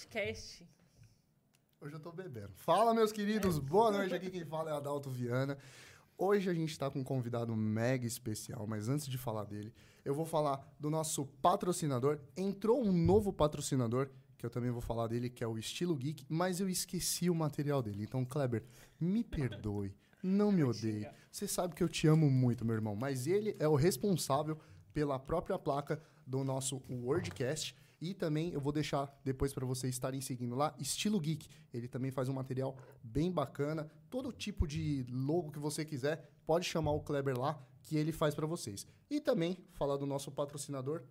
WordCast. 0.00 0.66
Hoje 1.80 1.94
eu 1.94 2.00
tô 2.00 2.10
bebendo. 2.10 2.52
Fala, 2.54 2.94
meus 2.94 3.12
queridos, 3.12 3.58
boa 3.58 3.90
noite. 3.90 4.14
Aqui 4.14 4.30
quem 4.30 4.44
fala 4.44 4.70
é 4.70 4.74
Adalto 4.74 5.10
Viana. 5.10 5.58
Hoje 6.16 6.48
a 6.48 6.54
gente 6.54 6.70
está 6.70 6.90
com 6.90 7.00
um 7.00 7.04
convidado 7.04 7.54
mega 7.54 8.06
especial, 8.06 8.66
mas 8.66 8.88
antes 8.88 9.06
de 9.06 9.18
falar 9.18 9.44
dele, 9.44 9.72
eu 10.04 10.14
vou 10.14 10.24
falar 10.24 10.66
do 10.78 10.88
nosso 10.88 11.26
patrocinador. 11.42 12.18
Entrou 12.34 12.82
um 12.82 12.92
novo 12.92 13.32
patrocinador, 13.32 14.08
que 14.38 14.46
eu 14.46 14.50
também 14.50 14.70
vou 14.70 14.80
falar 14.80 15.06
dele, 15.06 15.28
que 15.28 15.44
é 15.44 15.46
o 15.46 15.58
Estilo 15.58 15.94
Geek, 15.94 16.24
mas 16.28 16.60
eu 16.60 16.68
esqueci 16.68 17.28
o 17.28 17.34
material 17.34 17.82
dele. 17.82 18.04
Então, 18.04 18.24
Kleber, 18.24 18.64
me 18.98 19.22
perdoe, 19.22 19.94
não 20.22 20.50
me 20.50 20.64
odeie. 20.64 21.08
Você 21.30 21.46
sabe 21.46 21.74
que 21.74 21.82
eu 21.82 21.88
te 21.88 22.06
amo 22.06 22.30
muito, 22.30 22.64
meu 22.64 22.74
irmão, 22.74 22.96
mas 22.96 23.26
ele 23.26 23.54
é 23.58 23.68
o 23.68 23.74
responsável 23.74 24.58
pela 24.94 25.18
própria 25.18 25.58
placa 25.58 26.00
do 26.26 26.42
nosso 26.42 26.82
WordCast. 26.88 27.74
E 28.00 28.14
também 28.14 28.52
eu 28.52 28.60
vou 28.60 28.72
deixar 28.72 29.14
depois 29.22 29.52
para 29.52 29.66
vocês 29.66 29.94
estarem 29.94 30.20
seguindo 30.20 30.54
lá, 30.54 30.74
Estilo 30.78 31.20
Geek. 31.20 31.48
Ele 31.72 31.86
também 31.86 32.10
faz 32.10 32.28
um 32.28 32.32
material 32.32 32.76
bem 33.02 33.30
bacana. 33.30 33.90
Todo 34.08 34.32
tipo 34.32 34.66
de 34.66 35.04
logo 35.10 35.52
que 35.52 35.58
você 35.58 35.84
quiser, 35.84 36.30
pode 36.46 36.64
chamar 36.64 36.92
o 36.92 37.00
Kleber 37.00 37.38
lá, 37.38 37.62
que 37.82 37.96
ele 37.96 38.12
faz 38.12 38.34
para 38.34 38.46
vocês. 38.46 38.86
E 39.10 39.20
também 39.20 39.58
falar 39.72 39.96
do 39.96 40.06
nosso 40.06 40.30
patrocinador, 40.30 41.02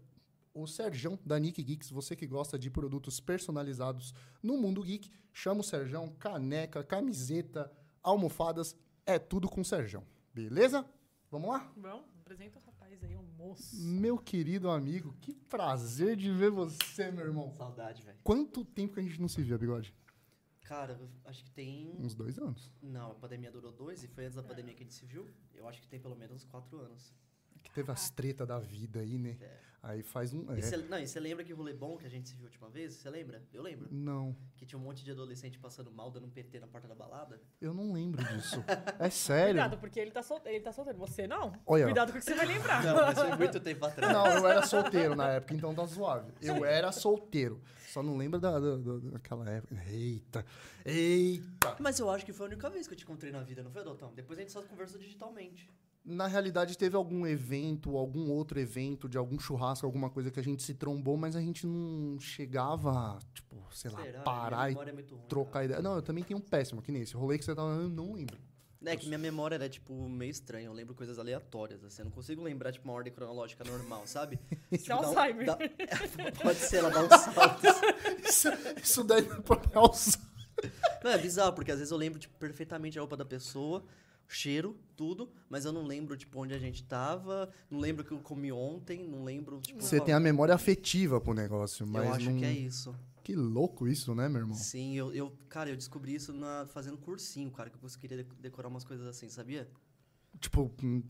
o 0.53 0.65
Serjão 0.65 1.19
da 1.23 1.39
Nick 1.39 1.61
Geeks. 1.61 1.91
Você 1.91 2.15
que 2.15 2.25
gosta 2.25 2.57
de 2.57 2.69
produtos 2.69 3.19
personalizados 3.19 4.13
no 4.41 4.57
mundo 4.57 4.83
geek, 4.83 5.11
chama 5.31 5.61
o 5.61 5.63
Serjão, 5.63 6.09
caneca, 6.19 6.83
camiseta, 6.83 7.71
almofadas, 8.01 8.75
é 9.05 9.19
tudo 9.19 9.47
com 9.47 9.61
o 9.61 9.65
Serjão. 9.65 10.03
Beleza? 10.33 10.85
Vamos 11.29 11.49
lá? 11.49 11.71
Bom, 11.77 12.03
apresenta 12.19 12.57
o 12.57 12.61
moço. 13.49 13.75
Meu 13.81 14.17
querido 14.17 14.69
amigo, 14.69 15.15
que 15.21 15.33
prazer 15.33 16.15
de 16.15 16.31
ver 16.31 16.51
você, 16.51 17.11
meu 17.11 17.25
irmão. 17.25 17.51
Saudade, 17.53 18.01
velho. 18.03 18.17
Quanto 18.23 18.63
tempo 18.63 18.93
que 18.93 18.99
a 18.99 19.03
gente 19.03 19.19
não 19.19 19.27
se 19.27 19.41
via, 19.41 19.57
bigode? 19.57 19.93
Cara, 20.61 20.99
acho 21.25 21.43
que 21.43 21.51
tem. 21.51 21.95
Uns 21.99 22.13
dois 22.13 22.37
anos. 22.37 22.71
Não, 22.81 23.11
a 23.11 23.15
pandemia 23.15 23.51
durou 23.51 23.71
dois 23.71 24.03
e 24.03 24.07
foi 24.07 24.25
antes 24.25 24.35
da 24.35 24.43
pandemia 24.43 24.73
que 24.75 24.83
a 24.83 24.85
gente 24.85 24.93
se 24.93 25.05
viu. 25.05 25.27
Eu 25.53 25.67
acho 25.67 25.81
que 25.81 25.87
tem 25.87 25.99
pelo 25.99 26.15
menos 26.15 26.43
uns 26.43 26.45
quatro 26.45 26.79
anos. 26.79 27.13
Que 27.63 27.71
teve 27.71 27.91
as 27.91 28.09
tretas 28.11 28.47
da 28.47 28.59
vida 28.59 28.99
aí, 28.99 29.17
né? 29.17 29.37
É. 29.41 29.68
Aí 29.81 30.03
faz 30.03 30.33
um. 30.33 30.45
E 30.53 30.59
É. 30.59 30.61
cê, 30.61 30.75
não, 30.77 30.99
e 30.99 31.07
você 31.07 31.19
lembra 31.19 31.43
que 31.43 31.53
rolê 31.53 31.73
bom 31.73 31.97
que 31.97 32.05
a 32.05 32.09
gente 32.09 32.27
se 32.27 32.35
viu 32.35 32.43
a 32.43 32.47
última 32.47 32.69
vez? 32.69 32.95
Você 32.95 33.09
lembra? 33.09 33.41
Eu 33.53 33.61
lembro. 33.63 33.87
Não, 33.89 34.35
Que 34.57 34.65
tinha 34.65 34.77
um 34.77 34.81
monte 34.83 35.05
de 35.05 35.11
adolescente 35.11 35.57
passando 35.57 35.89
mal, 35.89 36.11
dando 36.11 36.25
um 36.27 36.29
PT 36.29 36.59
na 36.59 36.67
porta 36.67 36.87
da 36.87 36.95
balada. 36.95 37.41
eu 37.61 37.73
não 37.73 37.93
lembro 37.93 38.23
disso. 38.25 38.61
É 38.99 39.09
sério. 39.09 39.53
Cuidado, 39.53 39.77
porque 39.77 39.99
ele 39.99 40.11
tá, 40.11 40.21
sol... 40.21 40.41
ele 40.45 40.59
tá 40.59 40.71
solteiro. 40.73 40.99
Você 40.99 41.25
não? 41.27 41.53
Olha. 41.65 41.85
Cuidado 41.85 42.11
com 42.11 42.17
o 42.17 42.19
que 42.21 42.25
você 42.25 42.35
vai 42.35 42.45
lembrar. 42.45 42.83
Não, 42.83 42.95
mas 42.95 43.17
foi 43.17 43.35
muito 43.37 43.59
tempo 43.61 43.85
atrás. 43.85 44.11
Não, 44.13 44.27
eu 44.27 44.47
era 44.47 44.65
solteiro 44.65 45.15
na 45.15 45.29
época, 45.29 45.53
então 45.53 45.73
tá 45.73 45.87
suave. 45.87 46.33
Eu 46.41 46.65
era 46.65 46.91
solteiro. 46.91 47.61
Só 47.89 48.03
não 48.03 48.15
lembro 48.17 48.39
da, 48.39 48.59
da- 48.59 48.77
da- 48.77 48.97
daquela 49.13 49.49
época. 49.49 49.75
Eita! 49.89 50.45
Eita! 50.85 51.75
Mas 51.79 51.99
eu 51.99 52.09
acho 52.09 52.25
que 52.25 52.31
foi 52.33 52.45
a 52.45 52.49
única 52.49 52.69
vez 52.69 52.87
que 52.87 52.93
eu 52.93 52.97
te 52.97 53.03
encontrei 53.03 53.31
na 53.31 53.41
vida, 53.41 53.63
não 53.63 53.71
foi, 53.71 53.81
Adotão? 53.81 54.11
Depois 54.15 54.37
a 54.37 54.41
gente 54.41 54.51
só 54.51 54.61
conversou 54.61 54.99
digitalmente. 54.99 55.69
Na 56.05 56.27
realidade, 56.27 56.77
teve 56.77 56.95
algum 56.95 57.25
evento, 57.27 57.97
algum 57.97 58.29
outro 58.31 58.59
evento, 58.59 59.07
de 59.09 59.17
algum 59.17 59.37
churrasco, 59.37 59.85
alguma 59.85 60.09
coisa 60.09 60.31
que 60.31 60.39
a 60.39 60.43
gente 60.43 60.63
se 60.63 60.73
trombou, 60.73 61.17
mas 61.17 61.35
a 61.35 61.41
gente 61.41 61.67
não 61.67 62.19
chegava, 62.19 62.91
a, 62.91 63.19
tipo, 63.33 63.55
sei 63.71 63.91
lá, 63.91 64.01
Será? 64.01 64.21
parar 64.21 64.71
e 64.71 64.75
é 64.75 64.79
ruim, 64.91 65.03
trocar 65.27 65.51
cara. 65.51 65.65
ideia. 65.65 65.81
Não, 65.81 65.95
eu 65.95 66.01
também 66.01 66.23
tenho 66.23 66.39
um 66.39 66.41
péssimo, 66.41 66.81
que 66.81 66.91
nem 66.91 67.01
esse 67.01 67.15
rolê 67.15 67.37
que 67.37 67.43
você 67.45 67.53
tava, 67.53 67.71
eu 67.71 67.89
não 67.89 68.13
lembro. 68.13 68.37
É 68.85 68.95
que 68.95 69.07
minha 69.07 69.17
memória 69.17 69.55
era, 69.55 69.67
tipo, 69.67 69.93
meio 70.07 70.31
estranha. 70.31 70.67
Eu 70.67 70.73
lembro 70.73 70.95
coisas 70.95 71.19
aleatórias, 71.19 71.83
assim. 71.83 72.01
Eu 72.01 72.05
não 72.05 72.11
consigo 72.11 72.41
lembrar, 72.41 72.71
tipo, 72.71 72.87
uma 72.87 72.93
ordem 72.93 73.11
cronológica 73.11 73.63
normal, 73.65 74.03
sabe? 74.07 74.39
Isso 74.71 74.91
é 74.91 74.95
Tipo, 74.95 75.01
dá 75.01 75.09
um- 75.11 75.19
Alzheimer. 75.19 75.45
dá- 75.45 75.57
Pode 76.41 76.59
ser, 76.59 76.77
ela 76.77 76.89
dá 76.89 77.03
uns 77.03 77.21
saltos. 77.21 77.63
Isso, 78.29 78.47
isso 78.81 79.03
daí 79.03 79.25
é 79.27 79.77
alça. 79.77 80.17
Não, 81.03 81.11
é 81.11 81.17
bizarro, 81.17 81.53
porque 81.53 81.71
às 81.71 81.77
vezes 81.79 81.91
eu 81.91 81.97
lembro, 81.97 82.19
tipo, 82.19 82.37
perfeitamente 82.37 82.97
a 82.97 83.01
roupa 83.01 83.17
da 83.17 83.25
pessoa, 83.25 83.79
o 84.27 84.31
cheiro, 84.31 84.77
tudo, 84.95 85.29
mas 85.49 85.65
eu 85.65 85.71
não 85.73 85.83
lembro, 85.85 86.15
tipo, 86.15 86.39
onde 86.41 86.53
a 86.53 86.59
gente 86.59 86.83
tava, 86.83 87.49
não 87.69 87.79
lembro 87.79 88.03
o 88.03 88.07
que 88.07 88.13
eu 88.13 88.19
comi 88.19 88.51
ontem, 88.51 89.05
não 89.07 89.23
lembro, 89.23 89.59
tipo... 89.61 89.81
Você 89.81 89.99
tem 89.99 90.13
a 90.13 90.19
memória 90.19 90.53
afetiva 90.53 91.19
pro 91.19 91.33
negócio, 91.33 91.85
mas 91.87 92.05
Eu 92.05 92.13
acho 92.13 92.29
não... 92.31 92.39
que 92.39 92.45
é 92.45 92.51
isso. 92.51 92.93
Que 93.29 93.35
louco 93.35 93.87
isso, 93.87 94.15
né, 94.15 94.27
meu 94.27 94.41
irmão? 94.41 94.55
Sim, 94.55 94.95
eu, 94.95 95.13
eu, 95.13 95.31
cara, 95.47 95.69
eu 95.69 95.75
descobri 95.75 96.15
isso 96.15 96.33
na, 96.33 96.65
fazendo 96.65 96.97
cursinho, 96.97 97.51
cara, 97.51 97.69
que 97.69 97.75
eu 97.75 97.79
conseguiria 97.79 98.23
de- 98.23 98.35
decorar 98.41 98.67
umas 98.69 98.83
coisas 98.83 99.05
assim, 99.05 99.29
sabia? 99.29 99.69
Tipo, 100.39 100.71
hum, 100.83 101.03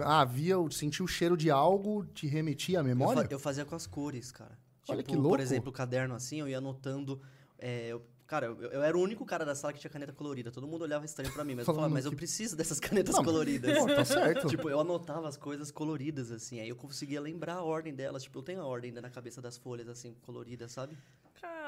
ah, 0.00 0.26
via, 0.26 0.56
sentir 0.70 1.02
o 1.02 1.06
cheiro 1.06 1.38
de 1.38 1.50
algo, 1.50 2.04
te 2.04 2.26
remetia 2.26 2.80
à 2.80 2.82
Eu, 2.82 2.84
memória? 2.84 3.22
fa- 3.22 3.28
eu 3.30 3.38
fazia 3.38 3.64
com 3.64 3.74
as 3.74 3.86
cores, 3.86 4.30
cara. 4.30 4.58
Olha 4.86 4.98
tipo, 4.98 5.08
que 5.08 5.16
louco. 5.16 5.30
por 5.30 5.40
exemplo, 5.40 5.70
o 5.70 5.72
caderno 5.72 6.14
assim, 6.14 6.38
eu 6.38 6.46
ia 6.46 6.58
anotando. 6.58 7.18
é, 7.58 7.86
eu- 7.88 8.02
cara, 8.26 8.46
eu, 8.46 8.56
eu 8.70 8.82
era 8.82 8.96
o 8.96 9.00
único 9.00 9.24
cara 9.24 9.44
da 9.44 9.54
sala 9.54 9.72
que 9.72 9.80
tinha 9.80 9.90
caneta 9.90 10.12
colorida. 10.12 10.50
Todo 10.50 10.66
mundo 10.66 10.82
olhava 10.82 11.04
estranho 11.04 11.32
pra 11.32 11.44
mim, 11.44 11.54
mas 11.54 11.60
eu 11.60 11.66
Falando 11.66 11.78
falava, 11.80 11.94
mas 11.94 12.04
eu 12.04 12.10
que- 12.10 12.16
preciso 12.16 12.56
dessas 12.56 12.78
canetas 12.80 13.14
Não, 13.14 13.24
coloridas. 13.24 13.78
Pô, 13.78 13.86
tá 13.86 14.04
certo. 14.04 14.46
Tipo, 14.48 14.68
eu 14.70 14.80
anotava 14.80 15.28
as 15.28 15.36
coisas 15.36 15.70
coloridas, 15.70 16.30
assim, 16.30 16.60
aí 16.60 16.68
eu 16.68 16.76
conseguia 16.76 17.20
lembrar 17.20 17.54
a 17.54 17.62
ordem 17.62 17.94
delas. 17.94 18.22
Tipo, 18.22 18.38
eu 18.38 18.42
tenho 18.42 18.60
a 18.60 18.66
ordem 18.66 18.88
ainda 18.90 19.00
na 19.02 19.10
cabeça 19.10 19.40
das 19.42 19.56
folhas, 19.56 19.88
assim, 19.88 20.14
coloridas, 20.22 20.72
sabe? 20.72 20.96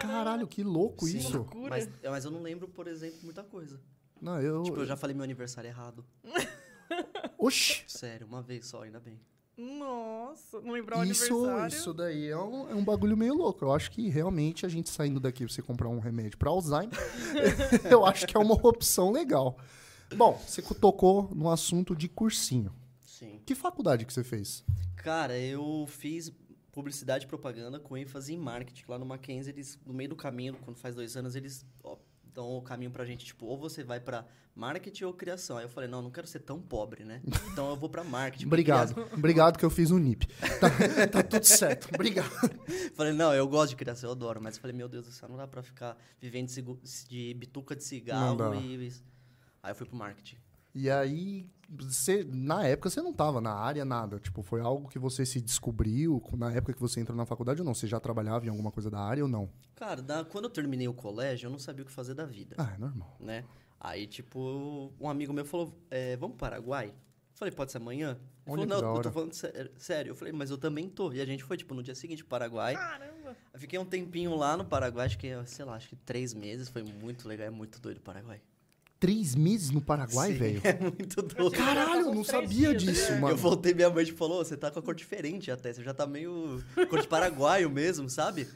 Caralho, 0.01 0.47
que 0.47 0.63
louco 0.63 1.07
Sim. 1.07 1.19
isso. 1.19 1.37
Loucura. 1.39 1.71
Mas, 1.71 1.89
mas 2.03 2.25
eu 2.25 2.31
não 2.31 2.43
lembro, 2.43 2.69
por 2.69 2.87
exemplo, 2.87 3.19
muita 3.23 3.43
coisa. 3.43 3.81
Não, 4.21 4.41
eu... 4.41 4.63
Tipo, 4.63 4.81
eu 4.81 4.87
já 4.87 4.97
falei 4.97 5.15
meu 5.15 5.25
aniversário 5.25 5.69
errado. 5.69 6.05
Oxi! 7.39 7.85
Sério, 7.87 8.27
uma 8.27 8.43
vez 8.43 8.67
só, 8.67 8.83
ainda 8.83 8.99
bem. 9.01 9.19
Nossa, 9.57 10.61
não 10.61 10.73
lembrar 10.73 10.99
o 10.99 11.05
Isso, 11.05 11.35
aniversário. 11.35 11.75
isso 11.75 11.95
daí 11.95 12.29
é 12.29 12.37
um, 12.37 12.71
é 12.71 12.75
um 12.75 12.85
bagulho 12.85 13.17
meio 13.17 13.35
louco. 13.35 13.65
Eu 13.65 13.73
acho 13.73 13.91
que 13.91 14.09
realmente 14.09 14.67
a 14.67 14.69
gente 14.69 14.91
saindo 14.91 15.19
daqui 15.19 15.47
você 15.47 15.63
comprar 15.63 15.89
um 15.89 15.99
remédio 15.99 16.37
pra 16.37 16.51
Alzheimer, 16.51 16.91
eu 17.91 18.05
acho 18.05 18.27
que 18.27 18.37
é 18.37 18.41
uma 18.41 18.55
opção 18.55 19.11
legal. 19.11 19.57
Bom, 20.15 20.41
você 20.47 20.63
tocou 20.63 21.31
no 21.35 21.51
assunto 21.51 21.97
de 21.97 22.09
cursinho. 22.09 22.73
Sim. 23.01 23.41
Que 23.47 23.55
faculdade 23.55 24.05
que 24.05 24.13
você 24.13 24.23
fez? 24.23 24.63
Cara, 24.97 25.39
eu 25.39 25.87
fiz 25.89 26.31
publicidade 26.71 27.25
e 27.25 27.29
propaganda 27.29 27.81
com 27.81 27.97
ênfase 27.97 28.35
em 28.35 28.39
marketing. 28.39 28.85
Lá 28.87 28.99
no 28.99 29.07
Mackenzie, 29.07 29.53
eles, 29.53 29.79
no 29.87 29.95
meio 29.95 30.11
do 30.11 30.17
caminho, 30.17 30.55
quando 30.63 30.77
faz 30.77 30.95
dois 30.95 31.17
anos, 31.17 31.35
eles 31.35 31.65
dão 32.37 32.57
o 32.57 32.63
caminho 32.63 32.91
pra 32.91 33.05
gente, 33.05 33.25
tipo, 33.25 33.47
ou 33.47 33.57
você 33.59 33.83
vai 33.83 33.99
pra 33.99 34.25
marketing 34.55 35.05
ou 35.05 35.13
criação. 35.15 35.57
Aí 35.57 35.65
eu 35.65 35.69
falei, 35.69 35.89
não, 35.89 36.03
não 36.03 36.11
quero 36.11 36.27
ser 36.27 36.41
tão 36.41 36.61
pobre, 36.61 37.03
né? 37.05 37.21
Então 37.53 37.71
eu 37.71 37.77
vou 37.77 37.89
pra 37.89 38.05
marketing. 38.05 38.47
Obrigado. 38.47 38.93
criação- 38.95 39.19
Obrigado 39.19 39.59
que 39.59 39.65
eu 39.65 39.71
fiz 39.71 39.91
o 39.91 39.99
NIP. 39.99 40.27
Tá, 40.61 41.07
tá 41.09 41.23
tudo 41.23 41.45
certo. 41.45 41.89
Obrigado. 41.95 42.31
Falei, 42.95 43.13
não, 43.13 43.33
eu 43.35 43.49
gosto 43.49 43.71
de 43.71 43.77
criação, 43.77 44.09
eu 44.11 44.13
adoro. 44.13 44.41
Mas 44.41 44.57
falei, 44.59 44.77
meu 44.77 44.89
Deus 44.89 45.07
do 45.07 45.13
céu, 45.13 45.29
não 45.29 45.37
dá 45.37 45.47
pra 45.47 45.63
ficar 45.63 45.97
vivendo 46.21 46.49
de, 46.49 46.63
de 47.09 47.35
bituca 47.35 47.75
de 47.75 47.83
cigarro 47.85 48.55
e... 48.55 48.93
Aí 49.63 49.71
eu 49.73 49.75
fui 49.75 49.87
pro 49.87 49.97
marketing. 49.97 50.37
E 50.75 50.91
aí, 50.91 51.49
você, 51.69 52.25
na 52.25 52.65
época 52.67 52.89
você 52.91 53.01
não 53.03 53.13
tava 53.13 53.41
na 53.41 53.53
área, 53.53 53.85
nada. 53.85 54.19
Tipo, 54.19 54.43
foi 54.43 54.61
algo 54.61 54.89
que 54.89 54.99
você 54.99 55.25
se 55.27 55.41
descobriu 55.41 56.23
na 56.37 56.53
época 56.53 56.73
que 56.75 56.81
você 56.81 57.01
entrou 57.01 57.17
na 57.17 57.27
faculdade 57.27 57.61
ou 57.61 57.65
não? 57.67 57.75
Você 57.75 57.87
já 57.87 57.99
trabalhava 58.01 58.47
em 58.47 58.49
alguma 58.49 58.71
coisa 58.71 58.91
da 58.91 59.01
área 59.01 59.23
ou 59.25 59.29
não? 59.29 59.49
Cara, 59.75 60.01
da- 60.03 60.25
quando 60.25 60.45
eu 60.45 60.51
terminei 60.51 60.89
o 60.89 60.95
colégio, 60.95 61.47
eu 61.47 61.51
não 61.51 61.59
sabia 61.59 61.83
o 61.83 61.87
que 61.87 61.93
fazer 61.93 62.15
da 62.15 62.25
vida. 62.25 62.57
Ah, 62.59 62.73
é 62.75 62.79
normal. 62.79 63.17
né? 63.21 63.45
Aí, 63.79 64.07
tipo, 64.07 64.93
um 65.01 65.09
amigo 65.09 65.33
meu 65.33 65.45
falou, 65.45 65.77
é, 65.91 66.17
vamos 66.17 66.37
pro 66.37 66.47
Paraguai? 66.49 66.89
Eu 66.89 67.39
falei, 67.39 67.53
pode 67.53 67.71
ser 67.71 67.79
amanhã? 67.79 68.13
Ele 68.47 68.63
Olha 68.63 68.69
falou, 68.69 68.83
não, 68.83 68.97
eu 68.97 69.03
tô 69.03 69.11
falando 69.13 69.33
sé- 69.35 69.71
sério. 69.77 70.11
Eu 70.11 70.15
falei, 70.15 70.33
mas 70.33 70.51
eu 70.51 70.57
também 70.57 70.89
tô. 70.89 71.13
E 71.13 71.21
a 71.21 71.27
gente 71.27 71.45
foi, 71.45 71.57
tipo, 71.59 71.75
no 71.75 71.83
dia 71.83 71.95
seguinte 71.95 72.23
pro 72.23 72.31
Paraguai. 72.31 72.75
Caramba. 72.75 73.37
Eu 73.53 73.61
fiquei 73.61 73.79
um 73.79 73.85
tempinho 73.85 74.35
lá 74.35 74.57
no 74.57 74.65
Paraguai, 74.65 75.05
acho 75.07 75.19
que, 75.19 75.29
sei 75.45 75.65
lá, 75.65 75.75
acho 75.75 75.89
que 75.91 75.97
três 75.97 76.33
meses. 76.33 76.69
Foi 76.71 76.83
muito 76.83 77.29
legal, 77.29 77.49
é 77.49 77.51
muito 77.51 77.79
doido 77.81 77.99
o 77.99 78.01
Paraguai. 78.01 78.41
Três 78.99 79.35
meses 79.35 79.71
no 79.71 79.81
Paraguai, 79.81 80.33
Sim, 80.33 80.39
velho? 80.39 80.61
É 80.65 80.79
muito 80.81 81.21
doido. 81.23 81.51
Caralho, 81.51 82.07
eu 82.07 82.15
não 82.15 82.25
sabia 82.25 82.75
dias. 82.75 82.83
disso, 82.83 83.13
mano. 83.13 83.29
Eu 83.29 83.37
voltei, 83.37 83.75
minha 83.75 83.91
mãe 83.91 84.07
falou, 84.07 84.45
você 84.45 84.57
tá 84.57 84.71
com 84.71 84.79
a 84.79 84.83
cor 84.83 84.95
diferente 84.95 85.51
até, 85.51 85.73
você 85.73 85.83
já 85.83 85.93
tá 85.93 86.07
meio 86.07 86.63
cor 86.89 87.01
de 87.01 87.09
paraguaio 87.09 87.69
mesmo, 87.71 88.09
sabe? 88.09 88.49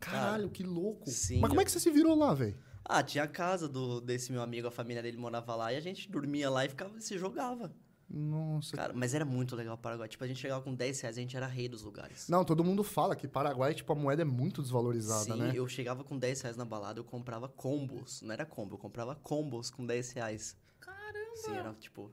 Caralho, 0.00 0.48
que 0.48 0.62
louco. 0.62 1.08
Sim, 1.10 1.40
Mas 1.40 1.48
como 1.50 1.60
é 1.60 1.64
que 1.64 1.70
você 1.70 1.78
se 1.78 1.90
virou 1.90 2.16
lá, 2.16 2.34
velho? 2.34 2.56
Ah, 2.84 3.02
tinha 3.02 3.24
a 3.24 3.28
casa 3.28 3.68
do, 3.68 4.00
desse 4.00 4.32
meu 4.32 4.42
amigo, 4.42 4.66
a 4.66 4.70
família 4.70 5.02
dele 5.02 5.16
morava 5.16 5.54
lá, 5.54 5.72
e 5.72 5.76
a 5.76 5.80
gente 5.80 6.10
dormia 6.10 6.50
lá 6.50 6.64
e 6.64 6.68
ficava, 6.68 6.98
se 7.00 7.16
jogava. 7.16 7.72
Nossa. 8.12 8.76
Cara, 8.76 8.92
mas 8.92 9.14
era 9.14 9.24
muito 9.24 9.56
legal 9.56 9.74
o 9.74 9.78
Paraguai. 9.78 10.06
Tipo, 10.06 10.22
a 10.24 10.26
gente 10.26 10.38
chegava 10.38 10.60
com 10.60 10.74
10 10.74 11.00
reais, 11.00 11.16
a 11.16 11.20
gente 11.20 11.34
era 11.34 11.46
rei 11.46 11.66
dos 11.66 11.82
lugares. 11.82 12.28
Não, 12.28 12.44
todo 12.44 12.62
mundo 12.62 12.84
fala 12.84 13.16
que 13.16 13.26
Paraguai, 13.26 13.72
tipo, 13.72 13.90
a 13.90 13.96
moeda 13.96 14.20
é 14.20 14.24
muito 14.24 14.60
desvalorizada, 14.60 15.24
Sim, 15.24 15.36
né? 15.36 15.52
eu 15.54 15.66
chegava 15.66 16.04
com 16.04 16.18
10 16.18 16.42
reais 16.42 16.56
na 16.56 16.64
balada, 16.64 17.00
eu 17.00 17.04
comprava 17.04 17.48
combos. 17.48 18.20
Não 18.20 18.32
era 18.34 18.44
combo, 18.44 18.74
eu 18.74 18.78
comprava 18.78 19.14
combos 19.14 19.70
com 19.70 19.86
10 19.86 20.12
reais. 20.12 20.56
Caramba. 20.78 21.36
Sim, 21.36 21.56
era 21.56 21.72
tipo. 21.74 22.10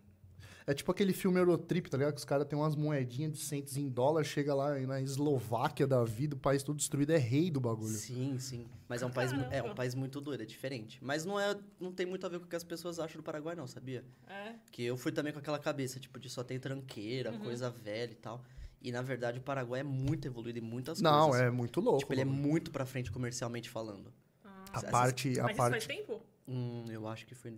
É 0.68 0.74
tipo 0.74 0.92
aquele 0.92 1.14
filme 1.14 1.40
Eurotrip, 1.40 1.90
tá 1.90 1.98
ligado? 1.98 2.14
Que 2.14 2.20
os 2.20 2.26
caras 2.26 2.46
têm 2.48 2.58
umas 2.58 2.76
moedinhas 2.76 3.32
de 3.34 3.40
centos 3.40 3.76
em 3.78 3.90
dólar, 3.90 4.24
chega 4.24 4.54
lá 4.54 4.78
na 4.80 5.02
Eslováquia 5.02 5.88
da 5.88 6.04
vida, 6.04 6.36
o 6.36 6.40
país 6.40 6.62
todo 6.62 6.78
destruído, 6.78 7.12
é 7.12 7.18
rei 7.18 7.50
do 7.50 7.60
bagulho. 7.60 7.94
Sim, 7.96 8.38
sim. 8.38 8.68
Mas 8.88 9.02
é 9.02 9.06
um, 9.06 9.12
país, 9.12 9.32
é 9.52 9.64
um 9.64 9.74
país 9.74 9.96
muito 9.96 10.22
doido, 10.22 10.44
é 10.44 10.46
diferente. 10.46 11.00
Mas 11.04 11.26
não, 11.26 11.40
é, 11.40 11.58
não 11.80 11.92
tem 11.92 12.06
muito 12.06 12.26
a 12.26 12.30
ver 12.30 12.40
com 12.40 12.46
o 12.46 12.48
que 12.48 12.56
as 12.56 12.64
pessoas 12.64 13.00
acham 13.00 13.18
do 13.20 13.24
Paraguai, 13.24 13.56
não, 13.56 13.68
sabia? 13.68 14.04
É. 14.28 14.54
Que 14.72 14.84
eu 14.84 14.96
fui 14.98 15.12
também 15.12 15.34
com 15.34 15.40
aquela 15.40 15.60
cabeça, 15.60 16.00
tipo, 16.00 16.20
de 16.20 16.30
só 16.30 16.44
tem 16.44 16.60
tranqueira, 16.60 17.32
Uhum. 17.32 17.40
coisa 17.40 17.70
velha 17.70 18.12
e 18.12 18.16
tal. 18.16 18.44
E 18.82 18.92
na 18.92 19.02
verdade 19.02 19.40
o 19.40 19.42
Paraguai 19.42 19.82
é 19.82 19.84
muito 19.84 20.26
evoluído 20.28 20.60
em 20.60 20.62
muitas 20.62 21.02
Não, 21.02 21.30
coisas. 21.30 21.48
é 21.48 21.50
muito 21.52 21.82
louco. 21.82 22.00
Tipo, 22.00 22.14
ele 22.14 22.22
é 22.22 22.26
muito 22.26 22.72
pra 22.72 22.86
frente 22.86 23.12
comercialmente 23.12 23.70
falando. 23.70 24.14
Ah. 24.46 24.64
A 24.74 24.78
Essas- 24.78 24.90
parte. 24.92 25.40
A 25.40 25.44
Mas 25.44 25.52
isso 25.52 25.58
parte... 25.58 25.72
faz 25.72 25.86
tempo? 25.88 26.22
Hum, 26.48 26.86
eu 26.90 27.08
acho 27.08 27.26
que 27.28 27.36
foi 27.36 27.52
em 27.52 27.56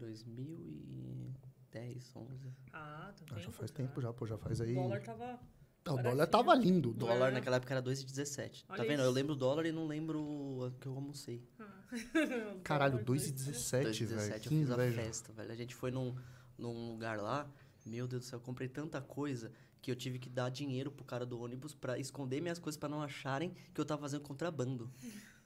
2010, 1.72 2.12
11. 2.16 2.54
Ah, 2.74 3.14
tá 3.16 3.36
Ah, 3.36 3.40
já 3.40 3.52
faz 3.52 3.72
tempo 3.72 4.02
já, 4.02 4.12
pô, 4.14 4.26
já 4.28 4.38
faz 4.38 4.60
aí. 4.62 4.72
O 4.72 4.82
dólar 4.82 5.02
tava... 5.02 5.40
Ah, 5.86 5.94
o 5.94 5.98
dólar 6.04 6.24
assim, 6.24 6.32
tava 6.32 6.54
lindo. 6.56 6.90
O 6.90 6.92
O 6.92 6.96
dólar 6.96 7.30
É. 7.30 7.32
naquela 7.32 7.56
época 7.58 7.74
era 7.74 7.82
2,17. 7.82 8.66
Tá 8.68 8.76
vendo? 8.84 8.94
isso. 8.94 9.02
Eu 9.02 9.12
lembro 9.12 9.34
o 9.34 9.36
dólar 9.36 9.66
e 9.66 9.72
não 9.72 9.88
lembro 9.88 10.20
o 10.22 10.72
que 10.80 10.88
eu 10.88 10.94
almocei. 10.94 11.44
Caralho, 12.64 13.04
Dólar, 13.04 13.20
2,17, 13.20 13.82
velho. 13.82 13.92
2,17 13.92 14.40
Que 14.42 14.48
eu 14.48 14.52
fiz 14.52 14.70
a 14.70 14.74
inveja. 14.76 15.02
festa, 15.02 15.34
velho. 15.34 15.52
A 15.52 15.56
gente 15.56 15.74
foi 15.74 15.92
num, 15.92 16.16
num 16.58 16.92
lugar 16.92 17.18
lá. 17.20 17.50
Meu 17.86 18.08
Deus 18.08 18.24
do 18.24 18.26
céu, 18.28 18.38
eu 18.38 18.44
comprei 18.44 18.68
tanta 18.70 19.02
coisa 19.02 19.52
que 19.82 19.90
eu 19.90 19.96
tive 19.96 20.20
que 20.20 20.30
dar 20.30 20.50
dinheiro 20.52 20.92
pro 20.92 21.04
cara 21.04 21.26
do 21.26 21.40
ônibus 21.42 21.74
pra 21.74 21.98
esconder 21.98 22.40
minhas 22.40 22.60
coisas 22.60 22.78
pra 22.78 22.88
não 22.88 23.02
acharem 23.02 23.52
que 23.74 23.82
eu 23.82 23.86
tava 23.86 24.02
fazendo 24.02 24.22
contrabando. 24.22 24.92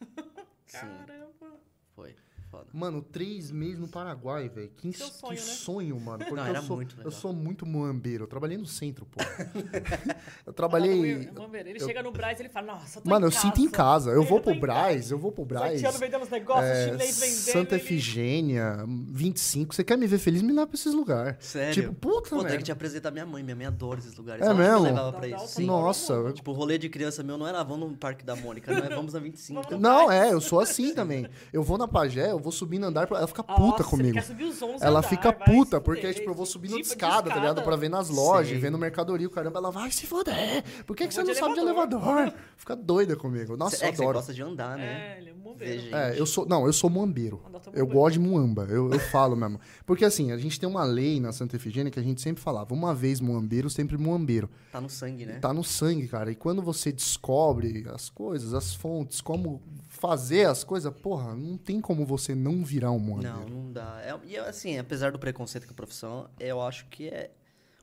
Sim, 0.67 0.79
Caramba. 0.79 1.59
foi. 1.95 2.13
Foda. 2.55 2.67
Mano, 2.73 3.01
três 3.01 3.51
meses 3.51 3.79
no 3.79 3.87
Paraguai, 3.87 4.47
velho. 4.49 4.71
Que, 4.77 4.93
Seu 4.93 5.07
que 5.07 5.13
sonho, 5.13 5.31
né? 5.33 5.37
sonho, 5.37 5.99
mano. 5.99 6.19
Porque 6.19 6.35
Não, 6.35 6.43
eu, 6.43 6.49
era 6.49 6.61
sou, 6.61 6.75
muito 6.77 6.93
eu 6.95 6.97
legal. 6.99 7.11
sou 7.11 7.33
muito 7.33 7.65
muambeiro. 7.65 8.23
Eu 8.23 8.27
trabalhei 8.27 8.57
no 8.57 8.65
centro, 8.65 9.05
pô. 9.05 9.19
eu 10.45 10.51
Ah, 10.51 10.53
trabalhei. 10.53 11.27
vamos 11.33 11.51
ver. 11.51 11.67
Ele 11.67 11.81
eu- 11.81 11.85
chega 11.85 12.01
no 12.01 12.11
Braz 12.11 12.39
e 12.39 12.43
ele 12.43 12.49
fala, 12.49 12.67
nossa, 12.73 12.99
eu 12.99 13.01
tô 13.03 13.09
Mano, 13.09 13.25
em 13.25 13.27
eu 13.27 13.31
sinto 13.31 13.59
em 13.61 13.69
casa. 13.69 14.11
Eu 14.11 14.21
Ele 14.21 14.29
vou 14.29 14.39
tá 14.39 14.51
pro 14.51 14.59
Braz, 14.59 15.11
eu 15.11 15.17
vou 15.17 15.31
pro. 15.31 15.45
Braz. 15.45 15.73
Sete 15.73 15.85
anos 15.85 15.99
vendendo 15.99 16.23
os 16.23 16.29
negócios, 16.29 16.65
é, 16.71 16.89
chinês 16.91 17.19
vendendo. 17.19 17.35
Santa 17.53 17.75
ele- 17.75 17.83
Efigênia, 17.83 18.85
25. 18.87 19.75
Você 19.75 19.83
quer 19.83 19.97
me 19.97 20.07
ver 20.07 20.17
feliz? 20.17 20.41
Me 20.41 20.51
leva 20.53 20.67
pra 20.67 20.75
esses 20.75 20.93
lugares. 20.93 21.37
Sério? 21.45 21.73
Tipo, 21.73 21.93
puta, 21.93 22.29
Pô, 22.29 22.37
tem 22.37 22.45
velho. 22.47 22.57
que 22.59 22.63
te 22.63 22.71
apresentar 22.71 23.11
minha 23.11 23.25
mãe. 23.25 23.43
Minha 23.43 23.55
mãe 23.55 23.65
adora 23.65 23.99
esses 23.99 24.15
lugares. 24.15 24.41
É 24.41 24.45
Ela 24.45 24.55
que 24.55 24.61
me 24.61 24.67
mesmo? 24.67 24.83
levava 24.85 25.13
pra 25.13 25.27
isso. 25.27 25.47
Sim. 25.47 25.65
Nossa, 25.65 26.31
Tipo, 26.33 26.51
o 26.51 26.53
rolê 26.53 26.77
de 26.77 26.89
criança 26.89 27.21
meu 27.23 27.37
não 27.37 27.47
era 27.47 27.61
vamos 27.63 27.89
no 27.91 27.97
Parque 27.97 28.23
da 28.25 28.35
Mônica, 28.35 28.71
não 28.73 28.85
é 28.85 28.89
vamos 28.95 29.13
na 29.13 29.19
25. 29.19 29.61
Vamos 29.61 29.71
no 29.71 29.79
Não, 29.79 30.11
é, 30.11 30.31
eu 30.33 30.41
sou 30.41 30.59
assim 30.59 30.93
também. 30.93 31.27
Eu 31.51 31.63
vou 31.63 31.77
na 31.77 31.87
Pajé, 31.87 32.31
eu 32.31 32.39
vou 32.45 32.51
subir 32.51 32.79
no 32.79 32.87
andar, 32.87 33.07
pra- 33.07 33.17
ela 33.17 33.27
fica 33.27 33.43
puta 33.43 33.61
Nossa, 33.61 33.83
comigo. 33.83 34.13
quer 34.13 34.23
subir 34.23 34.43
os 34.45 34.61
11 34.61 34.83
Ela 34.83 34.99
andar, 34.99 35.09
fica 35.09 35.33
puta, 35.33 35.81
porque, 35.81 36.13
tipo, 36.13 36.29
eu 36.29 36.33
vou 36.35 36.45
subindo 36.45 36.75
de 36.77 36.83
tipo 36.83 36.93
escada, 36.93 37.29
tá 37.29 37.35
ligado? 37.35 37.61
Pra 37.63 37.75
ver 37.75 37.89
nas 37.89 38.09
lojas, 38.09 38.57
vendo 38.59 38.77
mercadoria, 38.77 39.27
o 39.27 39.29
caramba, 39.29 39.57
ela 39.59 39.71
vai 39.71 39.89
se 39.91 40.05
foder. 40.05 40.63
Por 40.85 40.95
que, 40.95 41.03
Eu 41.03 41.07
que 41.07 41.13
você 41.13 41.23
não 41.23 41.33
de 41.33 41.39
sabe 41.39 41.53
de 41.55 41.59
elevador? 41.59 42.31
Fica 42.55 42.75
doida 42.75 43.15
comigo. 43.15 43.57
Nossa, 43.57 43.77
Cê- 43.77 43.85
eu 43.85 43.89
é 43.89 43.91
que 43.91 43.97
você 43.97 44.03
adoro. 44.03 44.17
gosta 44.19 44.33
de 44.33 44.41
andar, 44.41 44.77
né? 44.77 45.15
É, 45.15 45.17
ele 45.19 45.29
é 45.31 45.33
um 45.33 45.35
Ver 45.37 45.41
bombeiro. 45.43 45.81
gente. 45.81 45.93
É, 45.95 46.19
eu 46.19 46.25
sou. 46.25 46.45
Não, 46.45 46.65
eu 46.65 46.73
sou 46.73 46.89
muambeiro. 46.89 47.41
Eu 47.73 47.87
gosto 47.87 48.13
de 48.13 48.19
muamba, 48.19 48.63
eu, 48.69 48.91
eu 48.91 48.99
falo 48.99 49.35
mesmo. 49.35 49.59
Porque 49.85 50.05
assim, 50.05 50.31
a 50.31 50.37
gente 50.37 50.59
tem 50.59 50.67
uma 50.69 50.83
lei 50.83 51.19
na 51.19 51.31
Santa 51.31 51.55
Efigênia 51.55 51.91
que 51.91 51.99
a 51.99 52.03
gente 52.03 52.21
sempre 52.21 52.41
falava: 52.43 52.73
uma 52.73 52.93
vez 52.93 53.19
muambeiro, 53.19 53.69
sempre 53.69 53.97
muambeiro. 53.97 54.49
Tá 54.71 54.79
no 54.79 54.89
sangue, 54.89 55.25
né? 55.25 55.39
Tá 55.39 55.53
no 55.53 55.63
sangue, 55.63 56.07
cara. 56.07 56.31
E 56.31 56.35
quando 56.35 56.61
você 56.61 56.91
descobre 56.91 57.85
as 57.93 58.09
coisas, 58.09 58.53
as 58.53 58.73
fontes, 58.75 59.21
como 59.21 59.61
fazer 60.07 60.45
as 60.45 60.63
coisas, 60.63 60.93
porra, 61.01 61.35
não 61.35 61.57
tem 61.57 61.79
como 61.81 62.05
você 62.05 62.35
não 62.35 62.63
virar 62.63 62.91
um 62.91 62.99
muambeiro. 62.99 63.39
Não, 63.39 63.47
não 63.49 63.71
dá. 63.71 64.01
É, 64.03 64.15
e 64.27 64.37
assim, 64.37 64.77
apesar 64.77 65.11
do 65.11 65.19
preconceito 65.19 65.65
com 65.65 65.71
a 65.73 65.75
profissão, 65.75 66.29
eu 66.39 66.61
acho 66.61 66.85
que 66.87 67.07
é. 67.09 67.31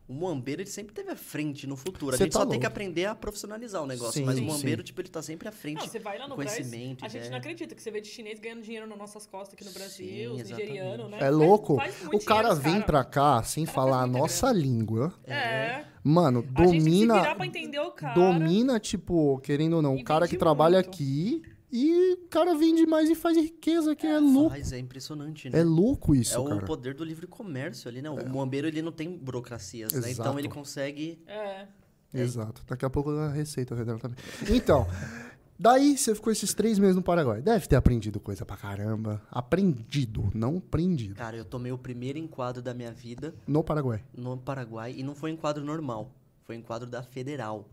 O 0.08 0.12
muambeiro, 0.14 0.60
ele 0.60 0.68
sempre 0.68 0.92
teve 0.92 1.10
à 1.10 1.16
frente 1.16 1.64
no 1.66 1.76
futuro. 1.76 2.14
A 2.14 2.18
Cê 2.18 2.24
gente 2.24 2.32
tá 2.32 2.40
só 2.40 2.44
tem 2.44 2.50
louco. 2.54 2.60
que 2.60 2.66
aprender 2.66 3.06
a 3.06 3.14
profissionalizar 3.14 3.80
o 3.82 3.86
negócio. 3.86 4.14
Sim, 4.14 4.24
mas 4.24 4.34
o 4.34 4.38
sim. 4.40 4.44
muambeiro, 4.44 4.82
tipo, 4.82 5.00
ele 5.00 5.08
tá 5.08 5.22
sempre 5.22 5.48
à 5.48 5.52
frente. 5.52 5.78
Não, 5.78 5.86
você 5.86 5.98
vai 6.00 6.18
lá 6.18 6.26
no 6.28 6.34
conhecimento, 6.34 7.04
a 7.04 7.08
gente 7.08 7.28
é. 7.28 7.30
não 7.30 7.38
acredita 7.38 7.74
que 7.74 7.80
você 7.80 7.90
vê 7.90 8.00
de 8.00 8.08
chinês 8.08 8.38
ganhando 8.40 8.62
dinheiro 8.62 8.86
nas 8.86 8.98
nossas 8.98 9.26
costas 9.26 9.54
aqui 9.54 9.64
no 9.64 9.70
Brasil, 9.70 10.34
Sim, 10.36 10.42
os 10.42 10.50
nigerianos, 10.50 11.08
né? 11.08 11.18
É 11.20 11.30
louco. 11.30 11.76
faz 11.76 11.98
muito 12.02 12.16
O 12.16 12.24
cara 12.26 12.48
dinheiro, 12.48 12.62
vem 12.62 12.72
cara. 12.74 12.84
pra 12.84 13.04
cá 13.04 13.42
sem 13.44 13.64
falar 13.64 14.02
a 14.02 14.06
nossa 14.06 14.52
língua. 14.52 15.14
É. 15.24 15.84
Mano, 16.02 16.40
A 16.40 16.42
gente 16.42 16.54
tem 16.56 16.66
que 16.72 16.80
se 16.80 16.84
domina. 16.90 17.14
virar 17.20 17.34
pra 17.36 17.46
entender 17.46 17.78
o 17.80 17.90
cara. 17.92 18.14
domina, 18.14 18.80
tipo, 18.80 19.38
querendo 19.38 19.76
ou 19.76 19.82
não, 19.82 19.94
o 19.94 20.04
cara 20.04 20.26
que 20.26 20.32
vende 20.32 20.40
trabalha 20.40 20.78
muito. 20.78 20.88
aqui 20.90 21.42
e 21.72 22.12
o 22.14 22.28
cara 22.28 22.54
vende 22.54 22.84
mais 22.86 23.08
e 23.08 23.14
faz 23.14 23.36
riqueza, 23.36 23.96
que 23.96 24.06
é, 24.06 24.18
louco. 24.18 24.50
Faz, 24.50 24.72
é 24.72 24.78
impressionante, 24.78 25.48
né? 25.48 25.58
É 25.60 25.64
louco 25.64 26.14
isso, 26.14 26.36
É 26.36 26.38
o 26.38 26.44
cara. 26.44 26.66
poder 26.66 26.94
do 26.94 27.02
livre 27.02 27.26
comércio 27.26 27.88
ali, 27.88 28.02
né? 28.02 28.10
O 28.10 28.28
muambeiro, 28.28 28.66
ele 28.68 28.82
não 28.82 28.92
tem 28.92 29.16
burocracias, 29.16 29.92
né? 29.92 29.98
Exato. 30.10 30.20
Então 30.28 30.38
ele 30.38 30.48
consegue... 30.48 31.22
É. 31.26 31.66
Exato. 32.12 32.62
Daqui 32.68 32.84
a 32.84 32.90
pouco 32.90 33.10
a 33.10 33.30
receita 33.30 33.74
vai 33.74 33.86
dar 33.86 33.98
também. 33.98 34.18
Então, 34.50 34.86
daí 35.58 35.96
você 35.96 36.14
ficou 36.14 36.30
esses 36.30 36.52
três 36.52 36.78
meses 36.78 36.94
no 36.94 37.02
Paraguai. 37.02 37.40
Deve 37.40 37.66
ter 37.66 37.76
aprendido 37.76 38.20
coisa 38.20 38.44
pra 38.44 38.54
caramba. 38.56 39.22
Aprendido, 39.30 40.30
não 40.34 40.60
prendido. 40.60 41.14
Cara, 41.14 41.38
eu 41.38 41.44
tomei 41.44 41.72
o 41.72 41.78
primeiro 41.78 42.18
enquadro 42.18 42.60
da 42.60 42.74
minha 42.74 42.92
vida 42.92 43.34
No 43.46 43.64
Paraguai. 43.64 44.04
no 44.14 44.36
Paraguai 44.36 44.94
e 44.94 45.02
não 45.02 45.14
foi 45.14 45.30
um 45.30 45.34
enquadro 45.34 45.64
normal. 45.64 46.10
Foi 46.44 46.54
um 46.54 46.58
enquadro 46.58 46.86
da 46.86 47.02
Federal. 47.02 47.66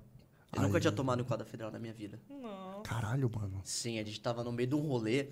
Eu 0.52 0.64
nunca 0.64 0.78
Aí. 0.78 0.82
tinha 0.82 0.92
tomado 0.92 1.20
um 1.20 1.22
enquadro 1.22 1.46
da 1.46 1.50
Federal 1.50 1.72
na 1.72 1.80
minha 1.80 1.94
vida. 1.94 2.20
Não. 2.30 2.82
Caralho, 2.84 3.30
mano. 3.34 3.62
Sim, 3.64 4.00
a 4.00 4.04
gente 4.04 4.20
tava 4.20 4.44
no 4.44 4.52
meio 4.52 4.68
de 4.68 4.76
um 4.76 4.82
rolê. 4.82 5.28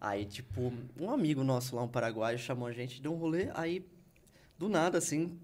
Aí, 0.00 0.24
tipo, 0.24 0.72
um 0.98 1.10
amigo 1.10 1.42
nosso 1.44 1.76
lá, 1.76 1.82
um 1.82 1.88
paraguaio, 1.88 2.38
chamou 2.38 2.66
a 2.66 2.72
gente, 2.72 3.00
deu 3.00 3.12
um 3.12 3.16
rolê. 3.16 3.50
Aí, 3.54 3.86
do 4.58 4.68
nada, 4.68 4.98
assim, 4.98 5.38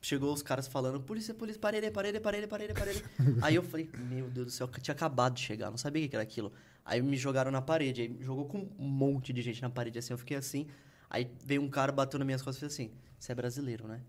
chegou 0.00 0.32
os 0.32 0.42
caras 0.42 0.66
falando: 0.66 1.00
polícia, 1.00 1.34
polícia, 1.34 1.60
parede, 1.60 1.90
parede, 1.90 2.20
parede, 2.20 2.46
parede, 2.46 2.74
parede. 2.74 3.04
aí 3.42 3.54
eu 3.54 3.62
falei: 3.62 3.88
meu 3.94 4.28
Deus 4.28 4.46
do 4.46 4.52
céu, 4.52 4.68
que 4.68 4.80
tinha 4.80 4.94
acabado 4.94 5.34
de 5.34 5.42
chegar, 5.42 5.70
não 5.70 5.78
sabia 5.78 6.02
o 6.02 6.04
que 6.04 6.10
que 6.10 6.16
era 6.16 6.22
aquilo. 6.22 6.52
Aí 6.84 7.02
me 7.02 7.16
jogaram 7.16 7.50
na 7.50 7.60
parede, 7.60 8.02
aí 8.02 8.16
jogou 8.20 8.46
com 8.46 8.68
um 8.78 8.88
monte 8.88 9.32
de 9.32 9.42
gente 9.42 9.60
na 9.60 9.70
parede, 9.70 9.98
assim, 9.98 10.12
eu 10.12 10.18
fiquei 10.18 10.36
assim. 10.36 10.66
Aí 11.10 11.30
veio 11.44 11.62
um 11.62 11.68
cara, 11.68 11.92
bateu 11.92 12.18
nas 12.18 12.26
minhas 12.26 12.42
costas 12.42 12.56
e 12.56 12.60
fez 12.60 12.72
assim: 12.72 12.90
você 13.18 13.32
é 13.32 13.34
brasileiro, 13.34 13.86
né? 13.86 14.00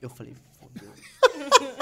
Eu 0.00 0.10
falei: 0.10 0.34
fodeu. 0.58 0.92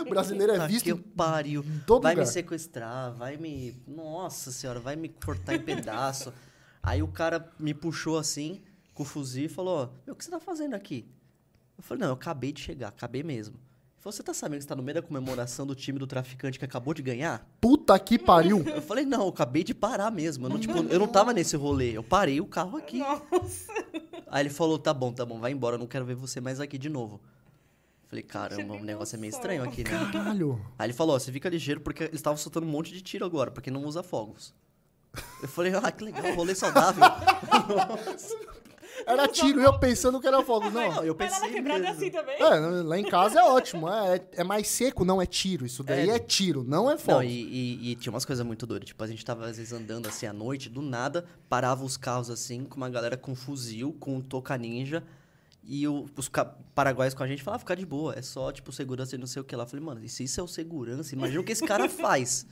O 0.00 0.04
brasileiro 0.10 0.52
é 0.52 0.66
visto 0.66 0.84
que 0.84 0.90
em 0.92 0.96
pariu. 0.96 1.64
todo 1.86 2.02
vai 2.02 2.14
lugar. 2.14 2.26
me 2.26 2.32
sequestrar, 2.32 3.12
vai 3.14 3.36
me. 3.36 3.76
Nossa 3.86 4.50
senhora, 4.52 4.80
vai 4.80 4.96
me 4.96 5.08
cortar 5.08 5.54
em 5.54 5.60
pedaço. 5.60 6.32
Aí 6.82 7.02
o 7.02 7.08
cara 7.08 7.50
me 7.58 7.74
puxou 7.74 8.16
assim, 8.18 8.62
com 8.94 9.02
o 9.02 9.06
fuzil, 9.06 9.44
e 9.46 9.48
falou: 9.48 9.78
ó, 9.84 9.88
Meu, 10.06 10.14
o 10.14 10.16
que 10.16 10.24
você 10.24 10.30
tá 10.30 10.40
fazendo 10.40 10.74
aqui? 10.74 11.06
Eu 11.76 11.82
falei: 11.82 12.00
Não, 12.00 12.08
eu 12.08 12.14
acabei 12.14 12.52
de 12.52 12.60
chegar, 12.60 12.88
acabei 12.88 13.22
mesmo. 13.22 13.56
Ele 13.56 14.02
falou: 14.02 14.12
Você 14.12 14.22
tá 14.22 14.32
sabendo 14.32 14.58
que 14.58 14.62
você 14.64 14.68
tá 14.68 14.76
no 14.76 14.82
meio 14.82 14.94
da 14.94 15.02
comemoração 15.02 15.66
do 15.66 15.74
time 15.74 15.98
do 15.98 16.06
traficante 16.06 16.58
que 16.58 16.64
acabou 16.64 16.94
de 16.94 17.02
ganhar? 17.02 17.46
Puta 17.60 17.98
que 17.98 18.18
pariu. 18.18 18.62
Eu 18.66 18.82
falei: 18.82 19.04
Não, 19.04 19.22
eu 19.22 19.28
acabei 19.28 19.64
de 19.64 19.74
parar 19.74 20.10
mesmo. 20.10 20.46
Eu 20.46 20.50
não, 20.50 20.58
tipo, 20.58 20.78
eu 20.78 20.98
não 20.98 21.08
tava 21.08 21.32
nesse 21.32 21.56
rolê, 21.56 21.96
eu 21.96 22.02
parei 22.02 22.40
o 22.40 22.46
carro 22.46 22.76
aqui. 22.78 22.98
Nossa. 22.98 23.72
Aí 24.28 24.42
ele 24.42 24.50
falou: 24.50 24.78
Tá 24.78 24.94
bom, 24.94 25.12
tá 25.12 25.24
bom, 25.26 25.38
vai 25.40 25.50
embora, 25.52 25.74
eu 25.76 25.80
não 25.80 25.86
quero 25.86 26.04
ver 26.04 26.14
você 26.14 26.40
mais 26.40 26.60
aqui 26.60 26.78
de 26.78 26.88
novo. 26.88 27.20
Falei: 28.08 28.22
Caramba, 28.22 28.74
o 28.74 28.82
negócio 28.82 29.16
é 29.16 29.18
meio 29.18 29.30
estranho 29.30 29.62
aqui, 29.62 29.84
né? 29.84 29.90
Caralho. 30.12 30.60
Aí 30.78 30.86
ele 30.86 30.92
falou, 30.94 31.14
ó, 31.14 31.18
você 31.18 31.30
fica 31.30 31.48
ligeiro 31.48 31.80
porque 31.80 32.04
eles 32.04 32.14
estavam 32.16 32.36
soltando 32.38 32.66
um 32.66 32.70
monte 32.70 32.90
de 32.92 33.02
tiro 33.02 33.24
agora, 33.24 33.50
porque 33.50 33.70
não 33.70 33.84
usa 33.84 34.02
fogos. 34.02 34.54
Eu 35.42 35.48
falei, 35.48 35.72
ah, 35.74 35.90
que 35.92 36.04
legal, 36.04 36.34
rolê 36.34 36.54
saudável. 36.54 37.02
Era 39.06 39.28
tiro 39.28 39.60
eu 39.60 39.78
pensando 39.78 40.20
que 40.20 40.26
era 40.26 40.42
fogo. 40.42 40.70
Não, 40.70 40.92
Não. 40.94 41.04
eu 41.04 41.14
Mas 41.18 41.30
lá 41.32 41.38
pensei 41.40 41.54
quebrada 41.54 41.78
é 41.78 41.82
mesmo. 41.92 41.96
assim 41.96 42.10
também? 42.10 42.36
É, 42.40 42.82
lá 42.82 42.98
em 42.98 43.04
casa 43.04 43.40
é 43.40 43.44
ótimo. 43.44 43.88
É, 43.88 44.20
é 44.32 44.44
mais 44.44 44.66
seco, 44.68 45.04
não 45.04 45.22
é 45.22 45.26
tiro. 45.26 45.64
Isso 45.64 45.82
daí 45.84 46.10
é, 46.10 46.16
É. 46.16 46.18
tiro, 46.18 46.64
não 46.64 46.90
é 46.90 46.98
fogo. 46.98 47.18
Não, 47.18 47.22
e, 47.24 47.28
e- 47.28 47.90
e 47.92 47.96
tinha 47.96 48.12
umas 48.12 48.24
coisas 48.24 48.44
muito 48.44 48.66
doidas. 48.66 48.88
Tipo, 48.88 49.02
a 49.04 49.06
gente 49.06 49.24
tava 49.24 49.46
às 49.46 49.56
vezes 49.56 49.72
andando 49.72 50.08
assim 50.08 50.26
à 50.26 50.32
noite, 50.32 50.68
do 50.68 50.82
nada, 50.82 51.24
parava 51.48 51.84
os 51.84 51.96
carros 51.96 52.28
assim, 52.28 52.64
com 52.64 52.76
uma 52.76 52.90
galera 52.90 53.16
com 53.16 53.34
fuzil, 53.34 53.94
com 54.00 54.20
toca 54.20 54.56
ninja. 54.58 55.02
E 55.70 55.86
o- 55.86 56.06
os 56.16 56.30
paraguaios 56.74 57.12
com 57.12 57.22
a 57.22 57.26
gente 57.26 57.42
falavam, 57.42 57.56
ah, 57.58 57.60
fica 57.60 57.76
de 57.76 57.84
boa, 57.84 58.14
é 58.16 58.22
só, 58.22 58.50
tipo, 58.50 58.72
segurança 58.72 59.14
e 59.14 59.18
não 59.18 59.26
sei 59.26 59.42
o 59.42 59.44
que 59.44 59.54
lá. 59.54 59.64
Eu 59.64 59.68
falei, 59.68 59.84
mano, 59.84 60.02
e 60.02 60.08
se 60.08 60.24
isso 60.24 60.40
é 60.40 60.42
o 60.42 60.48
segurança? 60.48 61.14
Imagina 61.14 61.40
o 61.40 61.44
que 61.44 61.52
esse 61.52 61.66
cara 61.66 61.86
faz. 61.90 62.46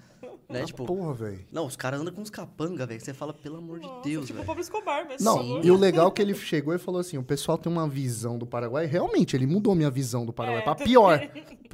né? 0.51 0.65
Tipo, 0.67 0.85
Porra, 0.85 1.15
velho. 1.15 1.45
não, 1.51 1.67
os 1.67 1.77
caras 1.77 1.99
andam 2.01 2.13
com 2.13 2.21
uns 2.21 2.29
capanga, 2.29 2.87
velho. 2.87 3.01
Você 3.01 3.15
fala, 3.15 3.33
pelo 3.33 3.57
amor 3.57 3.81
de 3.81 3.87
Nossa, 3.87 4.03
Deus, 4.03 4.27
tipo 4.27 4.43
o. 4.43 4.45
Pablo 4.45 4.61
Escobar 4.61 5.09
mesmo. 5.09 5.25
Não, 5.25 5.39
Sim. 5.43 5.61
e 5.65 5.71
o 5.71 5.77
legal 5.77 6.09
é 6.09 6.11
que 6.11 6.21
ele 6.21 6.35
chegou 6.35 6.75
e 6.75 6.79
falou 6.79 7.01
assim: 7.01 7.17
o 7.17 7.23
pessoal 7.23 7.57
tem 7.59 7.73
uma 7.73 7.89
visão 7.89 8.39
do 8.39 8.47
Paraguai. 8.47 8.85
Realmente, 8.87 9.35
ele 9.35 9.47
mudou 9.47 9.75
minha 9.75 9.91
visão 9.91 10.25
do 10.27 10.33
Paraguai. 10.33 10.61
É, 10.61 10.65
pra 10.65 10.75
pior. 10.85 11.19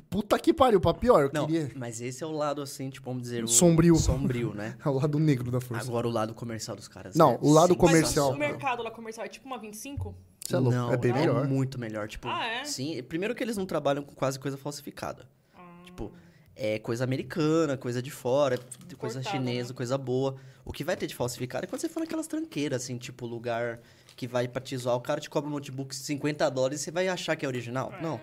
Puta 0.09 0.39
que 0.39 0.53
pariu, 0.55 0.81
pra 0.81 0.95
pior. 0.95 1.25
Eu 1.25 1.31
Não, 1.35 1.47
queria. 1.47 1.71
mas 1.75 2.01
esse 2.01 2.23
é 2.23 2.27
o 2.27 2.31
lado, 2.33 2.63
assim, 2.63 2.89
tipo, 2.91 3.07
vamos 3.11 3.23
dizer... 3.23 3.43
O 3.43 3.49
Sombrio. 3.49 3.97
Sombrio, 3.97 4.55
né? 4.55 4.77
É 4.85 4.89
o 4.89 4.93
lado 4.93 5.19
negro 5.19 5.51
da 5.51 5.61
força. 5.61 5.87
Agora 5.89 6.07
o 6.07 6.11
lado 6.11 6.35
comercial 6.35 6.77
dos 6.77 6.87
caras. 6.87 7.15
Não, 7.17 7.33
é 7.33 7.39
o 7.43 7.51
lado 7.51 7.71
Mas 7.71 7.79
comercial. 7.79 8.31
o 8.33 8.37
mercado 8.39 8.83
lá 8.83 8.91
comercial 8.91 9.25
é 9.27 9.29
tipo 9.29 9.47
uma 9.47 9.59
25? 9.59 10.15
Você 10.47 10.55
é 10.57 10.59
louco, 10.59 10.77
Não, 10.77 10.93
é 10.93 10.97
bem 10.97 11.13
melhor. 11.13 11.47
muito 11.47 11.79
melhor. 11.79 12.09
Tipo, 12.09 12.29
Ah, 12.29 12.47
é? 12.47 12.65
sim. 12.65 13.03
Primeiro 13.03 13.35
que 13.35 13.43
eles 13.43 13.57
não 13.57 13.65
trabalham 13.67 14.03
com 14.03 14.15
quase 14.15 14.39
coisa 14.39 14.57
falsificada. 14.57 15.27
Ah. 15.57 15.81
Tipo, 15.85 16.13
é 16.57 16.79
coisa 16.79 17.05
americana, 17.05 17.77
coisa 17.77 18.03
de 18.03 18.11
fora, 18.11 18.59
coisa 18.99 19.21
Importada, 19.21 19.23
chinesa, 19.45 19.71
né? 19.71 19.75
coisa 19.77 19.97
boa. 19.97 20.37
O 20.65 20.73
que 20.73 20.85
vai 20.85 20.97
ter 20.97 21.07
de 21.07 21.15
falsificado 21.15 21.65
é 21.65 21.67
quando 21.69 21.81
você 21.81 21.89
for 21.89 22.01
naquelas 22.01 22.27
tranqueiras, 22.27 22.83
assim, 22.83 22.97
tipo, 22.99 23.27
lugar 23.27 23.81
que 24.15 24.27
vai 24.27 24.47
pra 24.47 24.61
te 24.61 24.77
zoar, 24.77 24.95
o 24.97 25.01
cara 25.01 25.21
te 25.21 25.31
cobra 25.31 25.49
um 25.49 25.53
notebook 25.53 25.95
50 25.97 26.49
dólares 26.51 26.81
e 26.81 26.85
você 26.85 26.91
vai 26.91 27.09
achar 27.09 27.35
que 27.35 27.45
é 27.47 27.49
original. 27.49 27.93
É, 27.99 28.03
Não. 28.03 28.21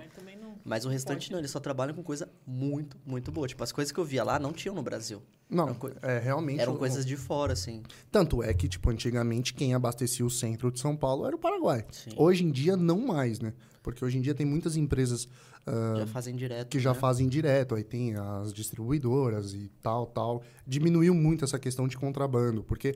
Mas 0.64 0.86
o 0.86 0.90
restante 0.90 1.20
Forte. 1.22 1.32
não, 1.32 1.40
eles 1.40 1.52
só 1.52 1.60
trabalham 1.60 1.94
com 1.96 2.04
coisa 2.04 2.30
muito, 2.46 2.98
muito 3.06 3.32
boa. 3.32 3.48
Tipo, 3.48 3.64
as 3.64 3.72
coisas 3.72 3.92
que 3.92 4.00
eu 4.00 4.06
via 4.06 4.24
lá 4.24 4.38
não 4.40 4.52
tinham 4.54 4.76
no 4.76 4.82
Brasil. 4.84 5.22
Não, 5.50 5.74
coi- 5.74 5.94
é 6.02 6.20
realmente. 6.20 6.60
Eram 6.60 6.76
o- 6.76 6.78
coisas 6.78 7.06
de 7.06 7.18
fora, 7.18 7.54
assim. 7.54 7.82
Tanto 8.12 8.44
é 8.44 8.54
que, 8.54 8.68
tipo, 8.68 8.90
antigamente 8.90 9.54
quem 9.54 9.74
abastecia 9.74 10.26
o 10.26 10.30
centro 10.30 10.72
de 10.72 10.80
São 10.80 10.96
Paulo 10.96 11.26
era 11.26 11.36
o 11.36 11.40
Paraguai. 11.40 11.86
Sim. 11.92 12.12
Hoje 12.16 12.44
em 12.44 12.52
dia, 12.52 12.76
não 12.78 13.00
mais, 13.08 13.40
né? 13.40 13.54
Porque 13.82 14.04
hoje 14.04 14.18
em 14.18 14.22
dia 14.22 14.36
tem 14.36 14.46
muitas 14.46 14.76
empresas 14.76 15.28
ah, 15.66 15.96
já 15.98 16.06
fazem 16.08 16.36
direto. 16.36 16.68
que 16.68 16.80
já 16.80 16.94
né? 16.94 17.00
fazem 17.00 17.28
direto, 17.28 17.74
aí 17.76 17.84
tem 17.84 18.16
as 18.16 18.54
distribuidoras 18.54 19.54
e 19.54 19.70
tal, 19.82 20.06
tal. 20.08 20.44
Diminuiu 20.68 21.14
muito 21.16 21.46
essa 21.46 21.58
questão 21.58 21.88
de 21.88 21.98
contrabando, 21.98 22.64
porque 22.64 22.94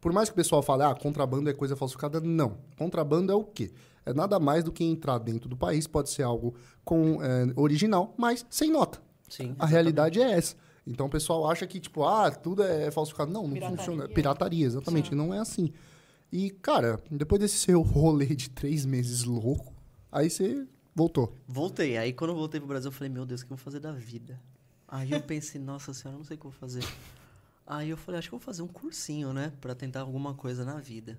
por 0.00 0.12
mais 0.12 0.28
que 0.28 0.34
o 0.34 0.36
pessoal 0.36 0.62
fale, 0.62 0.82
ah, 0.82 0.94
contrabando 0.94 1.48
é 1.50 1.52
coisa 1.54 1.74
falsificada, 1.74 2.20
não. 2.20 2.58
Contrabando 2.76 3.32
é 3.32 3.34
o 3.34 3.42
quê? 3.44 3.72
É 4.06 4.14
nada 4.14 4.38
mais 4.38 4.62
do 4.62 4.70
que 4.72 4.84
entrar 4.84 5.18
dentro 5.18 5.48
do 5.48 5.56
país, 5.56 5.86
pode 5.86 6.10
ser 6.10 6.22
algo 6.22 6.54
com 6.84 7.20
eh, 7.20 7.52
original, 7.56 8.14
mas 8.16 8.46
sem 8.48 8.70
nota. 8.70 9.02
Sim. 9.28 9.56
A 9.58 9.66
realidade 9.66 10.22
é 10.22 10.30
essa. 10.30 10.54
Então 10.86 11.06
o 11.06 11.10
pessoal 11.10 11.50
acha 11.50 11.66
que, 11.66 11.80
tipo, 11.80 12.04
ah, 12.04 12.30
tudo 12.30 12.62
é 12.62 12.90
falsificado. 12.92 13.32
Não, 13.32 13.42
não 13.42 13.54
Pirataria. 13.54 13.76
funciona. 13.76 14.08
Pirataria, 14.08 14.64
exatamente. 14.64 15.10
Sim. 15.10 15.16
Não 15.16 15.34
é 15.34 15.38
assim. 15.40 15.72
E, 16.32 16.50
cara, 16.50 17.00
depois 17.10 17.40
desse 17.40 17.58
seu 17.58 17.82
rolê 17.82 18.26
de 18.26 18.48
três 18.48 18.86
meses 18.86 19.24
louco, 19.24 19.74
aí 20.12 20.30
você 20.30 20.64
voltou. 20.94 21.34
Voltei. 21.48 21.96
Aí 21.98 22.12
quando 22.12 22.30
eu 22.30 22.36
voltei 22.36 22.60
pro 22.60 22.68
Brasil, 22.68 22.88
eu 22.88 22.92
falei, 22.92 23.12
meu 23.12 23.26
Deus, 23.26 23.40
o 23.40 23.46
que 23.46 23.52
eu 23.52 23.56
vou 23.56 23.64
fazer 23.64 23.80
da 23.80 23.92
vida? 23.92 24.40
Aí 24.86 25.10
eu 25.10 25.20
pensei, 25.20 25.60
nossa 25.60 25.92
senhora, 25.92 26.14
eu 26.14 26.18
não 26.18 26.24
sei 26.24 26.36
o 26.36 26.40
que 26.40 26.46
eu 26.46 26.50
vou 26.50 26.60
fazer. 26.60 26.84
Aí 27.66 27.90
eu 27.90 27.96
falei, 27.96 28.20
acho 28.20 28.28
que 28.28 28.34
eu 28.34 28.38
vou 28.38 28.44
fazer 28.44 28.62
um 28.62 28.68
cursinho, 28.68 29.32
né? 29.32 29.52
Pra 29.60 29.74
tentar 29.74 30.02
alguma 30.02 30.34
coisa 30.34 30.64
na 30.64 30.78
vida. 30.78 31.18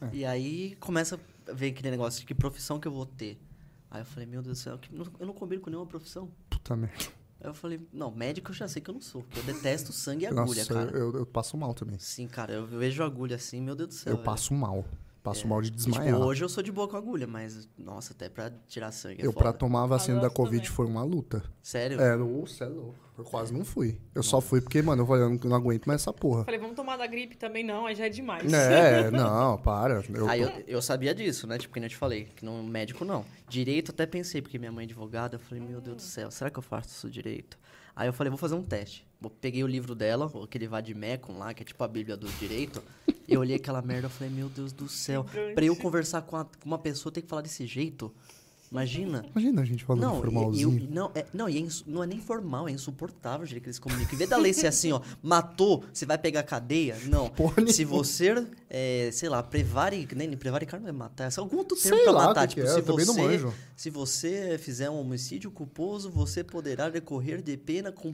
É. 0.00 0.08
E 0.12 0.24
aí 0.24 0.76
começa 0.76 1.18
a 1.48 1.52
ver 1.52 1.68
aquele 1.68 1.90
negócio 1.90 2.20
de 2.20 2.26
que 2.26 2.34
profissão 2.34 2.78
que 2.78 2.88
eu 2.88 2.92
vou 2.92 3.06
ter. 3.06 3.40
Aí 3.90 4.00
eu 4.00 4.06
falei, 4.06 4.26
meu 4.26 4.42
Deus 4.42 4.58
do 4.58 4.62
céu, 4.62 4.78
eu 5.20 5.26
não 5.26 5.34
combino 5.34 5.60
com 5.60 5.70
nenhuma 5.70 5.86
profissão. 5.86 6.30
Puta 6.48 6.74
merda. 6.74 7.04
Aí 7.40 7.50
eu 7.50 7.54
falei, 7.54 7.80
não, 7.92 8.10
médico 8.10 8.50
eu 8.50 8.54
já 8.54 8.68
sei 8.68 8.80
que 8.80 8.88
eu 8.88 8.94
não 8.94 9.00
sou, 9.00 9.22
porque 9.22 9.40
eu 9.40 9.54
detesto 9.54 9.92
sangue 9.92 10.24
e 10.24 10.26
agulha, 10.26 10.62
Nossa, 10.62 10.74
cara. 10.74 10.96
eu, 10.96 11.12
eu 11.12 11.26
passo 11.26 11.56
mal 11.56 11.74
também. 11.74 11.98
Sim, 11.98 12.28
cara, 12.28 12.52
eu 12.52 12.66
vejo 12.66 13.02
agulha 13.02 13.36
assim, 13.36 13.60
meu 13.60 13.74
Deus 13.74 13.88
do 13.88 13.94
céu. 13.94 14.12
Eu 14.12 14.16
velho. 14.16 14.24
passo 14.24 14.54
mal. 14.54 14.84
Passo 15.22 15.44
É. 15.46 15.48
mal 15.48 15.60
de 15.62 15.68
E, 15.68 15.70
desmaiar. 15.70 16.14
Tipo, 16.14 16.26
hoje 16.26 16.42
eu 16.44 16.48
sou 16.48 16.62
de 16.62 16.72
boa 16.72 16.88
com 16.88 16.96
agulha, 16.96 17.26
mas, 17.28 17.68
nossa, 17.78 18.12
até 18.12 18.28
pra 18.28 18.50
tirar 18.66 18.90
sangue 18.90 19.22
é 19.22 19.26
eu, 19.26 19.32
pra 19.32 19.46
foda. 19.46 19.58
tomar 19.58 19.84
a 19.84 19.86
vacina 19.86 20.20
da 20.20 20.28
Covid, 20.28 20.56
também. 20.62 20.74
foi 20.76 20.86
uma 20.86 21.04
luta. 21.04 21.42
Sério? 21.62 22.00
É, 22.00 22.16
nossa, 22.16 22.64
é 22.64 22.68
louco. 22.68 22.96
Eu 23.16 23.24
quase 23.24 23.52
não 23.52 23.64
fui. 23.64 24.00
Eu 24.14 24.22
só 24.22 24.40
fui 24.40 24.60
porque, 24.60 24.82
mano, 24.82 25.02
eu 25.02 25.06
falei, 25.06 25.22
eu 25.22 25.30
não, 25.30 25.38
não 25.44 25.54
aguento 25.56 25.86
mais 25.86 26.00
essa 26.00 26.12
porra. 26.12 26.44
Falei, 26.44 26.58
vamos 26.58 26.74
tomar 26.74 26.96
da 26.96 27.06
gripe 27.06 27.36
também, 27.36 27.62
não, 27.62 27.86
aí 27.86 27.94
já 27.94 28.06
é 28.06 28.08
demais. 28.08 28.52
É, 28.52 29.10
não, 29.12 29.58
para. 29.58 30.02
Eu, 30.12 30.28
Aí 30.28 30.40
eu, 30.40 30.50
eu 30.66 30.82
sabia 30.82 31.14
disso, 31.14 31.46
né? 31.46 31.56
Tipo, 31.58 31.74
que 31.74 31.78
nem 31.78 31.86
eu 31.86 31.90
te 31.90 31.96
falei, 31.96 32.24
que 32.34 32.44
não 32.44 32.62
médico 32.64 33.04
não. 33.04 33.24
Direito 33.48 33.90
até 33.92 34.06
pensei, 34.06 34.42
porque 34.42 34.58
minha 34.58 34.72
mãe 34.72 34.84
é 34.84 34.86
advogada, 34.86 35.36
eu 35.36 35.40
falei, 35.40 35.62
meu 35.62 35.80
Deus 35.80 35.96
do 35.98 36.02
céu, 36.02 36.30
será 36.32 36.50
que 36.50 36.58
eu 36.58 36.62
faço 36.62 36.88
isso 36.88 37.08
direito? 37.10 37.56
Aí 37.94 38.08
eu 38.08 38.12
falei, 38.12 38.30
vou 38.30 38.38
fazer 38.38 38.54
um 38.54 38.62
teste. 38.64 39.06
Peguei 39.30 39.62
o 39.64 39.66
livro 39.66 39.94
dela, 39.94 40.30
aquele 40.42 40.66
Vadimecum 40.68 41.38
lá, 41.38 41.52
que 41.54 41.62
é 41.62 41.66
tipo 41.66 41.82
a 41.84 41.88
bíblia 41.88 42.16
do 42.16 42.28
direito. 42.38 42.82
Eu 43.28 43.40
olhei 43.40 43.56
aquela 43.56 43.80
merda, 43.80 44.06
eu 44.06 44.10
falei, 44.10 44.30
meu 44.32 44.48
Deus 44.50 44.72
do 44.72 44.88
céu. 44.88 45.24
Pra 45.54 45.64
eu 45.64 45.74
conversar 45.76 46.20
com, 46.22 46.36
a- 46.36 46.44
com 46.44 46.66
uma 46.66 46.76
pessoa, 46.78 47.10
tem 47.10 47.22
que 47.22 47.28
falar 47.28 47.40
desse 47.40 47.64
jeito? 47.66 48.12
Imagina. 48.70 49.24
Imagina 49.34 49.60
a 49.62 49.64
gente 49.64 49.84
falando 49.84 50.02
Não, 50.02 50.16
e- 50.18 50.20
formalzinho. 50.22 50.78
e 50.78 50.84
eu- 50.84 50.90
não, 50.90 51.10
é, 51.14 51.26
não, 51.32 51.48
e 51.48 51.56
é 51.56 51.60
insu- 51.60 51.84
não 51.86 52.02
é 52.02 52.06
nem 52.06 52.18
formal, 52.20 52.68
é 52.68 52.72
insuportável 52.72 53.44
o 53.44 53.46
jeito 53.46 53.62
que 53.62 53.68
eles 53.68 53.78
comunicam. 53.78 54.14
Em 54.14 54.16
vez 54.16 54.28
da 54.30 54.36
lei 54.36 54.52
ser 54.52 54.66
assim, 54.66 54.92
ó, 54.92 55.00
matou, 55.22 55.84
você 55.92 56.04
vai 56.06 56.16
pegar 56.18 56.42
cadeia? 56.42 56.96
Não. 57.06 57.28
Porra 57.36 57.66
se 57.66 57.84
você, 57.84 58.46
é, 58.68 59.10
sei 59.12 59.28
lá, 59.28 59.42
prevaricar, 59.42 60.16
nem 60.18 60.36
prevaricar 60.36 60.80
não 60.80 60.88
é 60.88 60.92
matar, 60.92 61.30
é 61.30 61.40
algum 61.40 61.58
outro 61.58 61.76
termo 61.76 61.96
Sei 61.96 62.04
pra 62.04 62.12
lá 62.12 62.26
matar. 62.28 62.48
tipo, 62.48 62.62
que 62.62 62.66
é, 62.68 62.70
se 62.74 62.80
você, 62.80 63.22
manjo. 63.22 63.54
se 63.76 63.88
você 63.90 64.58
fizer 64.58 64.90
um 64.90 64.98
homicídio 65.00 65.50
culposo, 65.50 66.10
você 66.10 66.42
poderá 66.42 66.88
decorrer 66.90 67.40
de 67.42 67.56
pena 67.56 67.92
com... 67.92 68.12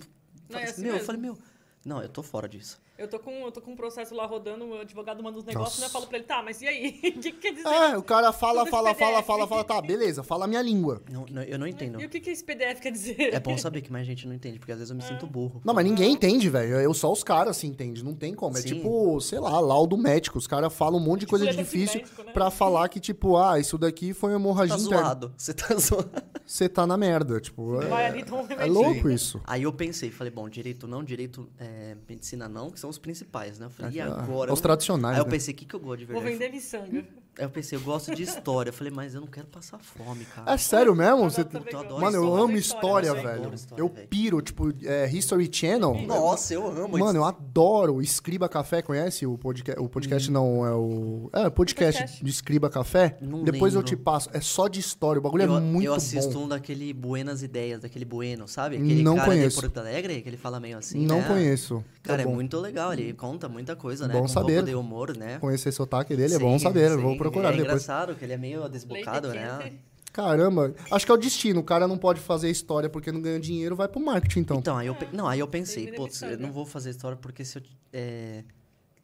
Não, 0.49 0.59
é 0.59 0.64
assim 0.64 0.83
meu, 0.83 0.90
eu 0.90 0.95
mesmo. 0.95 1.07
falei, 1.07 1.21
meu, 1.21 1.38
não, 1.85 2.02
eu 2.02 2.09
tô 2.09 2.23
fora 2.23 2.49
disso. 2.49 2.81
Eu 2.99 3.07
tô, 3.07 3.19
com, 3.21 3.31
eu 3.31 3.52
tô 3.52 3.61
com 3.61 3.71
um 3.73 3.76
processo 3.76 4.12
lá 4.12 4.26
rodando, 4.26 4.64
o 4.67 4.81
advogado 4.81 5.23
manda 5.23 5.38
uns 5.38 5.45
negócios, 5.45 5.78
né? 5.78 5.87
Eu 5.87 5.90
falo 5.90 6.09
pra 6.09 6.19
ele, 6.19 6.26
tá, 6.26 6.43
mas 6.43 6.61
e 6.61 6.67
aí? 6.67 6.99
O 7.17 7.21
que, 7.21 7.31
que 7.31 7.33
quer 7.33 7.52
dizer? 7.52 7.69
É, 7.69 7.97
o 7.97 8.02
cara 8.02 8.33
fala, 8.33 8.67
fala, 8.67 8.93
fala, 8.95 9.23
fala, 9.23 9.47
fala, 9.47 9.64
tá, 9.64 9.81
beleza, 9.81 10.23
fala 10.25 10.47
a 10.47 10.49
minha 10.49 10.61
língua. 10.61 11.00
Não, 11.11 11.25
não, 11.31 11.43
eu 11.43 11.59
não 11.59 11.67
entendo. 11.67 12.00
E 12.00 12.05
o 12.07 12.09
que, 12.09 12.19
que 12.19 12.31
esse 12.31 12.43
PDF 12.43 12.81
quer 12.81 12.90
dizer? 12.90 13.33
É 13.33 13.38
bom 13.38 13.57
saber 13.57 13.83
que 13.83 13.93
mais 13.93 14.05
gente 14.07 14.26
não 14.26 14.35
entende, 14.35 14.59
porque 14.59 14.73
às 14.73 14.78
vezes 14.78 14.90
eu 14.90 14.97
me 14.97 15.02
sinto 15.02 15.26
burro. 15.26 15.61
Não, 15.64 15.73
mas 15.73 15.85
ninguém 15.85 16.12
entende, 16.12 16.49
velho. 16.50 16.75
Eu 16.81 16.93
só 16.93 17.12
os 17.12 17.23
caras 17.23 17.57
se 17.57 17.67
entendem, 17.69 18.02
não 18.02 18.14
tem 18.14 18.35
como. 18.35 18.57
É 18.59 18.61
Sim. 18.61 18.69
tipo, 18.75 19.21
sei 19.21 19.38
lá, 19.38 19.61
laudo 19.61 19.97
médico. 19.97 20.37
Os 20.37 20.47
caras 20.49 20.73
falam 20.75 20.99
um 21.00 21.02
monte 21.05 21.21
de 21.21 21.26
Tipo 21.26 21.38
coisa 21.38 21.47
de 21.47 21.57
difícil 21.57 22.00
médico, 22.00 22.25
né? 22.25 22.33
pra 22.33 22.50
falar 22.50 22.88
que, 22.88 22.99
tipo, 22.99 23.37
ah, 23.37 23.59
isso 23.61 23.78
daqui 23.78 24.12
foi 24.12 24.31
uma 24.31 24.37
hemorragia 24.37 24.76
Tá 24.76 24.83
interna. 24.83 25.02
zoado, 25.05 25.35
você 25.37 25.55
tá 25.55 25.75
zoado. 25.78 26.11
Você 26.45 26.69
tá 26.69 26.87
na 26.87 26.97
merda, 26.97 27.40
tipo. 27.40 27.76
Vai 27.76 28.05
É, 28.05 28.07
ali, 28.09 28.25
toma 28.25 28.43
um 28.43 28.52
é 28.52 28.64
louco 28.67 29.09
isso. 29.09 29.40
Aí 29.45 29.62
eu 29.62 29.73
pensei, 29.73 30.11
falei, 30.11 30.33
bom, 30.33 30.49
direito 30.49 30.88
não, 30.88 31.05
direito 31.05 31.49
é, 31.59 31.97
medicina 32.09 32.49
não, 32.49 32.71
que 32.71 32.81
são 32.81 32.88
os 32.88 32.99
principais, 32.99 33.59
né? 33.59 33.66
Eu 33.66 33.71
falei, 33.71 33.92
e 33.97 34.00
agora? 34.00 34.52
Os 34.52 34.61
tradicionais, 34.61 35.16
Aí 35.16 35.21
eu 35.21 35.25
né? 35.26 35.30
pensei, 35.30 35.54
o 35.54 35.57
que, 35.57 35.64
que 35.64 35.75
eu 35.75 35.80
gosto 35.80 35.99
de 36.00 36.04
Vou 36.07 36.21
verdade? 36.21 36.38
vender 36.38 36.54
miçanga. 36.54 37.04
Aí 37.38 37.45
eu 37.45 37.50
pensei, 37.50 37.78
eu 37.78 37.83
gosto 37.83 38.14
de 38.14 38.23
história. 38.25 38.71
Eu 38.71 38.75
falei, 38.75 38.92
mas 38.92 39.14
eu 39.14 39.21
não 39.21 39.28
quero 39.28 39.47
passar 39.47 39.78
fome, 39.78 40.25
cara. 40.25 40.52
É 40.52 40.57
sério 40.59 40.95
mesmo? 40.95 41.30
Você... 41.30 41.42
eu 41.42 41.99
Mano, 42.00 42.16
eu 42.16 42.25
história. 42.25 42.42
amo 42.45 42.57
História? 42.57 43.09
Eu 43.09 43.14
velho. 43.14 43.28
adoro 43.28 43.54
história, 43.54 43.83
Eu 43.83 43.88
velho. 43.88 44.09
piro, 44.09 44.42
tipo, 44.42 44.73
é, 44.85 45.09
History 45.09 45.49
Channel. 45.52 45.95
Nossa, 46.07 46.54
eu 46.54 46.66
amo 46.66 46.99
Mano, 46.99 47.21
eu 47.21 47.25
adoro 47.25 48.02
Escriba 48.02 48.49
Café, 48.49 48.83
conhece 48.83 49.25
o 49.26 49.38
podcast? 49.38 49.80
O 49.80 49.88
podcast 49.88 50.30
não, 50.30 50.66
é 50.66 50.73
o... 50.75 51.30
É, 51.33 51.47
o 51.47 51.50
podcast 51.50 51.99
Podcast. 52.02 52.25
de 52.25 52.30
Escriba 52.30 52.68
Café. 52.68 53.16
Não 53.21 53.45
Depois 53.45 53.73
eu 53.75 53.80
lembro. 53.80 53.97
te 53.97 53.97
passo. 53.97 54.28
É 54.33 54.40
só 54.40 54.66
de 54.66 54.80
história, 54.80 55.21
o 55.21 55.23
bagulho 55.23 55.45
eu, 55.45 55.57
é 55.57 55.61
muito 55.61 55.87
eu 55.87 55.95
assisto 55.95 56.33
bom. 56.35 56.45
um 56.45 56.49
daquele 56.49 56.92
Buenas 56.92 57.42
Ideias, 57.42 57.80
daquele 57.80 58.04
Bueno, 58.04 58.49
sabe? 58.49 58.76
Aquele 58.76 59.02
Não 59.02 59.14
cara 59.14 59.28
conheço. 59.28 59.57
de 59.57 59.62
Porto 59.62 59.78
Alegre, 59.78 60.21
que 60.23 60.28
ele 60.28 60.37
fala 60.37 60.59
meio 60.59 60.76
assim, 60.76 61.07
não 61.07 61.18
né? 61.21 61.28
conheço. 61.28 61.85
Cara, 62.02 62.23
é, 62.23 62.25
bom. 62.25 62.35
muito 62.35 62.59
legal, 62.59 62.92
ele 62.92 63.12
conta 63.12 63.49
muita 63.49 63.76
coisa, 63.76 64.09
né? 64.09 64.14
Bom 64.14 64.23
Com 64.23 64.28
saber. 64.28 64.52
um 64.52 64.54
pouco 64.57 64.68
de 64.71 64.75
humor, 64.75 65.16
né? 65.16 65.38
Conhecer 65.38 65.68
esse 65.68 65.76
sotaque 65.76 66.16
dele 66.16 66.35
é 66.35 66.38
Sim, 66.38 66.42
bom 66.45 66.59
saber. 66.59 66.90
eu 66.90 67.00
Vou 67.00 67.16
procurar 67.31 67.49
é 67.49 67.57
depois. 67.57 67.69
engraçado, 67.83 68.15
que 68.15 68.25
ele 68.25 68.33
é 68.33 68.37
meio 68.39 68.69
desbocado, 68.69 69.29
né? 69.29 69.73
Caramba, 70.13 70.75
acho 70.91 71.05
que 71.07 71.13
é 71.13 71.15
o 71.15 71.19
destino. 71.19 71.61
O 71.61 71.65
cara 71.65 71.87
não 71.87 71.97
pode 71.99 72.19
fazer 72.21 72.51
história 72.51 72.89
porque 72.89 73.13
não 73.13 73.21
ganha 73.21 73.39
dinheiro, 73.39 73.77
vai 73.77 73.87
pro 73.87 74.01
marketing, 74.01 74.41
então. 74.41 74.59
Então, 74.59 74.77
aí 74.77 74.87
eu, 74.87 74.95
pe- 74.95 75.09
não, 75.13 75.29
aí 75.29 75.39
eu 75.39 75.47
pensei, 75.47 75.93
putz, 75.93 76.23
eu 76.23 76.39
não 76.39 76.51
vou 76.51 76.65
fazer 76.67 76.91
história 76.91 77.17
porque 77.17 77.45
se 77.45 77.59
eu 77.59 77.63
é, 77.93 78.43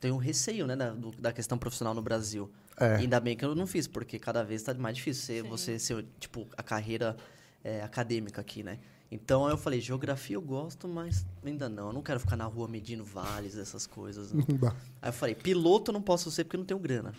tenho 0.01 0.15
um 0.15 0.19
receio, 0.19 0.67
né, 0.67 0.75
da, 0.75 0.91
do- 0.91 1.13
da 1.13 1.33
questão 1.33 1.57
profissional 1.59 1.95
no 1.95 2.03
Brasil. 2.03 2.51
É. 2.81 2.97
Ainda 2.97 3.21
bem 3.21 3.37
que 3.37 3.45
eu 3.45 3.55
não 3.55 3.67
fiz, 3.67 3.87
porque 3.87 4.19
cada 4.19 4.43
vez 4.43 4.63
tá 4.63 4.75
mais 4.75 4.97
difícil 4.97 5.23
ser, 5.23 5.43
você 5.45 5.79
ser, 5.79 6.05
tipo, 6.19 6.49
a 6.57 6.63
carreira 6.63 7.17
é, 7.63 7.81
acadêmica 7.83 8.41
aqui, 8.41 8.65
né? 8.65 8.79
Então 9.13 9.49
eu 9.49 9.57
falei, 9.57 9.81
geografia 9.81 10.35
eu 10.35 10.43
gosto, 10.43 10.89
mas 10.89 11.25
ainda 11.45 11.69
não. 11.69 11.89
Eu 11.89 11.93
não 11.93 12.03
quero 12.03 12.19
ficar 12.19 12.37
na 12.37 12.47
rua 12.47 12.67
medindo 12.67 13.05
vales, 13.05 13.57
essas 13.57 13.87
coisas. 13.87 14.33
não. 14.33 14.43
Não 14.49 14.57
dá. 14.57 14.75
Aí 15.01 15.11
eu 15.11 15.13
falei, 15.13 15.35
piloto 15.37 15.91
eu 15.91 15.93
não 15.93 16.03
posso 16.03 16.29
ser 16.33 16.43
porque 16.43 16.57
eu 16.57 16.59
não 16.59 16.67
tenho 16.67 16.81
grana. 16.81 17.13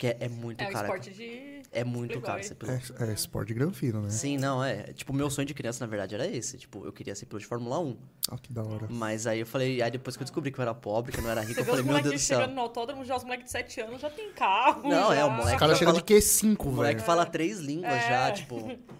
Porque 0.00 0.06
é, 0.06 0.16
é 0.24 0.28
muito 0.30 0.62
É 0.62 0.70
caro. 0.70 0.86
esporte 0.86 1.10
de. 1.10 1.60
É 1.70 1.84
muito 1.84 2.08
Playboy. 2.12 2.26
caro 2.26 2.42
ser 2.42 2.54
piloto. 2.54 2.94
É, 3.04 3.10
é 3.10 3.12
esporte 3.12 3.52
granfino, 3.52 4.00
né? 4.00 4.08
Sim, 4.08 4.38
não, 4.38 4.64
é. 4.64 4.84
Tipo, 4.94 5.12
meu 5.12 5.28
sonho 5.28 5.46
de 5.46 5.52
criança, 5.52 5.84
na 5.84 5.90
verdade, 5.90 6.14
era 6.14 6.26
esse. 6.26 6.56
Tipo, 6.56 6.86
eu 6.86 6.92
queria 6.92 7.14
ser 7.14 7.26
piloto 7.26 7.42
de 7.42 7.46
Fórmula 7.46 7.78
1. 7.78 7.96
Ó, 8.32 8.36
que 8.36 8.52
da 8.52 8.62
hora. 8.62 8.86
Mas 8.88 9.26
aí 9.26 9.40
eu 9.40 9.46
falei, 9.46 9.82
aí 9.82 9.90
depois 9.90 10.16
que 10.16 10.22
eu 10.22 10.24
descobri 10.24 10.52
que 10.52 10.58
eu 10.58 10.62
era 10.62 10.72
pobre, 10.72 11.10
que 11.10 11.18
eu 11.18 11.22
não 11.24 11.30
era 11.30 11.40
rico, 11.40 11.58
eu 11.60 11.64
falei, 11.64 11.82
meu 11.82 11.94
Deus 12.00 12.14
do 12.14 12.18
céu. 12.20 12.38
chegando 12.40 12.54
no 12.54 12.60
autódromo, 12.60 13.04
já 13.04 13.16
os 13.16 13.24
moleques 13.24 13.46
de 13.46 13.50
7 13.50 13.80
anos 13.80 14.00
já 14.00 14.08
tem 14.08 14.30
carro. 14.32 14.88
Não, 14.88 15.12
é, 15.12 15.16
já. 15.16 15.26
o 15.26 15.30
moleque 15.30 15.54
Os 15.54 15.58
caras 15.60 15.78
chegam 15.78 15.94
de 15.94 16.00
fala- 16.00 16.20
Q5, 16.20 16.56
O 16.66 16.70
moleque 16.72 16.94
velho. 16.94 17.06
fala 17.06 17.26
três 17.26 17.58
línguas 17.58 17.92
É. 17.92 18.08
já, 18.08 18.30
tipo. 18.32 18.56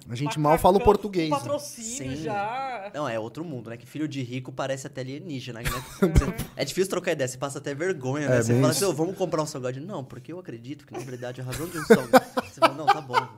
A 0.08 0.14
gente 0.16 0.24
Macacão, 0.38 0.42
mal 0.42 0.58
fala 0.58 0.78
o 0.78 0.80
português. 0.80 1.30
né? 1.30 1.36
Patrocínio 1.36 2.16
Sim. 2.16 2.22
já. 2.24 2.90
Não, 2.92 3.08
é 3.08 3.20
outro 3.20 3.44
mundo, 3.44 3.70
né? 3.70 3.76
Que 3.76 3.86
filho 3.86 4.08
de 4.08 4.20
rico 4.22 4.50
parece 4.50 4.88
até 4.88 5.02
alienígena, 5.02 5.60
né? 5.60 5.70
é 6.56 6.64
difícil 6.64 6.90
trocar 6.90 7.12
ideia, 7.12 7.28
você 7.28 7.38
passa 7.38 7.58
até 7.58 7.72
vergonha, 7.72 8.28
né? 8.28 8.38
É, 8.38 8.42
você 8.42 8.52
fala 8.54 8.72
isso. 8.72 8.84
assim, 8.84 8.92
"Ô, 8.92 8.96
vamos 8.96 9.16
comprar 9.16 9.42
um 9.42 9.46
salgado. 9.46 9.80
Não, 9.80 10.02
porque 10.04 10.32
eu 10.32 10.40
acredito 10.40 10.84
que, 10.84 10.92
na 10.92 10.98
verdade, 10.98 11.40
a 11.40 11.44
razão 11.44 11.68
de 11.68 11.78
um 11.78 11.84
salgado. 11.84 12.24
Você 12.52 12.58
fala, 12.58 12.74
não, 12.74 12.86
tá 12.86 13.00
bom. 13.00 13.28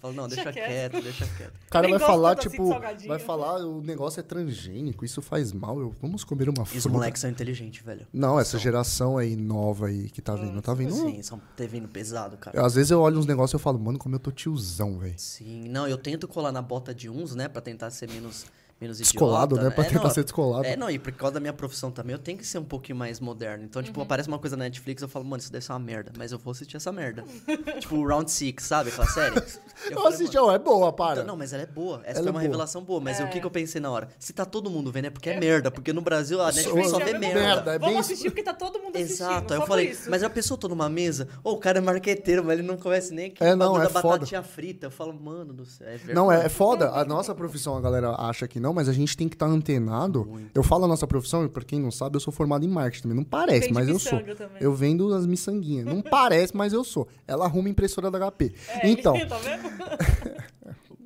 Fala, 0.00 0.14
não, 0.14 0.28
deixa 0.28 0.44
Deixa 0.44 0.52
quieto, 0.52 0.92
quieto. 0.92 1.02
deixa 1.02 1.26
quieto. 1.36 1.52
O 1.66 1.70
cara 1.70 1.88
Nem 1.88 1.98
vai 1.98 2.06
falar, 2.06 2.32
assim 2.38 2.48
tipo, 2.48 2.68
salgadinho. 2.68 3.08
vai 3.08 3.18
falar, 3.18 3.56
o 3.66 3.80
negócio 3.82 4.20
é 4.20 4.22
transgênico, 4.22 5.04
isso 5.04 5.20
faz 5.20 5.52
mal, 5.52 5.80
eu, 5.80 5.94
vamos 6.00 6.22
comer 6.24 6.48
uma 6.48 6.60
E 6.60 6.62
os 6.62 6.68
fruta. 6.82 6.88
moleques 6.90 7.20
são 7.20 7.28
inteligentes, 7.30 7.84
velho. 7.84 8.06
Não, 8.12 8.38
essa 8.38 8.52
São. 8.52 8.60
geração 8.60 9.18
aí 9.18 9.34
nova 9.36 9.86
aí 9.88 10.08
que 10.10 10.22
tá 10.22 10.34
vindo, 10.36 10.62
tá 10.62 10.72
vindo. 10.74 10.92
Sim, 10.94 11.20
são 11.22 11.40
tá 11.56 11.64
vindo 11.66 11.88
pesado, 11.88 12.36
cara. 12.36 12.64
Às 12.64 12.74
vezes 12.76 12.90
eu 12.90 13.00
olho 13.00 13.18
uns 13.18 13.26
negócios 13.26 13.52
e 13.52 13.56
eu 13.56 13.60
falo, 13.60 13.78
mano, 13.78 13.98
como 13.98 14.14
eu 14.14 14.20
tô 14.20 14.30
tiozão, 14.30 14.98
velho. 14.98 15.14
Sim, 15.16 15.68
não, 15.68 15.86
eu 15.88 15.98
tento 15.98 16.28
colar 16.28 16.52
na 16.52 16.62
bota 16.62 16.94
de 16.94 17.08
uns, 17.10 17.34
né, 17.34 17.48
Pra 17.48 17.60
tentar 17.60 17.90
ser 17.90 18.08
menos 18.08 18.46
menos 18.80 18.98
Descolado, 18.98 19.56
idiota. 19.56 19.68
né? 19.70 19.74
Pra 19.74 19.84
É, 19.84 19.88
tentar 19.88 20.04
não, 20.04 20.10
ser 20.10 20.22
descolado. 20.24 20.64
É, 20.66 20.76
não, 20.76 20.90
e 20.90 20.98
por 20.98 21.12
causa 21.12 21.34
da 21.34 21.40
minha 21.40 21.52
profissão 21.52 21.90
também, 21.90 22.12
eu 22.14 22.18
tenho 22.18 22.38
que 22.38 22.46
ser 22.46 22.58
um 22.58 22.64
pouquinho 22.64 22.96
mais 22.96 23.18
moderno. 23.20 23.64
Então, 23.64 23.82
tipo, 23.82 24.00
aparece 24.00 24.28
uma 24.28 24.38
coisa 24.38 24.56
na 24.56 24.64
Netflix, 24.64 25.02
eu 25.02 25.08
falo, 25.08 25.24
mano, 25.24 25.40
isso 25.40 25.50
deve 25.52 25.64
ser 25.64 25.72
uma 25.72 25.78
merda, 25.78 26.12
mas 26.16 26.30
eu 26.32 26.38
vou 26.38 26.52
assistir 26.52 26.76
essa 26.76 26.92
merda. 26.92 27.24
tipo, 27.80 28.04
Round 28.06 28.30
Six, 28.30 28.64
sabe? 28.64 28.90
Aquela 28.90 29.06
série. 29.08 29.42
Eu, 29.90 29.94
falei, 30.00 30.14
assisti, 30.14 30.36
ó, 30.36 30.52
é 30.52 30.58
boa, 30.58 30.92
para. 30.92 31.12
então, 31.20 31.24
não, 31.24 31.36
mas 31.36 31.52
ela 31.52 31.62
é 31.62 31.66
boa. 31.66 32.00
Essa 32.04 32.18
Ela 32.18 32.22
foi 32.22 32.26
é 32.26 32.30
uma 32.30 32.32
boa. 32.32 32.42
revelação 32.42 32.82
boa. 32.82 33.00
Mas 33.00 33.20
o 33.20 33.28
que, 33.28 33.38
É. 33.38 33.40
que 33.40 33.46
eu 33.46 33.50
pensei 33.50 33.80
na 33.80 33.88
hora? 33.88 34.08
Se 34.18 34.32
tá 34.32 34.44
todo 34.44 34.68
mundo 34.68 34.90
vendo, 34.90 35.04
é 35.04 35.10
porque 35.10 35.30
é 35.30 35.38
merda. 35.38 35.70
Porque 35.70 35.92
no 35.92 36.00
Brasil 36.00 36.42
a 36.42 36.46
Netflix 36.50 36.90
só 36.90 36.98
Só- 36.98 37.04
vê 37.04 37.16
merda. 37.16 37.40
merda. 37.40 37.74
é 37.74 37.78
Vamos 37.78 38.00
assistir 38.00 38.28
porque 38.28 38.42
tá 38.42 38.52
todo 38.52 38.80
mundo 38.80 38.96
assistindo. 38.96 39.26
Exato. 39.30 39.54
Aí 39.54 39.60
eu 39.60 39.66
falei, 39.66 39.90
isso. 39.90 40.10
mas 40.10 40.24
a 40.24 40.28
pessoa 40.28 40.58
tô 40.58 40.66
numa 40.66 40.88
mesa, 40.88 41.28
ô, 41.44 41.52
o 41.52 41.58
cara 41.58 41.78
é 41.78 41.80
marqueteiro, 41.80 42.42
mas 42.44 42.58
ele 42.58 42.66
não 42.66 42.76
conhece 42.76 43.14
nem 43.14 43.26
aquele 43.26 43.50
É, 43.50 43.54
não, 43.54 43.76
é 43.80 43.84
da 43.84 43.88
foda. 43.90 44.08
batatinha 44.14 44.42
frita. 44.42 44.86
Eu 44.86 44.90
falo, 44.90 45.14
mano 45.14 45.52
do 45.54 45.64
céu, 45.64 45.86
é. 45.86 46.12
Não, 46.12 46.30
é, 46.30 46.46
é 46.46 46.48
foda. 46.48 46.90
A 46.90 47.04
nossa 47.04 47.32
profissão, 47.32 47.76
a 47.76 47.80
galera 47.80 48.16
acha 48.18 48.48
que 48.48 48.58
não, 48.58 48.67
mas 48.74 48.88
a 48.88 48.92
gente 48.92 49.16
tem 49.16 49.28
que 49.28 49.34
estar 49.34 49.46
antenado. 49.46 50.30
Eu 50.54 50.62
falo 50.62 50.84
a 50.84 50.88
nossa 50.88 51.06
profissão, 51.06 51.44
e 51.44 51.48
pra 51.48 51.64
quem 51.64 51.80
não 51.80 51.90
sabe, 51.90 52.16
eu 52.16 52.20
sou 52.20 52.32
formado 52.32 52.64
em 52.64 52.68
marketing 52.68 53.02
também. 53.02 53.16
Não 53.16 53.24
parece, 53.24 53.60
Vende 53.68 53.72
mas 53.74 53.88
eu 53.88 53.98
sou. 53.98 54.20
também. 54.20 54.56
Eu 54.60 54.74
vendo 54.74 55.12
as 55.14 55.26
miçanguinhas. 55.26 55.86
Não 55.86 56.00
parece, 56.02 56.56
mas 56.56 56.72
eu 56.72 56.82
sou. 56.84 57.08
Ela 57.26 57.44
arruma 57.46 57.68
impressora 57.68 58.10
da 58.10 58.18
HP. 58.30 58.52
É, 58.68 58.88
então, 58.90 59.14
ele- 59.16 59.26
tá 59.26 59.38
vendo? 59.38 59.68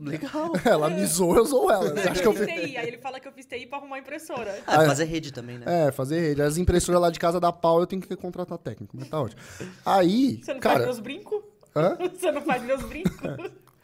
Legal. 0.00 0.50
ela 0.64 0.90
me 0.90 1.07
zoa, 1.07 1.37
eu 1.37 1.47
sou 1.47 1.71
ela. 1.71 1.90
Você 1.90 2.09
acha 2.09 2.21
que 2.21 2.26
eu 2.26 2.33
eu 2.33 2.38
fiz 2.38 2.47
TI, 2.47 2.76
aí 2.76 2.88
ele 2.88 2.99
fala 2.99 3.21
que 3.21 3.28
eu 3.28 3.33
fiz 3.33 3.47
TI 3.47 3.66
pra 3.69 3.78
arrumar 3.78 4.00
impressora. 4.00 4.59
Ah, 4.66 4.85
fazer 4.85 5.04
rede 5.04 5.33
também, 5.33 5.59
né? 5.59 5.87
É, 5.87 5.92
fazer 5.92 6.19
rede. 6.21 6.42
As 6.42 6.57
impressoras 6.57 7.00
lá 7.00 7.09
de 7.09 7.21
casa 7.21 7.38
da 7.38 7.52
pau, 7.52 7.78
eu 7.78 7.87
tenho 7.87 8.02
que 8.02 8.16
contratar 8.16 8.59
técnico, 8.59 8.97
mas 8.99 9.09
tá 9.09 9.21
ótimo. 9.23 9.40
Aí, 9.87 10.40
Você 10.42 10.54
não 10.54 10.61
faz 10.61 10.75
cara. 10.75 10.85
meus 10.87 10.99
brincos? 10.99 11.40
Hã? 11.76 11.97
Você 12.12 12.33
não 12.33 12.42
faz 12.42 12.62
meus 12.64 12.83
brincos? 12.83 13.21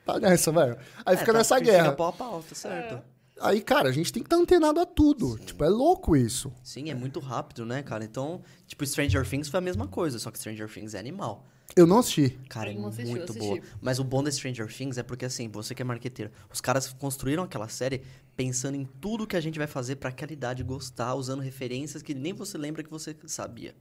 Tá 0.05 0.19
nessa, 0.19 0.51
velho. 0.51 0.77
Aí 1.07 1.15
É, 1.15 1.19
fica 1.19 1.33
tá- 1.33 1.39
nessa 1.39 1.57
fica 1.59 1.71
guerra. 1.71 1.93
pau 1.93 2.09
a 2.09 2.13
pau, 2.13 2.43
tá 2.49 2.55
certo. 2.55 3.01
Aí, 3.41 3.61
cara, 3.61 3.89
a 3.89 3.93
gente 3.93 4.13
tem 4.13 4.23
que 4.23 4.27
estar 4.27 4.37
antenado 4.37 4.81
a 4.81 4.87
tudo. 4.87 5.39
Tipo, 5.39 5.65
é 5.65 5.69
louco 5.69 6.17
isso. 6.17 6.53
Sim, 6.63 6.91
é 6.91 6.95
muito 6.95 7.21
rápido, 7.21 7.65
né, 7.65 7.83
cara? 7.83 8.05
Então, 8.05 8.43
tipo, 8.67 8.85
Stranger 8.87 9.29
Things 9.29 9.49
foi 9.49 9.59
a 9.59 9.61
mesma 9.61 9.87
coisa, 9.87 10.19
só 10.19 10.31
que 10.31 10.39
Stranger 10.39 10.69
Things 10.73 10.95
é 10.95 10.99
animal. 10.99 11.47
Eu 11.77 11.87
não 11.87 11.99
assisti. 11.99 12.31
Cara, 12.49 12.73
é 12.73 12.77
assisti, 12.87 13.11
muito 13.11 13.31
assisti. 13.31 13.41
boa. 13.41 13.61
Mas 13.81 13.99
o 13.99 14.05
bom 14.05 14.23
da 14.23 14.31
Stranger 14.31 14.67
Things 14.75 14.99
é 14.99 15.03
porque, 15.03 15.25
assim, 15.25 15.49
você 15.49 15.75
que 15.75 15.83
é 15.83 15.85
marqueteiro, 15.85 16.33
os 16.53 16.61
caras 16.61 16.93
construíram 16.93 17.43
aquela 17.43 17.69
série 17.69 18.03
pensando 18.37 18.75
em 18.75 18.85
tudo 19.01 19.27
que 19.27 19.37
a 19.37 19.41
gente 19.41 19.59
vai 19.59 19.67
fazer 19.67 19.97
pra 19.97 20.09
aquela 20.09 20.33
idade 20.33 20.63
gostar, 20.63 21.15
usando 21.15 21.41
referências 21.41 22.03
que 22.03 22.15
nem 22.15 22.33
você 22.33 22.57
lembra 22.57 22.83
que 22.83 22.91
você 22.91 23.15
sabia. 23.27 23.75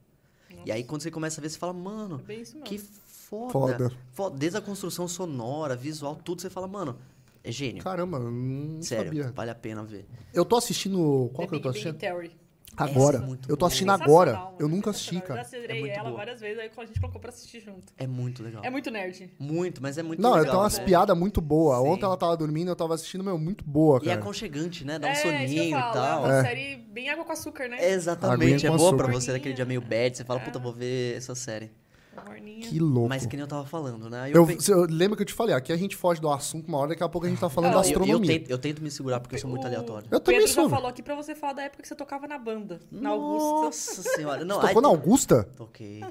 E 0.64 0.72
aí, 0.72 0.84
quando 0.84 1.02
você 1.02 1.10
começa 1.10 1.40
a 1.40 1.42
ver, 1.42 1.48
você 1.50 1.58
fala, 1.58 1.72
mano, 1.72 2.22
É 2.28 2.42
que 2.64 2.78
foda. 2.78 3.52
Foda. 3.52 3.92
Foda. 4.12 4.36
Desde 4.36 4.58
a 4.58 4.60
construção 4.60 5.06
sonora, 5.06 5.76
visual, 5.76 6.16
tudo, 6.16 6.42
você 6.42 6.50
fala, 6.50 6.66
mano, 6.66 6.98
é 7.44 7.52
gênio. 7.52 7.82
Caramba, 7.82 8.18
não 8.18 8.82
Sério, 8.82 9.06
sabia. 9.06 9.32
vale 9.34 9.50
a 9.50 9.54
pena 9.54 9.82
ver. 9.84 10.06
Eu 10.32 10.44
tô 10.44 10.56
assistindo. 10.56 11.30
Qual 11.34 11.46
The 11.46 11.50
que 11.50 11.54
eu 11.56 11.60
tô 11.60 11.68
Big 11.70 11.78
assistindo? 11.80 11.98
Theory. 11.98 12.30
Agora. 12.76 13.16
É 13.16 13.20
muito 13.20 13.48
eu 13.50 13.56
tô 13.56 13.60
boa. 13.60 13.66
assistindo 13.66 13.90
agora. 13.90 14.34
mano, 14.34 14.54
Eu 14.60 14.68
nunca 14.68 14.90
assisti, 14.90 15.20
cara. 15.20 15.40
Eu 15.40 15.44
já 15.44 15.50
zerei 15.50 15.90
É 15.90 15.94
ela 15.96 16.04
boa. 16.04 16.16
várias 16.18 16.40
vezes, 16.40 16.60
aí 16.60 16.70
a 16.76 16.84
gente 16.86 17.00
colocou 17.00 17.20
pra 17.20 17.30
assistir 17.30 17.60
junto. 17.60 17.92
É 17.96 18.06
muito 18.06 18.40
legal. 18.40 18.62
É 18.64 18.70
muito 18.70 18.88
nerd. 18.88 19.32
Muito, 19.36 19.82
mas 19.82 19.98
é 19.98 20.02
muito 20.04 20.22
Não, 20.22 20.30
legal. 20.30 20.44
eu 20.44 20.50
tenho 20.50 20.62
umas 20.62 20.78
né? 20.78 20.84
piadas 20.84 21.18
muito 21.18 21.40
boas. 21.40 21.82
Sim. 21.82 21.88
Ontem 21.88 22.04
ela 22.04 22.16
tava 22.16 22.36
dormindo, 22.36 22.68
eu 22.70 22.76
tava 22.76 22.94
assistindo, 22.94 23.24
meu, 23.24 23.36
muito 23.36 23.64
boa, 23.64 23.98
E 24.00 24.06
é 24.06 24.10
cara. 24.10 24.20
aconchegante, 24.20 24.84
né? 24.84 24.96
Dá 24.96 25.08
um 25.08 25.10
é, 25.10 25.14
soninho 25.16 25.76
e 25.76 25.82
tal. 25.92 26.24
É 26.24 26.26
uma 26.28 26.38
É. 26.38 26.42
série 26.42 26.76
bem 26.76 27.08
água 27.10 27.24
com 27.24 27.32
açúcar, 27.32 27.68
né? 27.68 27.84
Exatamente, 27.90 28.64
é 28.64 28.68
Aguinha 28.68 28.78
boa 28.78 28.96
pra 28.96 29.06
açúcar. 29.06 29.20
você 29.20 29.32
daquele 29.32 29.54
dia 29.54 29.64
meio 29.64 29.80
bad, 29.80 30.16
você 30.16 30.24
fala, 30.24 30.38
puta, 30.38 30.60
vou 30.60 30.72
ver 30.72 31.16
essa 31.16 31.34
série. 31.34 31.72
Morninha. 32.26 32.60
Que 32.68 32.78
louco. 32.78 33.08
Mas 33.08 33.26
que 33.26 33.36
nem 33.36 33.42
eu 33.42 33.48
tava 33.48 33.64
falando, 33.66 34.08
né? 34.10 34.20
Aí 34.22 34.32
Eu, 34.32 34.46
pe- 34.46 34.58
eu 34.68 34.86
lembro 34.88 35.16
que 35.16 35.22
eu 35.22 35.26
te 35.26 35.32
falei, 35.34 35.54
aqui 35.54 35.72
a 35.72 35.76
gente 35.76 35.96
foge 35.96 36.20
do 36.20 36.30
assunto 36.30 36.68
uma 36.68 36.78
hora, 36.78 36.88
daqui 36.90 37.02
a 37.02 37.08
pouco 37.08 37.26
a 37.26 37.30
gente 37.30 37.38
tá 37.40 37.48
falando 37.48 37.72
Não, 37.72 37.80
da 37.80 37.86
eu, 37.86 37.92
eu, 37.92 37.98
astronomia. 38.02 38.38
tento, 38.40 38.50
eu 38.50 38.58
tento 38.58 38.82
me 38.82 38.90
segurar 38.90 39.20
porque 39.20 39.36
eu 39.36 39.40
sou 39.40 39.50
muito 39.50 39.64
O- 39.64 39.66
aleatório. 39.66 40.08
Eu 40.10 40.20
também 40.20 40.40
Pedro 40.40 40.54
sou. 40.54 40.64
já 40.68 40.70
falou 40.76 40.88
aqui 40.90 41.02
pra 41.02 41.14
você 41.14 41.34
falar 41.34 41.52
da 41.54 41.62
época 41.62 41.82
que 41.82 41.88
você 41.88 41.94
tocava 41.94 42.26
na 42.26 42.38
banda, 42.38 42.80
na 42.90 43.10
Augusta. 43.10 43.64
Nossa 43.64 44.02
senhora. 44.02 44.44
Não, 44.44 44.60
Você 44.60 44.66
tocou 44.68 44.82
na 44.82 44.88
Augusta? 44.88 45.44
Toquei. 45.56 46.04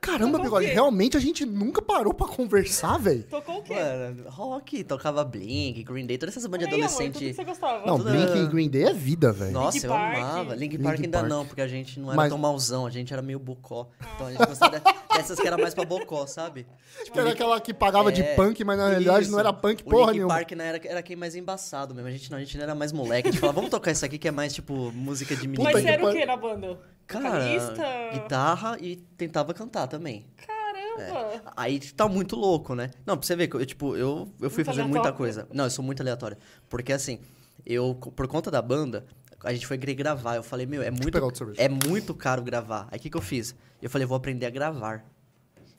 Caramba, 0.00 0.38
Bigode, 0.38 0.66
realmente 0.66 1.16
a 1.16 1.20
gente 1.20 1.44
nunca 1.44 1.82
parou 1.82 2.14
pra 2.14 2.26
conversar, 2.26 2.98
velho. 2.98 3.24
Tocou 3.24 3.58
o 3.58 3.62
quê? 3.62 3.74
Mano, 3.74 4.24
rock, 4.30 4.84
tocava 4.84 5.24
Blink, 5.24 5.82
Green 5.82 6.06
Day, 6.06 6.18
todas 6.18 6.36
essas 6.36 6.46
bandas 6.48 6.68
Olha 6.68 6.76
aí, 6.76 6.82
amor, 6.82 6.88
tudo 6.90 6.98
que 6.98 7.04
adolescentes. 7.08 7.36
você 7.36 7.44
gostava. 7.44 7.86
Não, 7.86 7.98
Toda- 7.98 8.10
Blink 8.10 8.38
e 8.38 8.46
Green 8.46 8.68
Day 8.68 8.82
é 8.84 8.92
vida, 8.92 9.32
velho. 9.32 9.52
Nossa, 9.52 9.84
eu 9.86 9.90
Park. 9.90 10.16
amava. 10.18 10.54
Link 10.54 10.68
Linkin 10.68 10.82
Park 10.82 11.00
ainda 11.00 11.18
Park. 11.18 11.30
não, 11.30 11.46
porque 11.46 11.60
a 11.60 11.66
gente 11.68 11.98
não 11.98 12.08
era 12.08 12.16
Mas- 12.16 12.28
tão 12.28 12.38
mauzão, 12.38 12.86
a 12.86 12.90
gente 12.90 13.12
era 13.12 13.22
meio 13.22 13.38
bocó. 13.38 13.88
Então 14.14 14.26
a 14.26 14.30
gente 14.32 14.38
gostava 14.46 14.78
de- 14.80 15.16
dessas 15.16 15.38
que 15.48 15.54
era 15.54 15.62
mais 15.62 15.74
pra 15.74 15.84
bocó, 15.84 16.26
sabe? 16.26 16.66
Tipo, 17.04 17.20
Era 17.20 17.30
aquela 17.30 17.60
que 17.60 17.72
pagava 17.74 18.12
de 18.12 18.22
É, 18.22 18.34
punk, 18.34 18.62
mas 18.64 18.78
na 18.78 18.88
realidade 18.88 19.22
isso. 19.22 19.32
não 19.32 19.38
era 19.38 19.52
punk 19.52 19.82
o 19.82 19.84
porra 19.84 20.06
Linkin 20.06 20.12
nenhuma. 20.18 20.34
Park 20.34 20.52
né, 20.52 20.66
era, 20.68 20.80
era 20.84 21.02
quem 21.02 21.16
mais 21.16 21.34
embaçado 21.34 21.94
mesmo. 21.94 22.08
A 22.08 22.10
gente 22.12 22.30
não, 22.30 22.38
a 22.38 22.40
gente 22.40 22.56
não 22.56 22.64
era 22.64 22.74
mais 22.74 22.92
moleque. 22.92 23.28
A 23.28 23.30
gente 23.32 23.40
falava, 23.40 23.56
vamos 23.56 23.70
tocar 23.70 23.90
isso 23.90 24.04
aqui 24.04 24.18
que 24.18 24.28
é 24.28 24.30
mais, 24.30 24.52
tipo, 24.54 24.92
música 24.92 25.34
de 25.34 25.48
menino. 25.48 25.64
Mas 25.64 25.82
que 25.82 25.88
era 25.88 26.06
o 26.06 26.12
quê 26.12 26.26
na 26.26 26.36
banda? 26.36 26.78
Cara, 27.06 27.30
Vocalista? 27.30 27.84
guitarra 28.12 28.76
e 28.80 28.96
tentava 28.96 29.54
cantar 29.54 29.86
também. 29.86 30.26
Caramba! 30.46 31.42
Aí 31.56 31.80
tá 31.80 32.06
muito 32.08 32.36
louco, 32.36 32.74
né? 32.74 32.90
Não, 33.06 33.16
pra 33.16 33.26
você 33.26 33.34
ver, 33.34 33.48
que 33.48 33.56
eu, 33.56 33.64
tipo, 33.64 33.96
eu, 33.96 34.28
eu 34.40 34.50
fui 34.50 34.62
Muito 34.62 34.66
fazer 34.66 34.84
muita 34.84 35.12
coisa. 35.12 35.48
Não, 35.52 35.64
eu 35.64 35.70
sou 35.70 35.84
muito 35.84 36.00
aleatório. 36.02 36.36
Porque 36.68 36.92
assim, 36.92 37.20
eu, 37.64 37.94
por 37.94 38.26
conta 38.28 38.50
da 38.50 38.60
banda, 38.60 39.06
a 39.44 39.52
gente 39.52 39.66
foi 39.66 39.78
querer 39.78 39.94
gravar. 39.94 40.36
Eu 40.36 40.42
falei, 40.42 40.66
meu, 40.66 40.82
é 40.82 40.90
muito, 40.90 41.16
é 41.56 41.68
muito 41.68 42.14
caro 42.14 42.42
gravar. 42.42 42.88
Aí 42.90 42.98
o 42.98 43.00
que, 43.00 43.08
que 43.10 43.16
eu 43.16 43.22
fiz? 43.22 43.54
Eu 43.80 43.88
falei, 43.88 44.06
vou 44.06 44.16
aprender 44.16 44.46
a 44.46 44.50
gravar. 44.50 45.04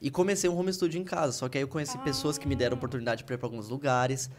E 0.01 0.09
comecei 0.09 0.49
um 0.49 0.57
home 0.57 0.71
studio 0.71 0.99
em 0.99 1.03
casa. 1.03 1.33
Só 1.33 1.49
que 1.49 1.57
aí 1.57 1.63
eu 1.63 1.67
conheci 1.67 1.97
pessoas 1.99 2.37
que 2.37 2.47
me 2.47 2.55
deram 2.55 2.77
oportunidade 2.77 3.23
pra 3.23 3.35
ir 3.35 3.37
pra 3.37 3.47
alguns 3.47 3.69
lugares. 3.69 4.29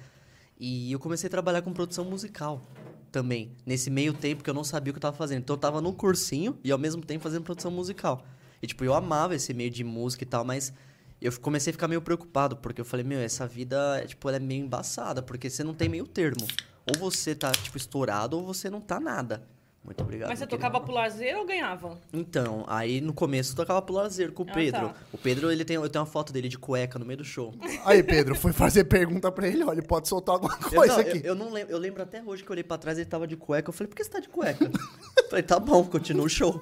E 0.59 0.93
eu 0.93 0.99
comecei 0.99 1.27
a 1.27 1.31
trabalhar 1.31 1.63
com 1.63 1.73
produção 1.73 2.05
musical 2.05 2.63
também. 3.11 3.53
Nesse 3.67 3.91
meio 3.91 4.13
tempo 4.13 4.43
que 4.43 4.51
eu 4.51 4.55
não 4.55 4.65
sabia 4.65 4.91
o 4.91 4.95
que 4.95 4.99
eu 4.99 5.03
tava 5.03 5.17
fazendo. 5.17 5.41
Então 5.41 5.55
eu 5.55 5.61
tava 5.61 5.81
no 5.81 5.93
cursinho 5.93 6.59
e 6.63 6.71
ao 6.71 6.79
mesmo 6.79 7.03
tempo 7.03 7.23
fazendo 7.23 7.43
produção 7.43 7.71
musical. 7.71 8.25
E 8.63 8.67
tipo, 8.67 8.85
eu 8.85 8.95
amava 8.95 9.35
esse 9.35 9.53
meio 9.55 9.71
de 9.71 9.83
música 9.83 10.25
e 10.25 10.27
tal, 10.27 10.45
mas 10.45 10.73
eu 11.21 11.33
comecei 11.41 11.71
a 11.71 11.75
ficar 11.75 11.89
meio 11.89 12.01
preocupado, 12.01 12.57
porque 12.57 12.81
eu 12.81 12.85
falei, 12.85 13.05
meu, 13.05 13.19
essa 13.19 13.47
vida, 13.47 14.05
tipo, 14.07 14.29
ela 14.29 14.37
é 14.37 14.41
meio 14.41 14.65
embaçada, 14.65 15.23
porque 15.23 15.51
você 15.51 15.63
não 15.63 15.75
tem 15.75 15.89
meio 15.89 16.07
termo. 16.07 16.47
Ou 16.87 16.99
você 16.99 17.35
tá, 17.35 17.53
tipo, 17.53 17.77
estourado, 17.77 18.39
ou 18.39 18.45
você 18.45 18.71
não 18.71 18.81
tá 18.81 18.99
nada. 18.99 19.47
Muito 19.83 20.03
obrigado. 20.03 20.29
Mas 20.29 20.39
você 20.39 20.45
meu 20.45 20.49
querido. 20.51 20.67
tocava 20.69 20.85
pro 20.85 20.93
lazer 20.95 21.37
ou 21.39 21.47
ganhava? 21.47 21.99
Então, 22.13 22.65
aí 22.69 23.01
no 23.01 23.15
começo 23.15 23.53
eu 23.53 23.57
tocava 23.57 23.81
pro 23.81 23.95
lazer 23.95 24.31
com 24.31 24.43
o 24.43 24.47
Ah, 24.51 24.53
Pedro. 24.53 24.89
tá. 24.91 24.95
O 25.11 25.17
Pedro, 25.17 25.51
ele 25.51 25.65
tem, 25.65 25.77
eu 25.77 25.89
tenho 25.89 26.05
uma 26.05 26.11
foto 26.11 26.35
dele 26.35 26.49
de 26.51 26.59
cueca 26.59 26.99
no 26.99 27.05
meio 27.07 27.17
do 27.17 27.25
show. 27.25 27.55
Aí, 27.87 28.03
Pedro, 28.03 28.35
foi 28.35 28.53
fazer 28.53 28.85
pergunta 28.85 29.33
pra 29.33 29.49
ele, 29.49 29.65
olha, 29.65 29.79
ele 29.79 29.87
pode 29.87 30.07
soltar 30.07 30.35
alguma 30.35 30.53
Eu, 30.71 30.71
coisa 30.71 30.93
não, 30.93 31.01
aqui. 31.01 31.19
eu, 31.19 31.23
eu 31.31 31.35
não 31.35 31.51
lembro, 31.51 31.73
eu 31.73 31.79
lembro 31.79 32.03
até 32.03 32.23
hoje 32.23 32.45
que 32.45 32.51
eu 32.51 32.53
olhei 32.53 32.63
pra 32.63 32.77
trás 32.77 32.99
e 32.99 33.01
ele 33.01 33.09
tava 33.11 33.27
de 33.27 33.37
cueca. 33.39 33.71
Eu 33.71 33.73
falei, 33.73 33.89
por 33.89 33.97
que 33.97 34.05
você 34.05 34.11
tá 34.11 34.21
de 34.21 34.29
cueca? 34.29 34.71
eu 35.17 35.29
falei, 35.31 35.43
tá 35.43 35.59
bom, 35.59 35.83
continua 35.85 36.27
o 36.27 36.29
show. 36.29 36.61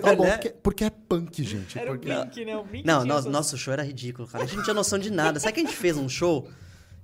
Tá 0.00 0.14
bom, 0.14 0.22
Né? 0.24 0.30
porque, 0.36 0.50
porque 0.62 0.84
é 0.84 0.90
punk, 0.90 1.42
gente. 1.42 1.76
Era 1.76 1.90
o 1.90 1.94
porque- 1.98 2.14
Blink, 2.14 2.44
né? 2.44 2.56
O 2.56 2.62
Blink 2.64 2.86
Não, 2.86 3.04
nosso, 3.04 3.28
nosso 3.28 3.58
show 3.58 3.72
era 3.72 3.82
ridículo, 3.82 4.28
cara. 4.28 4.44
A 4.44 4.46
gente 4.46 4.56
não 4.58 4.62
tinha 4.64 4.74
noção 4.74 5.00
de 5.00 5.10
nada. 5.10 5.40
Sabe 5.40 5.54
que 5.54 5.60
a 5.60 5.64
gente 5.64 5.76
fez 5.76 5.96
um 5.96 6.08
show? 6.08 6.48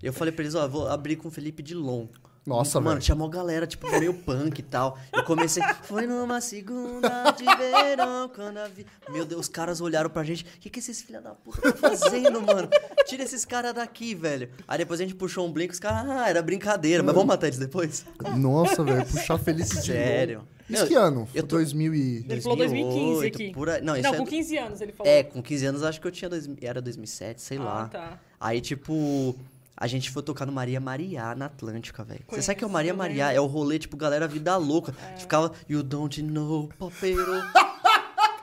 Eu 0.00 0.12
falei 0.12 0.30
pra 0.32 0.44
eles, 0.44 0.54
ó, 0.54 0.62
eu 0.62 0.68
vou 0.70 0.86
abrir 0.88 1.16
com 1.16 1.26
o 1.26 1.30
Felipe 1.32 1.64
Dilon. 1.64 2.06
Nossa, 2.48 2.80
Mano, 2.80 2.90
velho. 2.96 3.02
tinha 3.02 3.14
uma 3.14 3.28
galera, 3.28 3.66
tipo, 3.66 3.88
meio 3.90 4.14
punk 4.14 4.58
e 4.58 4.62
tal. 4.62 4.98
Eu 5.12 5.22
comecei, 5.24 5.62
foi 5.82 6.06
numa 6.06 6.40
segunda 6.40 7.30
de 7.32 7.44
verão, 7.44 8.28
quando 8.34 8.56
a 8.58 8.66
vi... 8.68 8.86
Meu 9.10 9.24
Deus, 9.24 9.42
os 9.42 9.48
caras 9.48 9.80
olharam 9.80 10.08
pra 10.10 10.24
gente, 10.24 10.44
o 10.44 10.46
que 10.60 10.70
que 10.70 10.78
esses 10.78 11.02
filha 11.02 11.20
da 11.20 11.30
puta 11.30 11.72
tá 11.72 11.76
fazendo, 11.96 12.40
mano? 12.40 12.68
Tira 13.06 13.22
esses 13.22 13.44
caras 13.44 13.74
daqui, 13.74 14.14
velho. 14.14 14.48
Aí 14.66 14.78
depois 14.78 15.00
a 15.00 15.02
gente 15.04 15.14
puxou 15.14 15.46
um 15.46 15.52
blink, 15.52 15.72
os 15.72 15.78
caras, 15.80 16.08
ah, 16.10 16.28
era 16.28 16.42
brincadeira, 16.42 17.02
mas 17.02 17.14
vamos 17.14 17.28
matar 17.28 17.46
eles 17.48 17.58
depois? 17.58 18.04
Nossa, 18.36 18.82
velho, 18.82 19.04
puxar 19.06 19.38
Felipe 19.38 19.68
de 19.68 19.82
Sério. 19.82 20.42
Isso 20.70 20.86
que 20.86 20.94
ano? 20.94 21.26
eu 21.34 21.42
tô- 21.42 21.56
2000 21.56 21.94
e... 21.94 22.26
Ele 22.28 22.40
falou 22.42 22.58
2015 22.58 23.26
aqui. 23.26 23.52
Por 23.52 23.70
aí. 23.70 23.80
Não, 23.80 23.94
isso 23.94 24.02
Não, 24.02 24.14
é 24.14 24.18
com 24.18 24.24
do- 24.24 24.30
15 24.30 24.58
anos 24.58 24.80
ele 24.82 24.92
falou. 24.92 25.10
É, 25.10 25.22
com 25.22 25.42
15 25.42 25.64
anos 25.66 25.82
acho 25.82 25.98
que 26.00 26.06
eu 26.06 26.10
tinha, 26.12 26.28
dois, 26.28 26.46
era 26.60 26.82
2007, 26.82 27.40
sei 27.40 27.56
Ah, 27.58 27.62
lá. 27.62 27.88
tá. 27.88 28.18
Aí, 28.38 28.60
tipo, 28.60 29.34
a 29.80 29.86
gente 29.86 30.10
foi 30.10 30.22
tocar 30.22 30.44
no 30.44 30.52
Maria 30.52 30.80
Maria 30.80 31.34
na 31.34 31.46
Atlântica, 31.46 32.02
velho. 32.04 32.20
Você 32.28 32.42
sabe 32.42 32.58
que 32.58 32.64
é 32.64 32.66
o 32.66 32.70
Maria 32.70 32.92
Maria? 32.92 33.26
lembro. 33.26 33.36
É 33.36 33.40
o 33.40 33.46
rolê, 33.46 33.78
tipo, 33.78 33.96
galera 33.96 34.26
vida 34.26 34.56
louca. 34.56 34.92
A 35.00 35.06
É. 35.06 35.10
gente 35.10 35.20
ficava, 35.20 35.52
you 35.68 35.82
don't 35.82 36.20
know, 36.22 36.68
papero. 36.78 37.32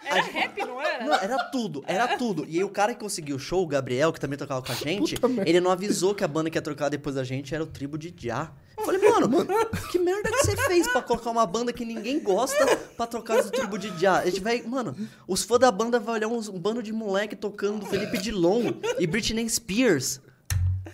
Era 0.07 0.21
rap, 0.21 0.59
não 0.63 0.79
era? 0.79 1.03
Não, 1.03 1.13
era 1.15 1.43
tudo, 1.49 1.83
era 1.87 2.15
tudo. 2.15 2.45
E 2.47 2.57
aí 2.57 2.63
o 2.63 2.69
cara 2.69 2.93
que 2.93 2.99
conseguiu 2.99 3.35
o 3.37 3.39
show, 3.39 3.63
o 3.63 3.67
Gabriel, 3.67 4.13
que 4.13 4.19
também 4.19 4.37
tocava 4.37 4.61
com 4.61 4.71
a 4.71 4.75
gente, 4.75 5.19
Puta 5.19 5.41
ele 5.49 5.59
não 5.59 5.71
avisou 5.71 6.13
que 6.13 6.23
a 6.23 6.27
banda 6.27 6.49
que 6.49 6.57
ia 6.57 6.61
trocar 6.61 6.89
depois 6.89 7.15
da 7.15 7.23
gente 7.23 7.53
era 7.55 7.63
o 7.63 7.67
Tribo 7.67 7.97
de 7.97 8.13
Já. 8.15 8.51
Eu 8.77 8.85
falei, 8.85 9.01
mano, 9.09 9.27
que 9.91 9.97
merda 9.97 10.29
que 10.29 10.37
você 10.45 10.55
fez 10.55 10.87
pra 10.87 11.01
colocar 11.01 11.31
uma 11.31 11.45
banda 11.45 11.73
que 11.73 11.83
ninguém 11.83 12.19
gosta 12.21 12.77
pra 12.95 13.07
trocar 13.07 13.39
o 13.39 13.49
Tribo 13.51 13.77
de 13.79 13.89
Já? 13.99 14.19
A 14.19 14.25
gente 14.25 14.39
vai, 14.41 14.61
mano, 14.61 14.95
os 15.27 15.43
fãs 15.43 15.59
da 15.59 15.71
banda 15.71 15.99
vão 15.99 16.13
olhar 16.13 16.27
uns- 16.27 16.47
um 16.49 16.59
bando 16.59 16.83
de 16.83 16.93
moleque 16.93 17.35
tocando 17.35 17.85
Felipe 17.87 18.17
Dilon 18.19 18.73
e 18.99 19.07
Britney 19.07 19.49
Spears. 19.49 20.21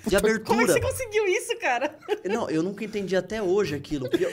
De 0.06 0.16
Como 0.16 0.18
é 0.18 0.20
que 0.20 0.28
abertura. 0.52 0.74
você 0.74 0.82
conseguiu 0.82 1.28
isso, 1.28 1.58
cara? 1.60 1.96
Não, 2.26 2.50
eu 2.50 2.64
nunca 2.64 2.84
entendi 2.84 3.16
até 3.16 3.42
hoje 3.42 3.76
aquilo. 3.76 4.10
Pior- 4.10 4.32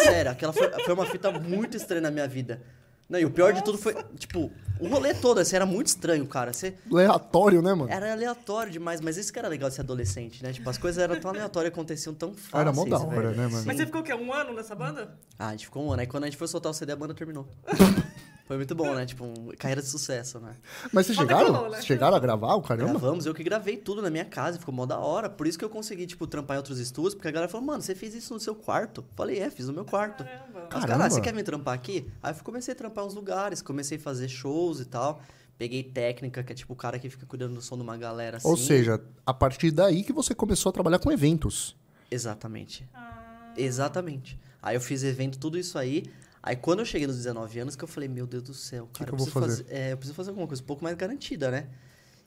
Sério, 0.00 0.30
aquela 0.30 0.52
foi, 0.52 0.68
foi 0.84 0.94
uma 0.94 1.06
fita 1.06 1.30
muito 1.32 1.76
estranha 1.76 2.02
na 2.02 2.10
minha 2.10 2.28
vida. 2.28 2.60
Não, 3.08 3.18
e 3.18 3.24
o 3.24 3.30
pior 3.30 3.54
de 3.54 3.64
tudo 3.64 3.78
foi, 3.78 3.96
tipo, 4.18 4.52
o 4.78 4.86
rolê 4.86 5.14
todo, 5.14 5.38
assim, 5.38 5.56
era 5.56 5.64
muito 5.64 5.86
estranho, 5.86 6.26
cara. 6.26 6.52
Você, 6.52 6.74
Aleatório, 6.92 7.62
né, 7.62 7.72
mano? 7.72 7.90
era 7.90 8.12
aleatório 8.12 8.70
demais, 8.70 9.00
mas 9.00 9.16
isso 9.16 9.32
que 9.32 9.38
era 9.38 9.48
legal 9.48 9.70
de 9.70 9.76
ser 9.76 9.80
adolescente, 9.80 10.42
né? 10.42 10.52
Tipo, 10.52 10.68
as 10.68 10.76
coisas 10.76 11.02
eram 11.02 11.18
tão 11.18 11.30
aleatórias, 11.30 11.72
aconteciam 11.72 12.14
tão 12.14 12.34
fáceis, 12.34 12.52
Era 12.60 12.70
mó 12.70 12.84
da 12.84 12.98
hora, 12.98 13.16
velho. 13.30 13.30
né, 13.30 13.46
mano? 13.48 13.64
Mas 13.66 13.76
você 13.78 13.86
ficou 13.86 14.02
o 14.02 14.04
quê? 14.04 14.12
Um 14.12 14.30
ano 14.30 14.52
nessa 14.52 14.74
banda? 14.74 15.16
Ah, 15.38 15.48
a 15.48 15.50
gente 15.52 15.64
ficou 15.64 15.82
um 15.86 15.90
ano. 15.90 16.02
Aí 16.02 16.06
quando 16.06 16.24
a 16.24 16.26
gente 16.26 16.36
foi 16.36 16.46
soltar 16.48 16.70
o 16.70 16.74
CD, 16.74 16.92
a 16.92 16.96
banda 16.96 17.14
terminou. 17.14 17.48
foi 18.48 18.56
muito 18.56 18.74
bom, 18.74 18.94
né? 18.94 19.04
Tipo, 19.04 19.26
um, 19.26 19.48
carreira 19.58 19.82
de 19.82 19.88
sucesso, 19.88 20.40
né? 20.40 20.56
Mas 20.90 21.04
vocês 21.04 21.18
chegaram? 21.18 21.52
né? 21.64 21.68
Vocês 21.68 21.84
chegaram 21.84 22.16
a 22.16 22.18
gravar 22.18 22.54
o 22.54 22.62
caramba? 22.62 22.92
Gravamos, 22.92 23.26
eu 23.26 23.34
que 23.34 23.44
gravei 23.44 23.76
tudo 23.76 24.00
na 24.00 24.08
minha 24.08 24.24
casa, 24.24 24.58
ficou 24.58 24.74
mó 24.74 24.86
da 24.86 24.98
hora. 24.98 25.28
Por 25.28 25.46
isso 25.46 25.58
que 25.58 25.64
eu 25.64 25.68
consegui, 25.68 26.06
tipo, 26.06 26.26
trampar 26.26 26.54
em 26.54 26.58
outros 26.58 26.78
estúdios, 26.78 27.14
porque 27.14 27.28
a 27.28 27.30
galera 27.30 27.52
falou, 27.52 27.66
mano, 27.66 27.82
você 27.82 27.94
fez 27.94 28.14
isso 28.14 28.32
no 28.32 28.40
seu 28.40 28.54
quarto? 28.54 29.04
Falei, 29.14 29.38
é, 29.38 29.50
fiz 29.50 29.66
no 29.66 29.74
meu 29.74 29.84
quarto. 29.84 30.24
Caramba. 30.24 30.44
Mas, 30.54 30.68
Caramba. 30.68 30.86
cara, 30.88 31.10
você 31.10 31.20
quer 31.20 31.34
vir 31.34 31.44
trampar 31.44 31.74
aqui? 31.74 32.10
Aí 32.22 32.34
eu 32.34 32.42
comecei 32.42 32.72
a 32.72 32.74
trampar 32.74 33.04
uns 33.04 33.14
lugares, 33.14 33.60
comecei 33.60 33.98
a 33.98 34.00
fazer 34.00 34.28
shows 34.28 34.80
e 34.80 34.86
tal. 34.86 35.20
Peguei 35.58 35.82
técnica, 35.82 36.42
que 36.42 36.52
é 36.52 36.56
tipo 36.56 36.72
o 36.72 36.76
cara 36.76 36.98
que 36.98 37.10
fica 37.10 37.26
cuidando 37.26 37.54
do 37.54 37.60
som 37.60 37.76
de 37.76 37.82
uma 37.82 37.98
galera 37.98 38.38
assim. 38.38 38.48
Ou 38.48 38.56
seja, 38.56 38.98
a 39.26 39.34
partir 39.34 39.70
daí 39.72 40.02
que 40.02 40.12
você 40.12 40.34
começou 40.34 40.70
a 40.70 40.72
trabalhar 40.72 40.98
com 41.00 41.12
eventos. 41.12 41.76
Exatamente. 42.10 42.88
Ah, 42.94 43.52
Exatamente. 43.58 44.38
Aí 44.62 44.76
eu 44.76 44.80
fiz 44.80 45.02
evento, 45.02 45.38
tudo 45.38 45.58
isso 45.58 45.78
aí. 45.78 46.04
Aí 46.42 46.56
quando 46.56 46.78
eu 46.80 46.84
cheguei 46.84 47.06
nos 47.06 47.16
19 47.16 47.58
anos, 47.60 47.76
que 47.76 47.82
eu 47.84 47.88
falei, 47.88 48.08
meu 48.08 48.26
Deus 48.26 48.42
do 48.44 48.54
céu, 48.54 48.88
cara, 48.92 49.10
que 49.10 49.10
eu, 49.10 49.14
eu 49.14 49.18
vou 49.18 49.26
preciso 49.42 49.62
fazer? 49.62 49.66
é, 49.74 49.92
eu 49.92 49.96
preciso 49.96 50.14
fazer 50.14 50.30
alguma 50.30 50.46
coisa 50.46 50.62
um 50.62 50.66
pouco 50.66 50.84
mais 50.84 50.96
garantida, 50.96 51.50
né? 51.50 51.66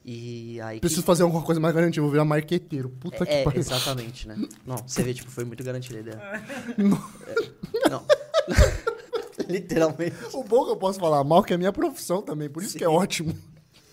E 0.04 0.60
aí. 0.62 0.76
que- 0.78 0.82
Preciso 0.82 1.04
fazer 1.04 1.22
alguma 1.24 1.44
coisa 1.44 1.62
mais 1.62 1.74
garantida, 1.76 2.02
vou 2.02 2.12
virar 2.12 2.26
marqueteiro. 2.26 2.90
Puta 2.90 3.24
É, 3.24 3.38
que 3.40 3.44
pariu. 3.44 3.60
exatamente, 3.60 4.28
né? 4.28 4.36
Não, 4.66 4.78
você 4.78 5.04
vê, 5.04 5.14
tipo, 5.14 5.30
foi 5.30 5.46
muito 5.46 5.64
garantida 5.64 5.98
a 5.98 6.02
ideia. 6.02 6.22
É, 7.86 7.90
não. 7.90 8.04
Literalmente. 9.48 10.16
O 10.34 10.44
bom 10.44 10.66
que 10.66 10.72
eu 10.72 10.78
posso 10.78 11.00
falar 11.00 11.24
mal 11.24 11.44
que 11.44 11.54
é 11.54 11.58
minha 11.58 11.72
profissão 11.72 12.22
também, 12.22 12.50
por 12.50 12.64
isso 12.64 12.78
que 12.78 12.84
é 12.84 12.90
ótimo. 12.90 13.38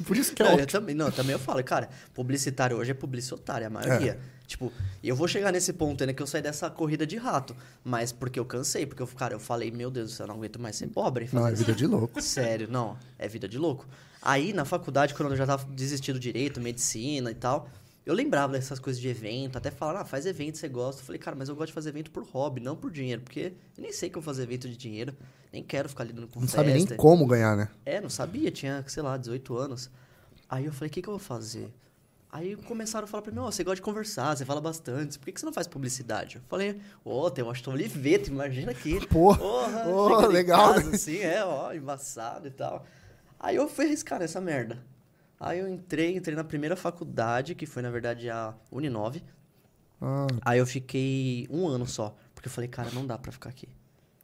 Por 0.07 0.17
isso 0.17 0.33
que 0.33 0.43
é 0.43 0.45
Não, 0.45 0.53
eu 0.53 0.63
ótimo. 0.63 0.81
também, 0.81 0.95
não, 0.95 1.11
também 1.11 1.33
eu 1.33 1.39
falo, 1.39 1.63
cara, 1.65 1.89
publicitário 2.15 2.77
hoje 2.77 2.93
é 2.93 2.95
publicitário, 2.95 3.67
a 3.67 3.71
maioria. 3.71 4.13
É. 4.13 4.38
Tipo, 4.49 4.73
eu 5.05 5.15
vou 5.15 5.29
chegar 5.29 5.53
nesse 5.53 5.75
ponto 5.75 6.03
ainda 6.03 6.15
que 6.15 6.23
eu 6.23 6.27
saí 6.27 6.41
dessa 6.41 6.71
corrida 6.71 7.07
de 7.07 7.19
rato, 7.19 7.55
mas 7.85 8.13
porque 8.13 8.41
eu 8.41 8.47
cansei, 8.47 8.87
porque 8.87 9.03
eu, 9.03 9.07
cara, 9.07 9.35
eu 9.35 9.39
falei, 9.39 9.71
meu 9.71 9.91
Deus 9.91 10.11
do 10.11 10.17
céu, 10.17 10.25
eu 10.25 10.29
não 10.29 10.37
aguento 10.37 10.59
mais 10.59 10.75
ser 10.75 10.87
pobre. 10.89 11.29
Não, 11.33 11.47
é 11.47 11.53
vida 11.53 11.75
de 11.75 11.87
louco. 11.87 12.21
Sério, 12.23 12.67
não, 12.69 12.97
é 13.19 13.29
vida 13.29 13.47
de 13.47 13.59
louco. 13.59 13.87
Aí, 14.23 14.55
na 14.55 14.65
faculdade, 14.65 15.13
quando 15.15 15.33
eu 15.33 15.37
já 15.37 15.47
tava 15.47 15.65
desistindo 15.71 16.19
direito, 16.19 16.61
medicina 16.63 17.31
e 17.31 17.35
tal, 17.35 17.69
eu 18.07 18.15
lembrava 18.15 18.55
dessas 18.55 18.79
coisas 18.79 19.01
de 19.01 19.07
evento, 19.07 19.59
até 19.59 19.71
falar, 19.71 20.01
ah, 20.01 20.05
faz 20.07 20.25
evento, 20.25 20.57
você 20.57 20.67
gosta. 20.67 21.03
Eu 21.03 21.05
falei, 21.05 21.19
cara, 21.21 21.37
mas 21.37 21.51
eu 21.51 21.55
gosto 21.55 21.67
de 21.69 21.75
fazer 21.75 21.91
evento 21.91 22.11
por 22.11 22.25
hobby, 22.25 22.59
não 22.59 22.75
por 22.75 22.91
dinheiro, 22.91 23.21
porque 23.21 23.53
eu 23.77 23.83
nem 23.83 23.93
sei 23.93 24.09
que 24.09 24.17
eu 24.17 24.23
vou 24.23 24.33
fazer 24.33 24.45
evento 24.45 24.67
de 24.67 24.79
dinheiro, 24.79 25.15
nem 25.53 25.63
quero 25.63 25.91
ficar 25.91 26.05
lidando 26.05 26.27
com 26.27 26.41
Não 26.41 26.49
festa. 26.49 26.63
sabe 26.65 26.73
nem 26.73 26.87
como 26.97 27.27
ganhar, 27.27 27.55
né? 27.55 27.69
É, 27.85 28.01
não 28.01 28.09
sabia, 28.09 28.51
tinha, 28.51 28.83
sei 28.89 29.03
lá, 29.03 29.15
18 29.19 29.57
anos. 29.59 29.91
Aí 30.49 30.65
eu 30.65 30.73
falei, 30.73 30.89
o 30.89 30.91
que, 30.93 31.03
que 31.03 31.09
eu 31.09 31.13
vou 31.13 31.19
fazer? 31.21 31.71
Aí 32.31 32.57
começaram 32.57 33.05
a 33.05 33.09
falar 33.09 33.23
pra 33.23 33.33
mim, 33.33 33.39
ó, 33.39 33.51
você 33.51 33.65
gosta 33.65 33.77
de 33.77 33.83
conversar, 33.83 34.37
você 34.37 34.45
fala 34.45 34.61
bastante, 34.61 35.19
por 35.19 35.25
que, 35.25 35.33
que 35.33 35.41
você 35.41 35.47
não 35.47 35.53
faz 35.53 35.67
publicidade? 35.67 36.37
Eu 36.37 36.43
falei, 36.47 36.79
ô, 37.03 37.31
tem 37.31 37.43
o 37.43 37.51
Aston 37.51 37.73
Oliveto, 37.73 38.29
imagina 38.31 38.71
aqui. 38.73 39.05
Porra, 39.09 39.39
Porra, 39.85 40.27
em 40.27 40.33
legal, 40.33 40.75
casa, 40.75 40.91
né? 40.91 40.95
assim, 40.95 41.19
é, 41.21 41.43
ó, 41.43 41.73
embaçado 41.73 42.47
e 42.47 42.51
tal. 42.51 42.85
Aí 43.41 43.57
eu 43.57 43.67
fui 43.67 43.87
arriscar 43.87 44.19
nessa 44.19 44.41
merda. 44.43 44.79
Aí 45.41 45.59
eu 45.61 45.69
entrei, 45.69 46.17
entrei 46.17 46.37
na 46.37 46.45
primeira 46.45 46.77
faculdade, 46.77 47.55
que 47.55 47.65
foi, 47.65 47.81
na 47.83 47.91
verdade, 47.91 48.29
a 48.29 48.53
Uninove. 48.71 49.23
Ah, 50.01 50.27
Aí 50.45 50.59
eu 50.59 50.67
fiquei 50.67 51.47
um 51.51 51.67
ano 51.67 51.87
só, 51.87 52.15
porque 52.35 52.49
eu 52.49 52.53
falei, 52.53 52.69
cara, 52.69 52.91
não 52.93 53.07
dá 53.07 53.17
pra 53.17 53.33
ficar 53.33 53.49
aqui. 53.49 53.69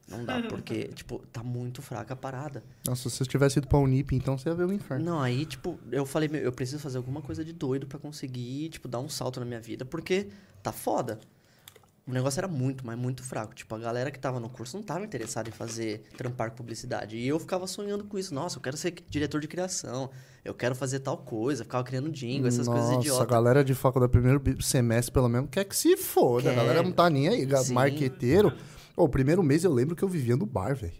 Não 0.07 0.23
dá, 0.23 0.41
porque, 0.47 0.85
tipo, 0.89 1.19
tá 1.31 1.41
muito 1.43 1.81
fraca 1.81 2.13
a 2.13 2.17
parada. 2.17 2.63
nossa, 2.87 3.09
se 3.09 3.17
você 3.17 3.25
tivesse 3.25 3.57
ido 3.59 3.67
pra 3.67 3.79
Unip, 3.79 4.15
então 4.15 4.37
você 4.37 4.49
ia 4.49 4.55
ver 4.55 4.65
o 4.65 4.73
inferno. 4.73 5.03
Não, 5.03 5.21
aí, 5.21 5.45
tipo, 5.45 5.79
eu 5.91 6.05
falei, 6.05 6.29
meu, 6.29 6.41
eu 6.41 6.51
preciso 6.51 6.79
fazer 6.79 6.97
alguma 6.97 7.21
coisa 7.21 7.43
de 7.43 7.51
doido 7.53 7.87
pra 7.87 7.97
conseguir, 7.97 8.69
tipo, 8.69 8.87
dar 8.87 8.99
um 8.99 9.09
salto 9.09 9.39
na 9.39 9.45
minha 9.45 9.59
vida, 9.59 9.83
porque 9.83 10.27
tá 10.61 10.71
foda. 10.71 11.19
O 12.07 12.11
negócio 12.13 12.39
era 12.39 12.47
muito, 12.47 12.85
mas 12.85 12.95
muito 12.95 13.23
fraco. 13.23 13.55
Tipo, 13.55 13.73
a 13.73 13.79
galera 13.79 14.11
que 14.11 14.19
tava 14.19 14.39
no 14.39 14.47
curso 14.47 14.77
não 14.77 14.83
tava 14.83 15.03
interessada 15.03 15.49
em 15.49 15.51
fazer, 15.51 16.03
trampar 16.15 16.51
com 16.51 16.57
publicidade. 16.57 17.17
E 17.17 17.27
eu 17.27 17.39
ficava 17.39 17.65
sonhando 17.65 18.03
com 18.03 18.15
isso. 18.19 18.31
Nossa, 18.31 18.57
eu 18.57 18.61
quero 18.61 18.77
ser 18.77 18.93
diretor 19.09 19.41
de 19.41 19.47
criação. 19.47 20.11
Eu 20.43 20.53
quero 20.53 20.75
fazer 20.75 20.99
tal 20.99 21.17
coisa. 21.17 21.63
Ficava 21.63 21.83
criando 21.83 22.11
jingle, 22.11 22.47
essas 22.47 22.67
Nossa, 22.67 22.79
coisas 22.79 22.97
a 22.97 22.99
idiotas. 23.01 23.27
galera 23.27 23.63
de 23.65 23.73
faculdade, 23.73 24.11
primeiro 24.11 24.39
semestre, 24.61 25.11
pelo 25.11 25.27
menos, 25.27 25.49
quer 25.49 25.63
que 25.65 25.75
se 25.75 25.97
foda. 25.97 26.51
A 26.51 26.53
Quer. 26.53 26.59
galera 26.59 26.83
não 26.83 26.91
tá 26.91 27.09
nem 27.09 27.27
aí. 27.27 27.49
Sim. 27.63 27.73
Marqueteiro. 27.73 28.53
O 28.95 29.07
primeiro 29.09 29.43
mês 29.43 29.63
eu 29.63 29.73
lembro 29.73 29.95
que 29.95 30.03
eu 30.03 30.07
vivia 30.09 30.35
no 30.37 30.45
bar, 30.45 30.75
velho. 30.75 30.93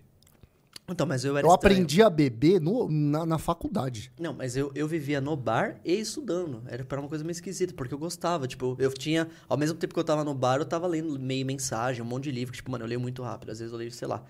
Então, 0.88 1.08
mas 1.08 1.26
eu 1.26 1.36
era 1.36 1.48
Eu 1.48 1.52
estranho. 1.52 1.74
aprendi 1.76 2.04
a 2.04 2.10
beber 2.12 2.62
no- 2.62 2.88
na, 2.92 3.26
na 3.26 3.38
faculdade. 3.40 4.12
Não, 4.20 4.34
mas 4.34 4.56
eu, 4.56 4.72
eu 4.76 4.88
vivia 4.88 5.20
no 5.20 5.36
bar 5.36 5.78
e 5.84 5.94
estudando. 5.94 6.62
Era 6.68 6.84
para 6.86 7.00
uma 7.00 7.10
coisa 7.10 7.24
meio 7.24 7.32
esquisita, 7.32 7.74
porque 7.74 7.92
eu 7.92 7.98
gostava. 7.98 8.48
Tipo, 8.48 8.76
eu 8.78 8.94
tinha. 8.94 9.28
Ao 9.50 9.58
mesmo 9.58 9.76
tempo 9.80 9.96
que 9.96 10.00
eu 10.00 10.04
tava 10.04 10.24
no 10.24 10.36
bar, 10.36 10.60
eu 10.60 10.66
tava 10.66 10.86
lendo 10.86 11.18
meio 11.20 11.44
mensagem, 11.44 12.04
um 12.04 12.06
monte 12.06 12.26
de 12.26 12.32
livro. 12.32 12.52
que, 12.52 12.58
Tipo, 12.58 12.70
mano, 12.72 12.84
eu 12.84 12.88
leio 12.90 13.00
muito 13.00 13.24
rápido. 13.24 13.50
Às 13.52 13.58
vezes 13.60 13.72
eu 13.74 13.80
leio, 13.80 13.92
sei 13.92 14.08
lá, 14.08 14.24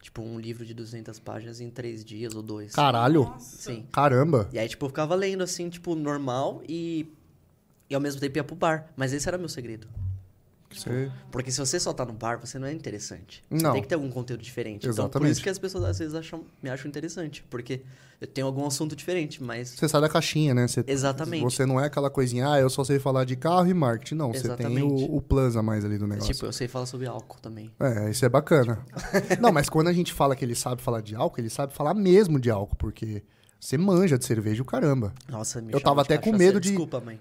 tipo, 0.00 0.22
um 0.22 0.38
livro 0.38 0.64
de 0.64 0.74
200 0.74 1.18
páginas 1.18 1.60
em 1.60 1.70
três 1.70 2.04
dias 2.04 2.36
ou 2.36 2.42
dois. 2.42 2.72
Caralho. 2.72 3.24
Nossa. 3.24 3.56
Sim. 3.62 3.84
Caramba. 3.90 4.48
E 4.52 4.60
aí, 4.60 4.68
tipo, 4.68 4.84
eu 4.84 4.88
ficava 4.90 5.16
lendo 5.16 5.42
assim, 5.42 5.68
tipo, 5.68 5.94
normal 5.96 6.62
e. 6.68 7.08
E 7.90 7.94
ao 7.96 8.00
mesmo 8.00 8.20
tempo 8.20 8.38
ia 8.38 8.44
pro 8.44 8.54
bar. 8.54 8.92
Mas 8.96 9.12
esse 9.12 9.26
era 9.26 9.36
meu 9.38 9.48
segredo. 9.48 9.88
Você... 10.80 11.10
Porque 11.30 11.50
se 11.50 11.58
você 11.58 11.78
só 11.80 11.92
tá 11.92 12.04
no 12.04 12.12
bar, 12.12 12.38
você 12.38 12.58
não 12.58 12.66
é 12.66 12.72
interessante. 12.72 13.44
Você 13.50 13.62
Não. 13.62 13.72
tem 13.72 13.82
que 13.82 13.88
ter 13.88 13.94
algum 13.94 14.10
conteúdo 14.10 14.42
diferente. 14.42 14.86
Então, 14.86 14.94
por 14.94 15.00
Exatamente. 15.02 15.32
isso 15.32 15.42
que 15.42 15.48
as 15.48 15.58
pessoas 15.58 15.84
às 15.84 15.98
vezes 15.98 16.14
acham, 16.14 16.44
me 16.62 16.68
acham 16.70 16.88
interessante. 16.88 17.44
Porque 17.48 17.82
eu 18.20 18.26
tenho 18.26 18.46
algum 18.46 18.66
assunto 18.66 18.96
diferente, 18.96 19.42
mas. 19.42 19.70
Você 19.70 19.88
sai 19.88 20.00
da 20.00 20.08
caixinha, 20.08 20.54
né? 20.54 20.66
Você, 20.66 20.84
Exatamente. 20.86 21.42
Você 21.42 21.66
não 21.66 21.80
é 21.80 21.86
aquela 21.86 22.08
coisinha, 22.10 22.50
ah, 22.52 22.60
eu 22.60 22.70
só 22.70 22.82
sei 22.84 22.98
falar 22.98 23.24
de 23.24 23.36
carro 23.36 23.66
e 23.68 23.74
marketing. 23.74 24.14
Não, 24.14 24.32
você 24.32 24.42
tem 24.42 24.66
Exatamente. 24.66 24.82
o, 25.10 25.16
o 25.16 25.20
plus 25.22 25.56
a 25.56 25.62
mais 25.62 25.84
ali 25.84 25.98
do 25.98 26.06
negócio. 26.06 26.32
Tipo, 26.32 26.46
eu 26.46 26.52
sei 26.52 26.68
falar 26.68 26.86
sobre 26.86 27.06
álcool 27.06 27.40
também. 27.40 27.70
É, 27.78 28.10
isso 28.10 28.24
é 28.24 28.28
bacana. 28.28 28.84
não, 29.40 29.52
mas 29.52 29.68
quando 29.68 29.88
a 29.88 29.92
gente 29.92 30.12
fala 30.12 30.34
que 30.34 30.44
ele 30.44 30.54
sabe 30.54 30.80
falar 30.82 31.00
de 31.00 31.14
álcool, 31.14 31.40
ele 31.40 31.50
sabe 31.50 31.74
falar 31.74 31.94
mesmo 31.94 32.40
de 32.40 32.50
álcool, 32.50 32.76
porque 32.76 33.22
você 33.60 33.76
manja 33.76 34.16
de 34.18 34.24
cerveja 34.24 34.62
o 34.62 34.66
caramba. 34.66 35.12
Nossa, 35.28 35.60
me 35.60 35.72
Eu 35.72 35.80
tava 35.80 36.02
até 36.02 36.16
com 36.18 36.32
medo 36.32 36.60
de- 36.60 36.68
Desculpa, 36.68 37.00
mãe. 37.00 37.18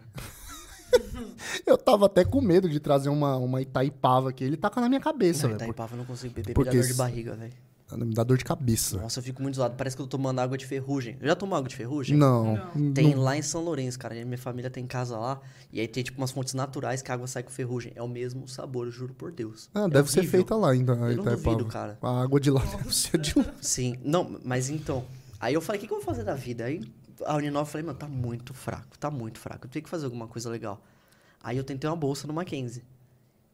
Eu 1.65 1.77
tava 1.77 2.05
até 2.05 2.23
com 2.23 2.41
medo 2.41 2.69
de 2.69 2.79
trazer 2.79 3.09
uma, 3.09 3.35
uma 3.37 3.61
Itaipava 3.61 4.29
aqui. 4.29 4.43
Ele 4.43 4.57
taca 4.57 4.79
na 4.81 4.87
minha 4.89 5.01
cabeça, 5.01 5.43
Não, 5.43 5.49
velho. 5.57 5.57
Itaipava 5.69 5.93
eu 5.93 5.97
não 5.99 6.05
consigo 6.05 6.33
beber, 6.33 6.53
Porque 6.53 6.69
me 6.71 6.75
dá 6.77 6.81
dor 6.81 6.87
de 6.91 6.93
barriga, 6.97 7.33
velho. 7.35 7.53
Me 7.91 8.13
dá 8.15 8.23
dor 8.23 8.37
de 8.37 8.43
cabeça. 8.43 8.97
Nossa, 8.97 9.19
eu 9.19 9.23
fico 9.23 9.41
muito 9.43 9.55
zoado. 9.55 9.75
Parece 9.77 9.95
que 9.95 10.01
eu 10.01 10.07
tô 10.07 10.17
tomando 10.17 10.39
água 10.39 10.57
de 10.57 10.65
ferrugem. 10.65 11.17
Eu 11.21 11.27
já 11.27 11.35
tomou 11.35 11.55
água 11.55 11.69
de 11.69 11.75
ferrugem? 11.75 12.17
Não. 12.17 12.59
Tem 12.95 13.13
não- 13.13 13.21
lá 13.21 13.37
em 13.37 13.43
São 13.43 13.63
Lourenço, 13.63 13.99
cara. 13.99 14.15
Minha 14.25 14.37
família 14.39 14.71
tem 14.71 14.87
casa 14.87 15.15
lá. 15.17 15.39
E 15.71 15.79
aí 15.79 15.87
tem, 15.87 16.03
tipo, 16.03 16.19
umas 16.19 16.31
fontes 16.31 16.55
naturais 16.55 17.03
que 17.03 17.11
a 17.11 17.13
água 17.13 17.27
sai 17.27 17.43
com 17.43 17.51
ferrugem. 17.51 17.91
É 17.95 18.01
o 18.01 18.07
mesmo 18.07 18.47
sabor, 18.47 18.87
eu 18.87 18.91
juro 18.91 19.13
por 19.13 19.31
Deus. 19.31 19.69
Ah, 19.73 19.85
É 19.85 19.89
deve 19.89 20.09
ser 20.09 20.19
horrível. 20.21 20.39
feita 20.39 20.55
lá 20.55 20.71
ainda. 20.71 20.93
Eu 20.93 21.17
não 21.17 21.23
duvido, 21.25 21.65
cara. 21.65 21.97
A 22.01 22.21
água 22.23 22.39
de 22.39 22.49
lá 22.49 22.61
deve 22.77 22.93
ser 22.95 23.19
de 23.19 23.37
lá. 23.37 23.53
Sim. 23.61 23.95
Não, 24.03 24.39
mas 24.43 24.69
então... 24.69 25.05
Aí 25.39 25.53
eu 25.53 25.61
falei, 25.61 25.77
o 25.77 25.81
que, 25.81 25.87
que 25.87 25.93
eu 25.93 25.97
vou 25.97 26.05
fazer 26.05 26.23
da 26.23 26.33
vida? 26.33 26.65
Aí 26.65 26.81
a 27.25 27.35
Uninove, 27.35 27.67
eu 27.67 27.71
falei, 27.71 27.85
mano, 27.87 27.97
tá 27.97 28.07
muito 28.07 28.53
fraco. 28.53 28.97
Tá 28.97 29.09
muito 29.11 29.39
fraco. 29.39 29.65
Eu 29.67 29.69
tenho 29.69 29.83
que 29.83 29.89
fazer 29.89 30.05
alguma 30.05 30.27
coisa 30.27 30.49
legal. 30.49 30.81
Aí 31.43 31.57
eu 31.57 31.63
tentei 31.63 31.89
uma 31.89 31.95
bolsa 31.95 32.27
no 32.27 32.33
Mackenzie. 32.33 32.83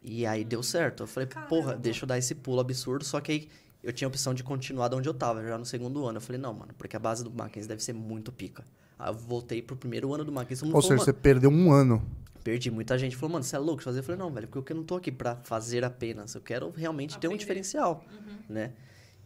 E 0.02 0.26
aí 0.26 0.44
deu 0.44 0.64
certo. 0.64 1.04
Eu 1.04 1.08
falei, 1.08 1.28
porra, 1.28 1.66
Caramba. 1.66 1.78
deixa 1.78 2.04
eu 2.04 2.08
dar 2.08 2.18
esse 2.18 2.34
pulo 2.34 2.60
absurdo. 2.60 3.04
Só 3.06 3.20
que 3.22 3.32
aí 3.32 3.50
eu 3.84 3.92
tinha 3.94 4.08
a 4.08 4.10
opção 4.10 4.34
de 4.34 4.44
continuar 4.44 4.88
de 4.88 4.96
onde 4.96 5.08
eu 5.10 5.14
tava, 5.14 5.44
já 5.44 5.58
no 5.58 5.66
segundo 5.66 6.06
ano. 6.06 6.18
Eu 6.18 6.22
falei, 6.22 6.42
não, 6.42 6.54
mano, 6.54 6.74
porque 6.78 6.96
a 6.96 7.00
base 7.00 7.24
do 7.24 7.30
Mackenzie 7.32 7.68
deve 7.68 7.84
ser 7.84 7.94
muito 7.94 8.32
pica. 8.32 8.64
Aí 8.98 9.10
eu 9.10 9.14
voltei 9.14 9.62
pro 9.62 9.76
primeiro 9.76 10.14
ano 10.14 10.24
do 10.24 10.32
Mackenzie. 10.32 10.66
Ou 10.66 10.72
falou, 10.72 10.82
seja, 10.84 10.98
você 11.04 11.12
"Mano, 11.12 11.22
perdeu 11.22 11.50
um 11.52 11.72
ano. 11.72 12.02
Perdi. 12.44 12.72
Muita 12.72 12.98
gente 12.98 13.16
falou, 13.16 13.34
mano, 13.34 13.44
você 13.44 13.56
é 13.56 13.60
louco 13.60 13.80
de 13.80 13.84
fazer? 13.84 14.00
Eu 14.00 14.04
falei, 14.04 14.18
não, 14.20 14.32
velho, 14.32 14.48
porque 14.48 14.72
eu 14.74 14.78
não 14.78 14.84
tô 14.84 14.96
aqui 14.96 15.12
pra 15.12 15.36
fazer 15.44 15.84
apenas. 15.84 16.34
Eu 16.34 16.42
quero 16.42 16.72
realmente 16.72 17.12
ter 17.20 17.28
um 17.28 17.32
Aprender. 17.32 17.38
diferencial, 17.38 18.04
né? 18.50 18.72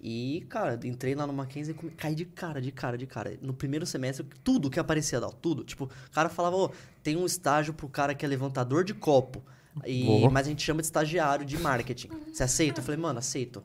E, 0.08 0.46
cara, 0.50 0.80
entrei 0.84 1.16
lá 1.16 1.26
no 1.26 1.34
Mackenzie 1.34 1.76
e 1.82 1.90
caí 1.90 2.14
de 2.14 2.26
cara, 2.26 2.62
de 2.62 2.72
cara, 2.72 2.96
de 2.96 3.08
cara. 3.08 3.40
No 3.42 3.56
primeiro 3.56 3.88
semestre, 3.88 4.24
tudo 4.44 4.70
que 4.70 4.80
aparecia, 4.80 5.20
Dal, 5.20 5.34
tudo. 5.34 5.64
Tipo, 5.64 5.86
o 5.86 6.12
cara 6.12 6.30
falava, 6.30 6.56
ô, 6.56 6.72
tem 7.02 7.18
um 7.18 7.26
estágio 7.26 7.74
pro 7.74 7.90
cara 7.90 8.14
que 8.14 8.24
é 8.24 8.28
levantador 8.28 8.84
de 8.84 8.94
copo. 8.94 9.44
E, 9.84 10.04
Boa. 10.04 10.30
mas 10.30 10.46
a 10.46 10.50
gente 10.52 10.62
chama 10.62 10.80
de 10.80 10.86
estagiário 10.86 11.44
de 11.44 11.58
marketing. 11.58 12.10
Você 12.32 12.44
aceita? 12.44 12.82
Eu 12.82 12.84
falei, 12.84 13.02
mano, 13.02 13.18
aceito. 13.18 13.64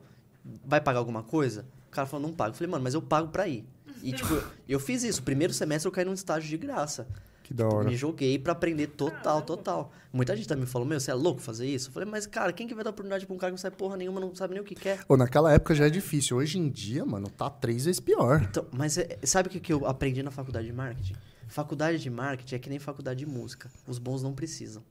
Vai 0.65 0.81
pagar 0.81 0.97
alguma 0.97 1.21
coisa? 1.21 1.63
O 1.87 1.91
cara 1.91 2.07
falou, 2.07 2.27
não 2.27 2.33
pago. 2.33 2.49
Eu 2.49 2.55
falei, 2.55 2.71
mano, 2.71 2.83
mas 2.83 2.95
eu 2.95 3.03
pago 3.03 3.27
pra 3.27 3.47
ir. 3.47 3.63
E, 4.01 4.11
tipo, 4.11 4.43
eu 4.67 4.79
fiz 4.79 5.03
isso. 5.03 5.21
Primeiro 5.21 5.53
semestre 5.53 5.87
eu 5.87 5.91
caí 5.91 6.05
num 6.05 6.13
estágio 6.13 6.49
de 6.49 6.57
graça. 6.57 7.07
Que 7.51 7.57
da 7.57 7.67
hora. 7.67 7.89
Me 7.89 7.97
joguei 7.97 8.39
pra 8.39 8.53
aprender 8.53 8.87
total, 8.87 9.41
total. 9.41 9.91
Muita 10.13 10.37
gente 10.37 10.47
também 10.47 10.65
falou, 10.65 10.87
meu, 10.87 10.97
você 11.01 11.11
é 11.11 11.13
louco 11.13 11.41
fazer 11.41 11.67
isso? 11.67 11.89
Eu 11.89 11.93
falei, 11.93 12.07
mas, 12.09 12.25
cara, 12.25 12.53
quem 12.53 12.65
que 12.65 12.73
vai 12.73 12.81
dar 12.81 12.91
oportunidade 12.91 13.25
pra 13.25 13.35
um 13.35 13.37
cara 13.37 13.49
que 13.51 13.55
não 13.55 13.57
sabe 13.57 13.75
porra 13.75 13.97
nenhuma, 13.97 14.21
não 14.21 14.33
sabe 14.33 14.53
nem 14.53 14.61
o 14.61 14.65
que 14.65 14.73
quer? 14.73 15.03
Ô, 15.09 15.17
naquela 15.17 15.51
época 15.51 15.75
já 15.75 15.85
é 15.87 15.89
difícil. 15.89 16.37
Hoje 16.37 16.57
em 16.57 16.69
dia, 16.69 17.05
mano, 17.05 17.29
tá 17.29 17.49
três 17.49 17.83
vezes 17.83 17.99
pior. 17.99 18.41
Então, 18.49 18.65
mas 18.71 18.97
é- 18.97 19.19
sabe 19.23 19.49
o 19.49 19.51
que, 19.51 19.59
que 19.59 19.73
eu 19.73 19.85
aprendi 19.85 20.23
na 20.23 20.31
faculdade 20.31 20.65
de 20.65 20.71
marketing? 20.71 21.15
Faculdade 21.49 21.99
de 21.99 22.09
marketing 22.09 22.55
é 22.55 22.59
que 22.59 22.69
nem 22.69 22.79
faculdade 22.79 23.19
de 23.19 23.25
música. 23.25 23.69
Os 23.85 23.97
bons 23.99 24.23
não 24.23 24.33
precisam. 24.33 24.81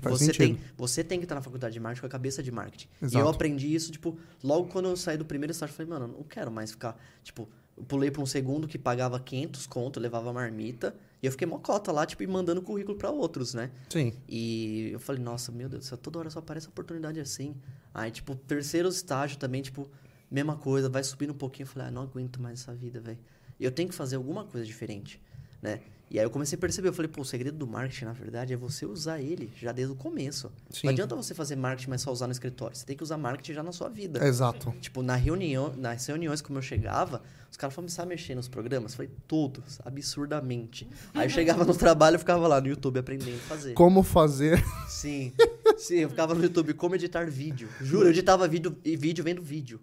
Faz 0.00 0.18
você 0.18 0.24
sentido. 0.26 0.38
tem, 0.38 0.60
você 0.76 1.04
tem 1.04 1.18
que 1.18 1.24
estar 1.26 1.34
na 1.34 1.42
faculdade 1.42 1.74
de 1.74 1.80
marketing 1.80 2.00
com 2.00 2.06
a 2.06 2.10
cabeça 2.10 2.42
de 2.42 2.50
marketing. 2.50 2.88
E 3.02 3.04
Exato. 3.06 3.24
eu 3.24 3.28
aprendi 3.28 3.74
isso, 3.74 3.90
tipo, 3.92 4.18
logo 4.42 4.68
quando 4.68 4.88
eu 4.88 4.96
saí 4.96 5.18
do 5.18 5.24
primeiro 5.24 5.50
estágio, 5.50 5.72
eu 5.72 5.76
falei, 5.76 5.90
mano, 5.90 6.04
eu 6.06 6.18
não 6.18 6.22
quero 6.24 6.50
mais 6.50 6.70
ficar, 6.70 6.98
tipo, 7.22 7.46
eu 7.78 7.84
pulei 7.84 8.10
pra 8.10 8.20
um 8.20 8.26
segundo 8.26 8.66
que 8.66 8.76
pagava 8.76 9.20
500 9.20 9.66
conto, 9.66 10.00
levava 10.00 10.32
marmita, 10.32 10.94
e 11.22 11.26
eu 11.26 11.32
fiquei 11.32 11.46
mocota 11.46 11.92
lá, 11.92 12.04
tipo, 12.04 12.22
e 12.22 12.26
mandando 12.26 12.60
currículo 12.60 12.96
pra 12.98 13.10
outros, 13.10 13.54
né? 13.54 13.70
Sim. 13.88 14.12
E 14.28 14.90
eu 14.92 14.98
falei, 14.98 15.22
nossa, 15.22 15.52
meu 15.52 15.68
Deus 15.68 15.84
do 15.84 15.86
céu, 15.86 15.98
toda 15.98 16.18
hora 16.18 16.30
só 16.30 16.40
aparece 16.40 16.68
oportunidade 16.68 17.20
assim. 17.20 17.54
Aí, 17.94 18.10
tipo, 18.10 18.34
terceiro 18.34 18.88
estágio 18.88 19.38
também, 19.38 19.62
tipo, 19.62 19.88
mesma 20.30 20.56
coisa, 20.56 20.88
vai 20.88 21.02
subindo 21.04 21.30
um 21.30 21.36
pouquinho. 21.36 21.64
Eu 21.64 21.70
falei, 21.70 21.88
ah, 21.88 21.90
não 21.90 22.02
aguento 22.02 22.42
mais 22.42 22.60
essa 22.60 22.74
vida, 22.74 23.00
velho. 23.00 23.18
Eu 23.58 23.70
tenho 23.70 23.88
que 23.88 23.94
fazer 23.94 24.16
alguma 24.16 24.44
coisa 24.44 24.66
diferente, 24.66 25.20
né? 25.62 25.80
E 26.10 26.18
aí 26.18 26.24
eu 26.24 26.30
comecei 26.30 26.56
a 26.56 26.58
perceber, 26.58 26.88
eu 26.88 26.92
falei, 26.92 27.10
pô, 27.10 27.20
o 27.20 27.24
segredo 27.24 27.58
do 27.58 27.66
marketing, 27.66 28.06
na 28.06 28.12
verdade, 28.12 28.54
é 28.54 28.56
você 28.56 28.86
usar 28.86 29.20
ele 29.20 29.50
já 29.54 29.72
desde 29.72 29.92
o 29.92 29.96
começo. 29.96 30.50
Sim. 30.70 30.86
Não 30.86 30.92
adianta 30.92 31.14
você 31.14 31.34
fazer 31.34 31.54
marketing, 31.54 31.90
mas 31.90 32.00
só 32.00 32.10
usar 32.10 32.26
no 32.26 32.32
escritório. 32.32 32.74
Você 32.74 32.86
tem 32.86 32.96
que 32.96 33.02
usar 33.02 33.18
marketing 33.18 33.52
já 33.52 33.62
na 33.62 33.72
sua 33.72 33.90
vida. 33.90 34.24
Exato. 34.26 34.74
Tipo, 34.80 35.02
na 35.02 35.16
reunião, 35.16 35.74
nas 35.76 36.06
reuniões 36.06 36.40
como 36.40 36.58
eu 36.58 36.62
chegava, 36.62 37.22
os 37.50 37.58
caras 37.58 37.74
falavam, 37.74 37.90
sabe 37.90 38.08
mexer 38.08 38.34
nos 38.34 38.48
programas? 38.48 38.94
Falei, 38.94 39.10
todos, 39.26 39.80
absurdamente. 39.84 40.88
Aí 41.12 41.26
eu 41.26 41.30
chegava 41.30 41.62
no 41.62 41.74
trabalho 41.74 42.16
e 42.16 42.18
ficava 42.18 42.48
lá 42.48 42.58
no 42.58 42.68
YouTube 42.68 42.98
aprendendo 42.98 43.36
a 43.36 43.40
fazer. 43.40 43.74
Como 43.74 44.02
fazer. 44.02 44.64
Sim. 44.88 45.34
Sim, 45.76 45.96
eu 45.96 46.08
ficava 46.08 46.34
no 46.34 46.42
YouTube 46.42 46.72
como 46.72 46.94
editar 46.94 47.28
vídeo. 47.30 47.68
Juro, 47.82 48.06
eu 48.06 48.10
editava 48.10 48.48
vídeo 48.48 48.74
e 48.82 48.96
vídeo 48.96 49.22
vendo 49.22 49.42
vídeo. 49.42 49.78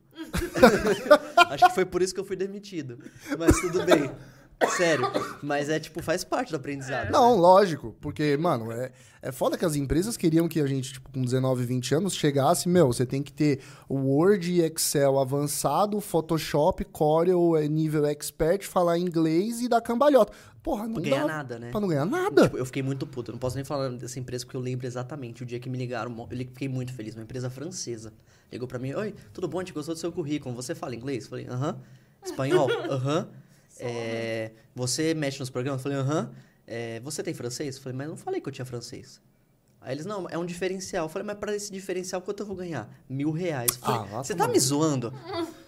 Acho 1.38 1.67
que 1.67 1.75
foi 1.75 1.85
por 1.85 2.01
isso 2.01 2.15
que 2.15 2.19
eu 2.19 2.25
fui 2.25 2.35
demitido. 2.35 2.97
Mas 3.38 3.59
tudo 3.61 3.83
bem. 3.85 4.09
Sério. 4.78 5.06
Mas 5.44 5.70
é 5.70 5.80
tipo, 5.80 6.02
faz 6.02 6.24
parte 6.24 6.50
do 6.52 6.56
aprendizado. 6.56 7.12
Não, 7.12 7.36
lógico. 7.36 7.96
Porque, 8.00 8.38
mano, 8.38 8.72
é, 8.72 8.91
é 9.22 9.32
foda 9.32 9.58
que 9.58 9.65
as 9.65 9.76
empresas 9.76 10.15
queriam 10.15 10.48
que 10.48 10.60
a 10.62 10.68
gente, 10.68 10.94
tipo, 10.94 11.12
com 11.12 11.22
19, 11.22 11.65
20 11.65 11.96
anos, 11.96 12.15
chegasse, 12.15 12.68
meu, 12.70 12.88
você 12.88 13.06
tem 13.06 13.22
que 13.22 13.34
ter 13.34 13.60
Word 13.89 14.52
e 14.52 14.62
Excel 14.62 15.20
avançado, 15.20 16.00
Photoshop, 16.00 16.84
Corel, 16.86 17.58
é 17.58 17.68
nível 17.68 18.06
expert, 18.06 18.63
falar 18.65 18.98
inglês 18.98 19.62
e 19.62 19.68
dar 19.68 19.82
cambalhota. 19.82 20.32
Porra, 20.63 20.86
não 20.88 20.94
Pra 20.94 21.04
ganhar 21.04 21.22
dá 21.22 21.28
nada, 21.28 21.60
né? 21.60 21.70
pra 21.70 21.80
não 21.80 21.88
ganhar 21.88 22.06
nada. 22.06 22.44
Tipo, 22.44 22.58
eu 22.58 22.65
fiquei 22.65 22.82
muito 22.82 23.06
puto. 23.06 23.30
Eu 23.30 23.34
não 23.34 23.39
posso 23.39 23.56
nem 23.56 23.63
falar 23.63 23.89
dessa 23.89 24.20
empresa 24.20 24.46
porque 24.46 24.58
eu 24.58 24.62
lembro 24.62 24.88
exatamente 24.88 25.44
o 25.44 25.46
dia 25.46 25.60
que 25.60 25.70
me 25.70 25.78
ligaram. 25.78 26.15
Eu 26.32 26.38
fiquei 26.38 26.68
muito 26.68 26.91
feliz. 26.91 27.13
Uma 27.13 27.22
empresa 27.22 27.52
francesa. 27.52 28.12
Ligou 28.52 28.68
pra 28.68 28.80
mim: 28.80 28.91
Oi, 28.94 29.13
tudo 29.32 29.48
bom? 29.48 29.60
A 29.60 29.62
gente 29.62 29.74
gostou 29.74 29.94
do 29.94 30.00
seu 30.02 30.12
currículo. 30.12 30.56
Você 30.56 30.74
fala 30.74 30.96
inglês? 30.96 31.26
Eu 31.26 31.30
falei: 31.30 31.46
Aham. 31.48 31.78
Espanhol? 32.24 32.68
Aham. 32.89 33.28
É, 33.79 34.51
você 34.73 35.13
mexe 35.13 35.39
nos 35.39 35.49
programas? 35.49 35.79
Eu 35.79 35.83
falei: 35.83 35.97
Aham. 35.97 36.31
É, 36.67 36.99
você 37.01 37.21
tem 37.21 37.33
francês? 37.33 37.75
Eu 37.77 37.81
falei: 37.81 37.97
Mas 37.97 38.07
não 38.07 38.17
falei 38.17 38.41
que 38.41 38.47
eu 38.47 38.53
tinha 38.53 38.65
francês. 38.65 39.21
Aí 39.81 39.93
eles: 39.93 40.05
Não, 40.05 40.27
é 40.29 40.38
um 40.38 40.45
diferencial. 40.45 41.05
Eu 41.05 41.09
falei: 41.09 41.25
Mas 41.25 41.38
pra 41.38 41.55
esse 41.55 41.71
diferencial, 41.71 42.21
quanto 42.21 42.41
eu 42.41 42.45
vou 42.47 42.55
ganhar? 42.55 42.89
Mil 43.07 43.31
reais. 43.31 43.69
Eu 43.71 43.79
falei: 43.79 44.09
Ah, 44.13 44.23
Você 44.23 44.33
tomar 44.33 44.47
tá 44.47 44.53
me 44.53 44.59
zoando? 44.59 45.13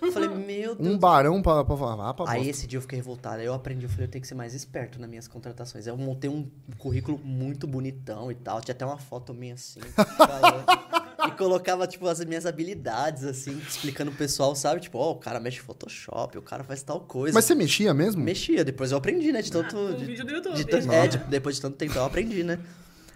Eu 0.02 0.12
falei: 0.12 0.30
Meu 0.30 0.74
Deus. 0.76 0.90
Um 0.90 0.98
barão 0.98 1.42
pra, 1.42 1.64
pra 1.64 1.78
falar. 1.78 2.10
Ah, 2.10 2.14
pra 2.14 2.30
Aí 2.32 2.50
esse 2.50 2.66
dia 2.66 2.78
eu 2.78 2.82
fiquei 2.82 2.98
revoltado. 2.98 3.38
Aí 3.42 3.46
eu 3.46 3.54
aprendi, 3.54 3.86
eu 3.86 3.90
falei, 3.90 4.06
eu 4.06 4.10
tenho 4.12 4.22
que 4.22 4.28
ser 4.28 4.36
mais 4.36 4.54
esperto 4.56 5.00
nas 5.00 5.10
minhas 5.10 5.28
contratações. 5.28 5.86
Aí 5.88 5.94
eu 5.94 5.98
montei 5.98 6.30
um 6.30 6.50
currículo 6.80 7.20
muito 7.24 7.68
bonitão 7.68 8.32
e 8.32 8.36
tal. 8.36 8.60
Tinha 8.62 8.74
até 8.74 8.86
uma 8.86 8.98
foto 8.98 9.34
minha 9.34 9.54
assim. 9.54 9.82
e 11.28 11.32
colocava, 11.38 11.86
tipo, 11.88 12.08
as 12.08 12.24
minhas 12.26 12.46
habilidades, 12.46 13.24
assim, 13.24 13.58
explicando 13.68 14.12
pro 14.12 14.18
pessoal, 14.20 14.56
sabe? 14.56 14.82
Tipo, 14.82 14.98
ó, 14.98 15.12
o 15.12 15.16
cara 15.16 15.40
mexe 15.40 15.60
Photoshop, 15.60 16.38
o 16.38 16.42
cara 16.42 16.64
faz 16.64 16.82
tal 16.84 17.02
coisa. 17.02 17.34
Mas 17.34 17.46
você 17.46 17.54
mexia 17.56 17.94
mesmo? 17.94 18.22
Mexia, 18.24 18.64
depois 18.64 18.92
eu 18.92 18.98
aprendi, 18.98 19.32
né? 19.32 19.42
De 19.42 19.50
Ah, 19.50 19.54
tanto. 19.54 19.76
com 19.76 19.94
de- 19.96 20.06
vídeo 20.06 20.26
do 20.26 20.32
YouTube. 20.32 20.56
de 20.56 20.66
tanto- 20.66 20.92
é, 20.92 21.08
de- 21.08 21.18
depois 21.20 21.56
de 21.56 21.62
tanto 21.62 21.78
tempo 21.78 21.94
eu 21.98 22.04
aprendi, 22.06 22.44
né? 22.44 22.60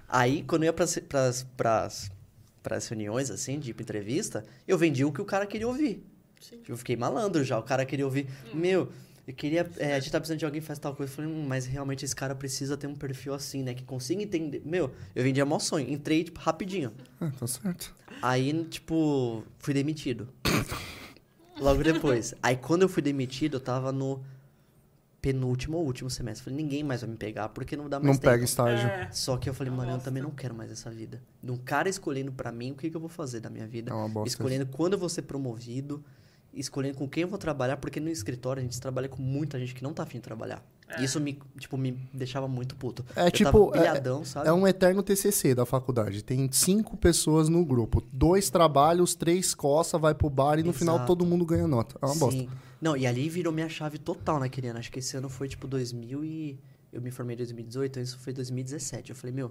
Aí, 0.08 0.44
quando 0.44 0.64
eu 0.64 0.68
ia 0.68 0.74
pras, 0.74 0.98
pras, 1.08 1.46
pras, 1.56 2.12
pras 2.62 2.88
reuniões, 2.88 3.32
assim, 3.32 3.58
de 3.60 3.72
entrevista, 3.72 4.44
eu 4.68 4.78
vendia 4.78 5.08
o 5.08 5.12
que 5.12 5.22
o 5.22 5.26
cara 5.26 5.46
queria 5.46 5.68
ouvir. 5.68 6.06
Sim. 6.40 6.60
Eu 6.68 6.76
fiquei 6.76 6.96
malandro 6.96 7.44
já. 7.44 7.58
O 7.58 7.64
cara 7.64 7.86
queria 7.86 8.06
ouvir, 8.06 8.28
Hum. 8.54 8.58
meu, 8.58 8.90
eu 9.32 9.36
queria. 9.36 9.70
é, 9.78 9.96
a 9.96 10.00
gente 10.00 10.12
tá 10.12 10.20
precisando 10.20 10.40
de 10.40 10.46
alguém 10.46 10.62
que 10.62 10.68
faz 10.68 10.78
tal 10.80 10.96
coisa. 10.96 11.12
Eu 11.12 11.16
falei, 11.16 11.32
hum, 11.32 11.46
mas 11.48 11.66
realmente 11.66 12.06
esse 12.06 12.16
cara 12.16 12.36
precisa 12.36 12.78
ter 12.78 12.88
um 12.88 12.96
perfil 12.96 13.34
assim, 13.34 13.64
né? 13.64 13.74
Que 13.74 13.84
consiga 13.84 14.22
entender. 14.22 14.62
Meu, 14.66 14.92
eu 15.16 15.24
vendia 15.24 15.46
mó 15.46 15.60
sonho. 15.60 15.90
Entrei, 15.92 16.24
tipo, 16.24 16.40
rapidinho. 16.40 16.92
Ah, 17.20 17.32
tá 17.38 17.48
certo. 17.48 17.96
Aí, 18.22 18.64
tipo, 18.66 19.44
fui 19.60 19.74
demitido. 19.74 20.28
Logo 21.60 21.84
depois. 21.84 22.34
Aí, 22.42 22.56
quando 22.56 22.84
eu 22.84 22.90
fui 22.90 23.02
demitido, 23.02 23.56
eu 23.58 23.60
tava 23.60 23.92
no 23.92 24.22
penúltimo 25.22 25.78
ou 25.78 25.86
último 25.86 26.10
semestre. 26.10 26.44
Falei, 26.46 26.58
ninguém 26.64 26.84
mais 26.84 27.02
vai 27.02 27.10
me 27.12 27.16
pegar, 27.16 27.50
porque 27.50 27.78
não 27.78 27.88
dá 27.88 28.00
mais 28.00 28.08
Não 28.08 28.14
tempo. 28.20 28.32
pega 28.32 28.44
estágio. 28.44 28.88
É, 28.88 29.10
Só 29.12 29.38
que 29.38 29.48
eu 29.48 29.54
falei, 29.54 29.72
mano, 29.72 29.92
eu 29.92 30.00
também 30.00 30.24
não 30.24 30.32
quero 30.32 30.56
mais 30.56 30.72
essa 30.72 30.90
vida. 30.90 31.22
De 31.44 31.52
um 31.52 31.58
cara 31.58 31.88
escolhendo 31.88 32.32
pra 32.32 32.52
mim 32.52 32.72
o 32.72 32.76
que, 32.76 32.90
que 32.90 32.96
eu 32.98 33.02
vou 33.02 33.10
fazer 33.10 33.40
da 33.40 33.50
minha 33.50 33.68
vida. 33.68 33.92
É 33.92 33.94
uma 33.94 34.10
bosta. 34.10 34.30
escolhendo 34.30 34.66
quando 34.66 34.94
eu 34.94 35.00
vou 35.00 35.10
ser 35.10 35.22
promovido, 35.24 36.04
escolhendo 36.54 36.98
com 36.98 37.08
quem 37.08 37.24
eu 37.24 37.28
vou 37.28 37.38
trabalhar, 37.38 37.78
porque 37.78 38.00
no 38.00 38.10
escritório 38.10 38.60
a 38.60 38.64
gente 38.64 38.80
trabalha 38.80 39.08
com 39.08 39.22
muita 39.22 39.60
gente 39.60 39.74
que 39.74 39.84
não 39.84 39.94
tá 39.94 40.04
afim 40.04 40.18
de 40.18 40.24
trabalhar. 40.24 40.64
É. 40.90 41.04
Isso 41.04 41.20
me, 41.20 41.40
tipo, 41.58 41.78
me 41.78 41.92
deixava 42.14 42.48
muito 42.48 42.76
puto. 42.76 43.06
É 43.16 43.28
eu 43.28 43.32
tipo, 43.32 43.52
tava 43.52 43.72
pilhadão, 43.72 44.26
sabe? 44.26 44.48
É 44.48 44.54
um 44.54 44.68
eterno 44.68 45.02
TCC 45.02 45.56
da 45.56 45.66
faculdade. 45.66 46.24
Tem 46.24 46.50
cinco 46.52 46.98
pessoas 46.98 47.48
no 47.48 47.64
grupo. 47.64 48.04
Dois 48.12 48.50
trabalham, 48.50 49.04
os 49.04 49.16
três 49.16 49.56
coça, 49.56 49.98
vai 49.98 50.14
pro 50.14 50.30
bar 50.30 50.60
e 50.60 50.64
no 50.64 50.74
final 50.74 50.96
Exato. 50.96 51.08
todo 51.08 51.26
mundo 51.26 51.46
ganha 51.46 51.68
nota. 51.68 51.98
É 52.02 52.06
uma 52.06 52.16
bosta. 52.16 52.40
Sim. 52.40 52.50
Não, 52.82 52.98
e 52.98 53.08
ali 53.08 53.30
virou 53.30 53.54
minha 53.54 53.70
chave 53.70 53.98
total 53.98 54.40
naquele 54.40 54.68
ano. 54.68 54.80
Acho 54.80 54.92
que 54.92 55.00
esse 55.00 55.16
ano 55.16 55.30
foi 55.30 55.48
tipo 55.48 55.68
2000 55.68 56.24
e... 56.26 56.60
Eu 56.92 57.02
me 57.02 57.10
formei 57.10 57.36
em 57.36 57.38
2018, 57.38 57.90
então 57.90 58.04
isso 58.04 58.20
foi 58.20 58.34
2017. 58.34 59.12
Eu 59.12 59.16
falei, 59.16 59.34
meu, 59.34 59.50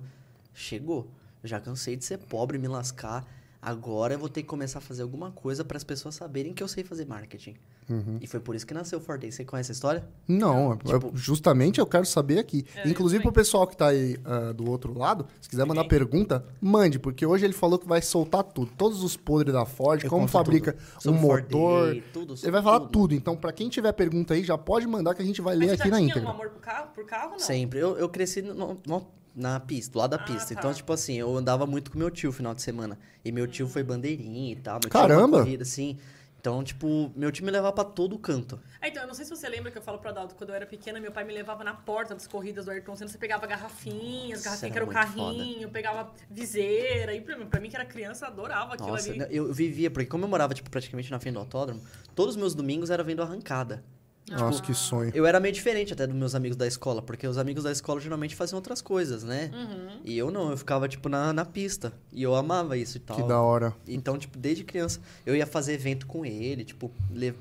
chegou. 0.53 1.11
Já 1.43 1.59
cansei 1.59 1.97
de 1.97 2.05
ser 2.05 2.19
pobre, 2.19 2.59
me 2.59 2.69
lascar. 2.69 3.27
Agora 3.63 4.15
eu 4.15 4.19
vou 4.19 4.29
ter 4.31 4.41
que 4.43 4.49
começar 4.49 4.79
a 4.79 4.83
fazer 4.83 5.03
alguma 5.03 5.31
coisa 5.33 5.63
para 5.63 5.77
as 5.77 5.85
pessoas 5.85 6.15
saberem 6.15 6.55
que 6.55 6.63
eu 6.63 6.69
sei 6.69 6.83
fazer 6.83 7.05
marketing. 7.07 7.57
Uhum. 7.91 8.19
E 8.21 8.27
foi 8.27 8.41
por 8.41 8.55
isso 8.55 8.67
que 8.67 8.73
nasceu 8.73 8.99
o 8.99 9.03
Forday. 9.03 9.31
Você 9.31 9.45
conhece 9.45 9.71
a 9.71 9.75
história? 9.75 10.09
Não, 10.27 10.73
é- 10.73 10.77
Tipo- 10.79 11.11
justamente 11.15 11.79
eu 11.79 11.85
quero 11.87 12.07
saber 12.07 12.39
aqui. 12.39 12.65
É, 12.75 12.89
Inclusive 12.89 13.19
eu 13.19 13.23
pro 13.25 13.33
pessoal 13.33 13.67
que 13.67 13.77
tá 13.77 13.89
aí 13.89 14.17
ah, 14.25 14.53
do 14.53 14.71
outro 14.71 14.97
lado, 14.97 15.27
se 15.43 15.49
quiser 15.49 15.67
mandar 15.67 15.83
Ninguém. 15.83 15.99
pergunta, 15.99 16.43
mande, 16.59 16.99
porque 16.99 17.27
hoje 17.27 17.45
ele 17.45 17.53
falou 17.53 17.79
que 17.79 17.87
vai 17.87 18.01
soltar 18.01 18.45
tudo. 18.45 18.71
Todos 18.79 19.03
os 19.05 19.15
podres 19.17 19.53
da 19.53 19.67
Ford, 19.67 20.03
Eu 20.05 20.09
como 20.09 20.27
fabrica 20.27 20.73
tudo. 20.73 20.87
um 20.97 21.01
Sobre 21.01 21.21
motor. 21.21 22.03
Tudo, 22.15 22.35
Ele 22.43 22.51
vai 22.53 22.63
falar 22.63 22.81
tudo. 22.81 22.91
tudo. 22.93 23.15
Então, 23.15 23.37
pra 23.37 23.53
quem 23.53 23.69
tiver 23.69 23.93
pergunta 23.93 24.33
aí, 24.33 24.43
já 24.43 24.57
pode 24.57 24.87
mandar 24.87 25.15
que 25.15 25.21
a 25.21 25.25
gente 25.25 25.43
vai 25.43 25.55
Mas 25.57 25.67
ler 25.69 25.77
você 25.77 25.83
aqui 25.83 25.91
na 25.91 25.97
tinha 25.99 26.09
íntegra. 26.11 26.29
um 26.29 26.33
amor 26.33 26.49
por 26.49 26.61
carro, 26.63 26.89
por 26.95 27.05
carro, 27.05 27.31
não? 27.33 27.39
Sempre. 27.39 27.79
Eu, 27.81 27.99
eu 27.99 28.09
cresci 28.09 28.41
no- 28.41 28.79
no- 28.87 29.07
na 29.35 29.59
pista, 29.61 29.93
do 29.93 29.99
lado 29.99 30.11
da 30.11 30.17
Ah, 30.17 30.25
pista. 30.25 30.55
tá. 30.55 30.61
Então, 30.61 30.75
tipo 30.75 30.93
assim, 30.93 31.15
eu 31.15 31.37
andava 31.37 31.67
muito 31.67 31.91
com 31.91 31.99
meu 31.99 32.11
tio 32.11 32.29
no 32.31 32.33
final 32.37 32.55
de 32.55 32.63
semana. 32.63 32.99
E 33.25 33.31
meu 33.33 33.47
tio 33.47 33.69
foi 33.69 33.83
bandeirinha 33.83 34.53
e 34.53 34.57
tal. 34.57 34.75
Meu 34.75 34.83
tio 34.83 34.91
Caramba! 34.91 35.37
Uma 35.39 35.45
corrida, 35.45 35.63
assim. 35.63 35.99
Então, 36.41 36.65
tipo, 36.65 37.13
meu 37.15 37.31
tio 37.31 37.45
me 37.45 37.51
levava 37.51 37.71
pra 37.75 37.85
todo 37.85 38.19
canto. 38.19 38.59
É, 38.81 38.89
então, 38.89 39.03
eu 39.03 39.07
não 39.07 39.13
sei 39.15 39.27
se 39.27 39.31
você 39.31 39.47
lembra 39.47 39.71
que 39.71 39.77
eu 39.77 39.83
falo 39.83 39.99
pro 39.99 40.09
Adalto, 40.09 40.35
quando 40.35 40.49
eu 40.49 40.57
era 40.57 40.65
pequena, 40.65 40.99
meu 40.99 41.13
pai 41.13 41.23
me 41.23 41.35
levava 41.35 41.63
na 41.63 41.75
porta 41.75 42.15
das 42.15 42.27
corridas 42.27 42.65
do 42.65 42.71
Ayrton 42.71 42.97
Senna, 42.97 43.11
você 43.11 43.19
pegava 43.19 43.47
garrafinhas, 43.47 44.43
garrafinha 44.43 44.73
que 44.73 44.79
era 44.79 44.87
o 44.87 44.89
carrinho, 44.89 45.69
pegava 45.69 46.11
viseira, 46.31 47.13
e 47.15 47.21
pra 47.21 47.37
mim, 47.37 47.45
pra 47.47 47.61
mim 47.61 47.69
que 47.69 47.77
era 47.77 47.85
criança, 47.85 48.25
eu 48.25 48.31
adorava 48.31 48.73
aquilo 48.73 48.89
Nossa, 48.89 49.11
ali. 49.11 49.19
eu 49.21 49.49
eu 49.49 49.53
vivia, 49.53 49.91
porque 49.91 50.07
como 50.09 50.25
eu 50.25 50.29
morava, 50.31 50.55
tipo, 50.55 50.71
praticamente 50.71 51.11
na 51.11 51.21
frente 51.21 51.35
do 51.35 51.41
autódromo, 51.41 51.83
todos 52.15 52.35
os 52.37 52.41
meus 52.41 52.55
domingos 52.55 52.89
era 52.89 53.03
vendo 53.05 53.21
arrancada. 53.23 53.85
Nossa, 54.31 54.63
que 54.63 54.73
sonho. 54.73 55.11
Eu 55.15 55.27
era 55.27 55.41
meio 55.41 55.53
diferente 55.53 55.93
até 55.93 56.07
dos 56.07 56.17
meus 56.17 56.35
amigos 56.35 56.57
da 56.57 56.67
escola, 56.67 57.03
porque 57.03 57.27
os 57.27 57.39
amigos 57.39 57.65
da 57.65 57.73
escola 57.73 58.01
geralmente 58.01 58.37
faziam 58.37 58.57
outras 58.57 58.81
coisas, 58.81 59.25
né? 59.25 59.51
Uhum. 59.53 60.01
E 60.05 60.17
eu 60.17 60.31
não, 60.31 60.51
eu 60.51 60.57
ficava, 60.57 60.89
tipo, 60.89 61.09
na, 61.09 61.33
na 61.33 61.45
pista. 61.45 61.93
E 62.13 62.23
eu 62.23 62.35
amava 62.35 62.77
isso 62.77 62.97
e 62.97 63.01
tal. 63.01 63.17
Que 63.17 63.23
da 63.23 63.41
hora. 63.41 63.75
Então, 63.87 64.19
tipo, 64.19 64.39
desde 64.39 64.65
criança, 64.65 65.01
eu 65.27 65.35
ia 65.35 65.47
fazer 65.47 65.73
evento 65.73 66.07
com 66.07 66.25
ele, 66.25 66.65
tipo, 66.65 66.91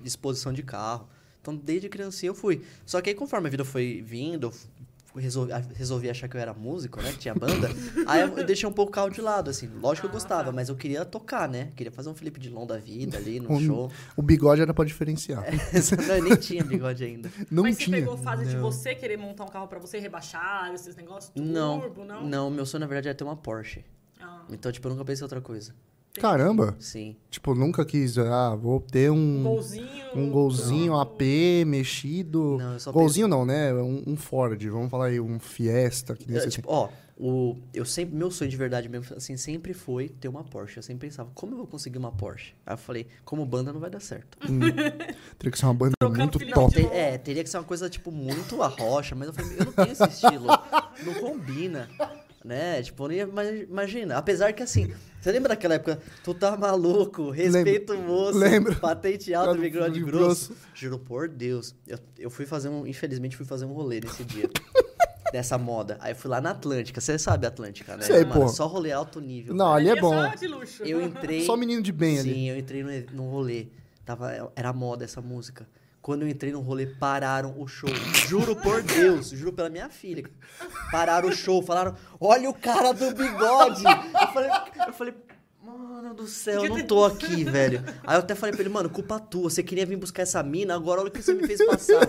exposição 0.04 0.52
de 0.52 0.64
carro. 0.64 1.08
Então, 1.42 1.56
desde 1.56 1.88
criancinha 1.88 2.30
eu 2.30 2.36
fui. 2.36 2.64
Só 2.86 3.00
que 3.02 3.10
aí, 3.10 3.16
conforme 3.16 3.48
a 3.48 3.52
vida 3.52 3.64
foi 3.64 4.04
vindo, 4.06 4.52
resolvi, 5.16 6.10
achar 6.10 6.28
que 6.28 6.38
eu 6.38 6.42
era 6.42 6.54
músico, 6.54 7.02
né? 7.02 7.12
Que 7.12 7.18
tinha 7.18 7.34
banda. 7.34 7.70
aí 8.06 8.22
eu 8.22 8.46
deixei 8.46 8.68
um 8.68 8.72
pouco 8.72 8.92
o 8.92 8.94
carro 8.94 9.10
de 9.10 9.22
lado, 9.22 9.50
assim. 9.50 9.68
Lógico 9.82 10.08
que 10.08 10.12
eu 10.12 10.20
gostava, 10.20 10.52
mas 10.52 10.70
eu 10.70 10.76
queria 10.76 11.04
tocar, 11.04 11.48
né? 11.50 11.70
Queria 11.76 11.92
fazer 11.92 12.10
um 12.10 12.14
Felipe 12.16 12.40
Dilon 12.40 12.66
da 12.66 12.78
vida 12.78 13.18
ali 13.18 13.40
no 13.40 13.52
Um- 13.54 13.60
show. 13.60 13.92
O 14.16 14.22
bigode 14.22 14.62
era 14.62 14.74
pra 14.74 14.86
diferenciar. 14.86 15.44
não, 16.08 16.16
eu 16.16 16.24
nem 16.24 16.36
tinha 16.36 16.64
bigode 16.64 17.04
ainda. 17.04 17.32
Não 17.50 17.64
Mas 17.64 17.78
você 17.78 17.86
tinha. 17.86 17.98
pegou 17.98 18.18
fase 18.18 18.46
de 18.46 18.56
Não. 18.56 18.62
você 18.62 18.94
querer 18.96 19.18
montar 19.18 19.46
um 19.46 19.48
carro 19.50 19.68
pra 19.68 19.80
você, 19.80 19.98
rebaixar, 20.00 20.72
esses 20.74 20.96
negócios, 20.96 21.32
Não, 21.36 21.80
turbo, 21.82 22.06
não? 22.06 22.24
não, 22.28 22.50
meu 22.50 22.66
sonho, 22.66 22.82
na 22.82 22.88
verdade, 22.88 23.10
é 23.10 23.14
ter 23.14 23.24
uma 23.24 23.36
Porsche. 23.36 23.84
Ah, 24.22 24.44
Então, 24.50 24.72
tipo, 24.72 24.88
eu 24.88 24.92
nunca 24.92 25.04
pensei 25.06 25.22
em 25.22 25.26
outra 25.26 25.42
coisa. 25.42 25.74
Caramba. 26.20 26.76
Sim. 26.80 27.16
Tipo, 27.30 27.54
nunca 27.56 27.86
quis, 27.86 28.18
ah, 28.18 28.56
vou 28.56 28.80
ter 28.80 29.12
um 29.12 29.40
um, 29.40 29.44
golzinho. 29.44 29.88
um 30.16 30.30
golzinho 30.30 30.94
não. 30.94 31.02
AP 31.02 31.22
mexido. 31.66 32.58
Não, 32.58 32.74
eu 32.74 32.80
só 32.80 32.92
golzinho 32.92 33.28
não, 33.28 33.46
né? 33.46 33.74
Um, 33.74 34.04
um 34.08 34.16
Ford, 34.16 34.62
vamos 34.68 34.90
falar 34.90 35.06
aí, 35.06 35.20
um 35.20 35.40
Fiesta. 35.40 36.16
Que 36.16 36.30
nem 36.30 36.40
você 36.40 36.50
tipo, 36.50 36.70
ó, 36.72 36.90
o, 37.22 37.58
eu 37.74 37.84
sempre, 37.84 38.16
meu 38.16 38.32
sonho 38.32 38.50
de 38.50 38.56
verdade 38.56 38.88
mesmo, 38.88 39.14
assim, 39.14 39.36
sempre 39.36 39.74
foi 39.74 40.08
ter 40.08 40.30
uma 40.30 40.42
Porsche. 40.42 40.78
Eu 40.78 40.84
sempre 40.84 41.08
pensava, 41.10 41.30
como 41.36 41.52
eu 41.54 41.58
vou 41.58 41.68
conseguir 41.68 41.98
uma 41.98 42.14
Porsche? 42.14 42.54
Aí 42.66 42.74
eu 42.74 42.78
falei, 42.78 43.08
como 43.26 43.46
banda 43.46 43.74
não 43.74 43.80
vai 43.82 43.90
dar 43.90 44.00
certo. 44.00 44.38
Hum, 44.50 44.60
teria 45.38 45.52
que 45.52 45.60
ser 45.60 45.66
uma 45.66 45.74
banda 45.74 45.96
Trocando 46.00 46.40
muito 46.40 46.54
top. 46.54 46.80
é, 46.88 47.18
teria 47.18 47.44
que 47.44 47.50
ser 47.50 47.58
uma 47.58 47.66
coisa, 47.66 47.90
tipo, 47.90 48.10
muito 48.10 48.62
a 48.64 48.68
rocha, 48.68 49.16
mas 49.16 49.28
eu 49.28 49.34
falei, 49.34 49.58
eu 49.60 49.66
não 49.66 49.74
tenho 49.74 49.92
esse 49.92 50.08
estilo. 50.08 50.48
Não 51.06 51.14
combina. 51.16 51.90
Né? 52.44 52.82
Tipo, 52.82 53.08
nem 53.08 53.20
ima- 53.20 53.44
imagina. 53.44 54.18
Apesar 54.18 54.54
que 54.54 54.64
assim, 54.64 54.94
você 55.20 55.32
lembra 55.32 55.50
daquela 55.50 55.76
época? 55.76 56.00
Tu 56.24 56.34
tá 56.34 56.56
maluco, 56.56 57.30
respeita 57.30 57.94
o 57.94 57.98
moço, 58.02 58.38
Lembro. 58.38 58.76
patente 58.78 59.34
alta, 59.34 59.50
Cara, 59.52 59.62
bigode 59.62 59.94
de 59.96 60.04
grosso. 60.04 60.56
Juro 60.74 60.98
por 60.98 61.28
Deus. 61.28 61.76
Eu, 61.86 62.00
eu 62.18 62.30
fui 62.30 62.46
fazer 62.46 62.70
um. 62.70 62.88
Infelizmente, 62.88 63.36
fui 63.36 63.46
fazer 63.46 63.66
um 63.66 63.74
rolê 63.74 64.00
nesse 64.00 64.24
dia. 64.24 64.50
dessa 65.32 65.58
moda. 65.60 65.98
Aí 66.00 66.12
eu 66.14 66.16
fui 66.16 66.30
lá 66.30 66.42
na 66.42 66.52
Atlântica. 66.52 67.00
Você 67.00 67.20
sabe 67.20 67.46
a 67.46 67.50
Atlântica, 67.50 67.96
né? 67.96 68.04
Sei, 68.04 68.26
Mano, 68.26 68.42
pô. 68.42 68.48
Só 68.48 68.66
rolê 68.66 68.92
alto 68.92 69.20
nível. 69.22 69.54
Não, 69.54 69.74
ali 69.74 69.90
é 69.90 69.96
bom. 70.00 70.12
só 70.12 70.36
de 70.36 70.48
luxo. 70.48 70.84
Eu 70.84 71.02
entrei. 71.02 71.46
Só 71.46 71.56
menino 71.56 71.82
de 71.84 71.92
bem 71.92 72.18
Sim, 72.18 72.30
ali. 72.32 72.48
eu 72.48 72.58
entrei 72.58 72.84
no, 72.84 73.16
no 73.16 73.30
rolê. 73.30 73.68
Tava, 74.06 74.52
era 74.56 74.74
moda 74.74 75.04
essa 75.06 75.22
música. 75.22 75.68
Quando 76.02 76.22
eu 76.22 76.30
entrei 76.30 76.52
no 76.52 76.62
rolê, 76.62 76.86
pararam 76.86 77.54
o 77.58 77.68
show. 77.68 77.90
Juro 78.28 78.56
por 78.56 78.82
Deus, 78.82 79.30
juro 79.30 79.54
pela 79.54 79.70
minha 79.70 79.90
filha. 79.90 80.24
Pararam 80.92 81.30
o 81.30 81.36
show, 81.36 81.62
falaram: 81.62 81.96
Olha 82.20 82.50
o 82.50 82.54
cara 82.54 82.94
do 82.94 83.14
bigode. 83.14 83.84
Eu 83.84 84.28
falei, 84.34 84.50
eu 84.88 84.94
falei 84.94 85.14
Mano 85.62 86.14
do 86.14 86.26
céu, 86.26 86.64
eu 86.64 86.70
não 86.70 86.88
tô 86.88 87.04
aqui, 87.06 87.44
velho. 87.44 87.84
Aí 88.08 88.16
eu 88.16 88.22
até 88.22 88.34
falei 88.34 88.54
pra 88.54 88.62
ele, 88.62 88.74
mano, 88.74 88.90
culpa 88.90 89.20
tua. 89.20 89.50
Você 89.50 89.62
queria 89.62 89.86
vir 89.86 89.98
buscar 89.98 90.24
essa 90.24 90.42
mina, 90.42 90.74
agora 90.74 91.02
olha 91.02 91.10
o 91.10 91.12
que 91.12 91.22
você 91.22 91.34
me 91.34 91.46
fez 91.46 91.64
passar. 91.66 92.08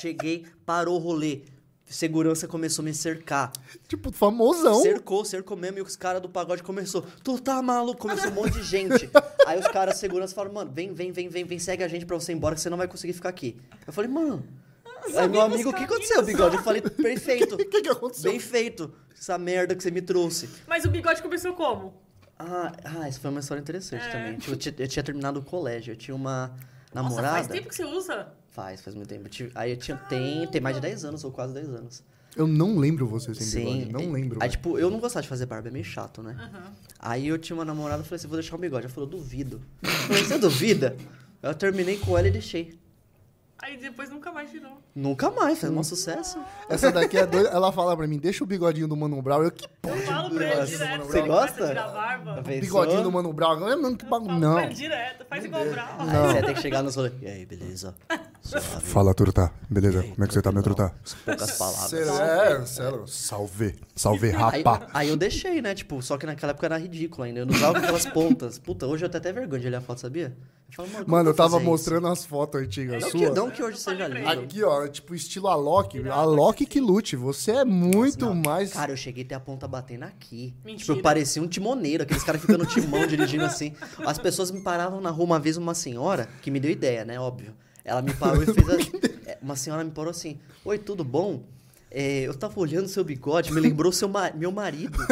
Cheguei, 0.00 0.46
parou 0.64 0.94
o 0.96 0.98
rolê. 0.98 1.42
Segurança 1.88 2.46
começou 2.46 2.82
a 2.82 2.86
me 2.86 2.92
cercar. 2.94 3.50
Tipo, 3.88 4.12
famosão. 4.12 4.82
Cercou, 4.82 5.24
cercou 5.24 5.56
mesmo, 5.56 5.78
e 5.78 5.82
os 5.82 5.96
caras 5.96 6.20
do 6.20 6.28
pagode 6.28 6.62
começou. 6.62 7.02
Tu 7.24 7.38
tá 7.38 7.62
maluco? 7.62 7.98
Começou 8.02 8.30
um 8.30 8.34
monte 8.34 8.52
de 8.52 8.62
gente. 8.62 9.08
Aí 9.46 9.58
os 9.58 9.66
caras 9.68 9.96
segurança 9.96 10.34
falaram, 10.34 10.54
mano, 10.54 10.70
vem, 10.70 10.92
vem, 10.92 11.10
vem, 11.10 11.28
vem, 11.28 11.44
vem, 11.44 11.58
segue 11.58 11.82
a 11.82 11.88
gente 11.88 12.04
pra 12.04 12.14
você 12.14 12.32
ir 12.32 12.34
embora, 12.34 12.54
que 12.54 12.60
você 12.60 12.68
não 12.68 12.76
vai 12.76 12.86
conseguir 12.86 13.14
ficar 13.14 13.30
aqui. 13.30 13.56
Eu 13.86 13.92
falei, 13.92 14.10
mano. 14.10 14.44
Aí 15.16 15.28
meu 15.28 15.40
amigo, 15.40 15.70
o 15.70 15.72
que 15.72 15.84
aconteceu, 15.84 16.22
bigode? 16.22 16.56
Eu 16.56 16.62
falei, 16.62 16.82
perfeito. 16.82 17.54
O 17.54 17.58
que, 17.66 17.80
que 17.80 17.88
aconteceu? 17.88 18.30
Bem 18.30 18.38
feito. 18.38 18.92
Essa 19.18 19.38
merda 19.38 19.74
que 19.74 19.82
você 19.82 19.90
me 19.90 20.02
trouxe. 20.02 20.48
Mas 20.66 20.84
o 20.84 20.90
bigode 20.90 21.22
começou 21.22 21.54
como? 21.54 21.94
Ah, 22.38 22.72
ah 22.84 23.08
essa 23.08 23.18
foi 23.18 23.30
uma 23.30 23.40
história 23.40 23.60
interessante 23.60 24.04
É. 24.04 24.10
também. 24.10 24.36
Tipo, 24.36 24.52
Eu 24.52 24.56
tinha, 24.56 24.74
eu 24.78 24.88
tinha 24.88 25.02
terminado 25.02 25.40
o 25.40 25.42
colégio, 25.42 25.92
eu 25.92 25.96
tinha 25.96 26.14
uma 26.14 26.48
Nossa, 26.48 27.08
namorada. 27.08 27.34
faz 27.36 27.46
tempo 27.48 27.68
que 27.68 27.74
você 27.74 27.84
usa. 27.84 28.28
Faz, 28.58 28.80
faz 28.80 28.96
muito 28.96 29.08
tempo. 29.08 29.28
Aí 29.54 29.70
eu 29.70 29.76
tinha, 29.76 29.96
tem, 29.96 30.44
tem 30.48 30.60
mais 30.60 30.74
de 30.74 30.82
10 30.82 31.04
anos, 31.04 31.22
ou 31.22 31.30
quase 31.30 31.54
10 31.54 31.68
anos. 31.68 32.02
Eu 32.34 32.48
não 32.48 32.76
lembro 32.76 33.06
você 33.06 33.32
sem 33.32 33.46
Sim. 33.46 33.60
bigode. 33.60 33.92
Não 33.92 34.10
lembro. 34.10 34.38
Aí, 34.42 34.48
velho. 34.48 34.50
tipo, 34.50 34.76
eu 34.76 34.90
não 34.90 34.98
gostava 34.98 35.22
de 35.22 35.28
fazer 35.28 35.46
barba, 35.46 35.68
é 35.68 35.70
meio 35.70 35.84
chato, 35.84 36.24
né? 36.24 36.36
Aham. 36.36 36.72
Aí 36.98 37.28
eu 37.28 37.38
tinha 37.38 37.54
uma 37.54 37.64
namorada, 37.64 38.02
falei 38.02 38.16
assim, 38.16 38.26
vou 38.26 38.36
deixar 38.36 38.56
o 38.56 38.58
bigode. 38.58 38.86
Ela 38.86 38.92
falou, 38.92 39.08
duvido. 39.08 39.60
Eu 39.80 39.88
falei, 39.88 40.24
você 40.24 40.38
duvida? 40.38 40.96
Eu 41.40 41.54
terminei 41.54 41.98
com 41.98 42.18
ela 42.18 42.26
e 42.26 42.32
deixei. 42.32 42.76
Aí 43.60 43.76
depois 43.76 44.08
nunca 44.08 44.30
mais 44.30 44.50
tirou. 44.50 44.78
Nunca 44.94 45.30
mais, 45.32 45.58
fez 45.58 45.72
um 45.72 45.82
sucesso. 45.82 46.38
Essa 46.68 46.92
daqui 46.92 47.18
é 47.18 47.26
doida. 47.26 47.48
Ela 47.48 47.72
fala 47.72 47.96
pra 47.96 48.06
mim, 48.06 48.16
deixa 48.16 48.44
o 48.44 48.46
bigodinho 48.46 48.86
do 48.86 48.96
Mano 48.96 49.20
Brown. 49.20 49.42
Eu, 49.42 49.50
que 49.50 49.64
Eu 49.64 49.68
porra 49.82 49.96
falo 50.02 50.28
de 50.30 50.34
pra 50.36 50.44
ele 50.46 50.66
direto. 50.66 50.90
Mano 50.90 51.04
Você 51.04 51.22
Brown? 51.22 51.26
Gosta? 51.40 51.66
tirar 51.66 51.88
barba. 51.88 52.40
Bigodinho 52.42 53.02
do 53.02 53.10
Mano 53.12 53.32
Brown. 53.32 53.58
Não, 53.58 53.76
não, 53.82 53.96
que 53.96 54.04
Eu 54.04 54.08
bagulho. 54.08 54.28
falo 54.30 54.40
Não. 54.40 54.54
pra 54.54 54.64
ele 54.64 54.74
direto. 54.74 55.24
Faz 55.28 55.44
igual 55.44 55.62
o 55.66 55.70
Brau. 55.72 55.86
Aí 55.98 56.06
você 56.06 56.34
ia 56.36 56.46
ter 56.46 56.54
que 56.54 56.60
chegar 56.62 56.82
nos 56.82 56.94
rolês. 56.94 57.14
E 57.20 57.26
aí, 57.26 57.44
beleza? 57.46 57.94
Suave. 58.42 58.64
Fala, 58.86 59.12
Truta. 59.12 59.52
Beleza? 59.68 60.00
Aí, 60.02 60.08
Como 60.12 60.24
é 60.24 60.28
que 60.28 60.34
você 60.34 60.40
tá, 60.42 60.52
meu? 60.52 60.62
Truta? 60.62 60.94
Poucas 61.24 61.58
palavras. 61.58 61.90
Cê- 61.90 62.02
É, 62.08 62.64
sério. 62.64 63.06
Salve. 63.08 63.74
Salve, 63.94 64.28
Aí, 64.28 64.62
rapa. 64.62 64.86
aí 64.94 65.08
eu 65.08 65.16
deixei, 65.16 65.60
né? 65.60 65.74
Tipo, 65.74 66.00
só 66.00 66.16
que 66.16 66.24
naquela 66.24 66.50
época 66.52 66.66
era 66.66 66.78
ridículo 66.78 67.24
ainda. 67.24 67.40
Eu 67.40 67.46
não 67.46 67.54
usava 67.54 67.78
aquelas 67.78 68.06
pontas. 68.06 68.58
Puta, 68.58 68.86
hoje 68.86 69.04
eu 69.04 69.08
tenho 69.10 69.20
até 69.20 69.32
vergonha 69.32 69.60
de 69.60 69.66
olhar 69.66 69.78
a 69.78 69.82
foto, 69.82 70.00
sabia? 70.00 70.34
Eu 70.70 70.74
falo, 70.74 70.88
mano, 70.92 71.04
Mano, 71.08 71.30
eu 71.30 71.34
tava 71.34 71.58
mostrando 71.58 72.06
as 72.08 72.24
fotos 72.26 72.60
antigas 72.60 73.02
isso? 73.02 73.16
Não 73.16 73.20
suas. 73.20 73.30
que, 73.30 73.36
não 73.40 73.50
que 73.50 73.62
hoje 73.62 73.78
seja 73.78 74.06
lindo. 74.06 74.28
Aqui, 74.28 74.62
ó, 74.62 74.86
tipo 74.86 75.14
estilo 75.14 75.48
Alok. 75.48 76.06
Alok 76.08 76.66
que 76.66 76.78
lute. 76.78 77.16
Você 77.16 77.52
é 77.52 77.64
muito 77.64 78.26
Não. 78.26 78.34
mais. 78.34 78.74
Cara, 78.74 78.92
eu 78.92 78.96
cheguei 78.96 79.24
a 79.24 79.26
ter 79.28 79.34
a 79.34 79.40
ponta 79.40 79.66
batendo 79.66 80.04
aqui. 80.04 80.54
Mentira. 80.64 80.84
Tipo, 80.86 80.98
eu 80.98 81.02
parecia 81.02 81.42
um 81.42 81.48
timoneiro, 81.48 82.02
aqueles 82.02 82.22
caras 82.22 82.40
ficando 82.40 82.58
no 82.64 82.66
timão 82.66 83.06
dirigindo 83.06 83.44
assim. 83.44 83.72
As 84.04 84.18
pessoas 84.18 84.50
me 84.50 84.60
paravam 84.60 85.00
na 85.00 85.10
rua 85.10 85.24
uma 85.24 85.40
vez, 85.40 85.56
uma 85.56 85.74
senhora, 85.74 86.28
que 86.42 86.50
me 86.50 86.60
deu 86.60 86.70
ideia, 86.70 87.04
né? 87.04 87.18
Óbvio. 87.18 87.54
Ela 87.84 88.02
me 88.02 88.12
parou 88.14 88.42
e 88.42 88.46
fez. 88.52 88.68
a- 88.68 89.30
é, 89.30 89.38
Uma 89.40 89.56
senhora 89.56 89.82
me 89.82 89.90
parou 89.90 90.10
assim: 90.10 90.38
Oi, 90.64 90.76
tudo 90.78 91.02
bom? 91.02 91.42
É, 91.90 92.20
eu 92.26 92.34
tava 92.34 92.60
olhando 92.60 92.86
seu 92.86 93.02
bigode, 93.02 93.50
me 93.50 93.60
lembrou 93.60 93.90
seu 93.90 94.06
ma- 94.10 94.30
meu 94.34 94.52
marido. 94.52 94.98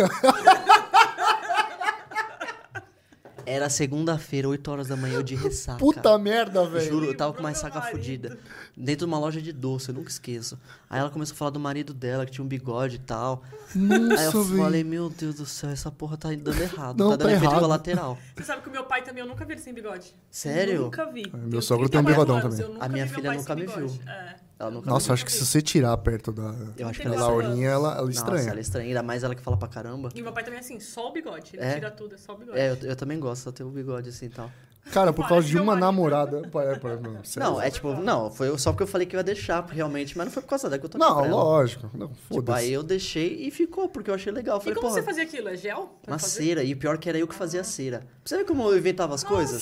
Era 3.46 3.70
segunda-feira, 3.70 4.48
8 4.48 4.68
horas 4.70 4.88
da 4.88 4.96
manhã, 4.96 5.14
eu 5.14 5.22
de 5.22 5.37
ressaca. 5.37 5.78
Puta 5.78 6.18
merda, 6.18 6.68
velho. 6.68 6.85
Juro, 6.90 7.06
eu 7.06 7.16
tava 7.16 7.32
com 7.32 7.40
uma 7.40 7.48
ressaca 7.50 7.80
fodida. 7.80 8.37
Dentro 8.76 9.06
de 9.06 9.12
uma 9.12 9.18
loja 9.18 9.40
de 9.40 9.52
doce, 9.52 9.88
eu 9.90 9.94
nunca 9.94 10.11
esqueço. 10.11 10.59
Aí 10.90 10.98
ela 10.98 11.11
começou 11.11 11.35
a 11.35 11.37
falar 11.37 11.50
do 11.52 11.61
marido 11.61 11.94
dela, 11.94 12.26
que 12.26 12.32
tinha 12.32 12.44
um 12.44 12.48
bigode 12.48 12.96
e 12.96 12.98
tal. 12.98 13.42
Aí 13.74 13.80
Nossa, 13.80 14.24
eu 14.37 14.44
falei, 14.44 14.82
velho. 14.82 14.88
meu 14.88 15.09
Deus 15.09 15.37
do 15.37 15.46
céu, 15.46 15.70
essa 15.70 15.90
porra 15.90 16.16
tá 16.16 16.28
dando 16.30 16.61
errado. 16.61 16.98
Não, 16.98 17.11
tá 17.11 17.16
dando 17.16 17.28
tá 17.28 17.32
efeito 17.35 17.50
errado. 17.52 17.61
colateral. 17.62 18.18
Você 18.37 18.42
sabe 18.44 18.62
que 18.62 18.68
o 18.68 18.72
meu 18.72 18.85
pai 18.85 19.02
também, 19.02 19.22
eu 19.22 19.28
nunca 19.28 19.44
vi 19.44 19.52
ele 19.52 19.61
sem 19.61 19.72
bigode. 19.72 20.12
Sério? 20.30 20.82
Nunca 20.82 21.06
vi. 21.11 21.30
meu 21.32 21.59
Eu 21.59 21.62
sogro 21.62 21.88
tem 21.88 22.00
um 22.00 22.04
34 22.04 22.14
bigodão 22.35 22.37
anos, 22.38 22.59
também. 22.59 22.76
eu 22.76 22.82
A 22.82 22.88
minha 22.88 23.06
filha 23.06 23.32
nunca 23.32 23.54
me 23.54 23.66
viu. 23.66 23.74
bigode. 23.76 24.00
É. 24.09 24.45
Ela 24.58 24.70
nunca 24.70 24.88
Nossa, 24.90 25.12
acho 25.12 25.24
que 25.24 25.30
se 25.32 25.44
você 25.44 25.60
tirar 25.60 25.94
perto 25.98 26.32
da, 26.32 26.54
Eu 26.78 26.88
acho 26.88 26.98
que 27.00 27.06
ela 27.06 27.14
da 27.16 27.22
quatro 27.22 27.36
estranha. 27.40 27.48
Laurinha, 27.48 27.68
ela, 27.68 27.88
ela 27.92 28.00
Nossa, 28.06 28.10
estranha. 28.18 28.48
ela 28.48 28.58
é 28.58 28.60
estranha. 28.62 28.88
Ainda 28.88 29.02
mais 29.02 29.22
ela 29.22 29.34
que 29.34 29.42
fala 29.42 29.56
pra 29.56 29.68
caramba. 29.68 30.08
E 30.14 30.22
meu 30.22 30.32
pai 30.32 30.42
também 30.44 30.56
é 30.56 30.60
assim, 30.60 30.80
só 30.80 31.08
o 31.08 31.12
bigode. 31.12 31.50
Ele 31.54 31.62
É? 31.62 31.74
tira 31.74 31.90
tudo, 31.90 32.14
é 32.14 32.18
só 32.18 32.32
o 32.32 32.36
bigode. 32.38 32.58
É, 32.58 32.70
eu, 32.70 32.76
eu 32.90 32.96
também 32.96 33.20
gosto, 33.20 33.42
só 33.42 33.52
ter 33.52 33.64
o 33.64 33.68
bigode 33.70 34.08
assim 34.08 34.26
e 34.26 34.30
tal. 34.30 34.50
Cara, 34.92 35.12
por 35.12 35.26
causa 35.28 35.46
de 35.46 35.52
meu 35.54 35.64
uma 35.64 35.74
namorada. 35.74 36.42
Pô, 36.48 36.60
é, 36.60 36.78
pô, 36.78 36.88
não, 37.36 37.60
é 37.60 37.68
tipo, 37.70 37.92
não, 37.94 38.30
foi 38.30 38.56
só 38.56 38.70
porque 38.70 38.84
eu 38.84 38.86
falei 38.86 39.04
que 39.06 39.16
eu 39.16 39.18
ia 39.18 39.24
deixar, 39.24 39.60
realmente, 39.66 40.16
mas 40.16 40.26
não 40.26 40.32
foi 40.32 40.42
por 40.42 40.48
causa 40.48 40.70
dela 40.70 40.78
que 40.78 40.86
eu 40.86 40.90
tô 40.90 40.96
Não, 40.96 41.28
lógico. 41.28 41.90
Não, 41.92 42.06
Tipo, 42.08 42.34
foda-se. 42.36 42.58
aí 42.66 42.72
eu 42.72 42.84
deixei 42.84 43.46
e 43.48 43.50
ficou, 43.50 43.88
porque 43.88 44.08
eu 44.08 44.14
achei 44.14 44.32
legal. 44.32 44.56
Eu 44.56 44.60
E 44.60 44.64
Falei, 44.64 44.78
como 44.80 44.90
você 44.90 45.02
fazia 45.02 45.24
aquilo? 45.24 45.48
É 45.48 45.56
gel? 45.56 45.90
uma 46.06 46.18
fazer? 46.20 46.42
cera. 46.44 46.62
E 46.62 46.72
o 46.72 46.76
pior 46.76 46.96
que 46.98 47.08
era 47.08 47.18
eu 47.18 47.26
que 47.26 47.34
fazia 47.34 47.60
a 47.60 47.64
cera. 47.64 47.98
Pra 47.98 48.06
você 48.24 48.36
ver 48.38 48.44
como 48.44 48.62
eu 48.70 48.78
inventava 48.78 49.12
as 49.14 49.24
coisas? 49.24 49.60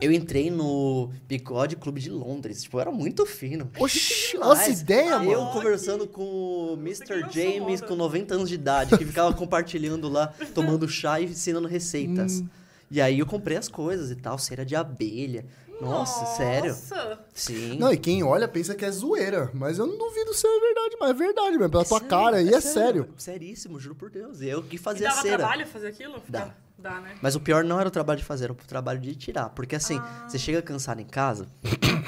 Eu 0.00 0.12
entrei 0.12 0.50
no 0.50 1.10
Bigode 1.26 1.74
Clube 1.76 2.00
de 2.00 2.08
Londres. 2.10 2.62
Tipo, 2.62 2.76
eu 2.76 2.80
era 2.82 2.90
muito 2.92 3.26
fino. 3.26 3.70
Oxi, 3.78 4.36
nossa 4.36 4.68
ideia, 4.70 5.14
Eu 5.24 5.40
mano. 5.40 5.52
conversando 5.52 6.06
com 6.06 6.22
o 6.22 6.72
Mr. 6.74 7.14
lançou 7.22 7.32
James 7.32 7.80
com 7.80 7.96
90 7.96 8.34
anos 8.34 8.48
de 8.48 8.54
idade, 8.54 8.96
que 8.96 9.04
ficava 9.04 9.34
compartilhando 9.34 10.08
lá, 10.08 10.32
tomando 10.54 10.88
chá 10.88 11.20
e 11.20 11.24
ensinando 11.24 11.66
receitas. 11.66 12.40
Hum. 12.40 12.48
E 12.90 13.00
aí 13.00 13.18
eu 13.18 13.26
comprei 13.26 13.56
as 13.56 13.68
coisas 13.68 14.10
e 14.10 14.16
tal, 14.16 14.38
cera 14.38 14.64
de 14.64 14.74
abelha. 14.76 15.44
Nossa, 15.80 16.24
sério? 16.36 16.70
Nossa. 16.70 17.20
Sim. 17.34 17.76
Não, 17.78 17.92
e 17.92 17.96
quem 17.96 18.22
olha 18.24 18.48
pensa 18.48 18.74
que 18.74 18.84
é 18.84 18.90
zoeira. 18.90 19.50
Mas 19.54 19.78
eu 19.78 19.86
não 19.86 19.96
duvido 19.96 20.32
ser 20.34 20.48
verdade, 20.60 20.96
mas 20.98 21.10
é 21.10 21.14
verdade 21.14 21.50
mesmo. 21.56 21.70
Pela 21.70 21.84
tua 21.84 21.98
sério, 21.98 22.08
cara 22.08 22.36
aí 22.38 22.48
é 22.52 22.60
sério. 22.60 23.08
Seríssimo, 23.16 23.78
juro 23.78 23.94
por 23.94 24.10
Deus. 24.10 24.40
Eu 24.40 24.62
que 24.62 24.74
E 24.76 24.78
fazia 24.78 25.08
dava 25.08 25.22
cera. 25.22 25.38
trabalho 25.38 25.66
fazer 25.68 25.88
aquilo? 25.88 26.20
Dá. 26.28 26.52
Dá, 26.78 27.00
né? 27.00 27.16
Mas 27.20 27.34
o 27.34 27.40
pior 27.40 27.64
não 27.64 27.78
era 27.80 27.88
o 27.88 27.90
trabalho 27.90 28.18
de 28.20 28.24
fazer, 28.24 28.44
era 28.44 28.52
o 28.52 28.56
trabalho 28.56 29.00
de 29.00 29.14
tirar. 29.16 29.48
Porque 29.50 29.74
assim, 29.74 29.98
Ah. 29.98 30.26
você 30.28 30.38
chega 30.38 30.62
cansado 30.62 31.00
em 31.00 31.04
casa, 31.04 31.46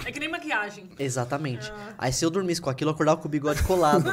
É 0.06 0.12
que 0.12 0.20
nem 0.20 0.28
maquiagem. 0.30 0.88
Exatamente. 0.98 1.70
Ah. 1.74 1.94
Aí 1.98 2.12
se 2.12 2.24
eu 2.24 2.30
dormisse 2.30 2.60
com 2.60 2.70
aquilo, 2.70 2.90
eu 2.90 2.94
acordava 2.94 3.20
com 3.20 3.26
o 3.26 3.30
bigode 3.30 3.62
colado. 3.64 4.08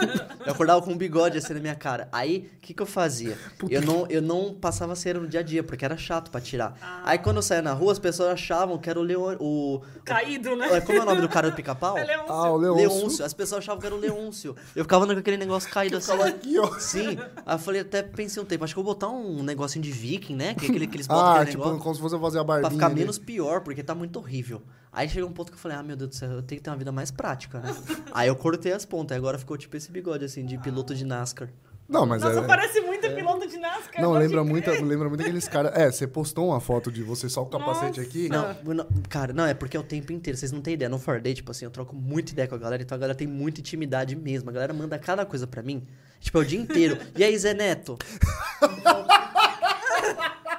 eu 0.45 0.51
acordava 0.51 0.81
com 0.81 0.91
um 0.91 0.97
bigode 0.97 1.37
assim 1.37 1.53
na 1.53 1.59
minha 1.59 1.75
cara. 1.75 2.07
Aí, 2.11 2.49
o 2.57 2.59
que, 2.61 2.73
que 2.73 2.81
eu 2.81 2.85
fazia? 2.87 3.37
Eu 3.69 3.81
não, 3.83 4.07
eu 4.07 4.21
não 4.21 4.53
passava 4.53 4.95
cera 4.95 5.19
no 5.19 5.27
dia 5.27 5.41
a 5.41 5.43
dia, 5.43 5.63
porque 5.63 5.85
era 5.85 5.95
chato 5.95 6.31
pra 6.31 6.41
tirar. 6.41 6.75
Ah. 6.81 7.01
Aí 7.05 7.17
quando 7.19 7.37
eu 7.37 7.41
saía 7.43 7.61
na 7.61 7.73
rua, 7.73 7.91
as 7.91 7.99
pessoas 7.99 8.29
achavam 8.29 8.77
que 8.79 8.89
era 8.89 8.99
o 8.99 9.03
leão. 9.03 9.37
O, 9.39 9.81
Caído, 10.03 10.55
né? 10.55 10.67
o- 10.75 10.81
como 10.81 10.97
é 10.97 11.01
o 11.01 11.05
nome 11.05 11.21
do 11.21 11.29
cara 11.29 11.49
do 11.51 11.55
pica-pau? 11.55 11.97
É 11.97 12.03
Leôncio. 12.03 12.33
Ah, 12.33 12.49
o 12.51 12.57
Leôncio. 12.57 12.87
Leôncio. 12.97 13.25
As 13.25 13.33
pessoas 13.33 13.59
achavam 13.63 13.79
que 13.79 13.85
era 13.85 13.95
o 13.95 13.99
Leôncio. 13.99 14.55
Eu 14.75 14.83
ficava 14.83 15.03
andando 15.05 15.17
com 15.17 15.21
aquele 15.21 15.37
negócio 15.37 15.69
caído 15.69 15.97
assim. 15.97 16.11
Aqui, 16.21 16.57
ó. 16.59 16.79
Sim. 16.79 17.17
Aí 17.45 17.55
eu 17.55 17.59
falei, 17.59 17.81
até 17.81 18.01
pensei 18.01 18.41
um 18.41 18.45
tempo, 18.45 18.63
acho 18.63 18.73
que 18.73 18.79
eu 18.79 18.83
vou 18.83 18.93
botar 18.93 19.07
um 19.09 19.43
negocinho 19.43 19.83
de 19.83 19.91
viking, 19.91 20.35
né? 20.35 20.46
Que 20.55 20.65
é 20.65 20.69
aquele 20.69 20.87
que 20.87 20.97
eles 20.97 21.07
botam 21.07 21.25
Ah, 21.41 21.45
tipo, 21.45 21.57
negócio. 21.59 21.79
como 21.83 21.95
se 21.95 22.01
fosse 22.01 22.19
fazer 22.19 22.39
a 22.39 22.43
barbinha. 22.43 22.69
Pra 22.69 22.75
ficar 22.77 22.85
ali. 22.87 22.95
menos 23.01 23.17
pior, 23.17 23.61
porque 23.61 23.83
tá 23.83 23.93
muito 23.95 24.17
horrível. 24.19 24.61
Aí 24.91 25.07
chegou 25.07 25.29
um 25.29 25.33
ponto 25.33 25.51
que 25.51 25.57
eu 25.57 25.61
falei, 25.61 25.77
ah, 25.77 25.83
meu 25.83 25.95
Deus 25.95 26.09
do 26.09 26.15
céu, 26.15 26.29
eu 26.31 26.41
tenho 26.41 26.59
que 26.59 26.63
ter 26.63 26.69
uma 26.69 26.77
vida 26.77 26.91
mais 26.91 27.11
prática, 27.11 27.59
né? 27.59 27.75
Aí 28.13 28.27
eu 28.27 28.35
cortei 28.35 28.71
as 28.71 28.85
pontas, 28.85 29.15
agora 29.17 29.37
ficou 29.37 29.57
tipo 29.57 29.75
esse 29.77 29.91
bigode, 29.91 30.25
assim, 30.25 30.45
de 30.45 30.57
piloto 30.57 30.95
de 30.95 31.05
NASCAR. 31.05 31.49
Não, 31.87 32.05
mas 32.05 32.21
Nossa, 32.21 32.39
é. 32.39 32.41
parece 32.45 32.81
muito 32.81 33.09
piloto 33.11 33.47
de 33.47 33.57
NASCAR. 33.57 34.01
Não, 34.01 34.11
lembra 34.11 34.43
muito, 34.43 34.69
lembra 34.83 35.07
muito 35.07 35.21
aqueles 35.21 35.47
caras. 35.47 35.71
É, 35.73 35.89
você 35.89 36.05
postou 36.05 36.49
uma 36.49 36.59
foto 36.59 36.91
de 36.91 37.01
você 37.01 37.29
só 37.29 37.45
com 37.45 37.55
o 37.55 37.59
capacete 37.59 37.99
Nossa. 37.99 38.01
aqui. 38.01 38.27
Não, 38.27 38.73
não, 38.73 38.87
cara, 39.07 39.31
não, 39.31 39.45
é 39.45 39.53
porque 39.53 39.77
é 39.77 39.79
o 39.79 39.83
tempo 39.83 40.11
inteiro, 40.11 40.37
vocês 40.37 40.51
não 40.51 40.59
têm 40.59 40.73
ideia. 40.73 40.89
No 40.89 40.99
Ford 40.99 41.21
Day, 41.21 41.33
tipo 41.33 41.49
assim, 41.51 41.63
eu 41.63 41.71
troco 41.71 41.95
muita 41.95 42.33
ideia 42.33 42.45
com 42.47 42.55
a 42.55 42.57
galera, 42.57 42.83
então 42.83 42.93
a 42.93 42.99
galera 42.99 43.17
tem 43.17 43.25
muita 43.27 43.61
intimidade 43.61 44.17
mesmo. 44.17 44.49
A 44.49 44.53
galera 44.53 44.73
manda 44.73 44.99
cada 44.99 45.25
coisa 45.25 45.47
pra 45.47 45.61
mim, 45.63 45.87
tipo, 46.19 46.37
é 46.37 46.41
o 46.41 46.45
dia 46.45 46.59
inteiro. 46.59 46.97
E 47.15 47.23
aí, 47.23 47.37
Zé 47.37 47.53
Neto? 47.53 47.97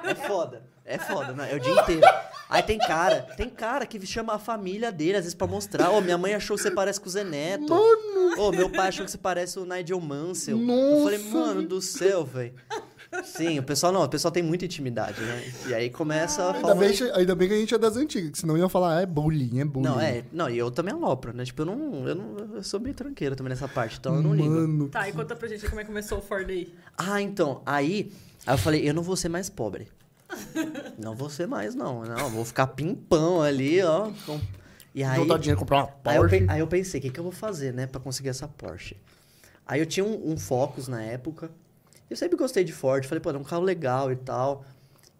É 0.03 0.15
foda, 0.15 0.63
é 0.85 0.97
foda, 0.97 1.33
não, 1.33 1.43
é 1.43 1.55
o 1.55 1.59
dia 1.59 1.73
inteiro. 1.81 2.07
Aí 2.49 2.63
tem 2.63 2.79
cara, 2.79 3.21
tem 3.37 3.47
cara 3.49 3.85
que 3.85 4.03
chama 4.07 4.33
a 4.33 4.39
família 4.39 4.91
dele, 4.91 5.17
às 5.17 5.23
vezes, 5.23 5.35
pra 5.35 5.45
mostrar. 5.45 5.91
Ô, 5.91 6.01
minha 6.01 6.17
mãe 6.17 6.33
achou 6.33 6.57
que 6.57 6.63
você 6.63 6.71
parece 6.71 6.99
com 6.99 7.07
o 7.07 7.11
Zé 7.11 7.23
Neto. 7.23 7.73
Ô, 8.37 8.51
meu 8.51 8.69
pai 8.69 8.87
achou 8.87 9.05
que 9.05 9.11
você 9.11 9.17
parece 9.17 9.59
o 9.59 9.65
Nigel 9.65 9.99
Mansell. 10.01 10.57
Eu 10.59 11.03
falei, 11.03 11.17
Nossa, 11.19 11.29
mano 11.37 11.61
do 11.67 11.79
céu, 11.81 12.25
velho. 12.25 12.53
Sim, 13.23 13.57
o 13.57 13.63
pessoal 13.63 13.91
não, 13.91 14.03
o 14.03 14.09
pessoal 14.09 14.31
tem 14.31 14.43
muita 14.43 14.65
intimidade, 14.65 15.19
né? 15.19 15.51
E 15.67 15.73
aí 15.73 15.89
começa 15.89 16.43
a 16.43 16.47
Ainda 16.53 16.59
falar. 16.61 16.75
bem, 16.75 16.91
ainda 17.15 17.35
bem 17.35 17.47
que 17.47 17.53
a 17.55 17.57
gente 17.57 17.73
é 17.73 17.77
das 17.77 17.97
antigas, 17.97 18.29
que 18.31 18.37
senão 18.37 18.55
ia 18.55 18.69
falar, 18.69 18.97
ah, 18.97 19.01
é 19.01 19.05
bullying, 19.07 19.59
é 19.59 19.65
bullying. 19.65 19.87
Não, 19.89 19.99
é, 19.99 20.23
não, 20.31 20.47
e 20.49 20.57
eu 20.59 20.69
também 20.69 20.93
alopro, 20.93 21.33
né? 21.33 21.43
Tipo, 21.43 21.63
eu 21.63 21.65
não, 21.65 22.07
eu 22.07 22.13
não, 22.15 22.55
eu 22.55 22.63
sou 22.63 22.79
meio 22.79 22.93
tranqueiro 22.93 23.35
também 23.35 23.49
nessa 23.49 23.67
parte, 23.67 23.97
então 23.99 24.15
eu 24.15 24.21
não 24.21 24.35
ligo. 24.35 24.47
Mano, 24.49 24.89
Tá, 24.89 25.09
e 25.09 25.11
conta 25.11 25.35
pra 25.35 25.47
gente 25.47 25.67
como 25.67 25.79
é 25.81 25.83
que 25.83 25.87
começou 25.89 26.19
o 26.19 26.21
Ford 26.21 26.45
Day. 26.45 26.71
Ah, 26.95 27.19
então, 27.19 27.63
aí, 27.65 28.11
aí 28.49 28.53
eu 28.53 28.57
falei, 28.57 28.89
eu 28.89 28.93
não 28.93 29.03
vou 29.03 29.15
ser 29.15 29.29
mais 29.29 29.49
pobre. 29.49 29.87
Não 30.97 31.15
vou 31.15 31.29
ser 31.29 31.47
mais, 31.47 31.73
não. 31.73 32.03
Não, 32.03 32.17
eu 32.19 32.29
vou 32.29 32.45
ficar 32.45 32.67
pimpão 32.67 33.41
ali, 33.41 33.81
ó. 33.81 34.11
com- 34.25 34.39
E 34.93 35.03
aí, 35.03 35.19
juntar 35.19 35.37
dinheiro, 35.37 35.57
comprar 35.59 35.77
uma 35.77 35.93
aí, 36.05 36.17
eu, 36.17 36.21
Porsche. 36.21 36.45
aí 36.47 36.59
eu 36.59 36.67
pensei, 36.67 36.99
o 36.99 37.03
que, 37.03 37.09
que 37.09 37.19
eu 37.19 37.23
vou 37.23 37.31
fazer, 37.31 37.73
né, 37.73 37.87
pra 37.87 37.99
conseguir 37.99 38.29
essa 38.29 38.47
Porsche? 38.47 38.95
Aí 39.65 39.79
eu 39.79 39.85
tinha 39.85 40.05
um, 40.05 40.31
um 40.33 40.37
Focus 40.37 40.87
na 40.87 41.01
época. 41.01 41.49
Eu 42.09 42.17
sempre 42.17 42.37
gostei 42.37 42.63
de 42.63 42.73
Ford. 42.73 43.05
Falei, 43.05 43.21
pô, 43.21 43.31
é 43.31 43.37
um 43.37 43.43
carro 43.43 43.63
legal 43.63 44.11
e 44.11 44.15
tal. 44.17 44.65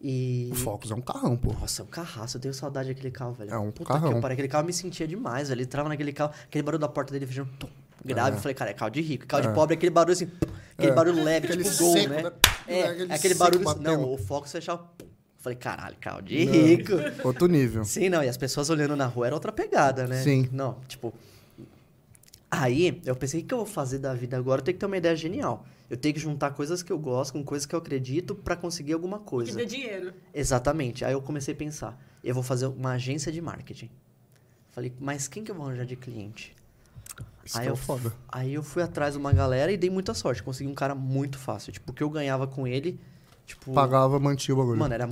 E. 0.02 0.50
O 0.52 0.56
Focus 0.56 0.92
é 0.92 0.96
um 0.96 1.02
carrão, 1.02 1.36
pô. 1.38 1.54
Nossa, 1.54 1.82
é 1.82 1.86
um 1.86 1.88
carraço, 1.88 2.38
eu 2.38 2.42
tenho 2.42 2.54
saudade 2.54 2.90
daquele 2.90 3.12
carro, 3.12 3.34
velho. 3.34 3.52
É 3.52 3.58
um 3.58 3.72
Puta 3.72 3.94
carrão. 3.94 4.14
que 4.14 4.22
pariu, 4.22 4.34
aquele 4.34 4.48
carro 4.48 4.64
eu 4.64 4.68
me 4.68 4.74
sentia 4.74 5.08
demais, 5.08 5.50
velho. 5.50 5.58
Ele 5.60 5.66
entrava 5.66 5.88
naquele 5.90 6.12
carro, 6.14 6.34
aquele 6.46 6.64
barulho 6.64 6.80
da 6.82 6.88
porta 6.90 7.12
dele 7.18 7.26
tum, 7.58 7.70
grave. 8.04 8.36
É. 8.36 8.38
Eu 8.38 8.42
falei, 8.42 8.56
cara, 8.56 8.72
é 8.72 8.74
carro 8.74 8.92
de 8.92 9.02
rico. 9.02 9.26
Carro 9.28 9.44
de 9.48 9.54
pobre 9.54 9.76
é 9.76 9.78
aquele 9.78 9.92
barulho 9.92 10.14
assim, 10.14 10.28
pum, 10.28 10.48
aquele 10.78 10.92
É. 10.92 10.96
barulho 10.96 11.24
leve, 11.24 11.48
Aquele 11.48 11.64
tipo 11.64 11.78
gol, 11.78 11.96
né? 11.96 12.08
né? 12.24 12.32
É, 12.68 12.84
Aquele 12.84 13.14
aquele 13.14 13.34
barulho. 13.36 13.64
batendo. 13.64 13.84
Não, 13.84 14.14
o 14.14 14.18
pum. 14.18 14.80
Eu 15.38 15.42
falei, 15.44 15.58
caralho, 15.58 15.96
carro 16.02 16.22
de 16.22 16.44
rico. 16.44 16.94
Outro 17.24 17.48
nível. 17.48 17.84
Sim, 17.86 18.10
não, 18.10 18.22
e 18.24 18.28
as 18.28 18.36
pessoas 18.38 18.70
olhando 18.70 18.96
na 18.96 19.06
rua 19.06 19.28
era 19.28 19.36
outra 19.36 19.52
pegada, 19.52 20.06
né? 20.06 20.22
Sim. 20.22 20.50
Não, 20.52 20.80
tipo. 20.88 21.14
Aí 22.52 23.00
eu 23.06 23.16
pensei, 23.16 23.42
o 23.42 23.46
que 23.46 23.54
eu 23.54 23.60
vou 23.60 23.68
fazer 23.68 24.00
da 24.00 24.14
vida 24.14 24.36
agora? 24.36 24.60
Eu 24.60 24.66
tenho 24.66 24.76
que 24.76 24.80
ter 24.80 24.86
uma 24.88 24.98
ideia 24.98 25.16
genial. 25.16 25.66
Eu 25.88 25.96
tenho 25.98 26.14
que 26.16 26.20
juntar 26.20 26.52
coisas 26.52 26.82
que 26.82 26.92
eu 26.92 26.98
gosto 26.98 27.34
com 27.34 27.44
coisas 27.44 27.66
que 27.66 27.76
eu 27.76 27.80
acredito 27.80 28.34
pra 28.36 28.56
conseguir 28.56 28.94
alguma 28.94 29.20
Que 29.20 29.26
coisa. 29.26 29.56
dê 29.56 29.66
dinheiro. 29.66 30.14
Exatamente. 30.34 31.06
Aí 31.06 31.14
eu 31.14 31.22
comecei 31.22 31.54
a 31.54 31.58
pensar, 31.58 32.00
eu 32.24 32.34
vou 32.34 32.42
fazer 32.44 32.66
uma 32.66 32.94
agência 32.94 33.32
de 33.32 33.40
marketing. 33.40 33.90
Falei, 34.72 34.92
mas 35.00 35.28
quem 35.28 35.44
que 35.44 35.52
eu 35.52 35.56
vou 35.56 35.66
arranjar 35.68 35.86
de 35.86 35.96
cliente? 35.96 36.56
Isso 37.44 37.58
Aí 37.58 37.68
é 37.68 37.70
eu, 37.72 37.76
foda. 37.76 38.14
aí 38.28 38.54
eu 38.54 38.62
fui 38.62 38.84
atrás 38.84 39.14
de 39.14 39.20
uma 39.20 39.34
galera 39.34 39.72
e 39.72 39.78
dei 39.78 39.90
muita 39.90 40.14
sorte. 40.14 40.44
Consegui 40.44 40.70
um 40.70 40.76
cara 40.76 40.94
muito 40.94 41.38
fácil. 41.38 41.72
Tipo, 41.72 41.92
o 41.92 41.96
que 41.96 42.04
eu 42.04 42.10
ganhava 42.10 42.46
com 42.46 42.68
ele, 42.68 43.00
tipo... 43.46 43.74
Pagava, 43.74 44.20
mantinha 44.20 44.54
o 44.54 44.58
bagulho. 44.60 44.78
Mano, 44.78 44.94
era 44.94 45.10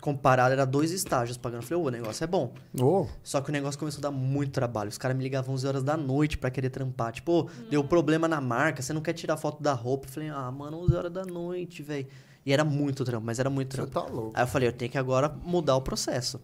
comparado, 0.00 0.52
era 0.52 0.64
dois 0.66 0.90
estágios 0.90 1.36
pagando. 1.36 1.62
Eu 1.62 1.66
falei, 1.68 1.84
ô, 1.84 1.86
o 1.86 1.90
negócio 1.90 2.24
é 2.24 2.26
bom. 2.26 2.52
Ô, 2.80 3.06
Só 3.22 3.40
que 3.40 3.50
o 3.50 3.52
negócio 3.52 3.78
começou 3.78 4.00
a 4.00 4.02
dar 4.02 4.10
muito 4.10 4.50
trabalho. 4.52 4.88
Os 4.88 4.98
caras 4.98 5.16
me 5.16 5.22
ligavam 5.22 5.54
11 5.54 5.66
horas 5.66 5.82
da 5.84 5.96
noite 5.96 6.36
pra 6.38 6.50
querer 6.50 6.70
trampar. 6.70 7.12
Tipo, 7.12 7.42
ô, 7.42 7.50
deu 7.70 7.84
problema 7.84 8.26
na 8.26 8.40
marca, 8.40 8.82
você 8.82 8.92
não 8.92 9.00
quer 9.00 9.12
tirar 9.12 9.36
foto 9.36 9.62
da 9.62 9.72
roupa? 9.72 10.06
Eu 10.06 10.10
falei, 10.10 10.28
ah, 10.28 10.50
mano, 10.50 10.78
11 10.78 10.94
horas 10.96 11.12
da 11.12 11.24
noite, 11.24 11.82
velho. 11.82 12.06
E 12.44 12.52
era 12.52 12.64
muito 12.64 13.04
trampo, 13.04 13.24
mas 13.26 13.38
era 13.38 13.50
muito 13.50 13.74
você 13.76 13.86
trampo. 13.86 13.92
tá 14.08 14.12
louco. 14.12 14.32
Aí 14.34 14.42
eu 14.42 14.46
falei, 14.48 14.68
eu 14.68 14.72
tenho 14.72 14.90
que 14.90 14.98
agora 14.98 15.28
mudar 15.44 15.76
o 15.76 15.80
processo. 15.82 16.40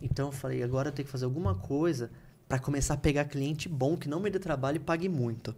Então 0.00 0.26
eu 0.26 0.32
falei, 0.32 0.62
agora 0.62 0.88
eu 0.88 0.92
tenho 0.92 1.06
que 1.06 1.12
fazer 1.12 1.24
alguma 1.24 1.54
coisa 1.54 2.10
pra 2.52 2.58
começar 2.58 2.92
a 2.92 2.96
pegar 2.98 3.24
cliente 3.24 3.66
bom, 3.66 3.96
que 3.96 4.06
não 4.06 4.20
me 4.20 4.28
dê 4.28 4.38
trabalho 4.38 4.76
e 4.76 4.78
pague 4.78 5.08
muito. 5.08 5.56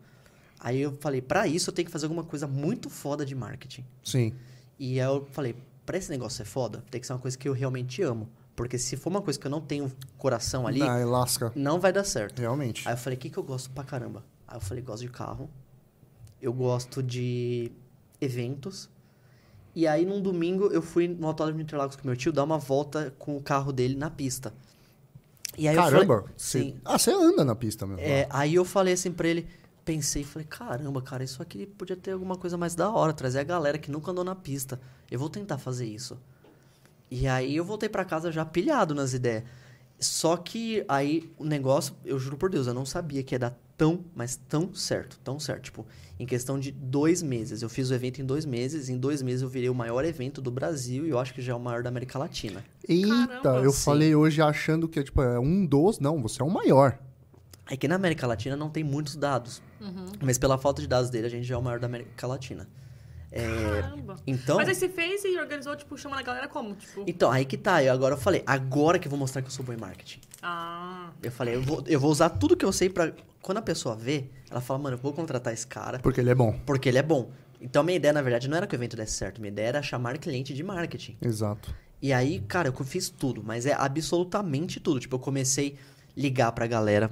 Aí 0.60 0.80
eu 0.80 0.96
falei, 1.00 1.20
pra 1.20 1.44
isso 1.44 1.70
eu 1.70 1.74
tenho 1.74 1.86
que 1.86 1.90
fazer 1.90 2.04
alguma 2.06 2.22
coisa 2.22 2.46
muito 2.46 2.88
foda 2.88 3.26
de 3.26 3.34
marketing. 3.34 3.84
Sim. 4.04 4.32
E 4.78 5.00
aí 5.00 5.06
eu 5.08 5.26
falei, 5.32 5.56
pra 5.84 5.98
esse 5.98 6.08
negócio 6.08 6.36
ser 6.36 6.44
foda, 6.44 6.84
tem 6.92 7.00
que 7.00 7.06
ser 7.08 7.12
uma 7.12 7.18
coisa 7.18 7.36
que 7.36 7.48
eu 7.48 7.52
realmente 7.52 8.00
amo. 8.00 8.28
Porque 8.54 8.78
se 8.78 8.96
for 8.96 9.10
uma 9.10 9.20
coisa 9.20 9.36
que 9.40 9.44
eu 9.44 9.50
não 9.50 9.60
tenho 9.60 9.90
coração 10.16 10.68
ali, 10.68 10.82
Aí 10.82 11.04
lasca. 11.04 11.50
não 11.56 11.80
vai 11.80 11.92
dar 11.92 12.04
certo. 12.04 12.38
Realmente. 12.38 12.86
Aí 12.86 12.94
eu 12.94 12.98
falei, 12.98 13.16
o 13.16 13.20
que, 13.20 13.28
que 13.28 13.38
eu 13.38 13.42
gosto 13.42 13.70
pra 13.70 13.82
caramba? 13.82 14.24
Aí 14.46 14.56
eu 14.56 14.60
falei, 14.60 14.80
gosto 14.80 15.02
de 15.02 15.08
carro. 15.10 15.50
Eu 16.40 16.52
gosto 16.52 17.02
de 17.02 17.72
eventos. 18.20 18.88
E 19.74 19.84
aí, 19.88 20.06
num 20.06 20.22
domingo, 20.22 20.66
eu 20.66 20.80
fui 20.80 21.08
no 21.08 21.26
Autódromo 21.26 21.58
de 21.58 21.64
Interlagos 21.64 21.96
com 21.96 22.06
meu 22.06 22.16
tio 22.16 22.32
dar 22.32 22.44
uma 22.44 22.58
volta 22.58 23.12
com 23.18 23.36
o 23.36 23.42
carro 23.42 23.72
dele 23.72 23.96
na 23.96 24.08
pista. 24.10 24.54
E 25.56 25.68
aí 25.68 25.76
Caramba. 25.76 26.20
falei, 26.20 26.34
sim. 26.36 26.76
Ah, 26.84 26.98
você 26.98 27.12
anda 27.12 27.44
na 27.44 27.54
pista 27.54 27.86
mesmo. 27.86 28.02
É, 28.02 28.26
aí 28.30 28.54
eu 28.54 28.64
falei 28.64 28.94
assim 28.94 29.12
pra 29.12 29.28
ele, 29.28 29.46
pensei, 29.84 30.24
falei, 30.24 30.46
caramba, 30.48 31.00
cara, 31.02 31.22
isso 31.22 31.42
aqui 31.42 31.66
podia 31.66 31.96
ter 31.96 32.12
alguma 32.12 32.36
coisa 32.36 32.56
mais 32.56 32.74
da 32.74 32.90
hora, 32.90 33.12
trazer 33.12 33.40
a 33.40 33.44
galera 33.44 33.78
que 33.78 33.90
nunca 33.90 34.10
andou 34.10 34.24
na 34.24 34.34
pista. 34.34 34.80
Eu 35.10 35.18
vou 35.18 35.28
tentar 35.28 35.58
fazer 35.58 35.86
isso. 35.86 36.18
E 37.10 37.28
aí 37.28 37.56
eu 37.56 37.64
voltei 37.64 37.88
pra 37.88 38.04
casa 38.04 38.32
já 38.32 38.44
pilhado 38.44 38.94
nas 38.94 39.12
ideias. 39.12 39.44
Só 39.98 40.36
que 40.36 40.84
aí 40.88 41.32
o 41.38 41.44
negócio, 41.44 41.94
eu 42.04 42.18
juro 42.18 42.36
por 42.36 42.50
Deus, 42.50 42.66
eu 42.66 42.74
não 42.74 42.84
sabia 42.84 43.22
que 43.22 43.34
ia 43.34 43.38
dar 43.38 43.58
tão, 43.76 44.04
mas 44.14 44.36
tão 44.48 44.72
certo, 44.74 45.18
tão 45.24 45.38
certo. 45.38 45.64
Tipo, 45.64 45.86
em 46.18 46.26
questão 46.26 46.58
de 46.58 46.70
dois 46.70 47.22
meses. 47.22 47.62
Eu 47.62 47.68
fiz 47.68 47.90
o 47.90 47.94
evento 47.94 48.20
em 48.20 48.24
dois 48.24 48.44
meses, 48.44 48.88
em 48.88 48.96
dois 48.96 49.20
meses 49.22 49.42
eu 49.42 49.48
virei 49.48 49.68
o 49.68 49.74
maior 49.74 50.04
evento 50.04 50.40
do 50.40 50.50
Brasil 50.50 51.06
e 51.06 51.10
eu 51.10 51.18
acho 51.18 51.34
que 51.34 51.42
já 51.42 51.52
é 51.52 51.56
o 51.56 51.60
maior 51.60 51.82
da 51.82 51.88
América 51.88 52.18
Latina. 52.18 52.64
Eita, 52.88 53.26
Caramba. 53.40 53.64
eu 53.64 53.72
Sim. 53.72 53.84
falei 53.84 54.14
hoje 54.14 54.40
achando 54.40 54.88
que 54.88 55.02
tipo, 55.02 55.20
é 55.22 55.38
um 55.38 55.66
dos. 55.66 55.98
Não, 55.98 56.20
você 56.22 56.40
é 56.40 56.44
o 56.44 56.50
maior. 56.50 56.98
É 57.68 57.76
que 57.76 57.88
na 57.88 57.94
América 57.94 58.26
Latina 58.26 58.56
não 58.56 58.68
tem 58.68 58.84
muitos 58.84 59.16
dados. 59.16 59.62
Mas 60.22 60.38
pela 60.38 60.56
falta 60.58 60.80
de 60.82 60.88
dados 60.88 61.10
dele, 61.10 61.26
a 61.26 61.30
gente 61.30 61.44
já 61.44 61.54
é 61.54 61.58
o 61.58 61.62
maior 61.62 61.78
da 61.80 61.86
América 61.86 62.26
Latina. 62.26 62.68
É, 63.36 63.80
Caramba. 63.80 64.16
então, 64.26 64.56
Mas 64.56 64.68
aí 64.68 64.74
você 64.76 64.88
fez 64.88 65.24
e 65.24 65.36
organizou, 65.40 65.74
tipo, 65.74 65.98
chamando 65.98 66.20
a 66.20 66.22
galera 66.22 66.46
como? 66.46 66.74
Tipo, 66.76 67.04
então, 67.06 67.30
aí 67.32 67.44
que 67.44 67.56
tá. 67.56 67.82
Eu 67.82 67.92
agora 67.92 68.14
eu 68.14 68.18
falei, 68.18 68.44
agora 68.46 68.96
que 68.98 69.08
eu 69.08 69.10
vou 69.10 69.18
mostrar 69.18 69.42
que 69.42 69.48
eu 69.48 69.52
sou 69.52 69.64
bom 69.64 69.72
em 69.72 69.76
marketing. 69.76 70.20
ah, 70.40 71.10
Eu 71.20 71.32
falei, 71.32 71.56
eu 71.56 71.62
vou, 71.62 71.82
eu 71.86 71.98
vou 71.98 72.10
usar 72.12 72.28
tudo 72.30 72.56
que 72.56 72.64
eu 72.64 72.72
sei 72.72 72.88
pra. 72.88 73.12
Quando 73.44 73.58
a 73.58 73.62
pessoa 73.62 73.94
vê, 73.94 74.24
ela 74.50 74.62
fala, 74.62 74.78
mano, 74.78 74.96
eu 74.96 74.98
vou 74.98 75.12
contratar 75.12 75.52
esse 75.52 75.66
cara 75.66 75.98
Porque 75.98 76.18
ele 76.18 76.30
é 76.30 76.34
bom. 76.34 76.58
porque 76.64 76.88
ele 76.88 76.96
é 76.96 77.02
bom. 77.02 77.30
Então, 77.60 77.82
minha 77.84 77.96
ideia, 77.96 78.10
na 78.10 78.22
verdade, 78.22 78.48
não 78.48 78.56
era 78.56 78.66
que 78.66 78.74
o 78.74 78.78
evento 78.78 78.96
desse 78.96 79.12
certo. 79.12 79.38
Minha 79.38 79.52
ideia 79.52 79.68
era 79.68 79.82
chamar 79.82 80.16
cliente 80.16 80.54
de 80.54 80.62
marketing. 80.62 81.18
Exato. 81.20 81.74
E 82.00 82.10
aí, 82.10 82.40
cara, 82.48 82.68
eu 82.68 82.84
fiz 82.84 83.10
tudo, 83.10 83.42
mas 83.44 83.66
é 83.66 83.74
absolutamente 83.74 84.80
tudo. 84.80 84.98
Tipo, 84.98 85.16
eu 85.16 85.20
comecei 85.20 85.76
a 85.78 86.20
ligar 86.20 86.52
pra 86.52 86.66
galera, 86.66 87.10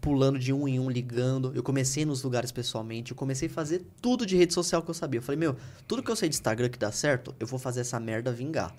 pulando 0.00 0.38
de 0.38 0.52
um 0.52 0.68
em 0.68 0.78
um, 0.78 0.88
ligando. 0.88 1.50
Eu 1.56 1.62
comecei 1.64 2.04
nos 2.04 2.22
lugares 2.22 2.52
pessoalmente. 2.52 3.10
Eu 3.10 3.16
comecei 3.16 3.48
a 3.48 3.50
fazer 3.50 3.84
tudo 4.00 4.24
de 4.24 4.36
rede 4.36 4.54
social 4.54 4.80
que 4.80 4.90
eu 4.90 4.94
sabia. 4.94 5.18
Eu 5.18 5.22
falei, 5.24 5.40
meu, 5.40 5.56
tudo 5.88 6.04
que 6.04 6.10
eu 6.10 6.16
sei 6.16 6.28
de 6.28 6.36
Instagram 6.36 6.68
que 6.68 6.78
dá 6.78 6.92
certo, 6.92 7.34
eu 7.40 7.48
vou 7.48 7.58
fazer 7.58 7.80
essa 7.80 7.98
merda 7.98 8.30
vingar. 8.30 8.72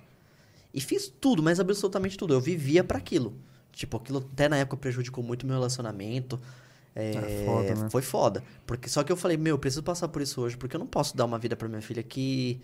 E 0.72 0.80
fiz 0.80 1.12
tudo, 1.20 1.42
mas 1.42 1.60
absolutamente 1.60 2.16
tudo. 2.16 2.32
Eu 2.32 2.40
vivia 2.40 2.82
pra 2.82 2.96
aquilo. 2.96 3.34
Tipo, 3.70 3.98
aquilo 3.98 4.26
até 4.32 4.48
na 4.48 4.56
época 4.56 4.78
prejudicou 4.78 5.22
muito 5.22 5.46
meu 5.46 5.56
relacionamento. 5.56 6.40
É, 6.94 7.10
É 7.12 7.44
foda, 7.46 7.74
né? 7.74 7.90
Foi 7.90 8.02
foda. 8.02 8.42
Porque, 8.66 8.88
só 8.88 9.02
que 9.04 9.12
eu 9.12 9.16
falei, 9.16 9.36
meu, 9.36 9.54
eu 9.54 9.58
preciso 9.58 9.82
passar 9.82 10.08
por 10.08 10.20
isso 10.22 10.40
hoje, 10.40 10.56
porque 10.56 10.74
eu 10.76 10.80
não 10.80 10.86
posso 10.86 11.16
dar 11.16 11.24
uma 11.24 11.38
vida 11.38 11.54
pra 11.56 11.68
minha 11.68 11.80
filha 11.82 12.02
que. 12.02 12.60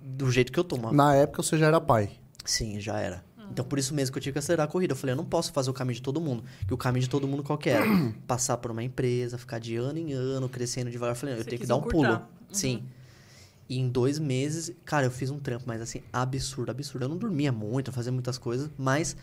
do 0.00 0.30
jeito 0.30 0.52
que 0.52 0.58
eu 0.58 0.64
tô. 0.64 0.76
uma- 0.76 0.92
Na 0.92 1.14
época 1.14 1.42
você 1.42 1.58
já 1.58 1.66
era 1.66 1.80
pai. 1.80 2.10
Sim, 2.44 2.80
já 2.80 2.98
era. 2.98 3.24
Então 3.50 3.64
por 3.64 3.78
isso 3.78 3.94
mesmo 3.94 4.12
que 4.12 4.18
eu 4.18 4.22
tive 4.22 4.34
que 4.34 4.38
acelerar 4.38 4.66
a 4.68 4.70
corrida. 4.70 4.92
Eu 4.92 4.96
falei, 4.96 5.12
eu 5.12 5.16
não 5.16 5.24
posso 5.24 5.52
fazer 5.54 5.70
o 5.70 5.72
caminho 5.72 5.94
de 5.94 6.02
todo 6.02 6.20
mundo. 6.20 6.44
Que 6.66 6.74
o 6.74 6.76
caminho 6.76 7.02
de 7.02 7.08
todo 7.08 7.26
mundo 7.26 7.42
qual 7.42 7.56
que 7.58 7.70
era? 7.70 7.84
Passar 8.26 8.58
por 8.58 8.70
uma 8.70 8.82
empresa, 8.84 9.38
ficar 9.38 9.58
de 9.58 9.74
ano 9.76 9.98
em 9.98 10.12
ano, 10.12 10.48
crescendo 10.50 10.90
devagar. 10.90 11.14
Eu 11.14 11.18
falei, 11.18 11.34
não, 11.34 11.40
eu 11.40 11.44
tenho 11.46 11.60
que 11.60 11.66
dar 11.66 11.76
um 11.76 11.80
pulo. 11.82 12.04
encurtar. 12.04 12.20
Uhum. 12.24 12.54
Sim. 12.54 12.84
E 13.68 13.78
em 13.78 13.88
dois 13.88 14.18
meses, 14.18 14.70
cara, 14.84 15.06
eu 15.06 15.10
fiz 15.10 15.30
um 15.30 15.38
trampo, 15.38 15.64
mas 15.66 15.80
assim, 15.80 16.02
absurdo, 16.12 16.70
absurdo. 16.70 17.04
Eu 17.04 17.08
não 17.08 17.16
dormia 17.16 17.50
muito, 17.50 17.88
eu 17.88 17.92
fazia 17.94 18.12
muitas 18.12 18.36
coisas, 18.38 18.70
mas 18.78 19.16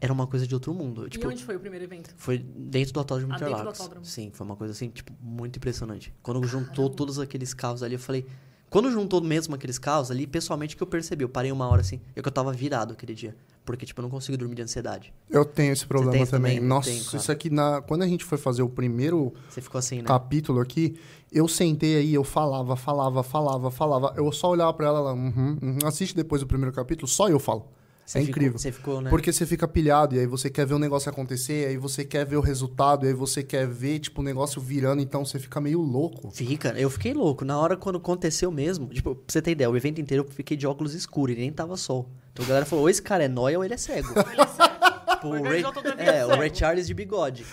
era 0.00 0.12
uma 0.12 0.26
coisa 0.26 0.46
de 0.46 0.54
outro 0.54 0.74
mundo. 0.74 1.02
Eu, 1.02 1.06
e 1.06 1.10
tipo, 1.10 1.28
onde 1.28 1.42
foi 1.42 1.56
o 1.56 1.60
primeiro 1.60 1.84
evento? 1.84 2.14
foi 2.16 2.38
dentro 2.38 2.92
do 2.92 3.00
autódromo 3.00 3.32
Ah, 3.32 3.36
dentro 3.36 3.46
do 3.46 3.52
Interlagos. 3.52 3.80
autódromo. 3.80 4.04
Sim, 4.04 4.30
foi 4.32 4.46
uma 4.46 4.56
coisa 4.56 4.72
assim, 4.72 4.88
tipo, 4.90 5.12
muito 5.20 5.56
impressionante. 5.56 6.12
Quando 6.22 6.42
juntou 6.46 6.90
todos 6.90 7.18
aqueles 7.18 7.54
carros 7.54 7.82
ali, 7.82 7.94
eu 7.94 7.98
falei. 7.98 8.26
Quando 8.68 8.90
juntou 8.90 9.20
mesmo 9.20 9.54
aqueles 9.54 9.78
carros 9.78 10.10
ali, 10.10 10.26
pessoalmente 10.26 10.76
que 10.76 10.82
eu 10.82 10.86
percebi, 10.86 11.22
eu 11.22 11.28
parei 11.28 11.52
uma 11.52 11.68
hora 11.68 11.80
assim, 11.80 12.00
é 12.16 12.20
que 12.20 12.28
eu 12.28 12.32
tava 12.32 12.52
virado 12.52 12.92
aquele 12.94 13.14
dia. 13.14 13.34
Porque, 13.64 13.86
tipo, 13.86 14.00
eu 14.00 14.02
não 14.02 14.10
consigo 14.10 14.36
dormir 14.36 14.54
de 14.54 14.62
ansiedade. 14.62 15.12
Eu 15.30 15.44
tenho 15.44 15.72
esse 15.72 15.86
problema 15.86 16.12
tem 16.12 16.26
também. 16.26 16.56
também? 16.56 16.68
Nossa, 16.68 16.90
cara. 16.90 17.16
isso 17.16 17.32
aqui, 17.32 17.48
na... 17.48 17.80
quando 17.80 18.02
a 18.02 18.06
gente 18.06 18.24
foi 18.24 18.38
fazer 18.38 18.62
o 18.62 18.68
primeiro 18.68 19.32
Você 19.48 19.60
ficou 19.60 19.78
assim, 19.78 19.98
né? 19.98 20.04
capítulo 20.04 20.60
aqui, 20.60 20.96
eu 21.32 21.48
sentei 21.48 21.96
aí, 21.96 22.14
eu 22.14 22.22
falava, 22.22 22.76
falava, 22.76 23.22
falava, 23.22 23.70
falava. 23.70 24.14
Eu 24.16 24.30
só 24.30 24.50
olhava 24.50 24.72
pra 24.74 24.86
ela, 24.86 24.98
ela, 24.98 25.12
uhum, 25.14 25.58
uhum. 25.60 25.78
assiste 25.84 26.14
depois 26.14 26.42
o 26.42 26.46
primeiro 26.46 26.72
capítulo, 26.72 27.08
só 27.08 27.28
eu 27.28 27.40
falo. 27.40 27.68
Você 28.06 28.18
é 28.18 28.20
ficou- 28.20 28.30
incrível. 28.30 28.58
Você 28.58 28.70
ficou, 28.70 29.00
né? 29.00 29.10
Porque 29.10 29.32
você 29.32 29.44
fica 29.44 29.66
pilhado 29.66 30.14
e 30.14 30.20
aí 30.20 30.26
você 30.26 30.48
quer 30.48 30.64
ver 30.64 30.74
o 30.74 30.78
negócio 30.78 31.10
acontecer, 31.10 31.66
aí 31.66 31.76
você 31.76 32.04
quer 32.04 32.24
ver 32.24 32.36
o 32.36 32.40
resultado, 32.40 33.04
e 33.04 33.08
aí 33.08 33.14
você 33.14 33.42
quer 33.42 33.66
ver, 33.66 33.98
tipo, 33.98 34.20
o 34.20 34.24
negócio 34.24 34.60
virando, 34.62 35.02
então 35.02 35.24
você 35.24 35.40
fica 35.40 35.60
meio 35.60 35.80
louco. 35.80 36.30
Fica, 36.30 36.68
eu 36.78 36.88
fiquei 36.88 37.12
louco. 37.12 37.44
Na 37.44 37.58
hora 37.58 37.76
quando 37.76 37.96
aconteceu 37.96 38.50
mesmo, 38.52 38.86
tipo, 38.86 39.14
pra 39.16 39.24
você 39.26 39.42
ter 39.42 39.50
ideia, 39.50 39.68
o 39.68 39.76
evento 39.76 40.00
inteiro 40.00 40.24
eu 40.24 40.30
fiquei 40.32 40.56
de 40.56 40.66
óculos 40.68 40.94
escuros 40.94 41.34
e 41.36 41.40
nem 41.40 41.52
tava 41.52 41.76
sol. 41.76 42.08
Então 42.32 42.44
a 42.44 42.48
galera 42.48 42.64
falou, 42.64 42.84
ou 42.84 42.88
esse 42.90 43.02
cara 43.02 43.24
é 43.24 43.28
nóia 43.28 43.58
ou 43.58 43.64
ele 43.64 43.74
é 43.74 43.76
cego. 43.76 44.08
Ele 44.30 44.40
é 44.40 44.46
sério. 44.46 44.76
Tipo, 45.10 45.26
o 45.34 45.42
Ray, 45.42 45.62
é, 45.98 46.24
o 46.24 46.28
cego. 46.28 46.40
Ray 46.40 46.54
Charles 46.54 46.86
de 46.86 46.94
bigode. 46.94 47.44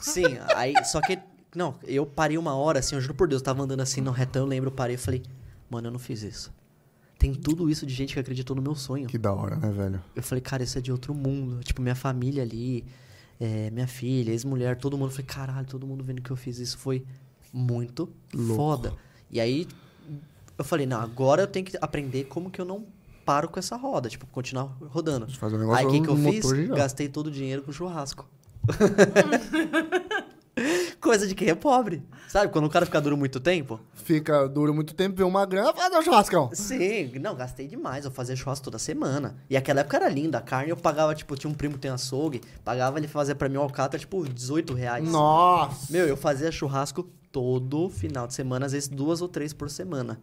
Sim, 0.00 0.38
aí, 0.56 0.72
só 0.84 1.00
que, 1.02 1.18
não, 1.54 1.74
eu 1.84 2.06
parei 2.06 2.38
uma 2.38 2.54
hora, 2.54 2.78
assim, 2.78 2.94
eu 2.94 3.00
juro 3.00 3.14
por 3.14 3.28
Deus, 3.28 3.40
eu 3.40 3.44
tava 3.44 3.62
andando 3.62 3.80
assim 3.80 4.00
no 4.00 4.10
retão, 4.10 4.42
eu 4.42 4.48
lembro, 4.48 4.68
eu 4.70 4.74
parei 4.74 4.94
e 4.94 4.98
falei, 4.98 5.22
mano, 5.68 5.88
eu 5.88 5.92
não 5.92 5.98
fiz 5.98 6.22
isso. 6.22 6.50
Tem 7.22 7.32
tudo 7.32 7.70
isso 7.70 7.86
de 7.86 7.94
gente 7.94 8.14
que 8.14 8.18
acreditou 8.18 8.56
no 8.56 8.60
meu 8.60 8.74
sonho. 8.74 9.06
Que 9.06 9.16
da 9.16 9.32
hora, 9.32 9.54
né, 9.54 9.70
velho? 9.70 10.02
Eu 10.16 10.24
falei, 10.24 10.42
cara, 10.42 10.64
isso 10.64 10.76
é 10.76 10.80
de 10.80 10.90
outro 10.90 11.14
mundo. 11.14 11.62
Tipo, 11.62 11.80
minha 11.80 11.94
família 11.94 12.42
ali, 12.42 12.84
é, 13.40 13.70
minha 13.70 13.86
filha, 13.86 14.32
ex-mulher, 14.32 14.76
todo 14.76 14.98
mundo. 14.98 15.10
Eu 15.10 15.12
falei, 15.12 15.26
caralho, 15.26 15.66
todo 15.68 15.86
mundo 15.86 16.02
vendo 16.02 16.20
que 16.20 16.32
eu 16.32 16.36
fiz 16.36 16.58
isso 16.58 16.76
foi 16.78 17.04
muito 17.52 18.08
Louco. 18.34 18.56
foda. 18.56 18.92
E 19.30 19.38
aí, 19.38 19.68
Eu 20.58 20.64
falei, 20.64 20.84
não, 20.84 21.00
agora 21.00 21.42
eu 21.42 21.46
tenho 21.46 21.64
que 21.64 21.78
aprender 21.80 22.24
como 22.24 22.50
que 22.50 22.60
eu 22.60 22.64
não 22.64 22.84
paro 23.24 23.48
com 23.48 23.60
essa 23.60 23.76
roda, 23.76 24.08
tipo, 24.08 24.26
continuar 24.26 24.76
rodando. 24.90 25.30
Fazer 25.32 25.54
um 25.54 25.60
negócio 25.60 25.78
Aí 25.78 25.86
o 25.86 25.90
que, 25.92 26.00
que 26.00 26.08
eu 26.08 26.16
fiz? 26.16 26.68
Gastei 26.70 27.08
todo 27.08 27.28
o 27.28 27.30
dinheiro 27.30 27.62
com 27.62 27.70
churrasco. 27.70 28.28
Coisa 31.00 31.26
de 31.26 31.34
quem 31.34 31.48
é 31.48 31.54
pobre. 31.54 32.02
Sabe, 32.28 32.52
quando 32.52 32.66
o 32.66 32.70
cara 32.70 32.86
fica 32.86 33.00
duro 33.00 33.16
muito 33.16 33.40
tempo? 33.40 33.80
Fica 33.94 34.48
duro 34.48 34.72
muito 34.72 34.94
tempo, 34.94 35.16
vê 35.16 35.24
uma 35.24 35.44
grana, 35.44 35.72
faz 35.74 35.94
um 35.94 36.02
churrascão. 36.02 36.50
Sim, 36.52 37.12
não, 37.20 37.34
gastei 37.34 37.66
demais. 37.66 38.04
Eu 38.04 38.10
fazia 38.10 38.36
churrasco 38.36 38.64
toda 38.64 38.78
semana. 38.78 39.36
E 39.48 39.56
aquela 39.56 39.80
época 39.80 39.96
era 39.96 40.08
linda. 40.08 40.38
A 40.38 40.42
carne 40.42 40.70
eu 40.70 40.76
pagava, 40.76 41.14
tipo, 41.14 41.36
tinha 41.36 41.50
um 41.50 41.54
primo 41.54 41.74
que 41.74 41.80
tem 41.80 41.90
açougue, 41.90 42.40
pagava 42.64 42.98
ele 42.98 43.08
fazer 43.08 43.34
pra 43.34 43.48
mim 43.48 43.56
o 43.56 43.62
alcatra, 43.62 43.98
tipo, 43.98 44.26
18 44.28 44.74
reais. 44.74 45.08
Nossa! 45.08 45.92
Meu, 45.92 46.06
eu 46.06 46.16
fazia 46.16 46.50
churrasco 46.52 47.02
todo 47.30 47.88
final 47.88 48.26
de 48.26 48.34
semana, 48.34 48.66
às 48.66 48.72
vezes 48.72 48.88
duas 48.88 49.22
ou 49.22 49.28
três 49.28 49.52
por 49.52 49.70
semana. 49.70 50.20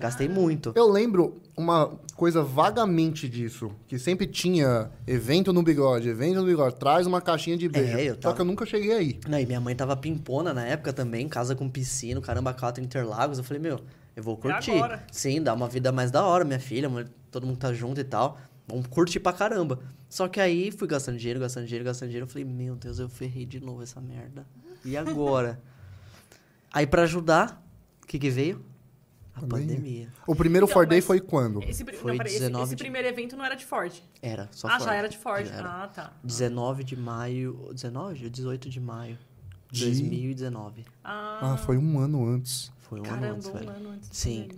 Gastei 0.00 0.28
muito. 0.28 0.72
Eu 0.76 0.88
lembro 0.88 1.40
uma 1.56 1.90
coisa 2.14 2.42
vagamente 2.42 3.28
disso, 3.28 3.72
que 3.88 3.98
sempre 3.98 4.26
tinha 4.26 4.90
evento 5.06 5.52
no 5.52 5.62
bigode, 5.62 6.08
evento 6.08 6.36
no 6.40 6.44
bigode, 6.46 6.76
traz 6.76 7.06
uma 7.06 7.20
caixinha 7.20 7.56
de 7.56 7.68
beijo. 7.68 7.96
É, 7.96 8.04
eu 8.04 8.14
Só 8.14 8.20
tava- 8.20 8.34
que 8.36 8.40
eu 8.42 8.44
nunca 8.44 8.64
cheguei 8.64 8.92
aí. 8.92 9.20
Não, 9.28 9.38
e 9.40 9.44
minha 9.46 9.60
mãe 9.60 9.74
tava 9.74 9.96
pimpona 9.96 10.54
na 10.54 10.64
época 10.64 10.92
também, 10.92 11.28
casa 11.28 11.56
com 11.56 11.68
piscina, 11.68 12.20
caramba, 12.20 12.54
quatro 12.54 12.82
Interlagos. 12.82 13.38
Eu 13.38 13.44
falei, 13.44 13.60
meu, 13.60 13.80
eu 14.14 14.22
vou 14.22 14.36
curtir. 14.36 14.70
agora? 14.72 15.04
Sim, 15.10 15.42
dá 15.42 15.52
uma 15.52 15.68
vida 15.68 15.90
mais 15.90 16.10
da 16.12 16.24
hora, 16.24 16.44
minha 16.44 16.60
filha, 16.60 16.88
todo 17.30 17.44
mundo 17.46 17.58
tá 17.58 17.72
junto 17.72 18.00
e 18.00 18.04
tal. 18.04 18.38
Vamos 18.68 18.86
curtir 18.86 19.18
pra 19.18 19.32
caramba. 19.32 19.80
Só 20.08 20.28
que 20.28 20.38
aí 20.40 20.70
fui 20.70 20.86
gastando 20.86 21.18
dinheiro, 21.18 21.40
gastando 21.40 21.64
dinheiro, 21.66 21.84
gastando 21.84 22.08
dinheiro. 22.08 22.26
Eu 22.26 22.30
falei, 22.30 22.44
meu 22.44 22.76
Deus, 22.76 22.98
eu 22.98 23.08
ferrei 23.08 23.44
de 23.46 23.58
novo 23.58 23.82
essa 23.82 24.00
merda. 24.00 24.46
E 24.84 24.96
agora? 24.96 25.58
aí 26.72 26.86
pra 26.86 27.02
ajudar, 27.02 27.60
o 28.02 28.06
que 28.06 28.18
que 28.18 28.30
veio? 28.30 28.62
A 29.38 29.46
Pandemia. 29.46 29.76
pandemia. 29.76 30.08
O 30.26 30.34
primeiro 30.34 30.64
Então, 30.66 30.74
Ford 30.74 30.88
Day 30.88 31.00
foi 31.00 31.20
quando? 31.20 31.62
Esse, 31.62 31.84
Foi 31.84 32.12
não, 32.12 32.18
peraí, 32.18 32.32
esse- 32.32 32.40
19 32.40 32.64
esse, 32.64 32.76
de- 32.76 32.82
primeiro 32.84 33.08
evento 33.08 33.36
não 33.36 33.44
era 33.44 33.54
de 33.54 33.64
Ford. 33.64 33.92
Era, 34.22 34.48
só 34.52 34.68
ah, 34.68 34.72
Ford. 34.72 34.84
já 34.84 34.94
era 34.94 35.08
de 35.08 35.16
Ford. 35.18 35.46
Era. 35.46 35.84
Ah, 35.84 35.88
tá. 35.88 36.12
19 36.22 36.84
de 36.84 36.96
maio. 36.96 37.68
19? 37.72 38.24
ou 38.24 38.30
18 38.30 38.68
de 38.68 38.80
maio. 38.80 39.18
De- 39.70 39.84
2019. 39.84 40.84
Ah, 41.04 41.52
Ah, 41.52 41.56
foi 41.56 41.76
um 41.76 41.98
ano 41.98 42.26
antes. 42.26 42.70
Foi 42.78 43.00
um 43.00 43.04
ano 43.04 43.10
caramba, 43.14 43.34
antes, 43.34 43.48
um 43.48 43.52
velho. 43.52 43.70
ano 43.70 43.88
antes. 43.90 44.08
Sim. 44.12 44.48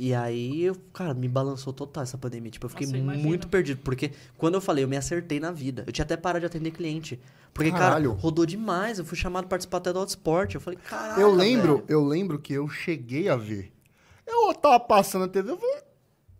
E 0.00 0.14
aí, 0.14 0.62
eu, 0.62 0.76
cara, 0.92 1.12
me 1.12 1.26
balançou 1.26 1.72
total 1.72 2.04
essa 2.04 2.16
pandemia. 2.16 2.52
Tipo, 2.52 2.66
eu 2.66 2.70
fiquei 2.70 2.86
Nossa, 2.86 2.98
eu 2.98 3.18
muito 3.20 3.48
perdido. 3.48 3.80
Porque 3.82 4.12
quando 4.36 4.54
eu 4.54 4.60
falei, 4.60 4.84
eu 4.84 4.88
me 4.88 4.96
acertei 4.96 5.40
na 5.40 5.50
vida. 5.50 5.82
Eu 5.88 5.92
tinha 5.92 6.04
até 6.04 6.16
parado 6.16 6.40
de 6.40 6.46
atender 6.46 6.70
cliente. 6.70 7.18
Porque, 7.52 7.72
Caralho. 7.72 8.10
cara, 8.10 8.20
rodou 8.22 8.46
demais. 8.46 9.00
Eu 9.00 9.04
fui 9.04 9.16
chamado 9.16 9.44
pra 9.44 9.50
participar 9.50 9.78
até 9.78 9.92
do 9.92 9.98
Autosport. 9.98 10.54
Eu 10.54 10.60
falei, 10.60 10.78
caralho. 10.88 11.20
eu 11.20 11.32
lembro, 11.32 11.84
eu 11.88 12.04
lembro 12.04 12.38
que 12.38 12.52
eu 12.52 12.68
cheguei 12.68 13.28
a 13.28 13.34
ver. 13.34 13.72
Eu 14.28 14.54
tava 14.54 14.78
passando 14.80 15.24
a 15.24 15.28
TV, 15.28 15.50
eu 15.50 15.56
falei, 15.58 15.76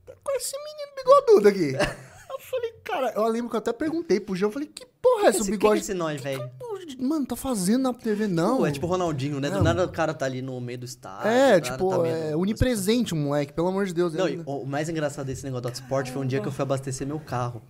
tá 0.06 0.12
com 0.22 0.32
esse 0.36 0.54
menino 0.56 0.92
bigodudo 0.96 1.48
aqui. 1.48 1.72
eu 2.30 2.38
falei, 2.40 2.72
cara, 2.84 3.12
eu 3.16 3.26
lembro 3.28 3.50
que 3.50 3.56
eu 3.56 3.58
até 3.58 3.72
perguntei 3.72 4.20
pro 4.20 4.36
João, 4.36 4.48
eu 4.50 4.52
falei, 4.52 4.68
que 4.68 4.86
porra 5.00 5.26
é 5.26 5.30
esse 5.30 5.40
Esse, 5.40 5.50
que 5.50 5.56
que 5.58 5.66
é 5.66 5.68
bigode? 5.68 5.80
esse 5.80 5.94
nós, 5.94 6.20
velho? 6.20 6.50
Mano, 6.98 7.26
tá 7.26 7.36
fazendo 7.36 7.82
na 7.82 7.92
TV, 7.94 8.26
não. 8.26 8.58
Pô, 8.58 8.66
é 8.66 8.70
tipo 8.72 8.86
Ronaldinho, 8.86 9.40
né? 9.40 9.50
Do 9.50 9.56
Não. 9.56 9.62
nada 9.62 9.84
o 9.84 9.88
cara 9.92 10.14
tá 10.14 10.24
ali 10.24 10.40
no 10.40 10.58
meio 10.60 10.78
do 10.78 10.84
estádio. 10.86 11.28
É, 11.28 11.60
do 11.60 11.64
tipo, 11.64 11.90
tá 11.90 12.08
é 12.08 12.12
vendo- 12.30 12.38
onipresente, 12.40 13.14
moleque, 13.14 13.52
pelo 13.52 13.68
amor 13.68 13.84
de 13.84 13.92
Deus. 13.92 14.14
Não, 14.14 14.26
é- 14.26 14.38
o 14.46 14.64
mais 14.64 14.88
engraçado 14.88 15.26
desse 15.26 15.44
negócio 15.44 15.62
do 15.62 15.68
Autosport 15.68 16.08
foi 16.10 16.22
um 16.22 16.26
dia 16.26 16.40
que 16.40 16.48
eu 16.48 16.52
fui 16.52 16.62
abastecer 16.62 17.06
meu 17.06 17.20
carro. 17.20 17.62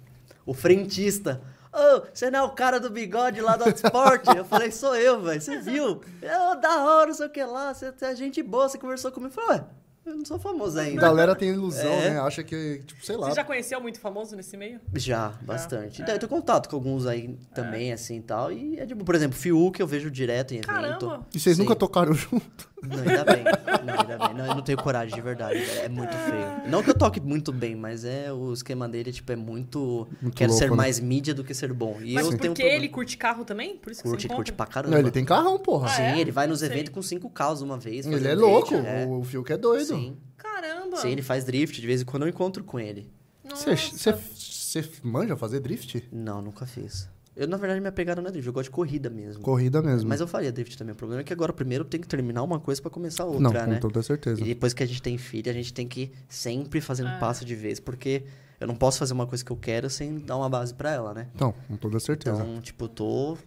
O 0.46 0.54
frentista. 0.54 1.42
Ô, 1.72 2.02
você 2.14 2.30
não 2.30 2.38
é 2.38 2.42
o 2.44 2.50
cara 2.50 2.78
do 2.80 2.90
bigode 2.90 3.40
lá 3.40 3.56
do 3.56 3.64
Autosport? 3.64 4.22
eu 4.36 4.44
falei, 4.44 4.70
sou 4.70 4.94
eu, 4.96 5.20
velho. 5.20 5.40
Você 5.40 5.58
viu? 5.58 6.00
Eu, 6.22 6.60
da 6.60 6.84
hora, 6.84 7.08
não 7.08 7.14
sei 7.14 7.26
o 7.26 7.30
que 7.30 7.42
lá. 7.44 7.74
Você 7.74 7.92
é 8.00 8.14
gente 8.14 8.42
boa, 8.42 8.68
você 8.68 8.78
conversou 8.78 9.10
comigo. 9.12 9.32
Eu 9.36 9.42
falei, 9.42 9.60
ué, 9.60 9.66
eu 10.08 10.16
não 10.16 10.24
sou 10.24 10.38
famoso 10.38 10.78
A 10.78 10.82
ainda. 10.82 11.00
galera 11.00 11.34
tem 11.36 11.50
ilusão, 11.50 11.92
É. 11.92 12.10
né? 12.10 12.20
Acha 12.20 12.42
que, 12.42 12.82
tipo, 12.86 13.04
sei 13.04 13.16
lá. 13.16 13.28
Você 13.30 13.36
já 13.36 13.44
conheceu 13.44 13.80
muito 13.80 14.00
famoso 14.00 14.34
nesse 14.36 14.56
meio? 14.56 14.80
Já, 14.94 15.32
bastante. 15.42 16.02
É. 16.02 16.04
Daí 16.04 16.14
eu 16.16 16.18
tenho 16.18 16.30
contato 16.30 16.68
com 16.68 16.76
alguns 16.76 17.06
aí 17.06 17.38
também, 17.54 17.92
assim 17.92 18.16
e 18.18 18.22
tal. 18.22 18.50
E 18.52 18.78
é 18.78 18.86
tipo, 18.86 19.04
por 19.04 19.14
exemplo, 19.14 19.36
Fiuk 19.38 19.78
eu 19.80 19.86
vejo 19.86 20.10
direto 20.10 20.52
em 20.52 20.58
evento. 20.58 20.66
Caramba! 20.68 21.26
E 21.34 21.38
vocês 21.40 21.56
Sim. 21.56 21.62
nunca 21.62 21.74
tocaram 21.76 22.12
junto? 22.14 22.68
Não, 22.82 22.98
ainda 22.98 23.24
bem. 23.24 23.44
Não, 23.84 24.00
ainda 24.00 24.18
bem. 24.18 24.34
Não, 24.34 24.46
eu 24.46 24.54
não 24.54 24.62
tenho 24.62 24.78
coragem, 24.78 25.14
de 25.14 25.20
verdade. 25.20 25.58
É 25.80 25.88
muito 25.88 26.12
feio. 26.12 26.70
Não 26.70 26.82
que 26.82 26.90
eu 26.90 26.94
toque 26.94 27.20
muito 27.20 27.52
bem, 27.52 27.74
mas 27.74 28.04
é 28.04 28.32
o 28.32 28.52
esquema 28.52 28.88
dele, 28.88 29.12
tipo, 29.12 29.30
é 29.32 29.36
muito. 29.36 30.06
Muito 30.20 30.36
quero 30.36 30.52
ser 30.52 30.64
louco, 30.64 30.76
né? 30.76 30.82
mais 30.82 31.00
mídia 31.00 31.34
do 31.34 31.42
que 31.42 31.54
ser 31.54 31.72
bom. 31.72 31.98
E 32.00 32.14
Mas 32.14 32.24
eu 32.24 32.30
porque 32.32 32.48
tenho 32.48 32.70
um 32.70 32.74
ele 32.74 32.88
curte 32.88 33.16
carro 33.16 33.44
também? 33.44 33.76
Por 33.76 33.92
isso 33.92 34.02
que 34.02 34.08
curte, 34.08 34.28
você 34.28 34.34
curte 34.34 34.52
pra 34.52 34.66
caramba. 34.66 34.92
Não, 34.94 35.00
ele 35.00 35.10
tem 35.10 35.24
carrão, 35.24 35.58
porra. 35.58 35.86
Ah, 35.86 35.90
Sim, 35.90 36.02
é? 36.02 36.20
ele 36.20 36.30
vai 36.30 36.46
nos 36.46 36.62
eventos 36.62 36.92
com 36.92 37.02
cinco 37.02 37.28
carros 37.30 37.60
uma 37.62 37.78
vez. 37.78 38.06
Ele 38.06 38.26
é 38.28 38.34
louco. 38.34 38.74
date, 38.74 38.86
é. 38.86 39.06
O 39.06 39.22
Fio 39.24 39.42
que 39.42 39.52
é 39.52 39.56
doido. 39.56 39.86
Sim. 39.86 40.16
Caramba! 40.36 40.96
Sim, 40.98 41.10
ele 41.10 41.22
faz 41.22 41.44
drift. 41.44 41.80
De 41.80 41.86
vez 41.86 42.02
em 42.02 42.04
quando 42.04 42.22
eu 42.22 42.28
encontro 42.28 42.62
com 42.64 42.78
ele. 42.78 43.10
Você 43.54 44.88
manja 45.02 45.36
fazer 45.36 45.60
drift? 45.60 46.06
Não, 46.12 46.42
nunca 46.42 46.66
fiz. 46.66 47.08
Eu, 47.38 47.46
na 47.46 47.56
verdade, 47.56 47.80
minha 47.80 47.92
pegada 47.92 48.20
não 48.20 48.28
é 48.28 48.32
drift. 48.32 48.46
Eu 48.48 48.52
gosto 48.52 48.64
de 48.64 48.70
corrida 48.72 49.08
mesmo. 49.08 49.42
Corrida 49.42 49.80
mesmo. 49.80 50.08
Mas 50.08 50.20
eu 50.20 50.26
faria 50.26 50.50
drift 50.50 50.76
também. 50.76 50.92
O 50.92 50.96
problema 50.96 51.20
é 51.20 51.24
que 51.24 51.32
agora 51.32 51.52
primeiro 51.52 51.84
eu 51.84 51.88
tenho 51.88 52.02
que 52.02 52.08
terminar 52.08 52.42
uma 52.42 52.58
coisa 52.58 52.82
pra 52.82 52.90
começar 52.90 53.24
outra, 53.24 53.40
Não, 53.40 53.52
né? 53.52 53.74
com 53.76 53.80
toda 53.88 54.02
certeza. 54.02 54.40
E 54.40 54.44
depois 54.44 54.74
que 54.74 54.82
a 54.82 54.86
gente 54.86 55.00
tem 55.00 55.16
filho, 55.16 55.48
a 55.48 55.54
gente 55.54 55.72
tem 55.72 55.86
que 55.86 56.00
ir 56.02 56.12
sempre 56.28 56.80
fazendo 56.80 57.06
um 57.06 57.12
É. 57.14 57.18
passo 57.20 57.44
de 57.44 57.54
vez, 57.54 57.78
porque 57.78 58.24
eu 58.58 58.66
não 58.66 58.74
posso 58.74 58.98
fazer 58.98 59.12
uma 59.14 59.26
coisa 59.26 59.44
que 59.44 59.52
eu 59.52 59.56
quero 59.56 59.88
sem 59.88 60.18
dar 60.18 60.36
uma 60.36 60.48
base 60.50 60.74
pra 60.74 60.90
ela, 60.92 61.14
né? 61.14 61.28
Não, 61.38 61.52
com 61.52 61.76
toda 61.76 62.00
certeza. 62.00 62.42
Então, 62.42 62.60
tipo, 62.60 62.86
eu 62.86 62.88
tô 62.88 63.38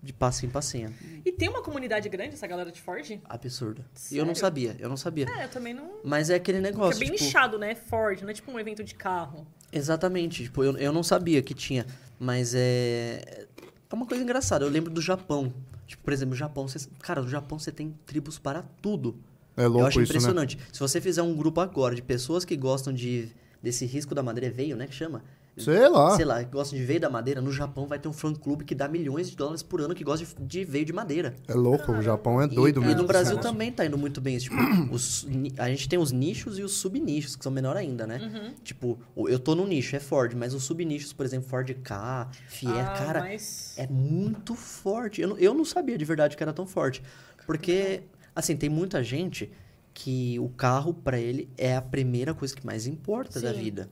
de 0.00 0.12
passinho 0.12 0.50
em 0.50 0.52
passinho. 0.52 0.94
E 1.24 1.32
tem 1.32 1.48
uma 1.48 1.62
comunidade 1.62 2.08
grande, 2.10 2.34
essa 2.34 2.46
galera 2.46 2.70
de 2.70 2.80
Ford? 2.80 3.18
Absurdo. 3.24 3.82
E 4.12 4.16
eu 4.16 4.24
não 4.24 4.34
sabia, 4.34 4.76
eu 4.78 4.88
não 4.88 4.96
sabia. 4.98 5.26
É, 5.40 5.44
eu 5.44 5.48
também 5.48 5.74
não. 5.74 5.90
Mas 6.04 6.30
é 6.30 6.34
aquele 6.36 6.58
Porque 6.60 6.72
negócio, 6.72 6.98
é 6.98 7.00
bem 7.00 7.10
tipo, 7.10 7.24
nichado, 7.24 7.58
né? 7.58 7.74
Ford, 7.74 8.20
não 8.22 8.28
é 8.28 8.32
tipo 8.34 8.52
um 8.52 8.60
evento 8.60 8.84
de 8.84 8.94
carro. 8.94 9.44
Exatamente, 9.72 10.44
tipo, 10.44 10.62
eu, 10.62 10.76
eu 10.76 10.92
não 10.92 11.02
sabia 11.02 11.42
que 11.42 11.52
tinha, 11.52 11.84
mas 12.18 12.54
é 12.54 13.46
é 13.94 13.96
uma 13.96 14.06
coisa 14.06 14.24
engraçada. 14.24 14.64
Eu 14.64 14.68
lembro 14.68 14.92
do 14.92 15.00
Japão. 15.00 15.52
Tipo, 15.86 16.02
por 16.02 16.12
exemplo, 16.12 16.34
o 16.34 16.36
Japão, 16.36 16.66
você, 16.66 16.88
cara, 17.00 17.22
no 17.22 17.28
Japão 17.28 17.58
você 17.58 17.70
tem 17.70 17.94
tribos 18.04 18.38
para 18.38 18.62
tudo. 18.82 19.16
É 19.56 19.64
eu 19.64 19.68
louco 19.68 19.86
acho 19.86 20.02
isso, 20.02 20.12
né? 20.12 20.18
impressionante. 20.18 20.58
Se 20.72 20.80
você 20.80 21.00
fizer 21.00 21.22
um 21.22 21.34
grupo 21.34 21.60
agora 21.60 21.94
de 21.94 22.02
pessoas 22.02 22.44
que 22.44 22.56
gostam 22.56 22.92
de 22.92 23.28
desse 23.62 23.86
risco 23.86 24.14
da 24.14 24.22
madeira, 24.22 24.48
é 24.48 24.50
veio, 24.50 24.76
né, 24.76 24.86
que 24.86 24.94
chama? 24.94 25.22
Sei 25.56 25.88
lá. 25.88 26.16
sei 26.16 26.24
lá, 26.24 26.42
que 26.42 26.50
gosta 26.50 26.74
de 26.76 26.82
veio 26.84 26.98
da 27.00 27.08
madeira, 27.08 27.40
no 27.40 27.52
Japão 27.52 27.86
vai 27.86 27.98
ter 27.98 28.08
um 28.08 28.12
fã-clube 28.12 28.64
que 28.64 28.74
dá 28.74 28.88
milhões 28.88 29.30
de 29.30 29.36
dólares 29.36 29.62
por 29.62 29.80
ano 29.80 29.94
que 29.94 30.02
gosta 30.02 30.26
de, 30.26 30.44
de 30.44 30.64
veio 30.64 30.84
de 30.84 30.92
madeira. 30.92 31.34
É 31.46 31.54
louco, 31.54 31.92
o 31.92 32.02
Japão 32.02 32.40
é 32.42 32.46
E- 32.46 32.48
doido 32.48 32.80
e, 32.82 32.86
mesmo. 32.86 32.88
no 32.88 32.96
com 32.96 33.02
esse 33.04 33.06
Brasil 33.12 33.30
negócio. 33.36 33.52
também 33.52 33.70
tá 33.70 33.86
indo 33.86 33.96
muito 33.96 34.20
bem. 34.20 34.36
Tipo, 34.38 34.56
os 34.92 35.26
a 35.58 35.68
gente 35.68 35.88
tem 35.88 35.98
os 35.98 36.10
nichos 36.10 36.58
e 36.58 36.62
os 36.62 36.72
subnichos, 36.72 37.36
que 37.36 37.42
são 37.44 37.52
menor 37.52 37.76
ainda, 37.76 38.06
né? 38.06 38.18
Uhum. 38.20 38.54
Tipo, 38.64 38.98
eu 39.16 39.38
tô 39.38 39.54
no 39.54 39.66
nicho, 39.66 39.94
é 39.94 40.00
Ford, 40.00 40.34
mas 40.34 40.54
os 40.54 40.64
subnichos, 40.64 41.12
por 41.12 41.24
exemplo, 41.24 41.48
Ford 41.48 41.72
K, 41.82 42.28
Fiat, 42.48 42.76
ah, 42.78 42.84
cara, 42.98 43.20
mas... 43.20 43.74
é 43.76 43.86
muito 43.86 44.54
forte. 44.54 45.20
Eu 45.20 45.28
não, 45.28 45.38
eu 45.38 45.54
não 45.54 45.64
sabia 45.64 45.96
de 45.96 46.04
verdade 46.04 46.36
que 46.36 46.42
era 46.42 46.52
tão 46.52 46.66
forte. 46.66 47.02
Porque, 47.46 48.02
assim, 48.34 48.56
tem 48.56 48.68
muita 48.68 49.04
gente 49.04 49.52
que 49.96 50.36
o 50.40 50.48
carro, 50.48 50.92
pra 50.92 51.20
ele, 51.20 51.48
é 51.56 51.76
a 51.76 51.80
primeira 51.80 52.34
coisa 52.34 52.52
que 52.54 52.66
mais 52.66 52.84
importa 52.84 53.40
da 53.40 53.54
Sim. 53.54 53.60
vida. 53.60 53.88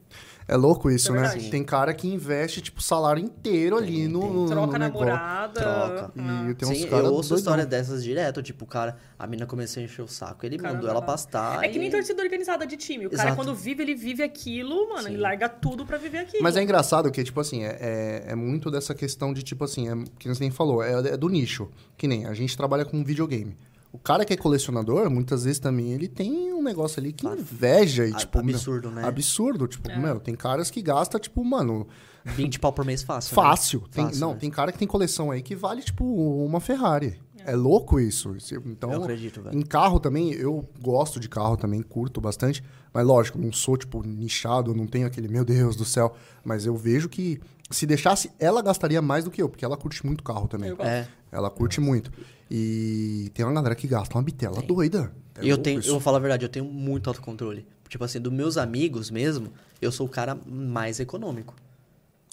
É 0.48 0.56
louco 0.56 0.90
isso, 0.90 1.14
É 1.16 1.20
né? 1.22 1.48
Tem 1.48 1.62
cara 1.62 1.94
que 1.94 2.08
investe, 2.08 2.60
tipo, 2.60 2.80
o 2.80 2.82
salário 2.82 3.22
inteiro 3.22 3.76
ali 3.76 3.98
Tem, 3.98 4.08
no, 4.08 4.20
tem. 4.20 4.30
no, 4.32 4.46
Troca 4.48 4.72
no 4.72 4.78
namorada. 4.80 5.60
Troca. 5.60 6.12
ah. 6.18 6.50
E 6.50 6.54
tem 6.54 6.68
uns 6.68 6.78
Sim, 6.78 6.88
caras 6.88 7.06
eu 7.06 7.12
ouço 7.12 7.28
doidão. 7.28 7.38
história 7.38 7.64
dessas 7.64 8.02
direto. 8.02 8.42
Tipo, 8.42 8.64
o 8.64 8.66
cara, 8.66 8.96
a 9.16 9.24
mina 9.28 9.46
começou 9.46 9.80
a 9.80 9.84
encher 9.84 10.02
o 10.02 10.08
saco. 10.08 10.44
Ele 10.44 10.56
Caramba. 10.58 10.74
mandou 10.78 10.90
ela 10.90 11.00
pastar. 11.00 11.62
É 11.62 11.68
que 11.68 11.78
nem 11.78 11.86
e- 11.86 11.90
torcida 11.92 12.20
organizada 12.20 12.66
de 12.66 12.76
time. 12.76 13.06
O 13.06 13.10
cara, 13.10 13.22
Exato. 13.22 13.36
quando 13.36 13.54
vive, 13.54 13.84
ele 13.84 13.94
vive 13.94 14.24
aquilo, 14.24 14.88
mano. 14.88 15.06
Ele 15.06 15.14
Sim. 15.14 15.22
larga 15.22 15.48
tudo 15.48 15.86
pra 15.86 15.96
viver 15.98 16.18
aquilo. 16.18 16.42
Mas 16.42 16.56
é 16.56 16.62
engraçado 16.64 17.08
que, 17.12 17.22
tipo 17.22 17.38
assim, 17.40 17.62
é, 17.62 17.78
é, 17.80 18.24
é 18.32 18.34
muito 18.34 18.72
dessa 18.72 18.92
questão 18.92 19.32
de, 19.32 19.44
tipo 19.44 19.62
assim, 19.62 19.88
é, 19.88 19.94
que 20.18 20.28
você 20.28 20.40
nem 20.40 20.50
falou, 20.50 20.82
é, 20.82 21.10
é 21.10 21.16
do 21.16 21.28
nicho. 21.28 21.70
Que 21.96 22.08
nem 22.08 22.26
a 22.26 22.34
gente 22.34 22.56
trabalha 22.56 22.84
com 22.84 23.04
videogame. 23.04 23.56
O 23.92 23.98
cara 23.98 24.24
que 24.24 24.32
é 24.32 24.36
colecionador, 24.36 25.10
muitas 25.10 25.44
vezes 25.44 25.58
também, 25.58 25.92
ele 25.92 26.08
tem 26.08 26.52
um 26.52 26.62
negócio 26.62 26.98
ali 26.98 27.12
que 27.12 27.26
inveja 27.26 28.06
e, 28.06 28.14
tipo... 28.14 28.42
meu, 28.42 28.54
absurdo, 28.54 28.90
né? 28.90 29.04
Absurdo. 29.04 29.68
Tipo, 29.68 29.90
É. 29.90 29.98
meu, 29.98 30.18
tem 30.18 30.34
caras 30.34 30.70
que 30.70 30.80
gastam, 30.80 31.20
tipo, 31.20 31.44
mano, 31.44 31.86
20 32.24 32.58
pau 32.58 32.72
por 32.72 32.84
mês 32.86 33.02
fácil. 33.02 33.36
né? 33.36 33.42
fácil. 33.42 33.80
Tem, 33.90 34.04
Fácil, 34.06 34.20
não, 34.20 34.32
né? 34.32 34.38
tem 34.40 34.50
cara 34.50 34.72
que 34.72 34.78
tem 34.78 34.88
coleção 34.88 35.30
aí 35.30 35.42
que 35.42 35.54
vale, 35.54 35.82
tipo, 35.82 36.04
uma 36.04 36.58
Ferrari. 36.58 37.20
É, 37.44 37.54
louco 37.54 37.98
isso. 37.98 38.34
Então, 38.64 38.92
Eu 38.92 39.02
acredito, 39.02 39.42
velho. 39.42 39.58
em 39.58 39.62
carro 39.62 39.98
também, 39.98 40.32
eu 40.32 40.66
gosto 40.80 41.18
de 41.18 41.28
carro 41.28 41.56
também, 41.56 41.82
curto 41.82 42.20
bastante. 42.20 42.62
Mas 42.94 43.04
lógico, 43.06 43.38
não 43.38 43.52
sou, 43.52 43.76
tipo, 43.76 44.02
nichado, 44.06 44.74
não 44.74 44.86
tenho 44.86 45.06
aquele, 45.06 45.28
meu 45.28 45.44
Deus 45.44 45.74
do 45.76 45.84
céu. 45.84 46.14
Mas 46.44 46.64
eu 46.64 46.76
vejo 46.76 47.08
que 47.08 47.40
se 47.70 47.84
deixasse, 47.84 48.30
ela 48.38 48.62
gastaria 48.62 49.02
mais 49.02 49.24
do 49.24 49.30
que 49.30 49.42
eu, 49.42 49.48
porque 49.48 49.64
ela 49.64 49.76
curte 49.76 50.04
muito 50.06 50.22
carro 50.22 50.46
também. 50.46 50.72
É. 50.78 51.06
Ela 51.30 51.50
curte 51.50 51.80
muito. 51.80 52.12
E 52.54 53.30
tem 53.32 53.46
uma 53.46 53.54
galera 53.54 53.74
que 53.74 53.86
gasta 53.86 54.14
uma 54.14 54.22
bitela 54.22 54.60
doida. 54.60 55.10
É 55.36 55.40
eu 55.42 55.56
tenho, 55.56 55.80
isso. 55.80 55.88
eu 55.88 55.92
vou 55.92 56.00
falar 56.02 56.18
a 56.18 56.20
verdade, 56.20 56.44
eu 56.44 56.50
tenho 56.50 56.66
muito 56.66 57.08
autocontrole. 57.08 57.66
Tipo 57.88 58.04
assim, 58.04 58.20
dos 58.20 58.30
meus 58.30 58.58
amigos 58.58 59.10
mesmo, 59.10 59.50
eu 59.80 59.90
sou 59.90 60.06
o 60.06 60.10
cara 60.10 60.36
mais 60.46 61.00
econômico. 61.00 61.54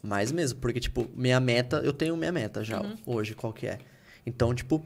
Mais 0.03 0.29
mesmo, 0.29 0.59
porque, 0.59 0.81
tipo, 0.81 1.07
minha 1.15 1.39
meta, 1.39 1.77
eu 1.77 1.93
tenho 1.93 2.17
minha 2.17 2.33
meta 2.33 2.65
já 2.65 2.81
Uhum. 2.81 2.97
hoje, 3.05 3.33
qual 3.33 3.53
que 3.53 3.65
é. 3.65 3.79
Então, 4.25 4.53
tipo, 4.53 4.85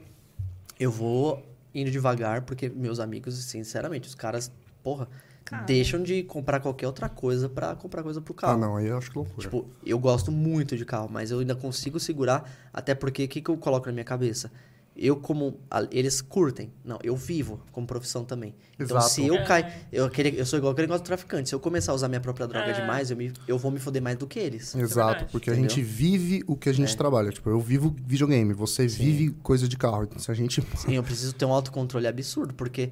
eu 0.80 0.92
vou 0.92 1.44
indo 1.74 1.90
devagar, 1.90 2.44
porque 2.44 2.70
meus 2.70 3.00
amigos, 3.00 3.34
sinceramente, 3.44 4.08
os 4.08 4.14
caras 4.14 4.52
porra, 4.84 5.08
Cara. 5.44 5.64
deixam 5.64 6.04
de 6.04 6.22
comprar 6.22 6.60
qualquer 6.60 6.86
outra 6.86 7.10
coisa 7.10 7.50
pra 7.50 7.76
comprar 7.76 8.04
coisa 8.04 8.22
pro 8.22 8.36
carro. 8.36 8.54
Ah, 8.54 8.58
não, 8.58 8.76
aí 8.78 8.86
eu 8.86 8.98
acho 9.00 9.10
que 9.10 9.18
loucura. 9.18 9.42
Tipo, 9.42 9.66
eu 9.84 9.98
gosto 9.98 10.32
muito 10.32 10.78
de 10.78 10.86
carro, 10.86 11.10
mas 11.12 11.32
eu 11.32 11.40
ainda 11.40 11.56
consigo 11.56 12.00
segurar, 12.00 12.48
até 12.72 12.94
porque 12.94 13.24
o 13.24 13.28
que, 13.28 13.42
que 13.42 13.50
eu 13.50 13.58
coloco 13.58 13.88
na 13.88 13.94
minha 13.94 14.06
cabeça? 14.06 14.52
Eu, 14.96 15.16
como. 15.16 15.60
a- 15.72 15.88
Eles 15.92 16.22
curtem. 16.22 16.72
Não, 16.86 17.00
eu 17.04 17.16
vivo 17.16 17.60
como 17.72 17.88
profissão 17.88 18.24
também. 18.24 18.54
Então, 18.80 18.98
Exato. 18.98 19.10
se 19.14 19.26
eu 19.26 19.36
É. 19.36 19.44
cair. 19.44 19.74
Eu, 19.92 20.06
aquele- 20.06 20.40
eu 20.40 20.46
sou 20.46 20.58
igual 20.60 20.72
aquele 20.72 20.86
negócio 20.86 21.04
do 21.04 21.08
traficante. 21.08 21.50
Se 21.50 21.56
eu 21.56 21.60
começar 21.60 21.92
a 21.92 21.96
usar 21.96 22.08
minha 22.08 22.22
própria 22.22 22.46
droga 22.48 22.68
É. 22.68 22.74
demais, 22.80 23.10
eu, 23.10 23.18
me, 23.18 23.34
eu 23.48 23.58
vou 23.58 23.72
me 23.72 23.80
foder 23.80 24.02
mais 24.04 24.18
do 24.18 24.28
que 24.28 24.38
eles. 24.38 24.76
Exato, 24.76 25.10
verdade. 25.14 25.32
porque 25.32 25.50
a 25.50 25.54
Entendeu? 25.54 25.70
gente 25.72 25.82
vive 25.82 26.44
o 26.46 26.56
que 26.56 26.70
a 26.70 26.74
gente 26.74 26.94
É. 26.94 26.96
trabalha. 26.96 27.32
Tipo, 27.32 27.50
eu 27.50 27.60
vivo 27.60 27.96
videogame, 28.06 28.54
você 28.54 28.86
vive 28.88 29.32
coisa 29.42 29.68
de 29.68 29.76
carro. 29.78 30.04
Então, 30.04 30.20
se 30.20 30.30
a 30.30 30.34
gente. 30.36 30.62
Sim, 30.78 30.94
eu 30.96 31.04
preciso 31.04 31.34
ter 31.34 31.46
um 31.46 31.52
autocontrole 31.54 32.06
absurdo, 32.06 32.54
porque 32.54 32.92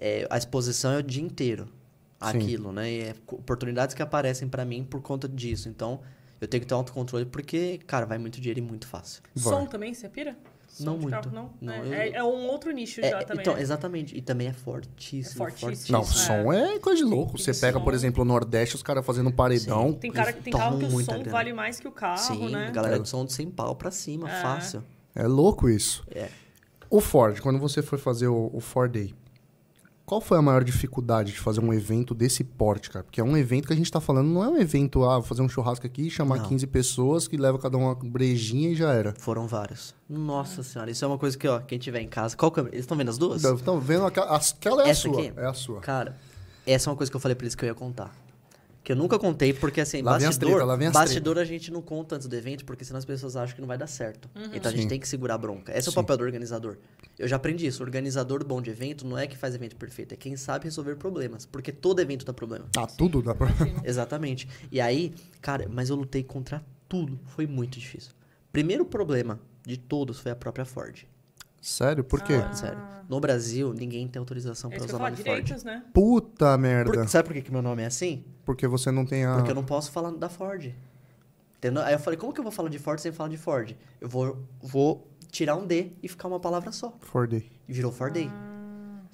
é, 0.00 0.26
a 0.30 0.38
exposição 0.38 0.92
é 0.92 0.98
o 0.98 1.02
dia 1.02 1.22
inteiro. 1.22 1.66
Sim. 1.66 2.38
Aquilo, 2.38 2.72
né? 2.72 2.90
E 2.90 3.00
é 3.02 3.14
oportunidades 3.30 3.94
que 3.94 4.00
aparecem 4.02 4.48
pra 4.48 4.64
mim 4.64 4.84
por 4.84 5.02
conta 5.02 5.28
disso. 5.28 5.68
Então, 5.68 6.00
eu 6.40 6.48
tenho 6.48 6.60
que 6.60 6.66
ter 6.66 6.72
um 6.74 6.78
autocontrole 6.78 7.26
porque, 7.26 7.78
cara, 7.86 8.06
vai 8.06 8.16
muito 8.16 8.40
dinheiro 8.40 8.58
e 8.60 8.62
muito 8.62 8.86
fácil. 8.86 9.22
Vai. 9.34 9.52
Som 9.52 9.66
também, 9.66 9.92
você 9.92 10.08
pira? 10.08 10.36
Som 10.74 10.84
Não 10.86 10.94
de 10.94 11.02
muito. 11.02 11.12
carro, 11.12 11.30
não? 11.34 11.50
Não, 11.60 11.72
é, 11.74 11.78
eu- 11.86 11.92
é- 11.92 12.08
é 12.14 12.24
um 12.24 12.46
outro 12.48 12.70
nicho 12.72 12.98
É, 13.02 13.10
já 13.10 13.22
também. 13.24 13.42
então, 13.42 13.54
né? 13.56 13.60
exatamente. 13.60 14.16
E 14.16 14.22
também 14.22 14.46
é 14.48 14.54
fortíssimo. 14.54 15.46
É 15.46 15.50
fortíssimo. 15.50 15.98
Não, 15.98 16.02
Isso, 16.02 16.14
som 16.14 16.50
é 16.50 16.78
coisa 16.78 17.04
de 17.04 17.10
louco. 17.10 17.36
Tem 17.36 17.44
Você 17.44 17.52
pega, 17.60 17.78
por 17.78 17.90
som. 17.92 17.96
exemplo, 17.96 18.22
o 18.22 18.24
Nordeste, 18.24 18.74
os 18.76 18.82
caras 18.82 19.04
fazendo 19.04 19.28
um 19.28 19.32
paredão. 19.32 19.92
Tem 19.92 20.10
cara 20.10 20.32
que 20.32 20.40
tem 20.42 20.50
carro 20.52 20.78
que 20.78 20.86
o 20.86 20.90
som 20.90 21.04
grana. 21.18 21.30
vale 21.30 21.52
mais 21.52 21.78
que 21.78 21.86
o 21.86 21.92
carro, 21.92 22.16
Sim, 22.18 22.50
né? 22.50 22.68
a 22.68 22.70
galera 22.70 22.96
É. 22.96 22.98
de 22.98 23.06
som 23.08 23.22
de 23.26 23.34
100 23.34 23.50
pau 23.50 23.76
pra 23.76 23.90
cima, 23.90 24.30
É. 24.30 24.40
fácil. 24.40 24.82
É 25.14 25.26
louco 25.26 25.68
isso. 25.68 26.02
É. 26.10 26.28
O 26.88 27.00
Ford, 27.02 27.38
quando 27.40 27.58
você 27.58 27.82
foi 27.82 27.98
fazer 27.98 28.28
o, 28.28 28.50
o 28.50 28.58
Ford 28.60 28.90
Day, 28.90 29.14
qual 30.12 30.20
foi 30.20 30.36
a 30.36 30.42
maior 30.42 30.62
dificuldade 30.62 31.32
de 31.32 31.38
fazer 31.38 31.60
um 31.60 31.72
evento 31.72 32.14
desse 32.14 32.44
porte, 32.44 32.90
cara? 32.90 33.02
Porque 33.02 33.18
é 33.18 33.24
um 33.24 33.34
evento 33.34 33.66
que 33.66 33.72
a 33.72 33.76
gente 33.76 33.90
tá 33.90 33.98
falando, 33.98 34.28
não 34.28 34.44
é 34.44 34.48
um 34.50 34.58
evento, 34.58 35.02
ah, 35.04 35.14
vou 35.14 35.22
fazer 35.22 35.40
um 35.40 35.48
churrasco 35.48 35.86
aqui, 35.86 36.10
chamar 36.10 36.36
Não. 36.36 36.48
15 36.50 36.66
pessoas, 36.66 37.26
que 37.26 37.38
leva 37.38 37.58
cada 37.58 37.78
uma 37.78 37.94
brejinha 37.94 38.68
e 38.68 38.74
já 38.74 38.92
era. 38.92 39.14
Foram 39.18 39.46
vários. 39.46 39.94
Nossa 40.06 40.62
senhora, 40.62 40.90
isso 40.90 41.02
é 41.02 41.08
uma 41.08 41.16
coisa 41.16 41.38
que, 41.38 41.48
ó, 41.48 41.60
quem 41.60 41.78
tiver 41.78 42.02
em 42.02 42.08
casa. 42.08 42.36
Qual 42.36 42.50
câmera? 42.50 42.74
Eles 42.74 42.84
estão 42.84 42.94
vendo 42.94 43.08
as 43.08 43.16
duas? 43.16 43.42
Estão 43.42 43.80
vendo? 43.80 44.04
Aquela, 44.04 44.36
aquela 44.36 44.86
é 44.86 44.90
Essa 44.90 45.08
a 45.08 45.12
sua. 45.12 45.18
aqui? 45.22 45.32
É 45.34 45.46
a 45.46 45.54
sua. 45.54 45.80
Cara, 45.80 46.14
essa 46.66 46.90
é 46.90 46.90
uma 46.90 46.96
coisa 46.98 47.10
que 47.10 47.16
eu 47.16 47.20
falei 47.20 47.34
pra 47.34 47.44
eles 47.46 47.54
que 47.54 47.64
eu 47.64 47.68
ia 47.68 47.74
contar. 47.74 48.14
Que 48.84 48.92
eu 48.92 48.96
nunca 48.96 49.16
contei, 49.18 49.52
porque 49.52 49.80
assim, 49.80 50.02
Lá 50.02 50.18
bastidor, 50.18 50.50
treta, 50.50 50.64
lá 50.64 50.90
bastidor 50.90 51.38
a 51.38 51.44
gente 51.44 51.70
não 51.70 51.80
conta 51.80 52.16
antes 52.16 52.26
do 52.26 52.34
evento, 52.34 52.64
porque 52.64 52.84
senão 52.84 52.98
as 52.98 53.04
pessoas 53.04 53.36
acham 53.36 53.54
que 53.54 53.60
não 53.60 53.68
vai 53.68 53.78
dar 53.78 53.86
certo. 53.86 54.28
Então 54.52 54.70
a 54.70 54.74
gente 54.74 54.82
Sim. 54.82 54.88
tem 54.88 55.00
que 55.00 55.06
segurar 55.06 55.34
a 55.34 55.38
bronca. 55.38 55.70
Esse 55.76 55.88
é 55.88 55.90
o 55.90 55.92
Sim. 55.92 56.00
papel 56.00 56.16
do 56.16 56.24
organizador. 56.24 56.76
Eu 57.16 57.28
já 57.28 57.36
aprendi 57.36 57.66
isso. 57.66 57.82
O 57.82 57.86
organizador 57.86 58.44
bom 58.44 58.60
de 58.60 58.70
evento 58.70 59.06
não 59.06 59.16
é 59.16 59.28
que 59.28 59.36
faz 59.36 59.54
evento 59.54 59.76
perfeito, 59.76 60.14
é 60.14 60.16
quem 60.16 60.36
sabe 60.36 60.64
resolver 60.64 60.96
problemas. 60.96 61.46
Porque 61.46 61.70
todo 61.70 62.00
evento 62.00 62.24
dá 62.24 62.32
problema. 62.32 62.66
Ah, 62.76 62.86
tudo 62.86 63.22
dá 63.22 63.34
pra... 63.34 63.48
Exatamente. 63.84 64.48
E 64.70 64.80
aí, 64.80 65.14
cara, 65.40 65.68
mas 65.70 65.88
eu 65.88 65.96
lutei 65.96 66.24
contra 66.24 66.64
tudo. 66.88 67.20
Foi 67.26 67.46
muito 67.46 67.78
difícil. 67.78 68.12
Primeiro 68.50 68.84
problema 68.84 69.38
de 69.64 69.76
todos 69.76 70.18
foi 70.18 70.32
a 70.32 70.36
própria 70.36 70.64
Ford. 70.64 71.04
Sério? 71.62 72.02
Por 72.02 72.20
quê? 72.22 72.34
Ah. 72.34 72.52
Sério. 72.52 72.78
No 73.08 73.20
Brasil, 73.20 73.72
ninguém 73.72 74.06
tem 74.08 74.18
autorização 74.18 74.70
É 74.72 74.78
eu 74.78 74.84
usar 74.84 74.98
nome 74.98 75.16
Ford. 75.16 75.16
direitos, 75.24 75.62
né? 75.64 75.84
Puta 75.94 76.58
merda. 76.58 76.92
Por- 76.92 77.08
sabe 77.08 77.28
por 77.28 77.34
que, 77.34 77.42
que 77.42 77.52
meu 77.52 77.62
nome 77.62 77.82
é 77.82 77.86
assim? 77.86 78.24
Porque 78.44 78.66
você 78.66 78.90
não 78.90 79.06
tem 79.06 79.24
a... 79.24 79.36
Porque 79.36 79.50
eu 79.50 79.54
não 79.54 79.64
posso 79.64 79.90
falar 79.92 80.10
da 80.10 80.28
Ford. 80.28 80.74
Entendeu? 81.58 81.82
Aí 81.82 81.92
eu 81.94 81.98
falei, 82.00 82.18
como 82.18 82.32
que 82.32 82.40
eu 82.40 82.42
vou 82.42 82.50
falar 82.52 82.68
de 82.68 82.78
Ford 82.78 82.98
sem 82.98 83.12
falar 83.12 83.28
de 83.28 83.36
Ford? 83.38 83.76
Eu 84.00 84.08
vou, 84.08 84.38
vou 84.60 85.06
tirar 85.30 85.54
um 85.56 85.64
D 85.66 85.92
e 86.02 86.08
ficar 86.08 86.26
uma 86.26 86.40
palavra 86.40 86.72
só. 86.72 86.96
Ford 87.00 87.30
Day. 87.30 87.48
Virou 87.68 87.92
Ford 87.92 88.12
Day. 88.12 88.28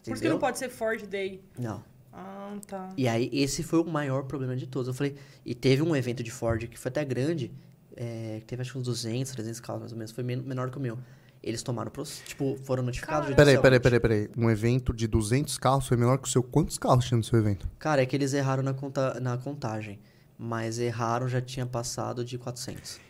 Por 0.03 0.13
isso 0.15 0.23
que 0.23 0.29
não 0.29 0.39
pode 0.39 0.59
ser 0.59 0.71
Ford 0.71 1.03
Day. 1.07 1.43
Não. 1.59 1.85
Ah, 2.13 2.57
tá. 2.67 2.89
E 2.97 3.07
aí, 3.07 3.29
esse 3.33 3.63
foi 3.63 3.79
o 3.81 3.85
maior 3.85 4.23
problema 4.25 4.57
de 4.57 4.67
todos. 4.67 4.89
Eu 4.89 4.95
falei, 4.95 5.15
e 5.45 5.55
teve 5.55 5.83
um 5.83 5.95
evento 5.95 6.23
de 6.23 6.31
Ford 6.31 6.67
que 6.67 6.79
foi 6.79 6.89
até 6.89 7.05
grande, 7.05 7.53
é, 7.95 8.39
que 8.41 8.47
teve 8.47 8.63
acho 8.63 8.73
que 8.73 8.79
uns 8.79 8.85
200, 8.85 9.31
300 9.33 9.61
carros 9.61 9.81
mais 9.83 9.93
ou 9.93 9.99
menos, 9.99 10.13
foi 10.13 10.25
men- 10.25 10.37
menor 10.43 10.71
que 10.71 10.79
o 10.79 10.81
meu. 10.81 10.99
Eles 11.43 11.63
tomaram, 11.63 11.91
proce- 11.91 12.23
tipo, 12.25 12.57
foram 12.65 12.83
notificados 12.83 13.35
Peraí, 13.35 13.59
peraí, 13.59 13.81
peraí, 13.81 14.01
peraí. 14.01 14.31
Um 14.37 14.51
evento 14.51 14.93
de 14.93 15.07
200 15.07 15.57
carros 15.59 15.87
foi 15.87 15.97
menor 15.97 16.19
que 16.19 16.29
o 16.29 16.31
seu. 16.31 16.43
Quantos 16.43 16.77
carros 16.79 17.05
tinha 17.07 17.17
no 17.17 17.25
seu 17.25 17.39
evento? 17.39 17.69
Cara, 17.79 18.03
é 18.03 18.07
que 18.07 18.17
eles 18.17 18.33
erraram 18.35 18.63
na, 18.63 18.75
conta, 18.75 19.19
na 19.21 19.39
contagem. 19.39 20.01
Mas 20.37 20.79
erraram, 20.79 21.29
já 21.29 21.41
tinha 21.41 21.67
passado 21.67 22.25
de 22.25 22.39
400. 22.39 23.01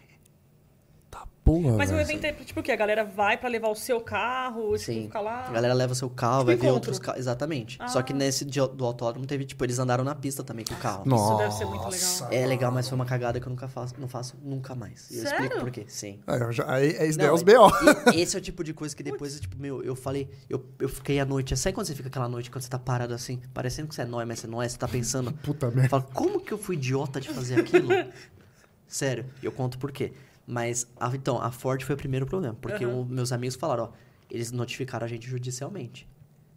Porra, 1.48 1.76
Mas 1.78 1.90
o 1.90 1.94
evento 1.98 2.24
é 2.24 2.32
tipo 2.32 2.60
o 2.60 2.62
quê? 2.62 2.72
A 2.72 2.76
galera 2.76 3.04
vai 3.04 3.38
pra 3.38 3.48
levar 3.48 3.68
o 3.68 3.74
seu 3.74 4.00
carro, 4.02 4.74
e 4.74 4.78
Sim. 4.78 5.02
fica 5.04 5.18
lá. 5.18 5.46
A 5.48 5.50
galera 5.52 5.72
leva 5.72 5.94
seu 5.94 6.10
carro, 6.10 6.40
Tipo 6.40 6.46
vai 6.46 6.56
ver 6.56 6.60
encontro. 6.66 6.74
outros 6.74 6.98
carros. 6.98 7.20
Exatamente. 7.20 7.78
Só 7.88 8.02
que 8.02 8.12
Ah. 8.12 8.16
nesse 8.16 8.44
do 8.44 8.84
autódromo 8.84 9.24
teve, 9.26 9.46
tipo, 9.46 9.64
eles 9.64 9.78
andaram 9.78 10.04
na 10.04 10.14
pista 10.14 10.44
também 10.44 10.64
com 10.64 10.74
o 10.74 10.76
carro. 10.76 11.04
Isso 11.06 11.36
deve 11.38 11.52
ser 11.54 11.64
muito 11.64 11.76
legal. 11.84 11.90
Nossa. 11.90 12.28
É 12.34 12.44
legal, 12.44 12.70
mas 12.70 12.86
foi 12.86 12.96
uma 12.96 13.06
cagada 13.06 13.40
que 13.40 13.46
eu 13.46 13.50
nunca 13.50 13.66
faço, 13.66 13.94
não 13.98 14.08
faço 14.08 14.36
nunca 14.42 14.74
mais. 14.74 15.10
E 15.10 15.16
eu 15.16 15.24
explico 15.24 15.42
Sério? 15.48 15.60
por 15.60 15.70
quê. 15.70 15.84
Sim. 15.88 16.20
É, 16.26 16.42
eu 16.42 16.52
já- 16.52 16.70
aí, 16.70 16.96
aí, 16.98 17.08
isso 17.08 17.16
daí 17.18 17.26
é 17.26 17.30
Não, 17.30 17.34
os 17.36 17.42
B.O. 17.42 17.70
esse 18.14 18.36
é 18.36 18.38
o 18.38 18.42
tipo 18.42 18.62
de 18.62 18.74
coisa 18.74 18.94
que 18.94 19.02
depois, 19.02 19.40
tipo, 19.40 19.56
meu, 19.58 19.82
eu 19.82 19.96
falei, 19.96 20.28
eu, 20.50 20.62
eu 20.78 20.88
fiquei 20.88 21.18
à 21.18 21.24
noite. 21.24 21.56
Sabe 21.56 21.72
quando 21.74 21.86
você 21.86 21.94
fica 21.94 22.08
aquela 22.08 22.28
noite, 22.28 22.50
quando 22.50 22.60
você 22.62 22.68
tá 22.68 22.78
parado 22.78 23.14
assim, 23.14 23.40
parecendo 23.54 23.88
que 23.88 23.94
você 23.94 24.02
é 24.02 24.04
nóia, 24.04 24.26
mas 24.26 24.40
você 24.40 24.46
não 24.46 24.62
é, 24.62 24.68
você 24.68 24.76
tá 24.76 24.86
pensando. 24.86 25.32
Puta 25.42 25.70
merda. 25.70 25.88
falo, 25.88 26.04
como 26.12 26.40
que 26.40 26.52
eu 26.52 26.58
fui 26.58 26.76
idiota 26.76 27.18
de 27.20 27.30
fazer 27.30 27.60
aquilo? 27.60 27.88
Sério, 28.86 29.26
eu 29.42 29.52
conto 29.52 29.78
por 29.78 29.90
quê. 29.92 30.12
Mas, 30.50 30.86
a- 30.98 31.14
então, 31.14 31.40
a 31.40 31.50
Ford 31.50 31.82
foi 31.82 31.94
o 31.94 31.98
primeiro 31.98 32.24
problema. 32.24 32.56
Porque 32.60 32.84
Aham. 32.84 33.00
o- 33.00 33.04
meus 33.04 33.32
amigos 33.32 33.54
falaram, 33.54 33.84
ó, 33.84 33.88
eles 34.30 34.50
notificaram 34.50 35.04
a 35.04 35.08
gente 35.08 35.28
judicialmente. 35.28 36.08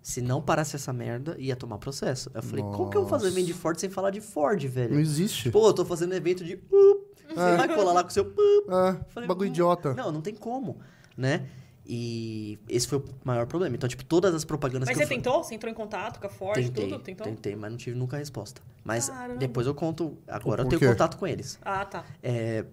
Se 0.02 0.22
não 0.22 0.42
parasse 0.42 0.76
essa 0.78 0.94
merda, 0.94 1.36
ia 1.38 1.56
tomar 1.56 1.78
processo. 1.78 2.32
Eu 2.34 2.42
falei, 2.42 2.64
como 2.64 2.90
que 2.90 2.96
eu 2.98 3.02
vou 3.02 3.10
fazer 3.10 3.28
evento 3.28 3.46
de 3.48 3.54
Ford 3.54 3.78
sem 3.78 3.90
falar 3.90 4.10
de 4.12 4.22
Ford, 4.22 4.64
velho? 4.66 4.94
Não 4.94 5.02
existe. 5.02 5.52
Pô, 5.52 5.68
eu 5.68 5.74
tô 5.74 5.84
fazendo 5.86 6.14
evento 6.16 6.44
de. 6.44 6.56
uh, 6.56 7.06
Você 7.28 7.58
vai 7.58 7.68
colar 7.76 7.94
lá 7.94 8.02
com 8.04 8.10
o 8.10 8.12
seu. 8.12 8.34
Ah, 8.70 8.98
Falei, 9.10 9.28
bagulho 9.28 9.48
"Não, 9.50 9.54
idiota. 9.54 9.94
Não, 9.94 10.12
não 10.12 10.22
tem 10.22 10.34
como, 10.34 10.80
né? 11.18 11.48
E 11.86 12.58
esse 12.70 12.88
foi 12.88 13.00
o 13.00 13.06
maior 13.24 13.46
problema. 13.48 13.76
Então, 13.76 13.88
tipo, 13.90 14.04
todas 14.06 14.34
as 14.34 14.46
propagandas 14.46 14.88
Mas 14.88 14.98
que 14.98 15.04
você 15.06 15.14
eu 15.14 15.18
fa- 15.18 15.22
tentou? 15.24 15.44
Você 15.44 15.56
entrou 15.56 15.70
em 15.72 15.76
contato 15.76 16.20
com 16.20 16.28
a 16.28 16.30
Ford, 16.30 16.56
Tentei, 16.56 16.88
tudo? 16.90 17.00
Tentou? 17.04 17.26
tentei, 17.28 17.56
mas 17.56 17.72
não 17.72 17.78
tive 17.78 17.98
nunca 17.98 18.18
resposta. 18.18 18.62
Mas 18.84 19.10
Caramba. 19.10 19.38
depois 19.40 19.68
eu 19.68 19.76
conto. 19.76 20.18
Agora 20.28 20.64
O 20.64 20.66
eu 20.66 20.70
tenho 20.80 20.92
contato 20.92 21.18
com 21.18 21.28
eles. 21.28 21.60
Ah, 21.62 21.84
tá. 21.86 22.06
É, 22.24 22.66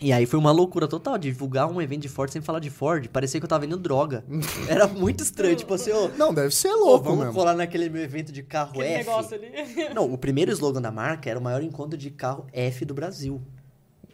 e 0.00 0.12
aí 0.12 0.26
foi 0.26 0.38
uma 0.38 0.52
loucura 0.52 0.86
total, 0.86 1.16
divulgar 1.16 1.70
um 1.70 1.80
evento 1.80 2.02
de 2.02 2.08
Ford 2.08 2.30
sem 2.30 2.42
falar 2.42 2.58
de 2.60 2.68
Ford. 2.70 3.08
Parecia 3.08 3.40
que 3.40 3.44
eu 3.44 3.48
tava 3.48 3.62
vendendo 3.62 3.80
droga. 3.80 4.24
Era 4.68 4.86
muito 4.86 5.22
estranho, 5.22 5.56
tipo 5.56 5.72
assim, 5.74 5.90
ô, 5.92 6.08
Não, 6.16 6.34
deve 6.34 6.54
ser 6.54 6.72
louco 6.72 7.04
vamos 7.04 7.18
mesmo. 7.20 7.32
colar 7.34 7.54
naquele 7.54 7.88
meu 7.88 8.02
evento 8.02 8.30
de 8.30 8.42
carro 8.42 8.70
Aquele 8.70 8.86
F. 8.88 8.98
negócio 9.08 9.34
ali. 9.36 9.50
Não, 9.94 10.12
o 10.12 10.18
primeiro 10.18 10.50
slogan 10.52 10.82
da 10.82 10.90
marca 10.92 11.30
era 11.30 11.38
o 11.38 11.42
maior 11.42 11.62
encontro 11.62 11.96
de 11.98 12.10
carro 12.10 12.46
F 12.52 12.84
do 12.84 12.92
Brasil. 12.94 13.40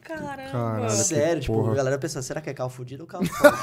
Caramba. 0.02 0.50
Caralho. 0.50 0.86
que 0.86 0.90
Sério, 0.92 1.40
tipo, 1.42 1.54
porra. 1.54 1.72
a 1.72 1.74
galera 1.76 1.98
pensa, 1.98 2.20
será 2.22 2.40
que 2.40 2.50
é 2.50 2.54
carro 2.54 2.70
fudido 2.70 3.02
ou 3.04 3.06
carro 3.06 3.24
Ford? 3.24 3.54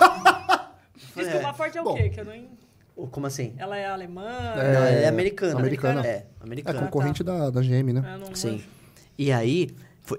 Desculpa, 1.15 1.49
a 1.49 1.53
Ford 1.53 1.75
é 1.75 1.81
o 1.81 1.83
Bom. 1.83 1.95
quê? 1.95 2.09
Que 2.09 2.19
eu 2.19 2.25
não... 2.25 2.33
Ou 2.95 3.07
Como 3.07 3.25
assim? 3.27 3.53
Ela 3.57 3.77
é 3.77 3.85
alemã? 3.85 4.25
É, 4.57 4.73
Não, 4.73 4.79
ela 4.81 4.89
é 4.89 5.07
americana. 5.07 5.57
americana. 5.59 6.05
É, 6.05 6.09
É 6.09 6.25
americana. 6.41 6.81
concorrente 6.81 7.23
da, 7.23 7.49
da 7.49 7.61
GM, 7.61 7.93
né? 7.93 8.03
Eu 8.13 8.19
não 8.19 8.35
Sim. 8.35 8.51
manjo. 8.53 8.65
E 9.17 9.31
aí, 9.31 9.69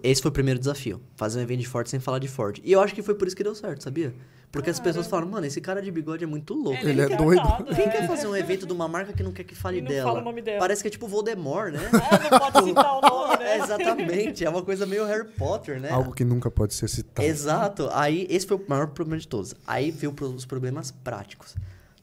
esse 0.03 0.23
foi 0.23 0.31
o 0.31 0.33
primeiro 0.33 0.59
desafio. 0.59 1.01
Fazer 1.17 1.39
um 1.39 1.43
evento 1.43 1.61
de 1.61 1.69
Ford 1.69 1.89
sem 1.89 1.99
falar 1.99 2.19
de 2.19 2.29
Ford. 2.29 2.61
E 2.63 2.73
eu 2.73 2.81
acho 2.81 2.95
que 2.95 3.03
foi 3.03 3.15
por 3.15 3.27
isso 3.27 3.37
que 3.37 3.43
deu 3.43 3.55
certo, 3.55 3.83
sabia? 3.83 4.15
Porque 4.53 4.69
as 4.69 4.81
pessoas 4.81 5.07
falaram, 5.07 5.29
mano, 5.29 5.47
esse 5.47 5.61
cara 5.61 5.81
de 5.81 5.93
bigode 5.93 6.25
é 6.25 6.27
muito 6.27 6.55
louco. 6.55 6.85
Ele 6.85 7.01
é 7.01 7.07
nem 7.07 7.17
doido. 7.17 7.43
Quem 7.75 7.85
é. 7.85 7.89
quer 7.89 8.07
fazer 8.09 8.27
um 8.27 8.37
evento 8.37 8.67
de 8.67 8.73
uma 8.73 8.89
marca 8.89 9.13
que 9.13 9.23
não 9.23 9.31
quer 9.31 9.45
que 9.45 9.55
fale 9.55 9.81
não 9.81 9.89
dela? 9.89 10.09
fala 10.09 10.21
o 10.21 10.25
nome 10.25 10.43
dela. 10.43 10.59
Parece 10.59 10.83
que 10.83 10.89
é 10.89 10.91
tipo 10.91 11.07
Voldemort, 11.07 11.73
né? 11.73 11.79
É, 11.85 12.31
não 12.31 12.39
pode 12.39 12.65
citar 12.67 12.99
o 12.99 13.01
nome, 13.01 13.37
né? 13.39 13.53
É, 13.53 13.59
exatamente. 13.63 14.45
É 14.45 14.51
uma 14.51 14.63
coisa 14.63 14.85
meio 14.87 15.05
Harry 15.05 15.29
Potter, 15.29 15.81
né? 15.81 15.91
Algo 15.91 16.13
que 16.13 16.25
nunca 16.25 16.51
pode 16.51 16.75
ser 16.75 16.89
citado. 16.89 17.27
Exato. 17.27 17.89
Aí, 17.93 18.27
esse 18.29 18.45
foi 18.45 18.57
o 18.57 18.65
maior 18.67 18.89
problema 18.89 19.21
de 19.21 19.29
todos. 19.29 19.55
Aí 19.65 19.93
veio 19.93 20.13
os 20.19 20.45
problemas 20.45 20.91
práticos. 20.91 21.55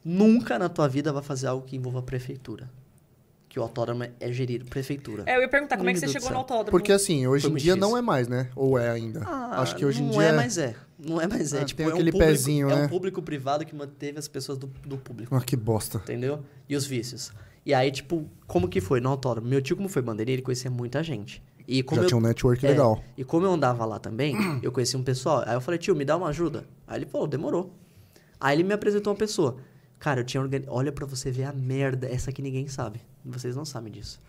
Nunca 0.02 0.58
na 0.58 0.70
tua 0.70 0.88
vida 0.88 1.12
vai 1.12 1.22
fazer 1.22 1.48
algo 1.48 1.66
que 1.66 1.76
envolva 1.76 1.98
a 1.98 2.02
prefeitura. 2.02 2.70
Que 3.58 3.60
o 3.60 3.64
autódromo 3.64 4.04
é- 4.04 4.12
é 4.20 4.32
gerido, 4.32 4.64
prefeitura. 4.66 5.24
É, 5.26 5.36
eu 5.36 5.40
ia 5.40 5.48
perguntar, 5.48 5.76
como 5.76 5.90
é 5.90 5.92
que 5.92 5.98
você 5.98 6.06
chegou 6.06 6.30
no 6.30 6.36
autódromo? 6.36 6.70
Porque 6.70 6.92
assim, 6.92 7.26
hoje 7.26 7.42
Foi 7.42 7.50
em 7.50 7.54
dia 7.56 7.74
difícil. 7.74 7.90
não 7.90 7.98
é 7.98 8.00
mais, 8.00 8.28
né? 8.28 8.48
Ou 8.54 8.78
é 8.78 8.88
ainda? 8.88 9.20
Ah, 9.26 9.60
Acho 9.62 9.74
que 9.74 9.84
hoje 9.84 10.00
em 10.00 10.04
não 10.06 10.12
dia. 10.12 10.22
é, 10.28 10.32
mas 10.32 10.56
é. 10.58 10.76
Não 10.96 11.20
é, 11.20 11.26
mas 11.26 11.52
é. 11.52 11.62
Ah, 11.62 11.64
tipo, 11.64 11.78
tem 11.78 11.86
é 11.86 11.88
um 11.88 11.92
aquele 11.94 12.12
público, 12.12 12.30
pezinho, 12.32 12.70
É 12.70 12.76
né? 12.76 12.84
um 12.84 12.88
público 12.88 13.20
privado 13.20 13.66
que 13.66 13.74
manteve 13.74 14.16
as 14.16 14.28
pessoas 14.28 14.56
do, 14.58 14.68
do 14.86 14.96
público. 14.96 15.34
Ah, 15.34 15.40
que 15.40 15.56
bosta. 15.56 15.98
Entendeu? 15.98 16.38
E 16.68 16.76
os 16.76 16.86
vícios. 16.86 17.32
E 17.66 17.74
aí, 17.74 17.90
tipo, 17.90 18.28
como 18.46 18.68
que 18.68 18.80
foi 18.80 19.00
no 19.00 19.08
autódromo? 19.08 19.48
Meu 19.48 19.60
tio, 19.60 19.74
como 19.76 19.88
foi 19.88 20.02
bandeirinha, 20.02 20.36
ele 20.36 20.42
conhecia 20.42 20.70
muita 20.70 21.02
gente. 21.02 21.42
E 21.66 21.82
como 21.82 22.00
Já 22.00 22.04
eu, 22.04 22.08
tinha 22.10 22.18
um 22.18 22.22
network 22.22 22.64
é, 22.64 22.68
legal. 22.70 23.02
E 23.16 23.24
como 23.24 23.44
eu 23.44 23.52
andava 23.52 23.84
lá 23.84 23.98
também, 23.98 24.36
eu 24.62 24.70
conheci 24.70 24.96
um 24.96 25.02
pessoal. 25.02 25.42
Aí 25.44 25.54
eu 25.54 25.60
falei, 25.60 25.78
tio, 25.78 25.96
me 25.96 26.04
dá 26.04 26.16
uma 26.16 26.28
ajuda. 26.28 26.64
Aí 26.86 26.98
ele 27.00 27.06
falou, 27.06 27.26
demorou. 27.26 27.74
Aí 28.38 28.54
ele 28.56 28.62
me 28.62 28.72
apresentou 28.72 29.12
uma 29.12 29.18
pessoa. 29.18 29.56
Cara, 29.98 30.20
eu 30.20 30.24
tinha 30.24 30.40
organi... 30.40 30.64
Olha 30.68 30.92
pra 30.92 31.04
você 31.06 31.30
ver 31.30 31.44
a 31.44 31.52
merda. 31.52 32.08
Essa 32.08 32.30
aqui 32.30 32.40
ninguém 32.40 32.68
sabe. 32.68 33.00
Vocês 33.24 33.56
não 33.56 33.64
sabem 33.64 33.92
disso. 33.92 34.20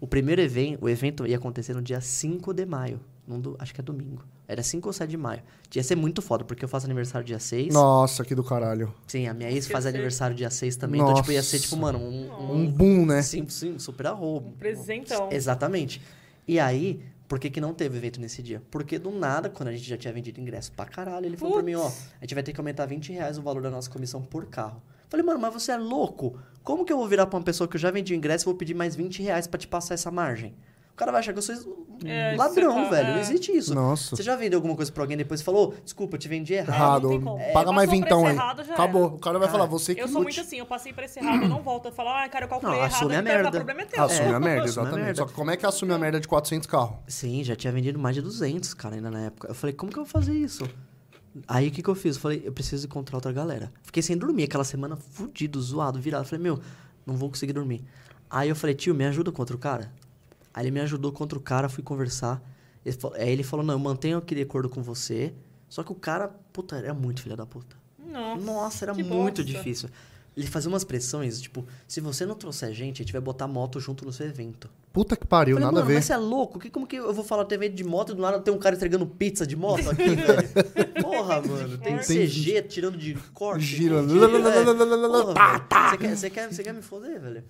O 0.00 0.06
primeiro 0.06 0.40
evento, 0.42 0.84
o 0.84 0.88
evento 0.88 1.26
ia 1.26 1.36
acontecer 1.36 1.72
no 1.72 1.80
dia 1.80 2.00
5 2.00 2.52
de 2.52 2.66
maio. 2.66 3.00
Num 3.26 3.40
do- 3.40 3.56
acho 3.58 3.72
que 3.72 3.80
é 3.80 3.84
domingo. 3.84 4.22
Era 4.46 4.62
5 4.62 4.86
ou 4.88 4.92
7 4.92 5.08
de 5.08 5.16
maio. 5.16 5.40
Ia 5.74 5.82
ser 5.82 5.96
muito 5.96 6.20
foda, 6.20 6.44
porque 6.44 6.62
eu 6.64 6.68
faço 6.68 6.84
aniversário 6.84 7.26
dia 7.26 7.38
6. 7.38 7.72
Nossa, 7.72 8.22
que 8.24 8.34
do 8.34 8.44
caralho. 8.44 8.92
Sim, 9.06 9.26
a 9.28 9.32
minha 9.32 9.50
ex 9.50 9.66
faz 9.66 9.86
aniversário 9.86 10.36
dia 10.36 10.50
6 10.50 10.76
também. 10.76 11.00
Então, 11.00 11.14
tipo, 11.14 11.32
ia 11.32 11.42
ser, 11.42 11.56
Nossa. 11.56 11.68
tipo, 11.68 11.76
mano, 11.80 11.98
um. 11.98 12.30
Um 12.30 12.54
um 12.56 12.70
boom, 12.70 13.06
né? 13.06 13.22
sim, 13.22 13.48
sim, 13.48 13.78
super 13.78 14.08
arrobo. 14.08 14.48
Um 14.48 14.52
presentão. 14.52 15.30
Exatamente. 15.32 16.02
E 16.46 16.60
aí, 16.60 17.00
por 17.26 17.38
que, 17.38 17.48
que 17.48 17.60
não 17.60 17.72
teve 17.72 17.96
evento 17.96 18.20
nesse 18.20 18.42
dia? 18.42 18.60
Porque 18.70 18.98
do 18.98 19.10
nada, 19.10 19.48
quando 19.48 19.68
a 19.70 19.72
gente 19.72 19.88
já 19.88 19.96
tinha 19.96 20.12
vendido 20.12 20.38
ingresso 20.38 20.70
pra 20.72 20.84
caralho, 20.84 21.24
ele 21.24 21.38
falou 21.38 21.54
pra 21.54 21.62
mim, 21.62 21.74
ó, 21.76 21.86
a 21.86 22.24
gente 22.24 22.34
vai 22.34 22.42
ter 22.42 22.52
que 22.52 22.60
aumentar 22.60 22.84
20 22.84 23.10
reais 23.12 23.38
o 23.38 23.42
valor 23.42 23.62
da 23.62 23.70
nossa 23.70 23.88
comissão 23.88 24.20
por 24.20 24.44
carro. 24.46 24.82
Falei, 25.08 25.24
mano, 25.24 25.38
mas 25.40 25.52
você 25.52 25.72
é 25.72 25.76
louco? 25.76 26.38
Como 26.62 26.84
que 26.84 26.92
eu 26.92 26.96
vou 26.96 27.06
virar 27.06 27.26
pra 27.26 27.38
uma 27.38 27.44
pessoa 27.44 27.68
que 27.68 27.76
eu 27.76 27.80
já 27.80 27.90
vendi 27.90 28.14
o 28.14 28.16
ingresso 28.16 28.44
e 28.44 28.46
vou 28.46 28.54
pedir 28.54 28.74
mais 28.74 28.96
20 28.96 29.22
reais 29.22 29.46
pra 29.46 29.58
te 29.58 29.68
passar 29.68 29.94
essa 29.94 30.10
margem? 30.10 30.54
O 30.92 30.96
cara 30.96 31.10
vai 31.10 31.18
achar 31.18 31.32
que 31.32 31.38
eu 31.40 31.42
sou 31.42 31.56
É, 32.04 32.36
ladrão, 32.36 32.72
você 32.72 32.84
tá- 32.84 32.90
velho. 32.90 33.08
Não 33.08 33.16
é. 33.16 33.20
existe 33.20 33.50
isso. 33.50 33.74
Nossa. 33.74 34.14
Você 34.14 34.22
já 34.22 34.36
vendeu 34.36 34.58
alguma 34.58 34.76
coisa 34.76 34.92
pra 34.92 35.02
alguém 35.02 35.16
e 35.16 35.18
depois 35.18 35.42
falou, 35.42 35.74
desculpa, 35.84 36.14
eu 36.14 36.18
te 36.20 36.28
vendi 36.28 36.54
errado. 36.54 36.70
Errado. 36.76 37.02
não 37.02 37.10
tem 37.10 37.20
como. 37.20 37.52
Paga 37.52 37.70
É, 37.70 37.74
mais 37.74 37.90
vintão 37.90 38.24
aí. 38.24 38.32
errado, 38.32 38.60
Acabou. 38.60 39.06
era. 39.06 39.14
O 39.14 39.18
cara 39.18 39.38
vai 39.40 39.48
Cara, 39.48 39.58
falar, 39.58 39.68
você 39.68 39.92
que 39.92 40.00
Eu 40.00 40.06
sou 40.06 40.22
lute. 40.22 40.36
muito 40.36 40.46
assim, 40.46 40.58
eu 40.58 40.66
passei 40.66 40.92
pra 40.92 41.04
esse 41.04 41.18
errado, 41.18 41.42
eu 41.42 41.48
não 41.48 41.60
volto. 41.62 41.86
Eu 41.86 41.92
falo, 41.92 42.10
ah, 42.10 42.28
cara, 42.28 42.44
eu 42.44 42.48
calculei 42.48 42.76
Não, 42.76 42.84
errado, 42.84 42.94
assume 42.94 43.16
a 43.16 43.22
quero, 43.24 43.34
merda. 43.42 43.48
o 43.48 43.52
problema 43.52 43.80
é 43.82 43.84
teu. 43.86 44.04
Assume 44.04 44.34
a 44.34 44.40
merda, 44.40 44.40
assume 44.40 44.60
a 44.60 44.64
exatamente. 44.84 45.04
merda. 45.04 45.14
Só 45.16 45.26
que 45.26 45.32
como 45.32 45.50
é 45.50 45.56
que 45.56 45.66
assume 45.66 45.92
a 45.94 45.98
merda 45.98 46.20
de 46.20 46.28
400 46.28 46.66
carros? 46.68 46.96
Sim, 47.08 47.42
já 47.42 47.56
tinha 47.56 47.72
vendido 47.72 47.98
mais 47.98 48.14
de 48.14 48.22
200, 48.22 48.72
cara, 48.72 48.94
ainda 48.94 49.10
na 49.10 49.20
época. 49.26 49.48
Eu 49.48 49.54
falei, 49.54 49.74
como 49.74 49.90
que 49.92 49.98
eu 49.98 50.04
vou 50.04 50.10
fazer 50.12 50.32
isso? 50.32 50.64
Aí 51.48 51.68
o 51.68 51.70
que, 51.70 51.82
que 51.82 51.88
eu 51.88 51.94
fiz? 51.94 52.16
Eu 52.16 52.22
falei, 52.22 52.42
eu 52.44 52.52
preciso 52.52 52.86
encontrar 52.86 53.16
outra 53.16 53.32
galera. 53.32 53.72
Fiquei 53.82 54.02
sem 54.02 54.16
dormir 54.16 54.44
aquela 54.44 54.64
semana, 54.64 54.96
fudido, 54.96 55.60
zoado, 55.60 56.00
virado. 56.00 56.24
Falei, 56.26 56.42
meu, 56.42 56.60
não 57.04 57.16
vou 57.16 57.28
conseguir 57.28 57.52
dormir. 57.52 57.82
Aí 58.30 58.48
eu 58.48 58.56
falei, 58.56 58.74
tio, 58.74 58.94
me 58.94 59.04
ajuda 59.04 59.32
contra 59.32 59.54
o 59.54 59.58
cara? 59.58 59.92
Aí 60.52 60.64
ele 60.64 60.70
me 60.70 60.80
ajudou 60.80 61.10
contra 61.12 61.36
o 61.36 61.40
cara, 61.40 61.68
fui 61.68 61.82
conversar. 61.82 62.40
Ele 62.84 62.96
falou- 62.96 63.16
aí 63.18 63.28
ele 63.30 63.42
falou, 63.42 63.64
não, 63.64 63.74
eu 63.74 63.78
mantenho 63.78 64.18
aquele 64.18 64.42
acordo 64.42 64.68
com 64.68 64.82
você. 64.82 65.34
Só 65.68 65.82
que 65.82 65.90
o 65.90 65.94
cara, 65.94 66.28
puta, 66.52 66.76
era 66.76 66.94
muito 66.94 67.20
filho 67.22 67.36
da 67.36 67.44
puta. 67.44 67.76
Nossa. 67.98 68.44
Nossa, 68.44 68.84
era 68.84 68.94
muito 68.94 69.08
bosta. 69.08 69.44
difícil. 69.44 69.88
Ele 70.36 70.46
fazia 70.48 70.68
umas 70.68 70.82
pressões, 70.82 71.40
tipo, 71.40 71.64
se 71.86 72.00
você 72.00 72.26
não 72.26 72.34
trouxer 72.34 72.72
gente, 72.74 73.00
a 73.00 73.04
gente 73.04 73.12
vai 73.12 73.20
botar 73.20 73.46
moto 73.46 73.78
junto 73.78 74.04
no 74.04 74.12
seu 74.12 74.26
evento. 74.26 74.68
Puta 74.92 75.16
que 75.16 75.26
pariu, 75.26 75.56
Falei, 75.56 75.66
nada 75.66 75.78
a 75.78 75.80
mano, 75.80 75.86
ver. 75.86 75.94
mas 75.94 76.04
você 76.04 76.12
é 76.12 76.16
louco? 76.16 76.58
Que, 76.58 76.70
como 76.70 76.86
que 76.86 76.96
eu 76.96 77.12
vou 77.12 77.24
falar 77.24 77.44
TV 77.44 77.68
de 77.68 77.84
moto 77.84 78.12
e 78.12 78.14
do 78.16 78.22
nada 78.22 78.40
tem 78.40 78.52
um 78.52 78.58
cara 78.58 78.74
entregando 78.74 79.06
pizza 79.06 79.46
de 79.46 79.54
moto 79.54 79.90
aqui, 79.90 80.10
velho? 80.14 81.02
Porra, 81.02 81.40
mano. 81.40 81.78
Tem. 81.78 81.98
CG 81.98 82.62
tirando 82.62 82.96
de 82.96 83.14
corte. 83.32 83.64
Girando. 83.64 84.12
Porra, 84.12 84.28
velho. 84.30 85.90
Você 85.90 85.96
quer, 85.98 86.16
você, 86.16 86.30
quer, 86.30 86.48
quer 86.64 86.74
me 86.74 86.82
foder, 86.82 87.20
velho? 87.20 87.44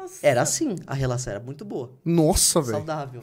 Nossa. 0.00 0.26
Era 0.26 0.42
assim. 0.42 0.76
A 0.86 0.94
relação 0.94 1.32
era 1.32 1.40
muito 1.40 1.64
boa. 1.64 1.92
Nossa, 2.04 2.60
velho. 2.60 2.72
Saudável. 2.78 3.22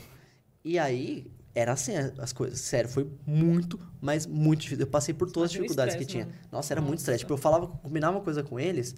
E 0.64 0.78
aí, 0.78 1.28
era 1.58 1.72
assim 1.74 1.94
as 2.20 2.32
coisas. 2.34 2.60
Sério, 2.60 2.90
foi 2.90 3.10
muito, 3.26 3.80
mas 4.00 4.26
muito 4.26 4.62
difícil. 4.62 4.84
Eu 4.84 4.88
passei 4.90 5.14
por 5.14 5.32
todas 5.32 5.48
as 5.48 5.52
dificuldades 5.54 5.96
que 5.96 6.02
estresse, 6.04 6.26
tinha. 6.26 6.34
mano. 6.36 6.48
Nossa, 6.52 6.74
era 6.74 6.82
muito 6.82 6.92
Nossa. 6.94 7.02
estresse. 7.04 7.20
Tipo, 7.20 7.34
eu 7.34 7.38
falava, 7.38 7.68
combinava 7.68 8.18
uma 8.18 8.24
coisa 8.24 8.44
com 8.44 8.60
eles, 8.60 8.96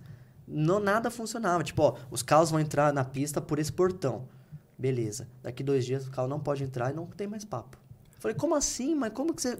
não, 0.47 0.79
nada 0.79 1.09
funcionava. 1.09 1.63
Tipo, 1.63 1.83
ó, 1.83 1.95
os 2.11 2.21
carros 2.21 2.51
vão 2.51 2.59
entrar 2.59 2.91
na 2.93 3.03
pista 3.05 3.39
por 3.39 3.59
esse 3.59 3.71
portão. 3.71 4.27
Beleza. 4.77 5.27
Daqui 5.43 5.61
dois 5.63 5.85
dias 5.85 6.07
o 6.07 6.11
carro 6.11 6.27
não 6.27 6.39
pode 6.39 6.63
entrar 6.63 6.91
e 6.91 6.93
não 6.95 7.05
tem 7.05 7.27
mais 7.27 7.45
papo. 7.45 7.77
Falei, 8.19 8.35
como 8.35 8.55
assim? 8.55 8.95
Mas 8.95 9.13
como 9.13 9.33
que 9.33 9.41
você. 9.41 9.57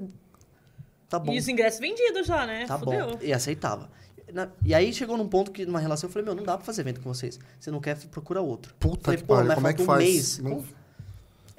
Tá 1.08 1.18
bom. 1.20 1.32
E 1.34 1.40
os 1.40 1.48
ingressos 1.48 1.80
vendidos 1.80 2.28
já, 2.28 2.46
né? 2.46 2.66
Tá 2.66 2.78
Fudeu. 2.78 3.12
bom. 3.12 3.20
E 3.22 3.34
aceitava. 3.34 3.90
Na- 4.34 4.48
e 4.64 4.74
aí 4.76 4.94
chegou 4.94 5.18
num 5.18 5.28
ponto 5.28 5.52
que, 5.52 5.66
numa 5.66 5.80
relação, 5.80 6.08
eu 6.08 6.14
falei, 6.14 6.26
meu, 6.26 6.36
não 6.36 6.44
dá 6.44 6.56
pra 6.56 6.66
fazer 6.66 6.82
evento 6.82 7.02
com 7.02 7.12
vocês. 7.12 7.40
Você 7.60 7.72
não 7.72 7.80
quer, 7.82 7.98
procura 8.10 8.42
outro. 8.42 8.76
Puta 8.80 9.06
Falei, 9.06 9.18
que 9.20 9.24
pô, 9.26 9.34
pariu, 9.34 9.48
mas 9.48 9.56
como 9.56 9.68
é 9.68 9.74
que 9.74 9.84
falta 9.86 10.02
um 10.02 10.06
faz? 10.06 10.14
mês. 10.14 10.40
Não- 10.40 10.79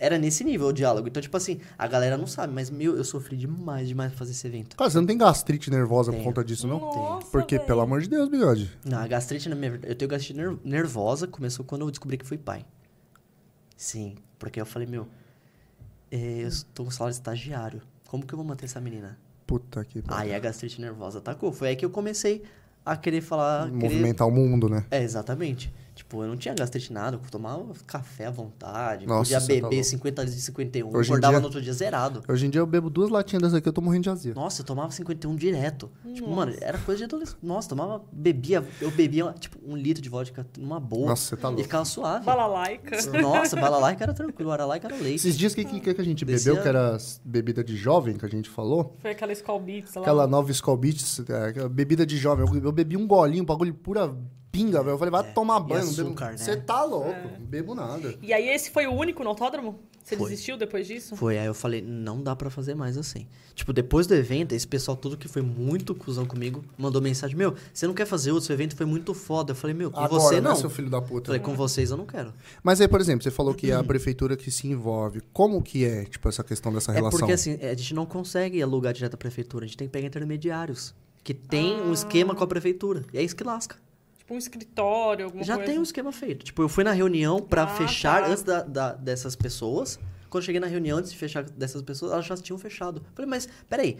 Era 0.02 0.16
nesse 0.16 0.42
nível 0.42 0.68
o 0.68 0.72
diálogo. 0.72 1.06
Então, 1.08 1.20
tipo 1.22 1.36
assim, 1.36 1.60
a 1.76 1.86
galera 1.86 2.16
não 2.16 2.26
sabe, 2.26 2.54
mas, 2.54 2.70
meu, 2.70 2.96
eu 2.96 3.04
sofri 3.04 3.36
demais, 3.36 3.86
demais 3.86 4.10
pra 4.10 4.18
fazer 4.18 4.30
esse 4.32 4.46
evento. 4.46 4.74
Cara, 4.74 4.88
você 4.88 4.96
não 4.96 5.04
tem 5.06 5.18
gastrite 5.18 5.70
nervosa 5.70 6.10
por 6.10 6.16
Tenho. 6.16 6.24
conta 6.24 6.42
disso, 6.42 6.66
não? 6.66 6.80
Nossa, 6.80 7.26
Porque, 7.30 7.56
velho. 7.56 7.66
pelo 7.66 7.82
amor 7.82 8.00
de 8.00 8.08
Deus, 8.08 8.26
bigode. 8.30 8.70
Não, 8.82 8.96
a 8.96 9.06
gastrite, 9.06 9.46
na 9.50 9.54
minha 9.54 9.78
eu 9.82 9.94
tenho 9.94 10.08
gastrite 10.10 10.32
ner- 10.40 10.56
nervosa, 10.64 11.26
começou 11.26 11.66
quando 11.66 11.82
eu 11.82 11.90
descobri 11.90 12.16
que 12.16 12.24
fui 12.26 12.38
pai. 12.38 12.64
Sim, 13.76 14.16
porque 14.38 14.58
eu 14.58 14.64
falei, 14.64 14.88
meu, 14.88 15.06
eh, 16.10 16.44
eu 16.46 16.50
tô 16.72 16.84
com 16.84 16.90
salário 16.90 17.12
de 17.12 17.20
estagiário. 17.20 17.82
Como 18.08 18.24
que 18.26 18.32
eu 18.32 18.38
vou 18.38 18.46
manter 18.46 18.64
essa 18.64 18.80
menina? 18.80 19.18
Puta 19.46 19.84
que 19.84 20.00
pariu. 20.00 20.22
Aí 20.22 20.34
a 20.34 20.38
gastrite 20.38 20.80
nervosa 20.80 21.18
atacou. 21.18 21.52
Foi 21.52 21.68
aí 21.68 21.76
que 21.76 21.84
eu 21.84 21.90
comecei 21.90 22.42
a 22.86 22.96
querer 22.96 23.20
falar. 23.20 23.64
Querer... 23.66 23.76
Movimentar 23.82 24.26
o 24.26 24.30
mundo, 24.30 24.68
né? 24.68 24.86
É, 24.90 25.02
exatamente. 25.02 25.70
Tipo, 26.10 26.24
eu 26.24 26.28
não 26.28 26.36
tinha 26.36 26.52
gastrite 26.52 26.92
nada, 26.92 27.16
eu 27.24 27.30
tomava 27.30 27.64
café 27.86 28.26
à 28.26 28.30
vontade, 28.32 29.06
Nossa, 29.06 29.32
podia 29.32 29.40
tá 29.40 29.46
beber 29.46 29.76
louco. 29.76 29.84
50 29.84 30.22
litros 30.22 30.36
de 30.36 30.42
51, 30.44 30.88
Hoje 30.96 31.08
acordava 31.08 31.34
dia- 31.34 31.38
no 31.40 31.46
outro 31.46 31.62
dia 31.62 31.72
zerado. 31.72 32.20
Hoje 32.28 32.46
em 32.46 32.50
dia 32.50 32.60
eu 32.60 32.66
bebo 32.66 32.90
duas 32.90 33.10
latinhas 33.10 33.44
dessa 33.44 33.58
aqui, 33.58 33.68
eu 33.68 33.72
tô 33.72 33.80
morrendo 33.80 34.02
de 34.02 34.10
azia. 34.10 34.34
Nossa, 34.34 34.62
eu 34.62 34.66
tomava 34.66 34.90
51 34.90 35.36
direto. 35.36 35.88
Tipo, 36.12 36.28
Nossa. 36.28 36.34
mano, 36.46 36.56
era 36.60 36.78
coisa 36.78 36.98
de 36.98 37.04
adolescente. 37.04 37.38
Nossa, 37.40 37.68
tomava, 37.68 38.02
bebia, 38.10 38.66
eu 38.80 38.90
bebia, 38.90 39.32
tipo, 39.38 39.56
um 39.64 39.76
litro 39.76 40.02
de 40.02 40.08
vodka 40.08 40.44
numa 40.58 40.80
boa. 40.80 41.10
Nossa, 41.10 41.28
você 41.28 41.36
tá 41.36 41.46
E 41.46 41.50
louco. 41.52 41.62
ficava 41.62 41.84
suave. 41.84 42.24
Balalaica. 42.26 42.96
Nossa, 43.22 43.54
balalaica 43.54 44.02
era 44.02 44.12
tranquilo, 44.12 44.50
aralaica 44.50 44.88
era 44.88 44.96
leite. 44.96 45.14
Esses 45.14 45.38
dias 45.38 45.54
que, 45.54 45.64
que, 45.64 45.94
que 45.94 46.00
a 46.00 46.04
gente 46.04 46.24
Descia- 46.24 46.50
bebeu, 46.54 46.62
que 46.64 46.68
era 46.68 46.96
bebida 47.24 47.62
de 47.62 47.76
jovem, 47.76 48.16
que 48.16 48.26
a 48.26 48.28
gente 48.28 48.50
falou, 48.50 48.96
Foi 48.98 49.12
aquela 49.12 49.32
Skull 49.32 49.60
Beats 49.60 49.94
lá. 49.94 50.00
aquela 50.02 50.26
nova 50.26 50.50
Skull 50.50 50.76
Beats, 50.76 51.20
é, 51.28 51.44
aquela 51.50 51.68
bebida 51.68 52.04
de 52.04 52.16
jovem, 52.16 52.44
eu, 52.44 52.64
eu 52.64 52.72
bebi 52.72 52.96
um 52.96 53.06
golinho, 53.06 53.44
um 53.44 53.46
bagulho 53.46 53.72
pura 53.74 54.12
pinga, 54.50 54.82
velho. 54.82 54.94
Eu 54.94 54.98
falei, 54.98 55.10
vai 55.12 55.32
tomar 55.32 55.60
banho, 55.60 55.82
açúcar, 55.82 56.32
né? 56.32 56.36
Você 56.36 56.56
tá 56.56 56.82
louco, 56.84 57.28
não 57.38 57.46
bebo 57.46 57.74
nada. 57.74 58.14
E 58.22 58.32
aí 58.32 58.48
esse 58.48 58.70
foi 58.70 58.86
o 58.86 58.92
único 58.92 59.22
no 59.22 59.30
autódromo? 59.30 59.78
Você 60.02 60.16
Foi. 60.16 60.30
desistiu 60.30 60.56
depois 60.56 60.88
disso? 60.88 61.14
Foi, 61.14 61.38
aí 61.38 61.46
eu 61.46 61.54
falei, 61.54 61.80
não 61.80 62.20
dá 62.20 62.34
pra 62.34 62.50
fazer 62.50 62.74
mais 62.74 62.96
assim. 62.98 63.28
Tipo, 63.54 63.72
depois 63.72 64.06
do 64.08 64.14
evento, 64.14 64.52
esse 64.52 64.66
pessoal 64.66 64.96
todo 64.96 65.16
que 65.16 65.28
foi 65.28 65.40
muito 65.42 65.94
cuzão 65.94 66.26
comigo, 66.26 66.64
mandou 66.76 67.00
mensagem, 67.00 67.36
meu, 67.36 67.54
você 67.72 67.86
não 67.86 67.94
quer 67.94 68.06
fazer 68.06 68.32
outro, 68.32 68.46
seu 68.46 68.54
evento 68.54 68.74
foi 68.74 68.86
muito 68.86 69.14
foda. 69.14 69.52
Eu 69.52 69.54
falei, 69.54 69.74
meu, 69.74 69.90
com 69.90 70.00
Agora, 70.00 70.20
você 70.22 70.36
né, 70.36 70.48
não. 70.48 70.56
seu 70.56 70.68
filho 70.70 70.90
da 70.90 71.00
puta. 71.00 71.26
Falei, 71.26 71.40
com 71.40 71.54
vocês 71.54 71.90
eu 71.90 71.96
não 71.96 72.06
quero. 72.06 72.32
Mas 72.62 72.80
aí, 72.80 72.88
por 72.88 73.00
exemplo, 73.00 73.22
você 73.22 73.30
falou 73.30 73.54
que 73.54 73.70
é 73.70 73.74
a 73.74 73.84
prefeitura 73.84 74.36
que 74.36 74.50
se 74.50 74.66
envolve. 74.66 75.20
Como 75.32 75.62
que 75.62 75.84
é, 75.84 76.04
tipo, 76.06 76.28
essa 76.28 76.42
questão 76.42 76.72
dessa 76.72 76.90
É 76.90 76.94
relação? 76.96 77.18
porque 77.20 77.32
assim, 77.32 77.54
a 77.62 77.74
gente 77.74 77.94
não 77.94 78.06
consegue 78.06 78.60
alugar 78.60 78.92
direto 78.92 79.14
à 79.14 79.18
prefeitura, 79.18 79.64
a 79.64 79.68
gente 79.68 79.76
tem 79.76 79.86
que 79.86 79.92
pegar 79.92 80.08
intermediários. 80.08 80.92
Que 81.22 81.34
tem 81.34 81.80
um 81.82 81.92
esquema 81.92 82.34
com 82.34 82.42
a 82.42 82.46
prefeitura. 82.46 83.04
E 83.12 83.18
é 83.18 83.22
isso 83.22 83.36
que 83.36 83.44
lasca. 83.44 83.76
Tipo 84.30 84.34
um 84.36 84.38
escritório, 84.38 85.24
alguma 85.24 85.42
Já 85.42 85.56
coisa. 85.56 85.68
tem 85.72 85.80
um 85.80 85.82
esquema 85.82 86.12
feito. 86.12 86.44
Tipo, 86.44 86.62
eu 86.62 86.68
fui 86.68 86.84
na 86.84 86.92
reunião 86.92 87.40
pra 87.42 87.64
Ah, 87.64 87.66
fechar 87.66 88.22
tá. 88.22 88.28
antes 88.28 88.44
da, 88.44 88.62
da- 88.62 88.92
dessas 88.92 89.34
pessoas. 89.34 89.98
Quando 90.28 90.42
eu 90.42 90.46
cheguei 90.46 90.60
na 90.60 90.68
reunião, 90.68 90.98
antes 90.98 91.10
de 91.10 91.18
fechar 91.18 91.42
dessas 91.42 91.82
pessoas, 91.82 92.12
elas 92.12 92.24
já 92.26 92.36
tinham 92.36 92.56
fechado. 92.56 93.04
Falei, 93.12 93.28
mas 93.28 93.48
peraí. 93.68 93.98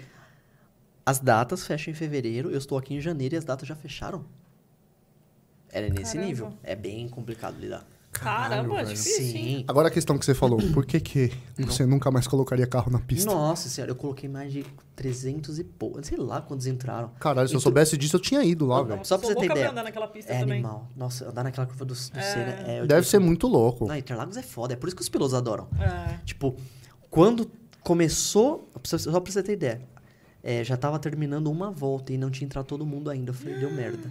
As 1.05 1.18
datas 1.18 1.66
fecham 1.66 1.91
em 1.91 1.95
fevereiro, 1.97 2.49
eu 2.49 2.59
estou 2.59 2.78
aqui 2.78 2.95
em 2.95 3.01
janeiro 3.01 3.35
e 3.35 3.39
as 3.39 3.45
datas 3.45 3.66
já 3.66 3.74
fecharam. 3.74 4.24
Era 5.68 5.89
nesse 5.89 6.12
Caramba. 6.12 6.26
nível. 6.26 6.53
É 6.62 6.76
bem 6.76 7.09
complicado 7.09 7.59
lidar. 7.59 7.85
Caramba, 8.12 8.68
Caralho, 8.74 8.88
difícil, 8.88 9.22
hein? 9.36 9.56
Sim. 9.58 9.64
Agora 9.68 9.86
a 9.88 9.90
questão 9.90 10.18
que 10.18 10.24
você 10.26 10.34
falou, 10.34 10.58
por 10.74 10.84
que 10.84 10.98
que 11.00 11.32
você 11.58 11.86
nunca 11.86 12.11
mais 12.11 12.26
colocaria 12.26 12.66
carro 12.66 12.90
na 12.90 12.98
pista? 12.98 13.30
Nossa 13.30 13.68
senhora, 13.68 13.92
eu 13.92 13.96
coloquei 13.96 14.28
mais 14.28 14.52
de 14.52 14.66
300 14.96 15.58
e 15.61 15.64
pouco. 15.64 16.04
Sei 16.04 16.18
lá 16.18 16.40
quantos 16.42 16.66
entraram. 16.66 17.11
Caralho, 17.20 17.48
se 17.48 17.54
eu 17.54 17.61
soubesse 17.61 17.96
disso, 17.96 18.16
eu 18.16 18.20
tinha 18.20 18.42
ido 18.42 18.66
lá, 18.66 18.78
Não, 18.78 18.84
velho. 18.86 19.04
Só 19.04 19.16
pra 19.16 19.26
Sou 19.28 19.34
você 19.34 19.40
ter 19.40 19.46
louca 19.46 19.61
ideia. 19.61 19.70
andar 19.70 19.84
naquela 19.84 20.08
pista 20.08 20.32
É 20.32 20.40
também. 20.40 20.54
animal. 20.58 20.88
Nossa, 20.96 21.28
andar 21.28 21.44
naquela 21.44 21.66
curva 21.66 21.84
do, 21.84 21.94
do 21.94 21.96
Senna 21.96 22.20
é... 22.66 22.84
Deve 22.86 23.06
ser 23.06 23.20
muito 23.20 23.46
louco. 23.46 23.86
Não, 23.86 23.96
Interlagos 23.96 24.36
é 24.36 24.42
foda. 24.42 24.72
É 24.72 24.76
por 24.76 24.88
isso 24.88 24.96
que 24.96 25.02
os 25.02 25.08
pilotos 25.08 25.32
adoram. 25.34 25.68
É. 25.80 26.18
Tipo, 26.24 26.56
quando 27.08 27.48
começou. 27.82 28.68
Só 28.84 29.20
pra 29.20 29.32
você 29.32 29.42
ter 29.42 29.52
ideia. 29.52 29.80
é, 30.42 30.64
já 30.64 30.76
tava 30.76 30.98
terminando 30.98 31.46
uma 31.50 31.70
volta 31.70 32.12
e 32.12 32.18
não 32.18 32.28
tinha 32.30 32.46
entrado 32.46 32.64
todo 32.66 32.84
mundo 32.84 33.08
ainda. 33.08 33.30
Eu 33.30 33.34
falei, 33.34 33.58
deu 33.58 33.70
merda. 33.70 34.11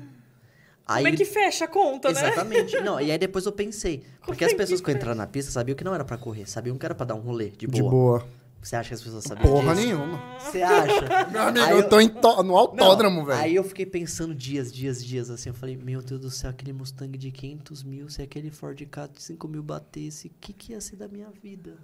Aí, 0.89 1.03
Como 1.03 1.13
é 1.13 1.17
que 1.17 1.25
fecha 1.25 1.65
a 1.65 1.67
conta, 1.67 2.11
né? 2.11 2.19
Exatamente. 2.19 2.79
Não, 2.81 2.99
e 2.99 3.11
aí 3.11 3.17
depois 3.17 3.45
eu 3.45 3.51
pensei. 3.51 4.03
Porque 4.25 4.39
Como 4.43 4.47
as 4.47 4.53
é 4.53 4.55
pessoas 4.57 4.81
que 4.81 4.91
entraram 4.91 5.15
na 5.15 5.27
pista 5.27 5.51
sabiam 5.51 5.75
que 5.75 5.83
não 5.83 5.93
era 5.93 6.03
pra 6.03 6.17
correr, 6.17 6.49
sabiam 6.49 6.77
que 6.77 6.85
era 6.85 6.95
pra 6.95 7.05
dar 7.05 7.13
um 7.15 7.19
rolê 7.21 7.49
de 7.49 7.67
De 7.67 7.79
boa. 7.79 7.91
boa. 7.91 8.27
Você 8.61 8.75
acha 8.75 8.89
que 8.89 8.95
as 8.95 9.01
pessoas 9.01 9.23
sabiam 9.23 9.49
Porra 9.53 9.73
disso? 9.73 9.87
nenhuma. 9.87 10.21
Você 10.39 10.61
acha? 10.61 11.01
Meu 11.31 11.41
amigo, 11.43 11.65
Aí 11.65 11.71
eu 11.77 11.87
tô 11.87 11.97
em 12.01 12.09
to- 12.09 12.43
no 12.43 12.57
autódromo, 12.57 13.23
velho. 13.23 13.39
Aí 13.39 13.55
eu 13.55 13.63
fiquei 13.63 13.85
pensando 13.85 14.35
dias, 14.35 14.69
dias, 14.73 15.01
dias 15.05 15.29
assim. 15.29 15.47
Eu 15.49 15.53
falei, 15.55 15.77
meu 15.77 16.01
Deus 16.01 16.19
do 16.19 16.29
céu, 16.29 16.49
aquele 16.49 16.73
Mustang 16.73 17.17
de 17.17 17.31
500 17.31 17.83
mil, 17.83 18.09
se 18.09 18.21
aquele 18.21 18.51
Ford 18.51 18.77
Ka 18.87 19.07
de 19.07 19.21
5 19.23 19.47
mil 19.47 19.63
batesse, 19.63 20.27
o 20.27 20.31
que, 20.41 20.51
que 20.51 20.73
ia 20.73 20.81
ser 20.81 20.97
da 20.97 21.07
minha 21.07 21.29
vida? 21.41 21.77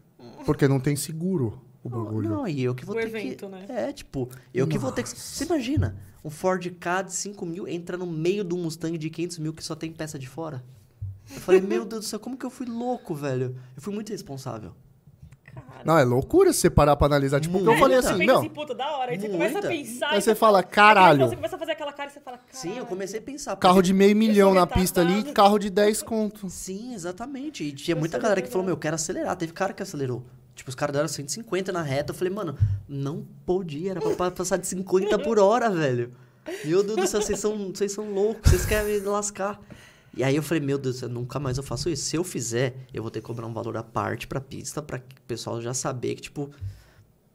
Porque 0.45 0.67
não 0.67 0.79
tem 0.81 0.97
seguro 0.97 1.61
o 1.87 1.89
Não, 1.89 2.03
bagulho. 2.05 2.29
Não, 2.29 2.47
e 2.47 2.63
eu 2.63 2.73
que 2.75 2.85
vou 2.85 2.95
O 2.95 2.99
ter 2.99 3.07
evento, 3.07 3.45
que... 3.45 3.51
né? 3.51 3.65
É, 3.69 3.93
tipo, 3.93 4.29
eu 4.53 4.67
que 4.67 4.77
vou 4.77 4.91
ter 4.91 5.03
que... 5.03 5.09
Você 5.09 5.43
imagina, 5.45 5.95
um 6.23 6.29
Ford 6.29 6.65
Ka 6.79 7.01
de 7.01 7.13
5 7.13 7.45
mil 7.45 7.67
entra 7.67 7.97
no 7.97 8.05
meio 8.05 8.43
do 8.43 8.57
Mustang 8.57 8.97
de 8.97 9.09
500 9.09 9.39
mil 9.39 9.53
que 9.53 9.63
só 9.63 9.75
tem 9.75 9.91
peça 9.91 10.17
de 10.17 10.27
fora? 10.27 10.63
Eu 11.33 11.41
falei, 11.41 11.61
meu 11.61 11.85
Deus 11.85 12.05
do 12.05 12.07
céu, 12.07 12.19
como 12.19 12.37
que 12.37 12.45
eu 12.45 12.49
fui 12.51 12.65
louco, 12.67 13.15
velho? 13.15 13.55
Eu 13.75 13.81
fui 13.81 13.93
muito 13.93 14.09
responsável. 14.11 14.73
Cara. 15.45 15.83
Não, 15.85 15.97
é 15.97 16.03
loucura 16.03 16.51
se 16.51 16.59
você 16.59 16.69
parar 16.69 16.95
pra 16.97 17.07
analisar. 17.07 17.39
Tipo, 17.39 17.53
porque 17.53 17.67
eu 17.67 17.71
Muita. 17.71 17.79
falei 17.81 18.01
Você 18.01 18.07
assim, 18.09 18.17
pensa 18.19 18.31
meu. 18.31 18.39
assim, 18.41 18.49
puta, 18.49 18.75
da 18.75 18.97
hora. 18.97 19.11
Aí 19.11 19.19
você 19.19 19.27
Muita. 19.29 19.45
começa 19.45 19.59
a 19.65 19.69
pensar. 19.71 20.09
Aí 20.09 20.21
você 20.21 20.35
fala, 20.35 20.59
Aí 20.59 20.65
caralho. 20.65 21.27
Você 21.29 21.35
começa 21.35 21.55
a 21.55 21.59
fazer 21.59 21.71
aquela 21.71 21.93
cara 21.93 22.09
e 22.09 22.13
você 22.13 22.19
fala, 22.19 22.37
caralho. 22.37 22.57
Sim, 22.73 22.77
eu 22.77 22.85
comecei 22.85 23.19
a 23.19 23.23
pensar. 23.23 23.55
Carro 23.55 23.81
de 23.81 23.93
meio 23.93 24.15
milhão 24.15 24.53
na 24.53 24.67
pista 24.67 25.01
ali, 25.01 25.31
carro 25.31 25.57
de 25.57 25.69
10 25.69 26.03
conto. 26.03 26.49
Sim, 26.49 26.93
exatamente. 26.93 27.63
E 27.63 27.71
tinha 27.71 27.95
muita 27.95 28.19
galera 28.19 28.41
que 28.41 28.49
falou, 28.49 28.65
meu, 28.65 28.73
eu 28.73 28.77
quero 28.79 28.95
acelerar. 28.95 29.35
Teve 29.37 29.53
cara 29.53 29.73
que 29.73 29.81
acelerou. 29.81 30.23
Tipo, 30.55 30.69
os 30.69 30.75
caras 30.75 30.93
deram 30.93 31.07
150 31.07 31.71
na 31.71 31.81
reta. 31.81 32.11
Eu 32.11 32.15
falei, 32.15 32.33
mano, 32.33 32.57
não 32.87 33.25
podia, 33.45 33.91
era 33.91 33.99
pra 34.01 34.11
pa- 34.15 34.31
passar 34.31 34.57
de 34.57 34.65
50 34.65 35.19
por 35.19 35.37
hora, 35.37 35.69
velho. 35.69 36.11
Meu 36.63 36.81
Deus 36.81 36.95
do 36.97 37.07
céu, 37.07 37.21
vocês 37.21 37.39
são, 37.39 37.71
vocês 37.73 37.91
são 37.91 38.09
loucos, 38.13 38.49
vocês 38.49 38.65
querem 38.65 38.99
me 39.01 39.05
lascar. 39.07 39.59
E 40.15 40.23
aí 40.23 40.35
eu 40.35 40.41
falei, 40.43 40.63
meu 40.63 40.77
Deus, 40.77 41.01
eu 41.01 41.09
nunca 41.09 41.39
mais 41.39 41.57
eu 41.57 41.63
faço 41.63 41.89
isso. 41.89 42.03
Se 42.05 42.15
eu 42.15 42.23
fizer, 42.23 42.73
eu 42.93 43.01
vou 43.01 43.11
ter 43.11 43.19
que 43.19 43.25
cobrar 43.27 43.45
um 43.45 43.53
valor 43.53 43.75
à 43.75 43.83
parte 43.83 44.25
pra 44.27 44.39
pista, 44.39 44.81
pra 44.81 44.97
que 44.99 45.15
o 45.17 45.21
pessoal 45.27 45.61
já 45.61 45.73
saber 45.73 46.15
que, 46.15 46.21
tipo, 46.21 46.49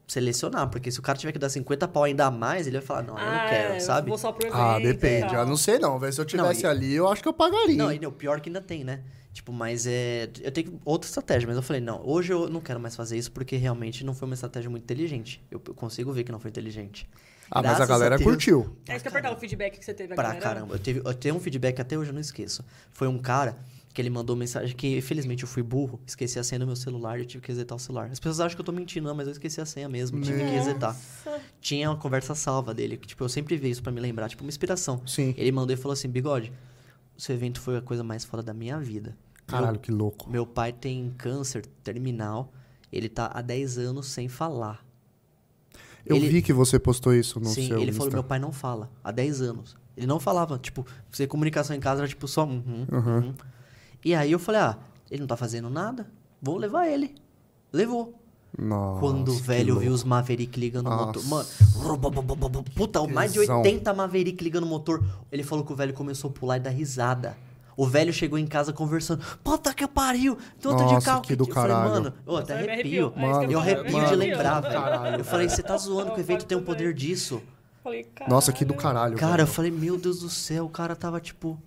selecionar. 0.06 0.68
Porque 0.70 0.90
se 0.90 0.98
o 0.98 1.02
cara 1.02 1.18
tiver 1.18 1.32
que 1.32 1.38
dar 1.38 1.48
50 1.50 1.86
pau 1.88 2.04
ainda 2.04 2.26
a 2.26 2.30
mais, 2.30 2.66
ele 2.66 2.78
vai 2.78 2.86
falar, 2.86 3.02
não, 3.02 3.18
eu 3.18 3.24
não 3.24 3.32
Ah, 3.32 3.46
quero, 3.48 3.74
é, 3.74 3.80
sabe? 3.80 4.08
Vou 4.08 4.18
só 4.18 4.32
pro 4.32 4.46
evento, 4.46 4.56
Ah, 4.58 4.78
depende. 4.78 5.36
Ah, 5.36 5.44
não 5.44 5.56
sei 5.56 5.78
não, 5.78 5.98
velho. 5.98 6.12
Se 6.12 6.20
eu 6.20 6.24
tivesse 6.24 6.62
e- 6.62 6.66
ali, 6.66 6.92
eu 6.94 7.06
acho 7.08 7.22
que 7.22 7.28
eu 7.28 7.32
pagaria. 7.34 7.76
Não, 7.76 7.92
e 7.92 8.04
o 8.06 8.12
pior 8.12 8.40
que 8.40 8.48
ainda 8.48 8.60
tem, 8.60 8.82
né? 8.82 9.02
Tipo, 9.32 9.52
mas 9.52 9.86
é. 9.86 10.28
Eu 10.40 10.50
tenho 10.50 10.80
outra 10.84 11.06
estratégia, 11.08 11.46
mas 11.46 11.56
eu 11.56 11.62
falei, 11.62 11.80
não, 11.80 12.00
hoje 12.04 12.32
eu 12.32 12.48
não 12.48 12.60
quero 12.60 12.80
mais 12.80 12.96
fazer 12.96 13.16
isso 13.16 13.30
porque 13.30 13.56
realmente 13.56 14.04
não 14.04 14.12
foi 14.14 14.26
uma 14.26 14.34
estratégia 14.34 14.68
muito 14.68 14.82
inteligente. 14.82 15.40
Eu 15.50 15.60
consigo 15.60 16.12
ver 16.12 16.24
que 16.24 16.32
não 16.32 16.40
foi 16.40 16.50
inteligente. 16.50 17.08
ah, 17.50 17.62
mas 17.62 17.66
a 17.72 17.74
Graças 17.74 17.88
galera 17.88 18.16
Deus. 18.18 18.28
curtiu. 18.28 18.76
É 18.88 18.94
isso 18.96 19.02
que 19.02 19.08
eu 19.08 19.12
perguntar 19.12 19.34
o 19.36 19.38
feedback 19.38 19.78
que 19.78 19.84
você 19.84 19.94
teve 19.94 20.14
Pra 20.14 20.24
galera. 20.24 20.40
caramba. 20.40 20.74
Eu, 20.74 20.78
teve, 20.80 21.00
eu 21.04 21.14
tenho 21.14 21.36
um 21.36 21.40
feedback 21.40 21.80
até 21.80 21.96
hoje, 21.96 22.10
eu 22.10 22.14
não 22.14 22.20
esqueço. 22.20 22.64
Foi 22.90 23.06
um 23.06 23.18
cara 23.18 23.56
que 23.94 24.00
ele 24.02 24.10
mandou 24.10 24.34
mensagem 24.36 24.74
que, 24.76 24.98
infelizmente, 24.98 25.42
eu 25.42 25.48
fui 25.48 25.62
burro, 25.64 26.00
esqueci 26.06 26.38
a 26.38 26.44
senha 26.44 26.60
do 26.60 26.66
meu 26.66 26.76
celular 26.76 27.18
e 27.18 27.22
eu 27.22 27.26
tive 27.26 27.42
que 27.42 27.48
resetar 27.48 27.74
o 27.76 27.80
celular. 27.80 28.08
As 28.10 28.20
pessoas 28.20 28.38
acham 28.40 28.54
que 28.56 28.60
eu 28.60 28.64
tô 28.64 28.70
mentindo, 28.72 29.08
não, 29.08 29.14
mas 29.16 29.26
eu 29.26 29.32
esqueci 29.32 29.60
a 29.60 29.66
senha 29.66 29.88
mesmo, 29.88 30.20
tive 30.20 30.38
que 30.44 30.50
resetar. 30.50 30.96
Tinha 31.60 31.90
uma 31.90 31.96
conversa 31.96 32.34
salva 32.36 32.72
dele, 32.72 32.96
que, 32.96 33.06
tipo, 33.08 33.22
eu 33.24 33.28
sempre 33.28 33.56
vi 33.56 33.70
isso 33.70 33.82
pra 33.82 33.90
me 33.90 34.00
lembrar, 34.00 34.28
tipo, 34.28 34.42
uma 34.44 34.48
inspiração. 34.48 35.02
Sim. 35.06 35.34
Ele 35.36 35.50
mandou 35.50 35.74
e 35.74 35.76
falou 35.76 35.92
assim: 35.92 36.08
Bigode, 36.08 36.52
seu 37.20 37.34
evento 37.34 37.60
foi 37.60 37.76
a 37.76 37.82
coisa 37.82 38.02
mais 38.02 38.24
foda 38.24 38.42
da 38.42 38.54
minha 38.54 38.78
vida. 38.78 39.16
Caralho, 39.46 39.78
que 39.78 39.90
louco. 39.90 40.30
Meu 40.30 40.46
pai 40.46 40.72
tem 40.72 41.10
câncer 41.18 41.66
terminal. 41.82 42.52
Ele 42.92 43.08
tá 43.08 43.30
há 43.32 43.40
10 43.42 43.78
anos 43.78 44.06
sem 44.06 44.28
falar. 44.28 44.84
Eu 46.06 46.16
ele- 46.16 46.28
vi 46.28 46.42
que 46.42 46.52
você 46.52 46.78
postou 46.78 47.14
isso 47.14 47.38
no 47.40 47.46
Sim, 47.46 47.68
seu 47.68 47.80
ele 47.80 47.92
falou: 47.92 48.12
meu 48.12 48.24
pai 48.24 48.38
não 48.38 48.52
fala. 48.52 48.90
Há 49.02 49.10
10 49.10 49.42
anos. 49.42 49.76
Ele 49.96 50.06
não 50.06 50.18
falava. 50.20 50.58
Tipo, 50.58 50.86
você 51.10 51.26
comunicação 51.26 51.74
em 51.76 51.80
casa 51.80 52.00
era 52.00 52.08
tipo 52.08 52.26
só. 52.26 52.44
Uhum, 52.44 52.86
uhum. 52.90 53.34
E 54.04 54.14
aí 54.14 54.32
eu 54.32 54.38
falei: 54.38 54.60
ah, 54.60 54.78
ele 55.10 55.20
não 55.20 55.26
tá 55.26 55.36
fazendo 55.36 55.68
nada? 55.68 56.10
Vou 56.40 56.56
levar 56.56 56.86
ele. 56.88 57.14
Levou. 57.72 58.19
Nossa, 58.58 59.00
Quando 59.00 59.32
o 59.32 59.36
que 59.36 59.42
velho 59.42 59.78
viu 59.78 59.92
os 59.92 60.04
Maverick 60.04 60.58
ligando 60.58 60.88
o 60.88 60.90
motor. 60.96 61.24
Mano, 61.24 61.48
Nossa. 61.76 62.62
puta, 62.74 63.06
mais 63.06 63.32
de 63.32 63.40
Tesão. 63.40 63.58
80 63.62 63.94
Maverick 63.94 64.42
ligando 64.42 64.64
o 64.64 64.66
motor. 64.66 65.02
Ele 65.30 65.42
falou 65.42 65.64
que 65.64 65.72
o 65.72 65.76
velho 65.76 65.94
começou 65.94 66.30
a 66.30 66.32
pular 66.32 66.56
e 66.56 66.60
dar 66.60 66.70
risada. 66.70 67.36
O 67.76 67.86
velho 67.86 68.12
chegou 68.12 68.38
em 68.38 68.46
casa 68.46 68.72
conversando. 68.72 69.24
Puta 69.42 69.72
que 69.72 69.86
pariu! 69.86 70.36
Tem 70.60 70.70
outro 70.70 70.86
de 70.86 70.92
Nossa, 70.94 71.06
carro 71.06 71.22
que 71.22 71.34
do 71.34 71.44
Eu 71.48 71.54
falei, 71.54 71.70
caralho. 71.74 71.90
mano, 71.94 72.12
eu 72.26 72.36
até 72.36 72.54
Nossa, 72.58 72.70
arrepio. 72.72 73.06
É 73.06 73.10
que 73.10 73.20
Mano, 73.20 73.52
Eu 73.52 73.58
arrepio 73.58 73.98
me 73.98 74.06
de 74.06 74.14
lembrar, 74.16 74.60
velho. 74.60 74.74
Caralho, 74.74 75.20
Eu 75.20 75.24
falei, 75.24 75.48
você 75.48 75.62
tá 75.62 75.76
zoando 75.78 76.10
que 76.12 76.18
o 76.18 76.20
evento 76.20 76.44
tem 76.44 76.58
o 76.58 76.62
poder 76.62 76.92
disso. 76.92 77.40
Falei, 77.82 78.06
Nossa, 78.28 78.52
que 78.52 78.64
do 78.64 78.74
caralho. 78.74 79.16
Cara, 79.16 79.44
eu 79.44 79.46
falei, 79.46 79.70
meu 79.70 79.96
Deus 79.96 80.20
do 80.20 80.28
céu, 80.28 80.66
o 80.66 80.68
cara 80.68 80.94
tava 80.94 81.18
tipo. 81.20 81.58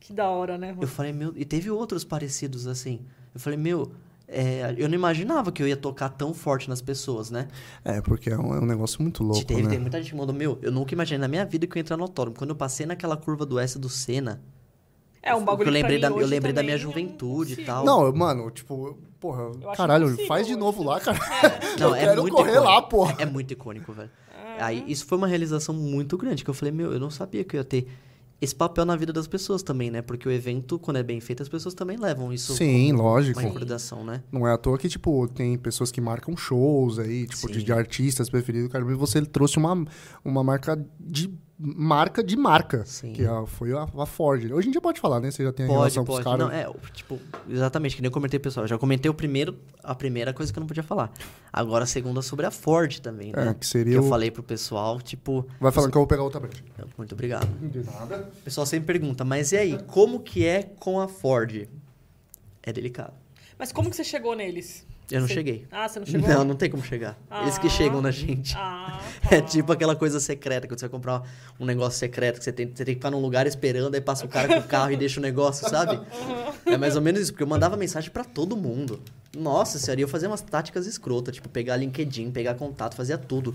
Que 0.00 0.12
da 0.12 0.28
hora, 0.28 0.58
né, 0.58 0.70
Eu 0.72 0.74
mano? 0.76 0.88
falei, 0.88 1.12
meu. 1.12 1.32
E 1.36 1.44
teve 1.44 1.70
outros 1.70 2.04
parecidos 2.04 2.66
assim. 2.66 3.00
Eu 3.34 3.40
falei, 3.40 3.58
meu. 3.58 3.90
É, 4.28 4.74
eu 4.76 4.88
não 4.88 4.94
imaginava 4.94 5.50
que 5.50 5.62
eu 5.62 5.66
ia 5.66 5.76
tocar 5.76 6.10
tão 6.10 6.34
forte 6.34 6.68
nas 6.68 6.82
pessoas, 6.82 7.30
né? 7.30 7.48
É, 7.82 8.00
porque 8.02 8.28
é 8.28 8.38
um, 8.38 8.54
é 8.54 8.60
um 8.60 8.66
negócio 8.66 9.00
muito 9.00 9.22
louco, 9.24 9.44
teve, 9.46 9.62
né? 9.62 9.70
tem 9.70 9.78
muita 9.78 9.98
gente 10.02 10.10
que 10.10 10.16
mandou, 10.16 10.34
meu, 10.34 10.58
eu 10.60 10.70
nunca 10.70 10.92
imaginei 10.94 11.18
na 11.18 11.28
minha 11.28 11.44
vida 11.46 11.66
que 11.66 11.72
eu 11.72 11.78
ia 11.78 11.82
entrar 11.82 11.96
no 11.96 12.02
autódromo. 12.02 12.36
Quando 12.36 12.50
eu 12.50 12.56
passei 12.56 12.84
naquela 12.84 13.16
curva 13.16 13.46
do 13.46 13.58
S 13.58 13.78
do 13.78 13.88
Senna, 13.88 14.42
É 15.22 15.34
um 15.34 15.44
bagulho 15.44 15.68
eu 15.68 15.72
lembrei, 15.72 15.96
mim 15.96 16.02
da, 16.02 16.08
eu 16.08 16.26
lembrei 16.26 16.52
da 16.52 16.62
minha 16.62 16.76
juventude 16.76 17.54
e 17.54 17.56
consigo. 17.56 17.66
tal. 17.66 17.84
Não, 17.84 18.12
mano, 18.12 18.50
tipo, 18.50 18.98
porra, 19.18 19.50
caralho, 19.74 20.14
faz 20.26 20.46
de 20.46 20.54
novo 20.54 20.82
lá, 20.82 21.00
cara. 21.00 21.18
Não, 21.80 21.88
eu 21.88 21.94
é 21.94 22.00
quero 22.00 22.20
muito 22.22 22.34
correr 22.34 22.50
icônico. 22.52 22.70
lá, 22.70 22.82
porra. 22.82 23.16
É 23.18 23.26
muito 23.26 23.50
icônico, 23.52 23.92
velho. 23.92 24.10
Aí, 24.60 24.84
isso 24.88 25.06
foi 25.06 25.16
uma 25.16 25.26
realização 25.26 25.74
muito 25.74 26.18
grande, 26.18 26.42
que 26.44 26.50
eu 26.50 26.54
falei, 26.54 26.72
meu, 26.72 26.92
eu 26.92 26.98
não 27.00 27.10
sabia 27.10 27.44
que 27.44 27.56
eu 27.56 27.60
ia 27.60 27.64
ter 27.64 27.88
esse 28.40 28.54
papel 28.54 28.84
na 28.84 28.94
vida 28.94 29.12
das 29.12 29.26
pessoas 29.26 29.62
também, 29.62 29.90
né? 29.90 30.00
Porque 30.00 30.28
o 30.28 30.30
evento, 30.32 30.78
quando 30.78 30.98
é 30.98 31.02
bem 31.02 31.20
feito, 31.20 31.42
as 31.42 31.48
pessoas 31.48 31.74
também 31.74 31.96
levam 31.96 32.32
isso 32.32 32.54
Sim, 32.54 32.92
lógico. 32.92 33.40
uma 33.40 33.48
recordação, 33.48 34.04
né? 34.04 34.22
Não 34.30 34.46
é 34.46 34.52
à 34.52 34.58
toa 34.58 34.78
que, 34.78 34.88
tipo, 34.88 35.26
tem 35.28 35.58
pessoas 35.58 35.90
que 35.90 36.00
marcam 36.00 36.36
shows 36.36 36.98
aí, 36.98 37.26
tipo, 37.26 37.50
de, 37.50 37.62
de 37.62 37.72
artistas 37.72 38.30
preferidos, 38.30 38.70
cara. 38.70 38.84
Você 38.84 39.22
trouxe 39.22 39.58
uma, 39.58 39.84
uma 40.24 40.44
marca 40.44 40.78
de 41.00 41.32
marca 41.58 42.22
de 42.22 42.36
marca. 42.36 42.84
Sim. 42.86 43.12
Que 43.12 43.24
a- 43.26 43.44
foi 43.46 43.72
a, 43.72 43.82
a 43.82 44.06
Ford. 44.06 44.50
Hoje 44.52 44.68
em 44.68 44.70
dia 44.70 44.80
pode 44.80 45.00
falar, 45.00 45.18
né? 45.20 45.30
Você 45.30 45.42
já 45.42 45.52
tem 45.52 45.66
a 45.66 45.68
Pode, 45.68 45.78
relação 45.78 46.04
com 46.04 46.12
os 46.12 46.22
pode. 46.22 46.38
caras. 46.38 46.46
Não, 46.66 46.72
é, 46.72 46.72
tipo, 46.92 47.18
exatamente, 47.48 47.96
que 47.96 48.02
nem 48.02 48.06
eu 48.08 48.12
comentei, 48.12 48.38
pessoal. 48.38 48.64
Eu 48.64 48.68
já 48.68 48.78
comentei 48.78 49.10
o 49.10 49.14
primeiro, 49.14 49.56
a 49.82 49.94
primeira 49.94 50.32
coisa 50.32 50.52
que 50.52 50.58
eu 50.58 50.60
não 50.60 50.66
podia 50.68 50.82
falar. 50.84 51.12
Agora 51.52 51.84
a 51.84 51.86
segunda 51.86 52.22
sobre 52.22 52.46
a 52.46 52.50
Ford 52.50 53.00
também, 53.00 53.32
É, 53.34 53.44
né? 53.46 53.54
que 53.54 53.60
Que 53.60 53.66
seria 53.66 53.94
eu 53.96 54.04
o... 54.04 54.08
falei 54.08 54.30
pro 54.30 54.42
pessoal, 54.42 55.00
tipo, 55.00 55.46
Vai 55.60 55.72
falando 55.72 55.90
que 55.90 55.96
eu 55.96 56.00
vou 56.00 56.06
pegar 56.06 56.22
outra 56.22 56.38
brecha. 56.40 56.62
muito 56.96 57.12
obrigado. 57.12 57.46
De 57.68 57.82
nada. 57.84 58.30
O 58.40 58.42
pessoal 58.42 58.64
sempre 58.66 58.86
pergunta, 58.86 59.24
mas 59.24 59.50
e 59.52 59.56
aí, 59.56 59.78
como 59.86 60.20
que 60.20 60.46
é 60.46 60.62
com 60.62 61.00
a 61.00 61.08
Ford? 61.08 61.68
É 62.62 62.72
delicado. 62.72 63.14
Mas 63.58 63.72
como 63.72 63.90
que 63.90 63.96
você 63.96 64.04
chegou 64.04 64.36
neles? 64.36 64.86
Eu 65.10 65.20
não 65.20 65.26
Você- 65.28 65.34
cheguei. 65.34 65.66
Ah, 65.70 65.88
você 65.88 65.98
não 65.98 66.06
chegou? 66.06 66.28
Não, 66.28 66.44
não 66.44 66.54
tem 66.54 66.68
como 66.70 66.82
chegar. 66.84 67.18
Eles 67.42 67.56
que 67.56 67.66
Ah. 67.66 67.70
chegam 67.70 68.02
na 68.02 68.10
gente. 68.10 68.54
Ah, 68.56 69.00
É 69.30 69.40
tá. 69.40 69.46
tipo 69.46 69.72
aquela 69.72 69.96
coisa 69.96 70.20
secreta, 70.20 70.66
quando 70.68 70.78
você 70.78 70.86
vai 70.86 70.90
comprar 70.90 71.22
um 71.58 71.64
negócio 71.64 71.98
secreto, 71.98 72.38
que 72.38 72.44
você 72.44 72.52
tem, 72.52 72.66
você 72.66 72.84
tem 72.84 72.94
que 72.94 72.98
ficar 73.00 73.10
num 73.10 73.20
lugar 73.20 73.46
esperando, 73.46 73.94
aí 73.94 74.00
passa 74.02 74.26
o 74.26 74.28
cara 74.28 74.48
com 74.48 74.60
o 74.60 74.62
carro 74.68 74.92
e 74.92 74.96
deixa 74.98 75.18
o 75.18 75.22
negócio, 75.22 75.68
sabe? 75.68 75.98
É 76.66 76.76
mais 76.76 76.94
ou 76.94 77.00
menos 77.02 77.22
isso, 77.22 77.32
porque 77.32 77.42
eu 77.42 77.46
mandava 77.48 77.76
mensagem 77.76 78.10
pra 78.10 78.22
todo 78.24 78.56
mundo. 78.56 79.00
Nossa 79.36 79.78
senhora, 79.78 80.00
eu 80.00 80.08
fazia 80.08 80.28
umas 80.28 80.42
táticas 80.42 80.86
escrotas, 80.86 81.34
tipo, 81.34 81.48
pegar 81.48 81.76
LinkedIn, 81.76 82.30
pegar 82.30 82.54
contato, 82.54 82.94
fazia 82.94 83.16
tudo. 83.16 83.54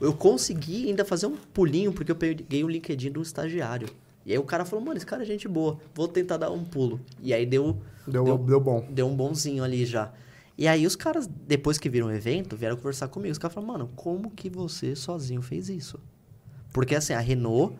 Eu 0.00 0.12
consegui 0.14 0.88
ainda 0.88 1.04
fazer 1.04 1.26
um 1.26 1.36
pulinho, 1.36 1.92
porque 1.92 2.10
eu 2.10 2.16
peguei 2.16 2.64
o 2.64 2.68
LinkedIn 2.68 3.12
de 3.12 3.18
um 3.18 3.22
estagiário. 3.22 3.88
E 4.26 4.32
aí 4.32 4.38
o 4.38 4.42
cara 4.42 4.64
falou, 4.64 4.82
mano, 4.84 4.96
esse 4.96 5.04
cara 5.06 5.22
é 5.22 5.26
gente 5.26 5.46
boa, 5.46 5.78
vou 5.94 6.08
tentar 6.08 6.38
dar 6.38 6.50
um 6.50 6.64
pulo. 6.64 6.98
E 7.22 7.32
aí 7.34 7.44
deu, 7.44 7.76
Deu, 8.06 8.24
Deu- 8.24 8.38
deu 8.38 8.60
bom. 8.60 8.86
deu 8.90 9.06
um 9.06 9.14
bonzinho 9.14 9.62
ali 9.64 9.84
já. 9.86 10.10
E 10.56 10.68
aí 10.68 10.86
os 10.86 10.94
caras, 10.94 11.26
depois 11.26 11.78
que 11.78 11.88
viram 11.88 12.06
o 12.06 12.12
evento, 12.12 12.56
vieram 12.56 12.76
conversar 12.76 13.08
comigo. 13.08 13.32
Os 13.32 13.38
caras 13.38 13.54
falaram, 13.54 13.72
mano, 13.72 13.90
como 13.96 14.30
que 14.30 14.48
você 14.48 14.94
sozinho 14.94 15.42
fez 15.42 15.68
isso? 15.68 15.98
Porque 16.72 16.94
assim, 16.94 17.12
a 17.12 17.20
Renault, 17.20 17.76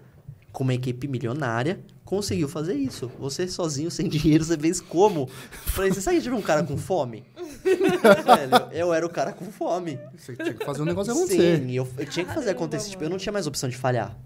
com 0.52 0.64
uma 0.64 0.74
equipe 0.74 1.06
milionária, 1.06 1.80
conseguiu 2.04 2.48
fazer 2.48 2.74
isso. 2.74 3.10
Você 3.18 3.46
sozinho, 3.46 3.90
sem 3.90 4.06
dinheiro, 4.10 4.44
você 4.44 4.58
fez 4.58 4.80
como? 4.80 5.20
Eu 5.20 5.70
Falei, 5.72 5.92
você 5.92 6.00
sabe 6.00 6.20
de 6.20 6.30
um 6.30 6.42
cara 6.42 6.64
com 6.64 6.76
fome? 6.76 7.24
Velho, 7.62 8.72
eu 8.72 8.92
era 8.92 9.06
o 9.06 9.10
cara 9.10 9.32
com 9.32 9.46
fome. 9.46 9.98
Você 10.16 10.34
tinha 10.36 10.54
que 10.54 10.64
fazer 10.64 10.82
um 10.82 10.84
negócio 10.84 11.12
acontecer. 11.12 11.60
Sim, 11.60 11.72
eu, 11.72 11.88
eu 11.96 12.06
tinha 12.06 12.26
que 12.26 12.34
fazer 12.34 12.50
acontecer. 12.50 12.90
Tipo, 12.90 13.04
eu 13.04 13.10
não 13.10 13.18
tinha 13.18 13.32
mais 13.32 13.46
opção 13.46 13.68
de 13.68 13.76
falhar. 13.76 14.16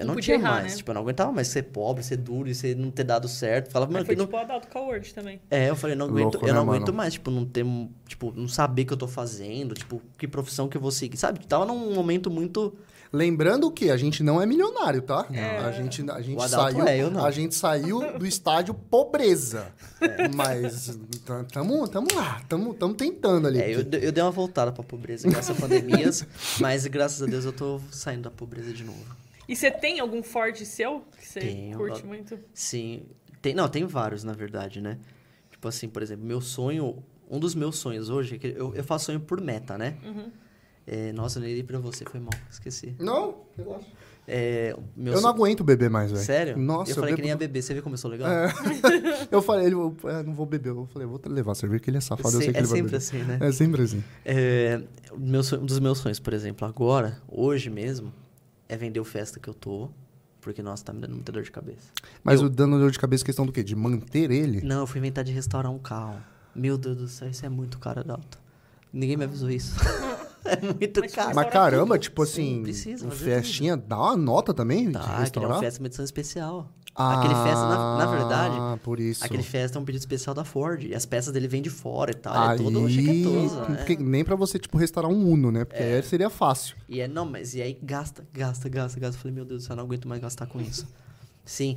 Eu 0.00 0.06
Não 0.06 0.14
não, 0.14 0.20
tinha 0.20 0.36
errar, 0.36 0.54
mais. 0.54 0.72
né? 0.72 0.76
Tipo, 0.78 0.90
eu 0.90 0.94
não 0.94 1.02
aguentava 1.02 1.30
mais 1.32 1.48
ser 1.48 1.62
pobre, 1.64 2.02
ser 2.02 2.16
duro 2.16 2.48
e 2.48 2.54
ser, 2.54 2.76
não 2.76 2.90
ter 2.90 3.04
dado 3.04 3.28
certo. 3.28 3.70
Falava, 3.70 3.92
Mas 3.92 4.00
mano, 4.02 4.06
foi 4.06 4.16
não, 4.16 4.24
tipo 4.24 4.36
a 4.36 4.40
Adalto 4.40 4.68
Coward 4.68 5.14
também. 5.14 5.40
é, 5.50 5.68
eu 5.70 5.76
falei, 5.76 5.94
não 5.96 6.06
aguento, 6.06 6.34
Louco, 6.34 6.46
eu 6.46 6.52
né, 6.52 6.52
não 6.54 6.62
aguento 6.62 6.86
mano? 6.86 6.94
mais, 6.94 7.12
tipo, 7.14 7.30
não 7.30 7.44
ter, 7.44 7.64
um- 7.64 7.90
tipo, 8.06 8.32
não 8.36 8.48
saber 8.48 8.82
o 8.82 8.86
que 8.86 8.92
eu 8.92 8.96
tô 8.96 9.08
fazendo, 9.08 9.74
tipo, 9.74 10.00
que 10.18 10.26
profissão 10.26 10.68
que 10.68 10.76
eu 10.76 10.80
vou 10.80 10.90
seguir, 10.90 11.16
sabe? 11.16 11.46
Tava 11.46 11.66
num 11.66 11.94
momento 11.94 12.30
muito 12.30 12.74
Lembrando 13.12 13.72
que 13.72 13.90
a 13.90 13.96
gente 13.96 14.22
não 14.22 14.40
é 14.40 14.46
milionário, 14.46 15.02
tá? 15.02 15.26
É. 15.32 15.58
A 15.58 15.72
gente, 15.72 16.08
a 16.08 16.20
gente 16.20 16.48
saiu, 16.48 16.86
é, 16.86 17.00
a 17.26 17.30
gente 17.32 17.54
saiu 17.56 18.16
do 18.16 18.24
estádio 18.24 18.72
pobreza. 18.72 19.66
Mas 20.32 20.96
tá- 21.24 21.44
tamo, 21.52 21.88
tamo 21.88 22.06
lá, 22.14 22.40
tamo, 22.48 22.72
tamo 22.72 22.94
tentando 22.94 23.48
ali. 23.48 23.60
É, 23.60 23.74
eu, 23.74 23.80
eu 23.80 24.12
dei 24.12 24.22
uma 24.22 24.30
voltada 24.30 24.70
pra 24.70 24.84
pobreza 24.84 25.28
graças 25.28 25.56
a 25.56 25.60
pandemias, 25.60 26.24
mas 26.60 26.86
graças 26.86 27.20
a 27.20 27.26
Deus 27.26 27.44
eu 27.44 27.52
tô 27.52 27.80
saindo 27.90 28.22
da 28.22 28.30
pobreza 28.30 28.72
de 28.72 28.84
novo. 28.84 29.04
E 29.50 29.56
você 29.56 29.70
tem 29.70 29.98
algum 29.98 30.22
Ford 30.22 30.56
seu 30.64 31.00
que 31.18 31.26
você 31.26 31.40
Tenho, 31.40 31.76
curte 31.76 32.00
eu- 32.02 32.06
muito? 32.06 32.38
Sim, 32.54 33.02
tem, 33.42 33.52
não, 33.54 33.68
tem 33.68 33.84
vários, 33.84 34.22
na 34.22 34.32
verdade, 34.32 34.80
né? 34.80 34.96
Tipo 35.50 35.66
assim, 35.68 35.88
por 35.88 36.02
exemplo, 36.02 36.24
meu 36.24 36.40
sonho, 36.40 37.02
um 37.28 37.38
dos 37.40 37.54
meus 37.54 37.76
sonhos 37.76 38.08
hoje, 38.10 38.36
é 38.36 38.38
que 38.38 38.46
eu, 38.56 38.72
eu 38.74 38.84
faço 38.84 39.06
sonho 39.06 39.18
por 39.20 39.40
meta, 39.40 39.76
né? 39.76 39.96
Uhum. 40.04 40.30
É, 40.86 41.12
nossa, 41.12 41.38
eu 41.38 41.42
nem 41.42 41.54
li 41.54 41.62
pra 41.62 41.78
você, 41.78 42.04
foi 42.04 42.20
mal, 42.20 42.30
esqueci. 42.50 42.94
Não, 42.98 43.38
relaxa. 43.56 43.86
É, 44.28 44.76
meu 44.96 45.08
Eu 45.14 45.14
não 45.14 45.22
sonho- 45.22 45.34
aguento 45.34 45.64
beber 45.64 45.90
mais, 45.90 46.12
velho. 46.12 46.22
Sério? 46.24 46.56
Nossa, 46.56 46.92
eu 46.92 46.94
falei 46.94 47.10
que 47.10 47.16
bebo- 47.16 47.24
nem 47.26 47.32
a 47.32 47.36
bebê, 47.36 47.60
você 47.60 47.74
viu 47.74 47.82
como 47.82 47.94
eu 47.94 47.98
sou 47.98 48.10
legal? 48.10 48.30
É. 48.30 48.46
eu 49.32 49.42
falei, 49.42 49.66
ele, 49.66 49.74
eu, 49.74 49.96
é, 50.04 50.22
não 50.22 50.32
vou 50.34 50.46
beber. 50.46 50.68
Eu 50.70 50.86
falei, 50.92 51.06
vou 51.08 51.20
levar 51.26 51.54
cerveja, 51.56 51.80
que 51.82 51.90
ele 51.90 51.96
é 51.98 52.00
safado, 52.00 52.28
eu 52.28 52.40
Se- 52.40 52.44
sei 52.44 52.52
que 52.52 52.58
é 52.58 52.60
ele 52.60 52.68
vai 52.68 52.76
sempre 52.76 52.90
beber. 52.92 52.96
assim, 52.96 53.18
né? 53.24 53.38
É 53.40 53.52
sempre 53.52 53.82
assim. 53.82 54.04
É, 54.24 54.80
o 55.10 55.18
meu 55.18 55.42
sonho- 55.42 55.62
um 55.62 55.66
dos 55.66 55.80
meus 55.80 55.98
sonhos, 55.98 56.20
por 56.20 56.32
exemplo, 56.32 56.66
agora, 56.68 57.20
hoje 57.28 57.68
mesmo, 57.70 58.12
é 58.72 58.76
vender 58.76 59.00
o 59.00 59.04
festa 59.04 59.38
que 59.40 59.48
eu 59.48 59.54
tô. 59.54 59.88
Porque, 60.40 60.62
nossa, 60.62 60.82
tá 60.84 60.92
me 60.92 61.00
dando 61.00 61.14
muita 61.14 61.30
dor 61.30 61.42
de 61.42 61.50
cabeça. 61.50 61.90
Mas 62.24 62.40
Eu- 62.40 62.46
o 62.46 62.50
dano 62.50 62.78
dor 62.78 62.90
de 62.90 62.98
cabeça 62.98 63.22
é 63.24 63.26
questão 63.26 63.44
do 63.44 63.52
quê? 63.52 63.62
De 63.62 63.76
manter 63.76 64.30
ele? 64.30 64.62
Não, 64.62 64.80
eu 64.80 64.86
fui 64.86 64.98
inventar 64.98 65.22
de 65.22 65.32
restaurar 65.32 65.70
um 65.70 65.78
carro. 65.78 66.16
Meu 66.54 66.78
Deus 66.78 66.96
do 66.96 67.08
céu, 67.08 67.28
isso 67.28 67.44
é 67.44 67.48
muito 67.50 67.78
caro, 67.78 68.00
Adalto. 68.00 68.38
Ninguém 68.92 69.16
me 69.18 69.24
avisou 69.24 69.50
isso. 69.50 69.74
é 70.44 70.56
muito 70.62 71.00
Mas 71.00 71.12
caro. 71.12 71.34
Mas 71.34 71.50
caramba, 71.50 71.98
tipo 71.98 72.24
Sim, 72.24 72.30
assim, 72.54 72.62
precisa 72.62 73.06
um 73.06 73.10
festinha, 73.10 73.76
dá 73.76 73.98
uma 73.98 74.16
nota 74.16 74.54
também? 74.54 74.86
de 74.86 74.92
Tá, 74.94 75.00
que 75.04 75.10
é 75.10 75.18
restaurar? 75.20 75.50
uma 75.52 75.60
festa 75.60 75.76
de 75.78 75.82
uma 75.82 75.86
edição 75.88 76.04
especial. 76.04 76.72
Aquele 77.18 77.34
Fiesta, 77.34 77.66
na, 77.68 77.98
na 77.98 78.06
verdade, 78.06 78.54
Ah, 78.58 78.78
por 78.82 79.00
isso. 79.00 79.24
aquele 79.24 79.42
Fiesta 79.42 79.78
é 79.78 79.80
um 79.80 79.84
pedido 79.84 80.00
especial 80.00 80.34
da 80.34 80.44
Ford. 80.44 80.82
E 80.84 80.94
as 80.94 81.06
peças 81.06 81.32
dele 81.32 81.48
vêm 81.48 81.62
de 81.62 81.70
fora 81.70 82.10
e 82.10 82.14
tal. 82.14 82.34
Ele 82.34 82.44
Aí, 82.52 82.54
é 82.54 82.62
todo 82.62 82.88
chiquetoso. 82.90 83.60
né? 83.60 83.76
porque 83.76 83.96
nem 83.96 84.24
pra 84.24 84.36
você, 84.36 84.58
tipo, 84.58 84.76
restaurar 84.78 85.10
um 85.10 85.30
Uno, 85.30 85.50
né? 85.50 85.64
Porque 85.64 85.82
aí 85.82 86.02
seria 86.02 86.28
fácil. 86.30 86.76
E 86.88 87.00
é, 87.00 87.08
não, 87.08 87.24
mas 87.24 87.54
e 87.54 87.62
aí 87.62 87.78
gasta, 87.82 88.24
gasta, 88.32 88.68
gasta, 88.68 88.98
gasta. 89.00 89.16
Eu 89.16 89.20
falei, 89.20 89.34
meu 89.34 89.44
Deus 89.44 89.62
do 89.62 89.66
céu, 89.66 89.76
não 89.76 89.84
aguento 89.84 90.06
mais 90.08 90.20
gastar 90.20 90.46
com 90.46 90.60
isso. 90.60 90.86
Sim. 91.44 91.76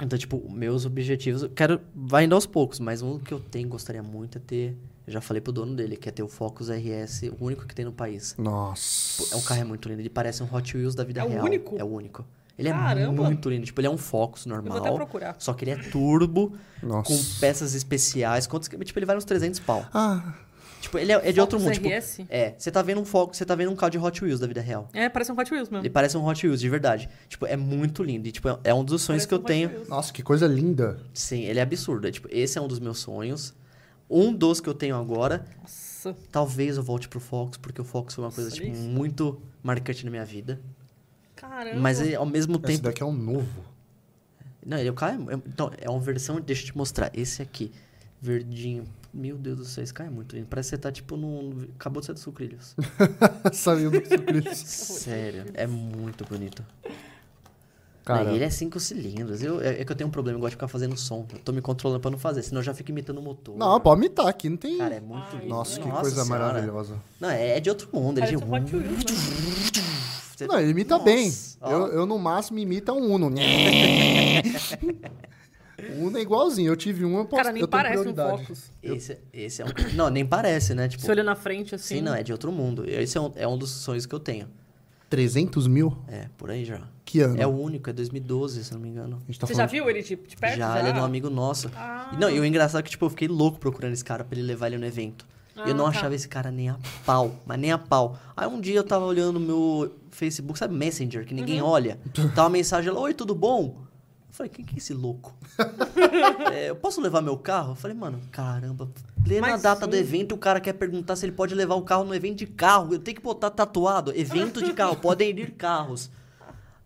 Então, 0.00 0.18
tipo, 0.18 0.42
meus 0.50 0.84
objetivos, 0.86 1.42
eu 1.42 1.50
quero, 1.50 1.80
vai 1.94 2.24
indo 2.24 2.34
aos 2.34 2.46
poucos, 2.46 2.80
mas 2.80 3.02
um 3.02 3.18
que 3.18 3.32
eu 3.32 3.38
tenho, 3.38 3.68
gostaria 3.68 4.02
muito 4.02 4.38
é 4.38 4.40
ter, 4.40 4.76
eu 5.06 5.12
já 5.12 5.20
falei 5.20 5.40
pro 5.40 5.52
dono 5.52 5.76
dele, 5.76 5.96
que 5.96 6.08
é 6.08 6.12
ter 6.12 6.22
o 6.22 6.28
Focus 6.28 6.70
RS, 6.70 7.24
o 7.38 7.44
único 7.44 7.66
que 7.66 7.74
tem 7.74 7.84
no 7.84 7.92
país. 7.92 8.34
Nossa. 8.38 9.34
É 9.34 9.36
um 9.36 9.42
carro 9.42 9.60
é 9.60 9.64
muito 9.64 9.88
lindo, 9.88 10.00
ele 10.00 10.08
parece 10.08 10.42
um 10.42 10.48
Hot 10.52 10.76
Wheels 10.76 10.94
da 10.94 11.04
vida 11.04 11.20
É 11.20 11.24
o 11.24 11.28
real. 11.28 11.44
único? 11.44 11.76
É 11.78 11.84
o 11.84 11.86
único. 11.88 12.24
Ele 12.58 12.68
é 12.68 12.72
Caramba. 12.72 13.24
muito 13.24 13.48
lindo, 13.48 13.64
tipo, 13.66 13.80
ele 13.80 13.86
é 13.88 13.90
um 13.90 13.96
Focus 13.98 14.44
Eu 14.46 14.50
vou 14.52 14.58
até 14.60 14.70
normal, 14.70 14.94
procurar. 14.96 15.36
só 15.38 15.52
que 15.54 15.64
ele 15.64 15.70
é 15.72 15.76
turbo, 15.76 16.54
Nossa. 16.82 17.08
com 17.08 17.18
peças 17.40 17.74
especiais, 17.74 18.46
quantos, 18.46 18.68
que- 18.68 18.76
tipo, 18.84 18.98
ele 18.98 19.06
vai 19.06 19.16
uns 19.16 19.24
300 19.24 19.58
pau. 19.60 19.84
Ah, 19.92 20.34
Tipo, 20.82 20.98
ele 20.98 21.12
é, 21.12 21.28
é 21.28 21.30
de 21.30 21.40
outro 21.40 21.60
Focus 21.60 21.78
mundo, 21.78 21.88
tipo, 21.90 22.26
é, 22.28 22.54
você 22.58 22.68
tá 22.68 22.82
vendo 22.82 23.00
um 23.00 23.04
Focus, 23.04 23.36
você 23.38 23.44
tá 23.44 23.54
vendo 23.54 23.70
um 23.70 23.76
carro 23.76 23.90
de 23.90 23.98
Hot 23.98 24.24
Wheels 24.24 24.40
da 24.40 24.48
vida 24.48 24.60
real. 24.60 24.88
É, 24.92 25.08
parece 25.08 25.30
um 25.30 25.38
Hot 25.38 25.48
Wheels 25.54 25.68
mesmo. 25.68 25.82
Ele 25.86 25.90
parece 25.90 26.16
um 26.16 26.26
Hot 26.26 26.44
Wheels, 26.44 26.60
de 26.60 26.68
verdade. 26.68 27.08
Tipo, 27.28 27.46
é 27.46 27.56
muito 27.56 28.02
lindo. 28.02 28.26
E, 28.26 28.32
tipo, 28.32 28.48
é- 28.48 28.58
é 28.64 28.74
um 28.74 28.82
dos 28.84 29.00
sonhos 29.00 29.24
Parece 29.24 29.28
que 29.28 29.34
eu 29.34 29.38
um 29.38 29.42
Hot 29.42 29.46
tenho. 29.46 29.68
Wheels. 29.68 29.88
nossa, 29.88 30.12
que 30.12 30.24
coisa 30.24 30.44
linda. 30.48 30.98
Sim, 31.14 31.42
ele 31.44 31.60
é 31.60 31.62
absurdo. 31.62 32.08
É, 32.08 32.10
tipo, 32.10 32.26
esse 32.32 32.58
é 32.58 32.60
um 32.60 32.66
dos 32.66 32.80
meus 32.80 32.98
sonhos. 32.98 33.54
Um 34.10 34.32
dos 34.34 34.60
que 34.60 34.68
eu 34.68 34.74
tenho 34.74 34.96
agora. 34.96 35.44
Nossa. 35.60 36.16
Talvez 36.32 36.76
eu 36.76 36.82
volte 36.82 37.08
pro 37.08 37.20
Fox, 37.20 37.56
porque 37.56 37.80
o 37.80 37.84
Fox 37.84 38.14
foi 38.14 38.24
uma 38.24 38.32
coisa, 38.32 38.50
Nossa, 38.50 38.60
tipo, 38.60 38.72
isso. 38.76 38.82
muito 38.82 39.40
marcante 39.62 40.04
na 40.04 40.10
minha 40.10 40.24
vida. 40.24 40.60
Caramba. 41.42 41.80
Mas 41.80 42.00
ele, 42.00 42.14
ao 42.14 42.24
mesmo 42.24 42.54
Esse 42.54 42.62
tempo. 42.64 42.82
daqui 42.84 43.02
é 43.02 43.06
um 43.06 43.12
novo. 43.12 43.64
Não, 44.64 44.78
ele 44.78 44.88
é 44.88 44.92
o 44.92 44.94
cara. 44.94 45.14
é- 45.14 45.34
Então, 45.34 45.70
é 45.76 45.90
uma 45.90 46.00
versão. 46.00 46.40
Deixa 46.40 46.62
eu 46.62 46.66
te 46.66 46.76
mostrar. 46.76 47.10
Esse 47.12 47.42
aqui. 47.42 47.70
Verdinho. 48.20 48.84
Meu 49.12 49.36
Deus 49.36 49.58
do 49.58 49.64
céu, 49.66 49.84
esse 49.84 49.92
cara 49.92 50.08
é 50.08 50.12
muito 50.12 50.34
lindo. 50.34 50.46
Parece 50.48 50.70
que 50.70 50.76
você 50.76 50.80
tá, 50.80 50.90
tipo, 50.92 51.16
num. 51.16 51.66
Acabou 51.74 52.00
de 52.00 52.06
sair 52.06 52.14
do 52.14 52.20
sucrilhos. 52.20 52.74
Saiu 53.52 53.90
do 53.90 53.96
sucrilhos. 54.08 54.56
Sério. 54.64 55.44
É 55.52 55.66
muito 55.66 56.24
bonito. 56.24 56.64
Cara, 58.04 58.24
Não, 58.24 58.34
ele 58.34 58.42
é 58.44 58.50
cinco 58.50 58.80
cilindros. 58.80 59.42
Eu, 59.42 59.60
é, 59.60 59.80
é 59.80 59.84
que 59.84 59.92
eu 59.92 59.96
tenho 59.96 60.08
um 60.08 60.10
problema, 60.10 60.36
eu 60.36 60.40
gosto 60.40 60.50
de 60.52 60.56
ficar 60.56 60.66
fazendo 60.68 60.96
som. 60.96 61.26
Eu 61.32 61.38
tô 61.40 61.52
me 61.52 61.60
controlando 61.60 62.00
pra 62.00 62.10
não 62.10 62.18
fazer, 62.18 62.42
senão 62.42 62.60
eu 62.60 62.64
já 62.64 62.74
fico 62.74 62.90
imitando 62.90 63.18
o 63.18 63.22
motor. 63.22 63.56
Não, 63.56 63.78
pode 63.80 64.00
imitar 64.00 64.26
aqui, 64.26 64.48
não 64.48 64.56
tem. 64.56 64.78
Cara, 64.78 64.94
é 64.96 65.00
muito 65.00 65.24
Ai, 65.32 65.40
lindo. 65.40 65.48
Nossa, 65.48 65.78
que 65.80 65.86
Nossa 65.86 66.00
coisa 66.00 66.24
Senhora. 66.24 66.46
maravilhosa. 66.46 66.96
Não, 67.20 67.30
é, 67.30 67.58
é 67.58 67.60
de 67.60 67.68
outro 67.68 67.88
mundo. 67.92 68.18
Ele 68.18 68.36
Parece 68.38 68.64
de... 68.66 69.91
Você- 70.42 70.48
Não, 70.48 70.60
ele 70.60 70.70
imita 70.70 70.94
Nossa, 70.94 71.04
bem. 71.04 71.32
Eu, 71.62 71.86
eu, 71.88 72.06
no 72.06 72.18
máximo, 72.18 72.58
imita 72.58 72.92
um 72.92 73.12
Uno. 73.12 73.28
o 73.28 73.30
Uno 76.06 76.18
é 76.18 76.20
igualzinho. 76.20 76.70
Eu 76.70 76.76
tive 76.76 77.04
um, 77.04 77.18
eu 77.18 77.24
posso 77.24 77.42
Cara, 77.42 77.52
nem 77.52 77.62
eu 77.62 77.68
tenho 77.68 77.82
parece 77.82 78.08
um. 78.08 78.14
Focus. 78.14 78.70
Esse, 78.82 79.18
esse 79.32 79.62
é 79.62 79.64
um... 79.64 79.68
Não, 79.94 80.08
nem 80.10 80.24
parece, 80.24 80.74
né? 80.74 80.88
Tipo, 80.88 81.02
Você 81.02 81.10
olha 81.10 81.24
na 81.24 81.34
frente, 81.34 81.74
assim. 81.74 81.96
sim, 81.96 82.00
não, 82.00 82.14
é 82.14 82.22
de 82.22 82.30
outro 82.32 82.52
mundo. 82.52 82.84
Esse 82.88 83.18
é 83.18 83.20
um, 83.20 83.32
é 83.34 83.48
um 83.48 83.58
dos 83.58 83.70
sonhos 83.70 84.06
que 84.06 84.14
eu 84.14 84.20
tenho. 84.20 84.48
300 85.10 85.66
mil? 85.66 85.96
É, 86.08 86.28
por 86.38 86.50
aí 86.50 86.64
já. 86.64 86.80
Que 87.04 87.20
ano? 87.20 87.38
É 87.40 87.46
o 87.46 87.50
único, 87.50 87.90
é 87.90 87.92
2012, 87.92 88.64
se 88.64 88.72
eu 88.72 88.76
não 88.76 88.82
me 88.82 88.88
engano. 88.88 89.18
Tá 89.38 89.46
Você 89.46 89.54
já 89.54 89.66
viu 89.66 89.90
ele 89.90 90.02
de, 90.02 90.16
de 90.16 90.36
perto? 90.36 90.56
já, 90.56 90.78
ele 90.80 90.88
é 90.88 90.92
um 90.94 91.04
amigo 91.04 91.28
nosso. 91.28 91.70
Ah. 91.76 92.10
E 92.14 92.16
Não, 92.16 92.30
e 92.30 92.40
o 92.40 92.44
engraçado 92.46 92.80
é 92.80 92.82
que, 92.82 92.90
tipo, 92.90 93.04
eu 93.04 93.10
fiquei 93.10 93.28
louco 93.28 93.58
procurando 93.58 93.92
esse 93.92 94.04
cara 94.04 94.24
pra 94.24 94.38
ele 94.38 94.46
levar 94.46 94.68
ele 94.68 94.78
no 94.78 94.86
evento. 94.86 95.26
Ah, 95.64 95.68
eu 95.68 95.74
não 95.74 95.84
tá. 95.84 95.90
achava 95.90 96.14
esse 96.14 96.28
cara 96.28 96.50
nem 96.50 96.68
a 96.68 96.76
pau, 97.06 97.36
mas 97.46 97.58
nem 97.58 97.70
a 97.72 97.78
pau. 97.78 98.18
Aí 98.36 98.46
um 98.46 98.60
dia 98.60 98.76
eu 98.76 98.84
tava 98.84 99.04
olhando 99.04 99.38
meu 99.40 99.94
Facebook, 100.10 100.58
sabe, 100.58 100.74
Messenger, 100.74 101.24
que 101.26 101.34
ninguém 101.34 101.60
Uhum. 101.62 101.68
olha. 101.68 101.98
Tava 102.34 102.42
uma 102.44 102.50
mensagem 102.50 102.90
lá, 102.92 103.00
oi, 103.00 103.14
tudo 103.14 103.34
bom? 103.34 103.76
Eu 104.28 104.34
falei, 104.34 104.50
quem 104.50 104.64
que 104.64 104.74
é 104.74 104.78
esse 104.78 104.92
louco? 104.94 105.34
É, 106.52 106.70
eu 106.70 106.76
posso 106.76 107.00
levar 107.00 107.20
meu 107.22 107.36
carro? 107.36 107.72
Eu 107.72 107.76
falei, 107.76 107.96
mano, 107.96 108.20
caramba, 108.30 108.88
plena 109.24 109.48
Mas 109.48 109.62
data 109.62 109.86
do 109.86 109.94
sim. 109.94 110.00
evento, 110.02 110.34
o 110.34 110.38
cara 110.38 110.60
quer 110.60 110.72
perguntar 110.74 111.16
se 111.16 111.24
ele 111.24 111.32
pode 111.32 111.54
levar 111.54 111.74
o 111.76 111.82
carro 111.82 112.04
no 112.04 112.14
evento 112.14 112.38
de 112.38 112.46
carro. 112.46 112.92
Eu 112.92 112.98
tenho 112.98 113.16
que 113.16 113.22
botar 113.22 113.50
tatuado, 113.50 114.12
evento 114.16 114.62
de 114.62 114.72
carro, 114.72 114.96
podem 114.96 115.30
ir 115.30 115.52
carros. 115.52 116.10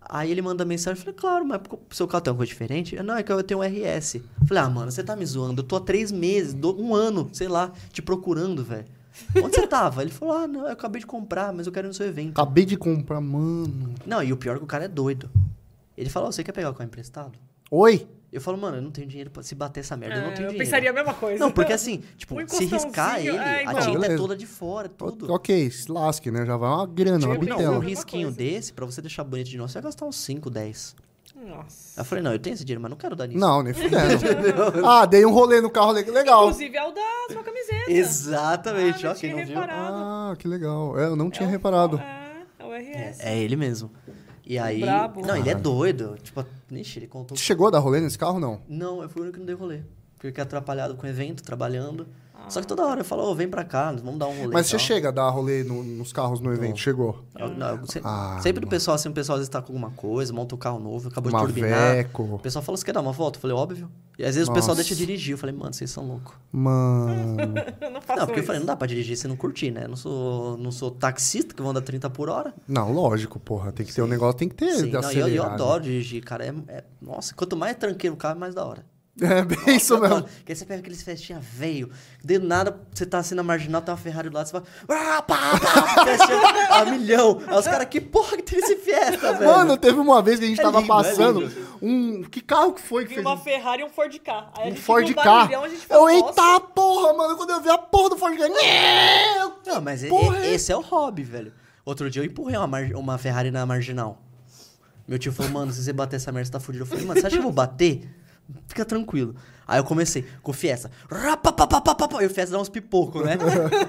Aí 0.08 0.30
ele 0.30 0.40
manda 0.40 0.64
mensagem, 0.64 0.98
eu 0.98 1.04
falei, 1.04 1.18
claro, 1.18 1.44
mas 1.44 1.60
o 1.70 1.94
seu 1.94 2.06
carro 2.06 2.22
tem 2.22 2.32
uma 2.32 2.36
coisa 2.36 2.48
diferente? 2.48 2.96
Não, 3.02 3.16
é 3.16 3.22
que 3.22 3.32
eu 3.32 3.42
tenho 3.42 3.60
um 3.60 3.62
RS. 3.62 4.16
Eu 4.16 4.46
falei, 4.46 4.62
ah, 4.62 4.70
mano, 4.70 4.90
você 4.90 5.02
tá 5.02 5.16
me 5.16 5.26
zoando, 5.26 5.62
eu 5.62 5.66
tô 5.66 5.76
há 5.76 5.80
três 5.80 6.12
meses, 6.12 6.54
um 6.54 6.94
ano, 6.94 7.28
sei 7.32 7.48
lá, 7.48 7.72
te 7.92 8.00
procurando, 8.00 8.64
velho. 8.64 8.86
Onde 9.42 9.56
você 9.56 9.66
tava? 9.66 10.02
Ele 10.02 10.10
falou, 10.10 10.36
ah, 10.36 10.46
não, 10.46 10.60
eu 10.66 10.72
acabei 10.72 11.00
de 11.00 11.06
comprar, 11.06 11.52
mas 11.52 11.66
eu 11.66 11.72
quero 11.72 11.86
ir 11.86 11.88
no 11.88 11.94
seu 11.94 12.06
evento. 12.06 12.30
Acabei 12.30 12.64
de 12.64 12.76
comprar, 12.76 13.20
mano. 13.20 13.94
Não, 14.06 14.22
e 14.22 14.32
o 14.32 14.36
pior 14.36 14.56
é 14.56 14.58
que 14.58 14.64
o 14.64 14.68
cara 14.68 14.84
é 14.84 14.88
doido. 14.88 15.28
Ele 15.96 16.10
falou, 16.10 16.30
você 16.30 16.44
quer 16.44 16.52
pegar 16.52 16.70
o 16.70 16.74
carro 16.74 16.86
emprestado? 16.86 17.32
Oi? 17.70 18.06
Eu 18.36 18.40
falo, 18.42 18.58
mano, 18.58 18.76
eu 18.76 18.82
não 18.82 18.90
tenho 18.90 19.06
dinheiro 19.06 19.30
pra 19.30 19.42
se 19.42 19.54
bater 19.54 19.80
essa 19.80 19.96
merda, 19.96 20.16
eu 20.16 20.20
não 20.22 20.28
É, 20.28 20.32
tenho 20.32 20.44
eu 20.46 20.50
dinheiro. 20.50 20.64
pensaria 20.64 20.90
a 20.90 20.92
mesma 20.92 21.14
coisa. 21.14 21.38
Não, 21.42 21.50
porque 21.50 21.72
assim, 21.72 22.02
tipo, 22.18 22.38
Um 22.38 22.46
se 22.46 22.66
riscar 22.66 23.18
ele, 23.18 23.30
é, 23.36 23.60
a 23.66 23.72
então. 23.72 23.80
tinta 23.94 24.06
é 24.12 24.16
toda 24.16 24.36
de 24.36 24.46
fora, 24.46 24.88
tudo. 24.90 25.32
Ok, 25.32 25.70
se 25.70 25.90
lasque, 25.90 26.30
né? 26.30 26.44
Já 26.44 26.56
vai 26.56 26.68
uma 26.68 26.86
grana, 26.86 27.24
uma 27.26 27.34
Não, 27.34 27.40
bitela. 27.40 27.62
um 27.62 27.80
Mesma 27.80 27.84
risquinho 27.88 28.28
coisa. 28.32 28.36
desse, 28.36 28.72
pra 28.74 28.84
você 28.84 29.00
deixar 29.00 29.24
bonito 29.24 29.48
de 29.48 29.56
novo, 29.56 29.68
você 29.70 29.74
vai 29.80 29.84
gastar 29.84 30.04
uns 30.04 30.16
5, 30.16 30.50
10. 30.50 30.94
Nossa. 31.34 31.98
Aí 31.98 32.00
eu 32.00 32.04
falei, 32.04 32.22
não, 32.24 32.32
eu 32.32 32.38
tenho 32.38 32.52
esse 32.54 32.64
dinheiro, 32.64 32.80
mas 32.82 32.90
não 32.90 32.96
quero 32.98 33.16
dar 33.16 33.26
nisso. 33.26 33.38
Não, 33.40 33.62
nem 33.62 33.72
fudendo. 33.72 33.96
ah, 34.86 35.06
dei 35.06 35.24
um 35.24 35.30
rolê 35.32 35.60
no 35.60 35.70
carro 35.70 35.92
le- 35.92 36.02
legal. 36.10 36.44
Inclusive 36.44 36.76
é 36.76 36.84
o 36.84 36.90
da 36.92 37.02
sua 37.32 37.42
camiseta. 37.42 37.90
Exatamente, 37.90 39.06
Ah, 39.06 39.10
ó, 39.10 39.12
não 39.14 39.20
quem 39.20 39.30
tinha 39.30 39.36
não 39.40 39.46
viu. 39.46 39.60
reparado. 39.60 39.94
Ah, 39.96 40.36
que 40.38 40.48
legal. 40.48 40.98
É, 40.98 41.04
eu 41.06 41.16
não 41.16 41.30
tinha 41.30 41.46
É 41.46 41.48
o- 41.48 41.52
reparado. 41.52 41.98
É, 41.98 42.36
é 42.58 42.64
o 42.64 42.72
RS. 42.74 43.20
É 43.20 43.38
ele 43.38 43.56
mesmo. 43.56 43.90
E 44.46 44.58
aí. 44.58 44.80
Brabo. 44.80 45.20
Não, 45.26 45.36
ele 45.36 45.48
é 45.50 45.54
Ah. 45.54 45.58
doido. 45.58 46.16
Tipo, 46.22 46.44
ixi, 46.70 47.00
ele 47.00 47.06
contou. 47.08 47.36
Você 47.36 47.42
chegou 47.42 47.66
a 47.66 47.70
dar 47.70 47.80
rolê 47.80 48.00
nesse 48.00 48.16
carro, 48.16 48.38
não? 48.38 48.60
Não, 48.68 49.02
eu 49.02 49.08
fui 49.08 49.20
o 49.20 49.24
único 49.24 49.34
que 49.34 49.40
não 49.40 49.46
dei 49.46 49.56
rolê. 49.56 49.80
Fiquei 50.18 50.42
atrapalhado 50.42 50.94
com 50.96 51.06
o 51.06 51.10
evento, 51.10 51.42
trabalhando. 51.42 52.06
Só 52.48 52.60
que 52.60 52.66
toda 52.66 52.86
hora 52.86 53.00
eu 53.00 53.04
falo, 53.04 53.24
ô, 53.24 53.34
vem 53.34 53.48
pra 53.48 53.64
cá, 53.64 53.90
vamos 53.90 54.18
dar 54.20 54.28
um 54.28 54.36
rolê. 54.38 54.52
Mas 54.54 54.68
você 54.68 54.78
chega 54.78 55.08
a 55.08 55.10
dar 55.10 55.28
rolê 55.30 55.64
no- 55.64 55.82
nos 55.82 56.12
carros 56.12 56.38
no 56.38 56.52
evento? 56.52 56.70
Não. 56.70 56.76
Chegou? 56.76 57.24
Eu- 57.36 57.48
não, 57.48 57.70
eu 57.76 57.86
se- 57.86 58.00
Ah, 58.04 58.38
sempre 58.40 58.60
o 58.60 58.66
mano. 58.66 58.70
pessoal, 58.70 58.94
assim, 58.94 59.08
o 59.08 59.12
pessoal 59.12 59.34
às 59.34 59.40
vezes 59.40 59.48
tá 59.48 59.60
com 59.60 59.72
alguma 59.72 59.90
coisa, 59.90 60.32
monta 60.32 60.54
um 60.54 60.58
carro 60.58 60.78
novo, 60.78 61.08
acabou 61.08 61.32
Uma 61.32 61.40
de 61.40 61.46
turbinar. 61.46 61.94
Veco. 61.96 62.22
O 62.34 62.38
pessoal 62.38 62.62
falou, 62.62 62.76
você 62.76 62.84
quer 62.84 62.92
dar 62.92 63.00
uma 63.00 63.10
volta? 63.10 63.38
Eu 63.38 63.40
falei, 63.40 63.56
óbvio. 63.56 63.90
E 64.16 64.24
às 64.24 64.34
vezes 64.36 64.48
o 64.48 64.52
pessoal 64.52 64.76
Nossa. 64.76 64.82
deixa 64.88 64.94
dirigir. 64.94 65.32
Eu 65.32 65.38
falei, 65.38 65.54
mano, 65.56 65.74
vocês 65.74 65.90
são 65.90 66.06
loucos. 66.06 66.34
Mano. 66.52 67.54
Eu 67.80 67.90
não 67.90 68.00
faço 68.00 68.20
Não, 68.20 68.26
porque 68.26 68.38
eu 68.40 68.42
isso. 68.42 68.46
falei, 68.46 68.60
não 68.60 68.66
dá 68.66 68.76
pra 68.76 68.86
dirigir 68.86 69.16
se 69.16 69.26
não 69.26 69.36
curtir, 69.36 69.70
né? 69.72 69.84
Eu 69.84 69.88
não 69.88 69.96
sou, 69.96 70.56
não 70.56 70.70
sou 70.70 70.90
taxista 70.90 71.52
que 71.52 71.60
vão 71.62 71.74
dar 71.74 71.80
30 71.82 72.08
por 72.08 72.28
hora. 72.28 72.54
Não, 72.68 72.92
lógico, 72.92 73.38
porra. 73.40 73.72
Tem 73.72 73.84
que 73.84 73.92
ter 73.92 74.02
um 74.02 74.06
negócio, 74.06 74.38
tem 74.38 74.48
que 74.48 74.54
ter 74.54 74.72
Sim, 74.76 74.90
não, 74.90 75.10
eu, 75.10 75.28
eu 75.28 75.42
adoro 75.42 75.82
dirigir, 75.82 76.22
cara. 76.22 76.44
É, 76.46 76.54
é- 76.68 76.84
nossa, 77.02 77.34
quanto 77.34 77.56
mais 77.56 77.76
tranqueiro 77.76 78.14
o 78.14 78.16
carro, 78.18 78.38
mais 78.38 78.54
da 78.54 78.64
hora. 78.64 78.84
É 79.18 79.42
bem 79.42 79.76
isso 79.76 79.94
Eu 79.94 80.04
adoro. 80.04 80.14
mesmo. 80.24 80.28
Porque 80.38 80.52
aí 80.52 80.56
você 80.56 80.66
pega 80.66 80.80
aqueles 80.80 81.02
festinha 81.02 81.40
veio, 81.40 81.90
de 82.22 82.38
nada 82.38 82.78
você 82.92 83.06
tá 83.06 83.18
assim 83.18 83.34
na 83.34 83.42
marginal, 83.42 83.80
tem 83.80 83.90
uma 83.90 83.96
Ferrari 83.98 84.28
do 84.28 84.34
lado, 84.34 84.46
você 84.46 84.52
fala, 84.52 84.64
ah, 84.90 85.22
pá, 85.22 85.58
pá, 85.58 86.04
festinha 86.04 86.38
a 86.70 86.84
milhão. 86.84 87.40
Aí 87.46 87.58
os 87.58 87.64
caras, 87.66 87.88
que 87.88 87.98
porra 88.00 88.36
que 88.36 88.42
tem 88.42 88.58
esse 88.58 88.76
festa, 88.76 89.32
velho? 89.32 89.50
Mano, 89.50 89.78
teve 89.78 89.98
uma 89.98 90.20
vez 90.20 90.38
que 90.38 90.44
a 90.44 90.48
gente 90.48 90.60
É 90.60 90.62
tava 90.62 90.80
lindo, 90.80 90.92
é 90.92 90.96
passando 90.96 91.40
lindo. 91.40 91.66
um. 91.80 92.22
Que 92.24 92.42
carro 92.42 92.72
que 92.74 92.80
foi 92.82 93.04
que 93.04 93.08
Vi 93.08 93.14
fez? 93.14 93.26
uma 93.26 93.34
isso? 93.36 93.44
Ferrari 93.44 93.80
e 93.80 93.84
um 93.86 93.88
Ford 93.88 94.18
K. 94.18 94.52
Aí 94.58 94.68
a 94.68 94.72
Um 94.72 94.76
Ford 94.76 95.06
K. 95.14 95.24
barulhão, 95.24 95.64
a 95.64 95.68
gente 95.70 95.86
Eu, 95.88 96.08
eita 96.10 96.26
"Nossa". 96.42 96.60
porra, 96.60 97.12
mano. 97.14 97.36
Quando 97.36 97.50
eu 97.50 97.60
vi 97.62 97.70
a 97.70 97.78
porra 97.78 98.10
do 98.10 98.16
Ford 98.18 98.36
K. 98.36 98.48
Não, 99.66 99.80
mas 99.80 100.04
porra 100.04 100.38
é 100.44 100.54
esse 100.54 100.70
é 100.70 100.76
o 100.76 100.80
hobby, 100.80 101.22
velho. 101.22 101.52
Outro 101.84 102.10
dia 102.10 102.20
eu 102.22 102.26
empurrei 102.26 102.56
uma, 102.58 102.78
uma 102.96 103.16
Ferrari 103.18 103.50
na 103.50 103.64
marginal. 103.64 104.20
Meu 105.08 105.18
tio 105.18 105.32
falou, 105.32 105.52
mano, 105.52 105.72
se 105.72 105.82
você 105.82 105.92
bater 105.92 106.16
essa 106.16 106.32
merda, 106.32 106.46
você 106.46 106.52
tá 106.52 106.60
fudido. 106.60 106.82
Eu 106.82 106.86
falei, 106.88 107.04
mano, 107.04 107.20
você 107.20 107.26
acha 107.26 107.36
que 107.36 107.38
eu 107.38 107.44
vou 107.44 107.52
bater? 107.52 108.02
Fica 108.68 108.84
tranquilo. 108.84 109.34
Aí 109.68 109.80
eu 109.80 109.84
comecei 109.84 110.24
com 110.42 110.52
o 110.52 110.54
Fiesta. 110.54 110.88
E 111.10 112.26
o 112.26 112.30
Fiesta 112.30 112.52
dá 112.54 112.60
uns 112.60 112.68
pipocos, 112.68 113.24
né? 113.24 113.36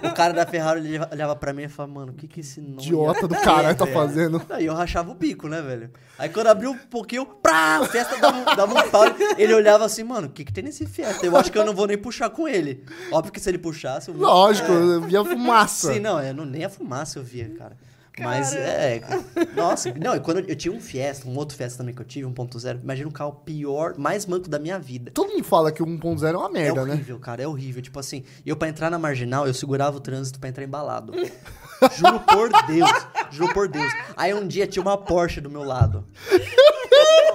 o 0.10 0.14
cara 0.16 0.34
da 0.34 0.44
Ferrari 0.44 0.80
ele 0.80 0.90
olhava- 0.98 1.10
olhava 1.14 1.36
pra 1.36 1.54
mim 1.54 1.64
e 1.64 1.70
falava, 1.70 1.94
mano, 1.94 2.12
o 2.14 2.16
que 2.16 2.28
que 2.28 2.40
esse 2.40 2.60
nome 2.60 2.82
Idiota 2.82 3.28
do 3.28 3.36
caralho 3.36 3.78
tá 3.78 3.86
velho? 3.86 3.96
fazendo. 3.96 4.42
Aí 4.50 4.66
eu 4.66 4.74
rachava 4.74 5.12
o 5.12 5.14
bico, 5.14 5.48
né, 5.48 5.62
velho? 5.62 5.92
Aí 6.18 6.30
quando 6.30 6.48
abriu 6.48 6.72
um 6.72 6.78
pouquinho, 6.78 7.26
prá, 7.28 7.80
o 7.82 7.86
Fiesta 7.86 8.18
dava, 8.18 8.56
dava 8.56 8.74
um 8.74 8.90
pau. 8.90 9.04
Ele 9.38 9.54
olhava 9.54 9.86
assim, 9.86 10.04
mano, 10.04 10.28
o 10.28 10.32
que 10.32 10.44
que 10.44 10.52
tem 10.52 10.64
nesse 10.64 10.88
Fiesta? 10.88 11.24
Eu 11.24 11.38
acho 11.38 11.52
que 11.52 11.58
eu 11.60 11.66
não 11.66 11.76
vou 11.76 11.86
nem 11.86 11.98
puxar 11.98 12.32
com 12.32 12.48
ele. 12.48 12.84
Óbvio 13.12 13.32
que 13.32 13.40
se 13.40 13.48
ele 13.48 13.60
puxasse... 13.60 14.10
Eu... 14.10 14.18
Lógico, 14.18 14.72
eu 14.72 15.02
vi 15.02 15.16
a 15.16 15.24
fumaça. 15.24 15.94
Sim, 15.94 16.00
não, 16.00 16.20
eu 16.20 16.34
não, 16.34 16.44
nem 16.46 16.66
a 16.66 16.70
fumaça 16.70 17.20
eu 17.20 17.24
via, 17.24 17.50
cara. 17.56 17.78
Mas 18.20 18.54
é. 18.54 19.02
Nossa, 19.56 19.94
não, 19.94 20.16
e 20.16 20.20
quando 20.20 20.40
eu, 20.40 20.46
eu 20.48 20.56
tinha 20.56 20.74
um 20.74 20.80
Fiesta, 20.80 21.28
um 21.28 21.36
outro 21.36 21.56
Fiesta 21.56 21.78
também 21.78 21.94
que 21.94 22.02
eu 22.02 22.06
tive, 22.06 22.28
1.0, 22.28 22.82
imagina 22.82 23.08
um 23.08 23.12
carro 23.12 23.34
pior, 23.46 23.96
mais 23.98 24.26
manco 24.26 24.50
da 24.50 24.60
minha 24.60 24.80
vida. 24.80 25.12
Todo 25.12 25.32
mundo 25.32 25.44
fala 25.44 25.72
que 25.72 25.84
o 25.84 25.86
1.0 25.86 26.34
é 26.34 26.38
uma 26.38 26.50
merda, 26.50 26.82
é 26.82 26.86
né? 26.86 26.94
horrível, 26.94 27.20
cara, 27.20 27.44
é 27.44 27.48
horrível. 27.48 27.82
Tipo 27.82 28.00
assim, 28.00 28.24
eu 28.46 28.56
pra 28.56 28.70
entrar 28.70 28.90
na 28.90 28.98
marginal, 28.98 29.48
eu 29.48 29.54
segurava 29.54 29.98
o 29.98 30.00
trânsito 30.00 30.40
pra 30.40 30.50
entrar 30.50 30.64
embalado. 30.64 31.14
juro 31.96 32.20
por 32.22 32.50
Deus, 32.68 32.92
juro 33.32 33.54
por 33.54 33.68
Deus. 33.68 33.92
Aí 34.16 34.34
um 34.34 34.48
dia 34.48 34.66
tinha 34.68 34.82
uma 34.82 34.98
Porsche 34.98 35.40
do 35.42 35.50
meu 35.50 35.64
lado. 35.64 36.06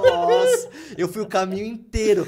Nossa, 0.02 0.68
eu 0.98 1.08
fui 1.08 1.22
o 1.22 1.26
caminho 1.26 1.64
inteiro. 1.64 2.26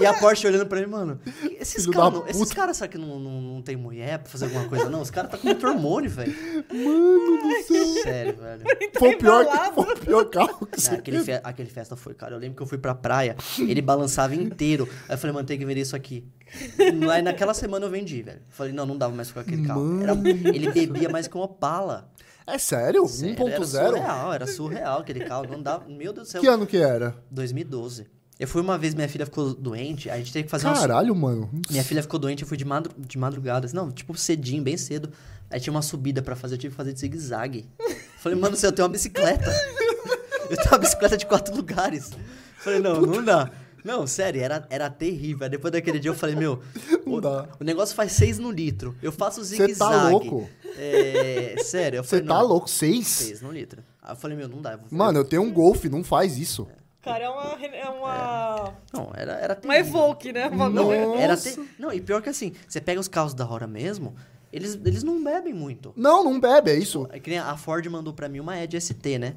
E 0.00 0.06
a 0.06 0.14
Porsche 0.14 0.46
olhando 0.46 0.66
pra 0.66 0.80
mim, 0.80 0.86
mano. 0.86 1.20
Esses 1.58 1.86
caras 1.86 2.22
esses 2.28 2.52
caras 2.52 2.76
sabem 2.76 2.92
que 2.92 2.98
não, 2.98 3.18
não, 3.18 3.40
não 3.40 3.62
tem 3.62 3.76
mulher 3.76 4.18
pra 4.20 4.30
fazer 4.30 4.44
alguma 4.46 4.68
coisa, 4.68 4.88
não? 4.88 5.00
Os 5.00 5.10
caras 5.10 5.30
tá 5.30 5.38
com 5.38 5.46
muito 5.46 5.66
hormônio, 5.66 6.08
velho. 6.10 6.32
Mano 6.72 7.42
do 7.42 7.62
céu. 7.66 8.02
Sério, 8.02 8.36
velho. 8.36 8.62
Foi 8.98 9.14
o 9.14 9.18
pior, 9.18 9.44
foi 9.74 9.92
o 9.94 9.96
pior 9.98 10.24
carro 10.26 10.66
que 10.66 10.80
você 10.80 10.94
aquele, 10.94 11.22
fe- 11.24 11.40
aquele 11.42 11.70
festa 11.70 11.96
foi, 11.96 12.14
cara. 12.14 12.34
Eu 12.34 12.38
lembro 12.38 12.56
que 12.56 12.62
eu 12.62 12.66
fui 12.66 12.78
pra 12.78 12.94
praia, 12.94 13.36
ele 13.58 13.82
balançava 13.82 14.34
inteiro. 14.34 14.88
Aí 15.08 15.14
eu 15.14 15.18
falei, 15.18 15.34
mano, 15.34 15.46
tem 15.46 15.58
que 15.58 15.64
vender 15.64 15.80
isso 15.80 15.96
aqui. 15.96 16.24
Aí 17.12 17.22
naquela 17.22 17.54
semana 17.54 17.86
eu 17.86 17.90
vendi, 17.90 18.22
velho. 18.22 18.40
Falei, 18.48 18.72
não, 18.72 18.86
não 18.86 18.96
dava 18.96 19.14
mais 19.14 19.30
com 19.30 19.40
aquele 19.40 19.66
carro. 19.66 20.02
Era- 20.02 20.12
ele 20.54 20.70
bebia 20.72 21.08
mais 21.08 21.26
que 21.28 21.34
uma 21.36 21.44
Opala. 21.44 22.10
É 22.46 22.56
sério? 22.56 23.06
Sério, 23.06 23.46
Era 23.48 23.60
1.0? 23.60 23.66
surreal, 23.66 24.32
era 24.32 24.46
surreal 24.46 25.00
aquele 25.00 25.20
carro. 25.20 25.46
Não 25.50 25.62
dava. 25.62 25.84
Meu 25.88 26.12
Deus 26.12 26.28
do 26.28 26.30
céu. 26.30 26.40
Que 26.40 26.46
ano 26.46 26.66
que 26.66 26.78
era? 26.78 27.14
2012. 27.30 28.06
Eu 28.38 28.46
fui 28.46 28.62
uma 28.62 28.78
vez, 28.78 28.94
minha 28.94 29.08
filha 29.08 29.26
ficou 29.26 29.52
doente, 29.52 30.08
a 30.08 30.16
gente 30.16 30.32
teve 30.32 30.44
que 30.44 30.50
fazer. 30.50 30.72
Caralho, 30.72 31.14
mano. 31.14 31.50
Minha 31.68 31.82
filha 31.82 32.00
ficou 32.00 32.18
doente, 32.20 32.42
eu 32.42 32.48
fui 32.48 32.56
de, 32.56 32.64
madru... 32.64 32.92
de 32.96 33.18
madrugada. 33.18 33.68
Não, 33.74 33.90
tipo, 33.90 34.16
cedinho, 34.16 34.62
bem 34.62 34.76
cedo. 34.76 35.10
Aí 35.50 35.58
tinha 35.60 35.72
uma 35.72 35.82
subida 35.82 36.22
pra 36.22 36.36
fazer, 36.36 36.54
eu 36.54 36.58
tive 36.58 36.70
que 36.70 36.76
fazer 36.76 36.92
de 36.92 37.00
zigue-zague. 37.00 37.68
Falei, 38.18 38.38
mano, 38.38 38.56
você 38.56 38.66
eu 38.66 38.72
tenho 38.72 38.86
uma 38.86 38.92
bicicleta. 38.92 39.50
Eu 40.48 40.56
tenho 40.56 40.68
uma 40.70 40.78
bicicleta 40.78 41.14
de 41.14 41.26
quatro 41.26 41.54
lugares. 41.54 42.10
Falei, 42.56 42.80
não, 42.80 43.02
não 43.02 43.22
dá. 43.22 43.50
Não, 43.84 44.06
sério, 44.06 44.40
era, 44.42 44.66
era 44.70 44.90
terrível. 44.90 45.44
Aí 45.44 45.50
depois 45.50 45.72
daquele 45.72 45.98
dia 45.98 46.10
eu 46.10 46.14
falei, 46.14 46.34
meu, 46.36 46.60
Não 47.06 47.14
o, 47.14 47.20
dá. 47.20 47.48
o 47.60 47.64
negócio 47.64 47.94
faz 47.94 48.12
seis 48.12 48.38
no 48.38 48.50
litro. 48.50 48.94
Eu 49.02 49.12
faço 49.12 49.42
Você 49.44 49.56
zigue-zague. 49.56 49.78
tá 49.78 50.08
louco? 50.08 50.48
É, 50.76 51.56
sério, 51.64 51.98
eu 51.98 52.04
Você 52.04 52.20
tá 52.20 52.34
não, 52.40 52.46
louco? 52.46 52.68
Seis? 52.68 53.06
Seis 53.06 53.40
no 53.42 53.50
litro. 53.52 53.82
Aí 54.02 54.12
eu 54.12 54.16
falei, 54.16 54.36
meu, 54.36 54.48
não 54.48 54.60
dá. 54.62 54.72
Eu 54.72 54.78
vou, 54.78 54.86
Mano, 54.90 55.18
eu 55.20 55.24
tenho 55.24 55.42
um 55.42 55.52
Golf, 55.52 55.84
não 55.86 56.02
faz 56.04 56.38
isso. 56.38 56.66
Cara, 57.02 57.24
é 57.24 57.28
uma. 57.28 57.44
É 57.64 57.88
uma, 57.88 58.74
Não, 58.92 59.10
era, 59.14 59.32
era 59.34 59.58
uma. 59.64 59.76
Evoque, 59.76 60.32
né? 60.32 60.46
Uma 60.48 60.68
Não, 60.68 60.92
era 60.92 61.36
te- 61.36 61.58
não, 61.78 61.92
e 61.92 62.00
pior 62.00 62.20
que 62.20 62.28
assim, 62.28 62.52
você 62.68 62.80
pega 62.80 63.00
os 63.00 63.08
carros 63.08 63.32
da 63.34 63.48
hora 63.48 63.66
mesmo, 63.66 64.14
eles, 64.52 64.78
eles 64.84 65.02
não 65.02 65.22
bebem 65.22 65.54
muito. 65.54 65.92
Não, 65.96 66.24
não 66.24 66.38
bebe, 66.40 66.70
é 66.72 66.74
isso. 66.74 67.06
É 67.10 67.18
que 67.20 67.30
nem 67.30 67.38
a 67.38 67.56
Ford 67.56 67.86
mandou 67.86 68.12
pra 68.12 68.28
mim 68.28 68.40
uma 68.40 68.60
Edge 68.62 68.78
ST, 68.80 69.18
né? 69.18 69.36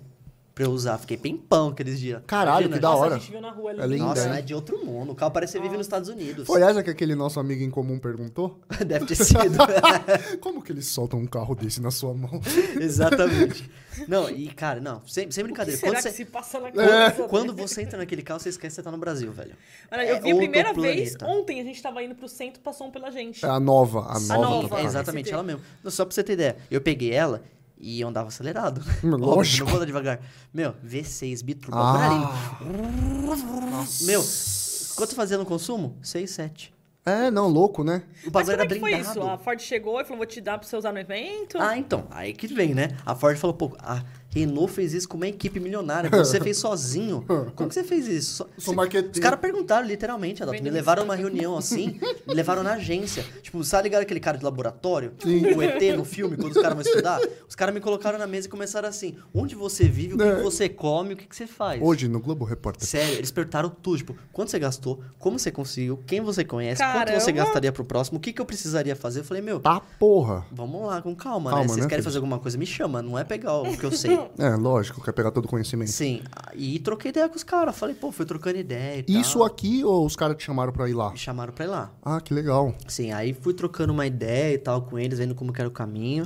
Pra 0.61 0.67
eu 0.69 0.73
usar. 0.73 0.97
Fiquei 0.99 1.17
pimpão 1.17 1.69
aqueles 1.69 1.99
dias. 1.99 2.21
Caralho, 2.27 2.67
Imagina, 2.67 2.75
que 2.75 2.81
da 2.81 2.91
hora. 2.91 3.15
a 3.15 3.17
gente 3.17 3.31
viu 3.31 3.41
na 3.41 3.49
rua 3.49 3.71
ali. 3.71 3.81
É 3.81 3.87
linda, 3.87 4.05
Nossa, 4.05 4.27
hein? 4.29 4.35
é 4.37 4.41
de 4.43 4.53
outro 4.53 4.85
mundo. 4.85 5.11
O 5.11 5.15
carro 5.15 5.31
parece 5.31 5.53
que 5.53 5.57
você 5.57 5.63
vive 5.63 5.75
nos 5.75 5.87
Estados 5.87 6.07
Unidos. 6.07 6.45
Foi 6.45 6.61
essa 6.61 6.83
que 6.83 6.89
aquele 6.91 7.15
nosso 7.15 7.39
amigo 7.39 7.63
em 7.63 7.69
comum 7.71 7.97
perguntou? 7.97 8.59
Deve 8.85 9.07
ter 9.07 9.15
sido. 9.15 9.57
Como 10.39 10.61
que 10.61 10.71
eles 10.71 10.85
soltam 10.85 11.19
um 11.19 11.25
carro 11.25 11.55
desse 11.55 11.81
na 11.81 11.89
sua 11.89 12.13
mão? 12.13 12.39
Exatamente. 12.79 13.67
Não, 14.07 14.29
e 14.29 14.47
cara, 14.49 14.79
não, 14.79 15.01
sem, 15.07 15.31
sem 15.31 15.43
O 15.43 15.47
que 15.47 15.51
brincadeira. 15.51 15.79
será 15.79 15.91
Quando 15.93 16.03
que 16.03 16.09
você, 16.09 16.15
se 16.15 16.25
passa 16.25 16.59
na 16.59 16.67
É. 16.67 16.71
cabeça? 16.71 17.23
quando 17.27 17.53
você 17.55 17.81
entra 17.81 17.97
naquele 17.97 18.21
carro, 18.21 18.39
você 18.39 18.49
esquece 18.49 18.75
que 18.75 18.81
você 18.81 18.83
tá 18.83 18.91
no 18.91 18.97
Brasil, 18.97 19.31
velho. 19.31 19.53
Olha, 19.91 20.01
é 20.01 20.11
eu 20.17 20.21
vi 20.21 20.31
a 20.31 20.35
primeira 20.35 20.73
vez, 20.73 21.15
planeta. 21.17 21.25
ontem 21.39 21.59
a 21.59 21.63
gente 21.63 21.81
tava 21.81 22.03
indo 22.03 22.13
pro 22.15 22.27
centro, 22.29 22.61
passou 22.61 22.85
um 22.87 22.91
pela 22.91 23.09
gente. 23.11 23.43
É 23.45 23.49
a 23.49 23.59
nova, 23.59 24.01
a 24.09 24.19
nova. 24.19 24.37
nova, 24.37 24.69
tá 24.69 24.81
É, 24.81 24.85
exatamente, 24.85 25.31
ela 25.33 25.41
mesmo. 25.43 25.61
Só 25.85 26.05
pra 26.05 26.13
você 26.13 26.23
ter 26.23 26.33
ideia, 26.33 26.55
eu 26.69 26.79
peguei 26.81 27.11
ela 27.11 27.41
e 27.81 27.99
eu 28.01 28.07
andava 28.07 28.27
acelerado. 28.29 28.81
Hum, 29.03 29.13
Óbvio, 29.13 29.25
lógico. 29.25 29.59
Não 29.65 29.67
vou 29.71 29.75
andar 29.77 29.85
devagar. 29.87 30.19
Meu, 30.53 30.73
V6, 30.85 31.43
biturbo, 31.43 31.77
Ah, 31.77 32.35
Meu, 34.01 34.23
quanto 34.95 35.15
fazia 35.15 35.37
no 35.37 35.45
consumo? 35.45 35.97
6, 36.01 36.29
7. 36.29 36.73
é, 37.05 37.31
não, 37.31 37.47
louco, 37.47 37.83
né? 37.83 38.03
O 38.25 38.31
Mas 38.31 38.31
bagulho 38.31 38.45
como 38.45 38.51
era 38.53 38.63
é 38.63 38.67
que 38.67 38.79
foi 38.79 38.91
blindado. 38.93 39.19
isso? 39.19 39.27
A 39.29 39.37
Ford 39.37 39.59
chegou 39.59 39.99
e 39.99 40.03
falou, 40.03 40.17
vou 40.17 40.25
te 40.25 40.39
dar 40.41 40.57
pra 40.57 40.67
você 40.67 40.75
usar 40.75 40.91
no 40.91 40.99
evento. 40.99 41.57
Ah, 41.59 41.77
então. 41.77 42.05
Aí 42.11 42.33
que 42.33 42.47
vem, 42.47 42.73
né? 42.75 42.89
A 43.05 43.15
Ford 43.15 43.37
falou, 43.37 43.55
pô, 43.55 43.75
a 43.79 44.03
Renault 44.33 44.71
fez 44.71 44.93
isso 44.93 45.07
com 45.09 45.17
uma 45.17 45.27
equipe 45.27 45.59
milionária. 45.59 46.09
Você 46.09 46.39
fez 46.39 46.57
sozinho. 46.57 47.23
Como 47.55 47.67
que 47.69 47.75
você 47.75 47.83
fez 47.83 48.07
isso? 48.07 48.35
Só- 48.37 48.47
Sou 48.57 48.71
Os 48.71 48.75
marqueteiro. 48.77 49.19
caras 49.21 49.39
perguntaram, 49.39 49.85
literalmente, 49.85 50.41
Adalto. 50.41 50.63
Me 50.63 50.69
levaram 50.69 51.03
numa 51.03 51.15
reunião 51.15 51.57
assim, 51.57 51.99
me 52.27 52.33
levaram 52.33 52.63
na 52.63 52.73
agência. 52.73 53.25
Tipo, 53.41 53.63
sabe 53.63 53.83
ligado 53.83 54.01
aquele 54.03 54.19
cara 54.19 54.37
de 54.37 54.43
laboratório? 54.43 55.13
Sim. 55.21 55.45
O 55.53 55.61
ET 55.61 55.81
no 55.97 56.05
filme, 56.05 56.37
quando 56.37 56.51
os 56.55 56.61
caras 56.61 56.73
vão 56.73 56.81
estudar? 56.81 57.19
Os 57.49 57.55
caras 57.55 57.73
me 57.73 57.81
colocaram 57.81 58.17
na 58.17 58.27
mesa 58.27 58.47
e 58.47 58.49
começaram 58.49 58.87
assim: 58.87 59.15
onde 59.33 59.55
você 59.55 59.83
vive, 59.85 60.13
o 60.13 60.17
que, 60.17 60.23
É. 60.23 60.35
que 60.35 60.41
você 60.43 60.69
come, 60.69 61.13
o 61.13 61.17
que, 61.17 61.25
que 61.27 61.35
você 61.35 61.47
faz? 61.47 61.81
Hoje, 61.81 62.07
no 62.07 62.19
Globo 62.19 62.45
Repórter. 62.45 62.87
Sério, 62.87 63.15
eles 63.15 63.31
perguntaram 63.31 63.69
tudo, 63.69 63.97
tipo, 63.97 64.15
quanto 64.31 64.51
você 64.51 64.59
gastou, 64.59 65.01
como 65.19 65.37
você 65.39 65.51
conseguiu, 65.51 65.99
quem 66.07 66.21
você 66.21 66.43
conhece, 66.45 66.81
quanto 66.81 67.09
você 67.11 67.31
Caramba! 67.31 67.31
gastaria 67.45 67.71
pro 67.71 67.83
próximo, 67.83 68.17
o 68.17 68.21
que, 68.21 68.31
que 68.31 68.39
eu 68.41 68.45
precisaria 68.45 68.95
fazer? 68.95 69.19
Eu 69.21 69.23
falei, 69.25 69.41
meu, 69.43 69.59
Tá 69.59 69.79
porra. 69.99 70.45
vamos 70.51 70.85
lá, 70.87 71.01
com 71.01 71.15
calma, 71.15 71.49
Calma, 71.49 71.63
né? 71.63 71.67
Vocês 71.67 71.83
né, 71.85 71.89
querem 71.89 72.01
filho? 72.01 72.03
fazer 72.03 72.17
alguma 72.17 72.39
coisa, 72.39 72.57
me 72.57 72.65
chama, 72.65 73.01
não 73.01 73.17
é 73.19 73.23
pegar 73.23 73.55
o 73.57 73.77
que 73.77 73.83
eu 73.83 73.91
sei. 73.91 74.20
É, 74.37 74.49
lógico, 74.55 75.01
quer 75.03 75.11
pegar 75.13 75.31
todo 75.31 75.45
o 75.45 75.47
conhecimento. 75.47 75.91
Sim, 75.91 76.21
e 76.53 76.79
troquei 76.79 77.09
ideia 77.09 77.27
com 77.29 77.35
os 77.35 77.43
caras, 77.43 77.77
falei, 77.77 77.95
pô, 77.95 78.11
fui 78.11 78.25
trocando 78.25 78.57
ideia 78.57 79.03
e 79.07 79.19
Isso 79.19 79.39
tal. 79.39 79.47
aqui 79.47 79.83
ou 79.83 80.05
os 80.05 80.15
caras 80.15 80.37
te 80.37 80.43
chamaram 80.43 80.71
pra 80.73 80.89
ir 80.89 80.93
lá? 80.93 81.11
Me 81.11 81.17
chamaram 81.17 81.53
pra 81.53 81.65
ir 81.65 81.69
lá. 81.69 81.91
Ah, 82.03 82.19
que 82.21 82.33
legal. 82.33 82.75
Sim, 82.87 83.11
aí 83.11 83.33
fui 83.33 83.53
trocando 83.53 83.91
uma 83.93 84.05
ideia 84.05 84.53
e 84.53 84.57
tal 84.57 84.81
com 84.83 84.97
eles, 84.99 85.19
vendo 85.19 85.33
como 85.35 85.51
que 85.53 85.59
era 85.61 85.67
o 85.67 85.71
caminho. 85.73 86.25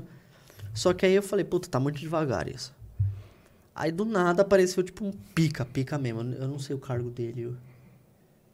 Só 0.73 0.93
que 0.93 1.05
aí 1.05 1.13
eu 1.15 1.23
falei, 1.23 1.45
puta, 1.45 1.69
tá 1.69 1.79
muito 1.79 1.99
devagar 1.99 2.47
isso. 2.49 2.73
Aí 3.73 3.91
do 3.91 4.05
nada 4.05 4.41
apareceu 4.41 4.83
tipo 4.83 5.05
um 5.05 5.11
pica, 5.33 5.65
pica 5.65 5.97
mesmo. 5.97 6.21
Eu 6.21 6.47
não 6.47 6.59
sei 6.59 6.75
o 6.75 6.79
cargo 6.79 7.09
dele. 7.09 7.41
eu- 7.43 7.55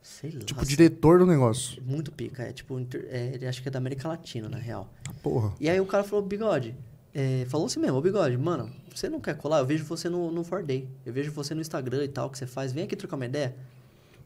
Sei 0.02 0.32
lá. 0.32 0.40
Tipo, 0.40 0.66
diretor 0.66 1.20
do 1.20 1.28
negócio. 1.28 1.82
Muito 1.86 2.12
pica. 2.12 2.42
É 2.44 2.52
tipo, 2.52 2.76
é, 3.08 3.32
ele 3.36 3.46
acho 3.48 3.62
que 3.62 3.68
é 3.68 3.72
da 3.72 3.78
América 3.78 4.08
Latina, 4.08 4.50
na 4.50 4.58
real. 4.58 4.90
Ah, 5.08 5.14
porra. 5.22 5.54
E 5.60 5.70
aí 5.70 5.80
o 5.80 5.86
cara 5.86 6.04
falou, 6.04 6.26
bigode. 6.26 6.76
É, 7.14 7.46
falou 7.50 7.68
assim 7.68 7.80
mesmo, 7.80 7.98
ô 7.98 8.02
bigode, 8.02 8.38
mano, 8.38 8.72
você 8.94 9.10
não 9.10 9.20
quer 9.20 9.36
colar? 9.36 9.60
Eu 9.60 9.66
vejo 9.66 9.84
você 9.86 10.10
no, 10.10 10.32
no 10.32 10.44
Ford 10.44 10.66
Day. 10.66 10.88
Eu 11.06 11.14
vejo 11.14 11.32
você 11.32 11.54
no 11.54 11.62
Instagram 11.62 12.04
e 12.06 12.08
tal, 12.08 12.30
que 12.30 12.38
você 12.38 12.48
faz. 12.48 12.72
Vem 12.72 12.84
aqui 12.86 12.96
trocar 12.96 13.16
uma 13.16 13.26
ideia. 13.26 13.56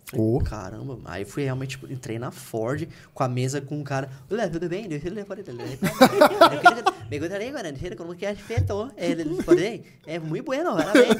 Falei. 0.05 0.39
Caramba, 0.45 0.99
aí 1.05 1.25
fui 1.25 1.43
realmente, 1.43 1.71
tipo, 1.71 1.91
entrei 1.91 2.19
na 2.19 2.29
Ford 2.29 2.87
com 3.11 3.23
a 3.23 3.27
mesa 3.27 3.59
com 3.59 3.79
um 3.79 3.83
cara. 3.83 4.07
Olá, 4.29 4.47
tudo 4.47 4.69
bem? 4.69 4.87
Deixa 4.87 5.07
eu 5.07 5.13
levar 5.13 5.35
Me 7.09 7.19
gustaría 7.19 7.51
conocer 7.51 7.95
como 7.95 8.15
que 8.15 8.25
has 8.25 8.39
feito 8.39 8.91
el 8.97 9.41
Ford 9.43 9.57
Day. 9.57 9.83
É 10.05 10.19
muito 10.19 10.45
bueno, 10.45 10.75
parabéns. 10.75 11.15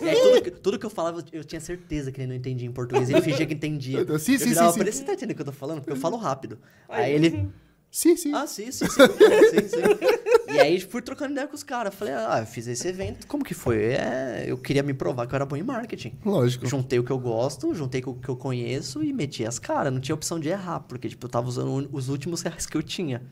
E 0.00 0.08
aí, 0.08 0.16
tudo, 0.22 0.42
que- 0.42 0.50
tudo 0.52 0.78
que 0.78 0.86
eu 0.86 0.90
falava, 0.90 1.24
eu 1.32 1.42
tinha 1.42 1.60
certeza 1.60 2.12
que 2.12 2.20
ele 2.20 2.28
não 2.28 2.34
entendia 2.36 2.68
em 2.68 2.72
português. 2.72 3.10
Ele 3.10 3.20
fingia 3.20 3.46
que 3.46 3.54
entendia. 3.54 3.98
Sim, 4.04 4.12
eu 4.12 4.18
sim, 4.20 4.38
sim, 4.38 4.80
ele, 4.80 4.92
você 4.92 5.04
tá 5.04 5.12
entendendo 5.12 5.32
o 5.32 5.34
que 5.34 5.42
eu 5.42 5.46
tô 5.46 5.52
falando? 5.52 5.78
Porque 5.80 5.92
eu 5.92 5.96
falo 5.96 6.16
rápido. 6.16 6.56
Aí 6.88 7.12
ele... 7.12 7.48
Sim, 7.90 8.16
sim. 8.16 8.32
Ah, 8.32 8.46
sim, 8.46 8.70
sim, 8.70 8.86
sim. 8.86 8.90
sim, 9.50 9.68
sim. 9.68 10.52
E 10.54 10.60
aí 10.60 10.80
fui 10.80 11.02
trocando 11.02 11.32
ideia 11.32 11.48
com 11.48 11.54
os 11.56 11.62
caras. 11.64 11.92
Falei, 11.94 12.14
ah, 12.14 12.38
eu 12.40 12.46
fiz 12.46 12.66
esse 12.68 12.86
evento, 12.86 13.26
como 13.26 13.42
que 13.44 13.52
foi? 13.54 13.78
É, 13.94 14.44
eu 14.46 14.56
queria 14.56 14.82
me 14.82 14.94
provar 14.94 15.26
que 15.26 15.32
eu 15.32 15.36
era 15.36 15.44
bom 15.46 15.56
em 15.56 15.62
marketing. 15.62 16.16
Lógico. 16.24 16.66
Juntei 16.66 16.98
o 17.00 17.04
que 17.04 17.10
eu 17.10 17.18
gosto, 17.18 17.74
juntei 17.74 18.00
com 18.00 18.12
o 18.12 18.14
que 18.14 18.28
eu 18.28 18.36
conheço 18.36 19.02
e 19.02 19.12
meti 19.12 19.44
as 19.44 19.58
caras. 19.58 19.92
Não 19.92 20.00
tinha 20.00 20.14
opção 20.14 20.38
de 20.38 20.48
errar, 20.48 20.80
porque 20.80 21.08
tipo, 21.08 21.26
eu 21.26 21.30
tava 21.30 21.48
usando 21.48 21.88
os 21.92 22.08
últimos 22.08 22.42
reais 22.42 22.64
que 22.66 22.76
eu 22.76 22.82
tinha. 22.82 23.22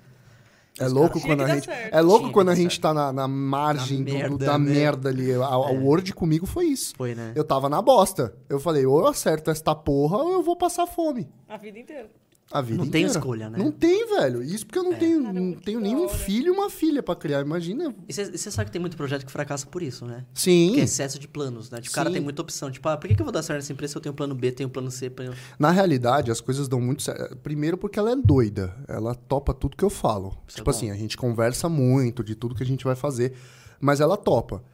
É 0.81 0.87
louco 0.87 1.21
quando 1.21 1.43
a 1.43 1.49
gente. 1.49 1.65
certo. 1.65 1.95
É 1.95 2.01
louco 2.01 2.21
Tinha 2.23 2.33
quando 2.33 2.49
a 2.51 2.55
gente 2.55 2.71
certo. 2.71 2.83
tá 2.83 2.95
na, 2.95 3.13
na 3.13 3.27
margem 3.29 3.99
Na 3.99 4.05
do- 4.05 4.11
do- 4.11 4.15
merda, 4.19 4.47
da 4.47 4.59
né? 4.59 4.71
merda 4.73 5.09
ali. 5.09 5.33
A, 5.35 5.39
a 5.47 5.73
É. 5.73 5.79
Word 5.79 6.13
comigo 6.15 6.47
foi 6.47 6.67
isso. 6.67 6.95
Foi, 6.97 7.17
né? 7.17 7.33
Eu 7.35 7.43
tava 7.43 7.69
na 7.69 7.83
bosta. 7.83 8.33
Eu 8.49 8.61
falei, 8.61 8.87
ou 8.87 9.01
eu 9.01 9.07
acerto 9.09 9.51
esta 9.51 9.75
porra 9.75 10.19
ou 10.19 10.33
eu 10.35 10.43
vou 10.43 10.55
passar 10.57 10.87
fome. 10.87 11.29
A 11.49 11.57
vida 11.57 11.79
inteira. 11.81 12.09
A 12.51 12.63
vida 12.63 12.79
Não 12.79 12.85
tem 12.91 13.03
inteira. 13.03 13.19
escolha, 13.21 13.51
né? 13.51 13.59
Não 13.59 13.71
tem, 13.71 14.09
velho. 14.09 14.43
Isso 14.43 14.65
porque 14.65 14.79
eu 14.79 14.85
não 14.85 14.95
É. 14.95 14.97
tenho, 14.97 15.21
Cara, 15.21 15.33
não 15.35 15.43
muito 15.43 15.63
tenho 15.63 15.79
da 15.81 15.87
nenhum 15.87 16.05
hora. 16.07 16.15
filho 16.17 16.47
e 16.47 16.51
uma 16.51 16.71
filha 16.71 17.03
pra 17.03 17.15
criar. 17.15 17.43
Imagina. 17.43 17.95
E 18.09 18.13
você 18.13 18.51
sabe 18.51 18.67
que 18.67 18.73
tem 18.73 18.81
muito 18.81 18.97
projeto 18.97 19.27
que 19.27 19.31
fracassa 19.31 19.67
por 19.67 19.83
isso, 19.83 20.07
né? 20.07 20.25
Sim. 20.33 20.73
Que 20.73 20.81
é 20.81 20.85
excesso 20.85 21.19
de 21.19 21.29
planos, 21.29 21.71
né? 21.71 21.79
Tipo, 21.83 21.93
o 21.93 21.95
cara 21.95 22.11
tem 22.11 22.23
muita 22.23 22.41
opção. 22.41 22.71
Tipo, 22.71 22.89
ah, 22.89 22.97
por 22.97 23.07
que, 23.07 23.15
que 23.15 23.21
eu 23.21 23.25
vou 23.25 23.33
dar 23.33 23.43
certo 23.43 23.59
nessa 23.59 23.73
empresa 23.75 23.93
se 23.93 23.99
eu 23.99 24.01
tenho 24.03 24.15
plano 24.15 24.35
B, 24.35 24.51
tenho 24.51 24.71
plano 24.71 24.91
C? 24.91 25.13
Na 25.59 25.71
realidade, 25.71 26.31
as 26.31 26.41
coisas 26.41 26.69
dão 26.69 26.81
muito 26.81 27.03
certo. 27.03 27.37
Primeiro 27.37 27.77
porque 27.77 27.99
ela 27.99 28.13
é 28.13 28.17
doida. 28.17 28.75
Ela 28.89 29.15
topa 29.15 29.53
tudo 29.53 29.77
que 29.77 29.85
eu 29.85 29.91
falo. 29.91 30.29
Isso 30.49 30.57
é 30.57 30.61
tipo 30.61 30.65
bom. 30.65 30.71
assim, 30.71 30.91
a 30.91 30.95
gente 30.97 31.19
conversa 31.19 31.69
muito 31.69 32.25
de 32.25 32.35
tudo 32.35 32.55
que 32.55 32.63
a 32.63 32.67
gente 32.67 32.83
vai 32.83 32.97
fazer, 32.97 33.35
mas 33.79 34.01
ela 34.01 34.17
topa. 34.17 34.65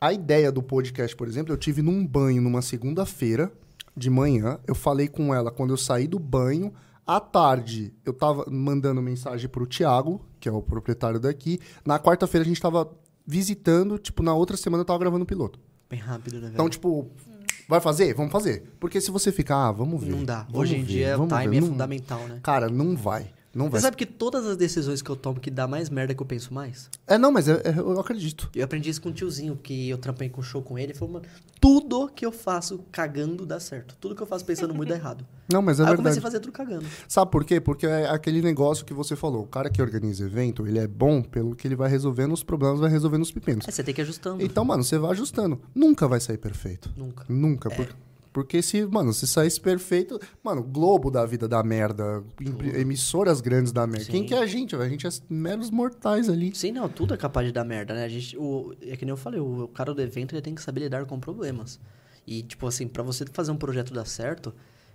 A 0.00 0.12
ideia 0.12 0.52
do 0.52 0.62
podcast, 0.62 1.16
por 1.16 1.26
exemplo, 1.26 1.52
eu 1.52 1.56
tive 1.56 1.82
num 1.82 2.06
banho 2.06 2.40
numa 2.40 2.62
segunda-feira 2.62 3.50
de 3.96 4.08
manhã. 4.08 4.58
Eu 4.68 4.74
falei 4.76 5.08
com 5.08 5.34
ela 5.34 5.50
quando 5.50 5.70
eu 5.70 5.76
saí 5.76 6.06
do 6.06 6.18
banho. 6.20 6.72
À 7.06 7.20
tarde, 7.20 7.92
eu 8.04 8.12
tava 8.12 8.46
mandando 8.50 9.02
mensagem 9.02 9.48
pro 9.48 9.66
Thiago, 9.66 10.24
que 10.40 10.48
é 10.48 10.52
o 10.52 10.62
proprietário 10.62 11.20
daqui. 11.20 11.60
Na 11.84 11.98
quarta-feira 11.98 12.44
a 12.44 12.48
gente 12.48 12.60
tava 12.60 12.90
visitando, 13.26 13.98
tipo, 13.98 14.22
na 14.22 14.34
outra 14.34 14.56
semana 14.56 14.80
eu 14.82 14.84
tava 14.86 14.98
gravando 14.98 15.24
o 15.24 15.26
piloto. 15.26 15.58
Bem 15.90 16.00
rápido, 16.00 16.34
né, 16.36 16.40
velho? 16.42 16.52
Então, 16.54 16.68
tipo, 16.68 17.10
vai 17.68 17.80
fazer? 17.80 18.14
Vamos 18.14 18.32
fazer. 18.32 18.72
Porque 18.80 19.00
se 19.00 19.10
você 19.10 19.30
ficar, 19.30 19.68
ah, 19.68 19.72
vamos 19.72 20.02
ver. 20.02 20.10
não 20.10 20.24
dá. 20.24 20.46
Hoje 20.52 20.76
em 20.76 20.80
ver, 20.82 20.86
dia 20.86 21.14
o 21.14 21.18
vamos 21.18 21.34
ver, 21.34 21.42
time 21.42 21.56
é 21.56 21.60
não- 21.60 21.68
fundamental, 21.68 22.20
né? 22.26 22.40
Cara, 22.42 22.68
não 22.68 22.96
vai. 22.96 23.30
Não 23.54 23.70
vai 23.70 23.80
Você 23.80 23.84
sabe 23.86 23.96
que 23.96 24.06
todas 24.06 24.44
as 24.46 24.56
decisões 24.56 25.00
que 25.00 25.08
eu 25.10 25.16
tomo 25.16 25.38
que 25.38 25.50
dá 25.50 25.66
mais 25.68 25.88
merda 25.88 26.14
que 26.14 26.20
eu 26.22 26.26
penso 26.26 26.52
mais? 26.52 26.90
É, 27.06 27.16
não, 27.16 27.30
mas 27.30 27.48
é- 27.48 27.60
é- 27.64 27.78
eu 27.78 28.00
acredito. 28.00 28.50
Eu 28.54 28.64
aprendi 28.64 28.90
isso 28.90 29.00
com 29.00 29.10
um 29.10 29.12
tiozinho, 29.12 29.56
que 29.56 29.88
eu 29.88 29.98
trampei 29.98 30.28
com 30.28 30.42
show 30.42 30.60
com 30.62 30.76
ele. 30.78 30.92
Ele 30.92 30.98
falou, 30.98 31.14
mano, 31.14 31.26
tudo 31.60 32.08
que 32.08 32.26
eu 32.26 32.32
faço 32.32 32.80
cagando 32.90 33.46
dá 33.46 33.60
certo. 33.60 33.96
Tudo 34.00 34.14
que 34.14 34.22
eu 34.22 34.26
faço 34.26 34.44
pensando 34.44 34.74
muito 34.74 34.88
dá 34.88 34.96
errado. 34.96 35.24
Não, 35.52 35.60
mas 35.62 35.78
é 35.78 35.84
Aí 35.84 35.90
eu 35.90 35.96
comecei 35.96 36.14
verdade. 36.14 36.18
a 36.18 36.22
fazer 36.22 36.40
tudo 36.40 36.52
cagando. 36.52 36.86
Sabe 37.06 37.30
por 37.30 37.44
quê? 37.44 37.60
Porque 37.60 37.86
é 37.86 38.08
aquele 38.08 38.40
negócio 38.42 38.84
que 38.84 38.94
você 38.94 39.14
falou. 39.14 39.42
O 39.42 39.46
cara 39.46 39.68
que 39.70 39.80
organiza 39.82 40.24
evento, 40.24 40.66
ele 40.66 40.78
é 40.78 40.86
bom 40.86 41.22
pelo 41.22 41.54
que 41.54 41.68
ele 41.68 41.76
vai 41.76 41.88
resolvendo 41.90 42.32
os 42.32 42.42
problemas, 42.42 42.80
vai 42.80 42.90
resolvendo 42.90 43.22
os 43.22 43.30
pepinos. 43.30 43.68
É, 43.68 43.70
você 43.70 43.82
tem 43.84 43.94
que 43.94 44.00
ir 44.00 44.04
ajustando. 44.04 44.42
Então, 44.42 44.64
mano, 44.64 44.82
você 44.82 44.96
vai 44.98 45.10
ajustando. 45.12 45.60
Nunca 45.74 46.08
vai 46.08 46.18
sair 46.18 46.38
perfeito. 46.38 46.90
Nunca. 46.96 47.24
Nunca. 47.28 47.68
por- 47.70 47.76
Porque 47.86 47.94
se, 48.62 48.84
mano, 48.86 49.12
se 49.12 49.26
saísse 49.26 49.60
perfeito. 49.60 50.18
Mano, 50.42 50.62
Globo 50.62 51.10
da 51.10 51.24
vida 51.24 51.46
da 51.46 51.62
merda. 51.62 52.24
Emissoras 52.74 53.40
grandes 53.40 53.72
da 53.72 53.86
merda. 53.86 54.06
Quem 54.06 54.22
Sim. 54.22 54.28
que 54.28 54.34
é 54.34 54.38
a 54.38 54.46
gente? 54.46 54.74
A 54.74 54.88
gente 54.88 55.06
é 55.06 55.10
meros 55.28 55.70
mortais 55.70 56.28
ali. 56.28 56.54
Sim, 56.54 56.72
não, 56.72 56.88
tudo 56.88 57.14
é 57.14 57.16
capaz 57.16 57.46
de 57.46 57.52
dar 57.52 57.64
merda, 57.64 57.94
né? 57.94 58.04
A 58.04 58.08
gente, 58.08 58.36
o, 58.36 58.74
é 58.82 58.96
que 58.96 59.04
nem 59.04 59.10
eu 59.10 59.16
falei, 59.16 59.40
o, 59.40 59.68
cara 59.68 59.94
do 59.94 60.02
evento 60.02 60.34
ele 60.34 60.42
tem 60.42 60.54
que 60.54 60.62
saber 60.62 60.80
lidar 60.80 61.04
com 61.06 61.20
problemas. 61.20 61.78
E, 62.26 62.42
tipo 62.42 62.66
assim, 62.66 62.88
pra 62.88 63.02
você 63.02 63.24
fazer 63.32 63.52
um 63.52 63.56
projeto 63.56 63.92
dar 63.92 64.06
certo, 64.06 64.54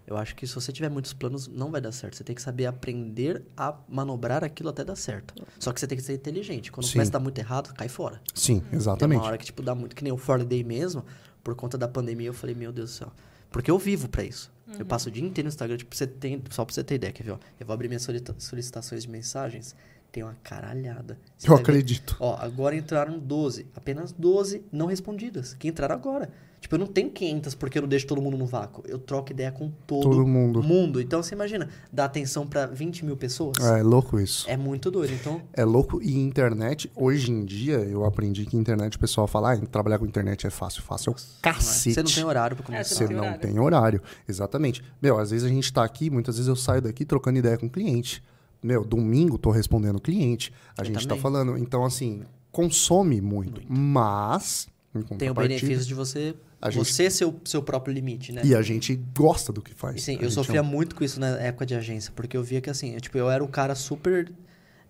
eu 0.10 0.18
acho 0.18 0.36
que 0.36 0.48
se 0.48 0.56
você 0.56 0.72
tiver 0.72 0.90
muitos 0.90 1.14
planos, 1.14 1.48
não 1.48 1.70
vai 1.70 1.80
dar 1.80 1.92
certo. 1.92 2.18
Você 2.18 2.24
tem 2.24 2.36
que 2.36 2.42
saber 2.42 2.66
aprender 2.66 3.44
a 3.56 3.76
manobrar 3.88 4.44
aquilo 4.44 4.70
até 4.70 4.84
dar 4.84 4.96
certo. 4.96 5.36
Só 5.60 5.72
que 5.72 5.80
você 5.80 5.86
tem 5.86 5.98
que 5.98 6.04
ser 6.04 6.14
inteligente. 6.14 6.72
Quando 6.72 6.88
Sim. 6.88 6.94
começa 6.94 7.12
a 7.12 7.14
dar 7.14 7.20
muito 7.20 7.38
errado, 7.38 7.74
cai 7.76 7.88
fora. 7.88 8.20
Sim, 8.34 8.60
Tem 8.62 8.80
exatamente. 8.80 9.20
uma 9.20 9.28
hora 9.28 9.38
que, 9.38 9.46
tipo, 9.46 9.62
dá 9.62 9.76
muito. 9.76 9.96
Que 9.96 10.04
nem 10.04 10.12
o 10.12 10.18
For 10.18 10.44
Day 10.44 10.64
mesmo, 10.64 11.06
por 11.44 11.54
conta 11.56 11.78
da 11.78 11.88
pandemia, 11.88 12.28
eu 12.28 12.34
falei, 12.34 12.56
meu 12.56 12.72
Deus 12.72 12.90
do 12.90 12.94
céu. 12.94 13.12
Porque 13.52 13.70
eu 13.72 13.78
vivo 13.80 14.08
pra 14.08 14.24
isso. 14.24 14.52
Eu 14.78 14.86
passo 14.86 15.10
o 15.10 15.12
dia 15.12 15.24
inteiro 15.24 15.48
no 15.48 15.50
Instagram, 15.50 15.78
tipo, 15.78 15.96
você 15.96 16.06
tem, 16.06 16.42
só 16.52 16.64
pra 16.64 16.74
você 16.76 16.84
ter 16.84 16.96
ideia, 16.96 17.12
quer 17.12 17.24
ver? 17.24 17.32
Ó, 17.32 17.40
eu 17.60 17.66
vou 17.66 17.74
abrir 17.74 17.88
minhas 17.88 18.04
solicita- 18.04 18.36
solicitações 18.38 19.02
de 19.04 19.10
mensagens, 19.10 19.76
tem 20.12 20.24
uma 20.24 20.36
caralhada. 20.44 21.18
Você 21.38 21.48
Eu 21.48 21.56
vai 21.56 21.58
ver- 21.64 21.70
acredito. 21.72 22.16
Ó, 22.20 22.36
agora 22.40 22.76
entraram 22.76 23.18
12. 23.20 23.68
Apenas 23.76 24.12
12 24.12 24.64
não 24.72 24.88
respondidas. 24.88 25.54
Que 25.54 25.68
entraram 25.68 25.96
agora. 25.96 26.30
Tipo, 26.60 26.76
eu 26.76 26.80
não 26.80 26.88
tenho 26.88 27.10
500 27.10 27.56
porque 27.56 27.78
eu 27.78 27.84
não 27.84 27.88
deixo 27.88 28.06
todo 28.06 28.22
mundo 28.22 28.36
no 28.38 28.46
vácuo. 28.46 28.84
Eu 28.86 29.00
troco 29.00 29.32
ideia 29.32 29.50
com 29.50 29.72
todo, 29.88 30.04
Todo 30.10 30.28
mundo. 30.28 30.62
mundo. 30.62 31.00
Então, 31.00 31.24
você 31.24 31.34
imagina, 31.34 31.70
dar 31.90 32.04
atenção 32.04 32.46
pra 32.46 32.66
20 32.66 33.06
mil 33.06 33.16
pessoas. 33.16 33.58
É 33.64 33.82
louco 33.82 34.20
isso. 34.20 34.44
É 34.50 34.58
muito 34.58 34.92
doido. 34.92 35.14
Então, 35.14 35.42
É 35.54 35.64
louco. 35.64 36.02
E 36.04 36.18
internet, 36.20 36.92
hoje 36.94 37.32
em 37.32 37.46
dia, 37.46 37.78
eu 37.78 38.04
aprendi 38.04 38.46
que 38.46 38.58
internet, 38.58 38.98
o 38.98 39.00
pessoal 39.00 39.26
fala, 39.26 39.54
ah, 39.54 39.58
trabalhar 39.68 40.00
com 40.00 40.06
internet 40.06 40.46
é 40.46 40.50
fácil. 40.50 40.82
Fácil 40.84 41.12
é 41.12 41.14
o 41.14 41.42
cacete. 41.42 41.94
você 41.96 42.04
não 42.04 42.12
tem 42.12 42.26
horário 42.26 42.58
pra 42.58 42.64
É, 42.64 42.68
começar. 42.68 42.96
Você 42.96 43.08
tem 43.08 43.16
não 43.16 43.24
horário. 43.24 43.40
tem 43.42 43.60
horário. 43.60 44.02
Exatamente. 44.28 44.84
Meu, 45.02 45.18
às 45.18 45.32
vezes 45.32 45.46
a 45.46 45.50
gente 45.50 45.72
tá 45.72 45.86
aqui, 45.86 46.10
muitas 46.10 46.36
vezes 46.36 46.50
eu 46.50 46.58
saio 46.58 46.82
daqui 46.82 47.06
trocando 47.06 47.40
ideia 47.40 47.58
com 47.58 47.68
o 47.68 47.70
cliente. 47.70 48.22
Meu, 48.62 48.84
domingo 48.84 49.38
tô 49.38 49.52
respondendo 49.52 50.00
cliente. 50.00 50.52
A 50.78 50.82
Eu 50.82 50.86
gente 50.86 51.04
tá 51.04 51.10
também. 51.10 51.22
falando. 51.22 51.58
Então, 51.58 51.86
assim, 51.86 52.24
consome 52.52 53.22
muito. 53.22 53.62
Mas, 53.72 54.68
em 54.94 55.02
Tem 55.18 55.30
o 55.30 55.34
benefício 55.34 55.86
de 55.86 55.94
você, 55.94 56.36
A 56.62 56.70
gente- 56.70 56.86
você 56.86 57.10
ser 57.10 57.26
o 57.26 57.36
seu 57.46 57.62
próprio 57.64 57.94
limite, 57.94 58.32
né? 58.34 58.42
E 58.44 58.54
a 58.54 58.62
gente 58.62 58.96
gosta 59.18 59.54
do 59.54 59.62
que 59.62 59.74
faz. 59.74 59.96
E 59.98 60.00
sim, 60.02 60.12
A 60.14 60.16
eu 60.16 60.22
gente 60.24 60.34
sofria 60.34 60.60
é 60.60 60.64
muito 60.64 60.96
com 60.96 61.04
isso 61.04 61.20
na 61.20 61.28
época 61.40 61.66
de 61.66 61.74
agência, 61.76 62.12
porque 62.16 62.36
eu 62.36 62.44
via 62.44 62.60
que 62.60 62.70
assim, 62.70 62.94
eu, 62.94 63.00
tipo, 63.02 63.18
eu 63.18 63.30
era 63.30 63.44
um 63.44 63.48
cara 63.48 63.76
super 63.76 64.32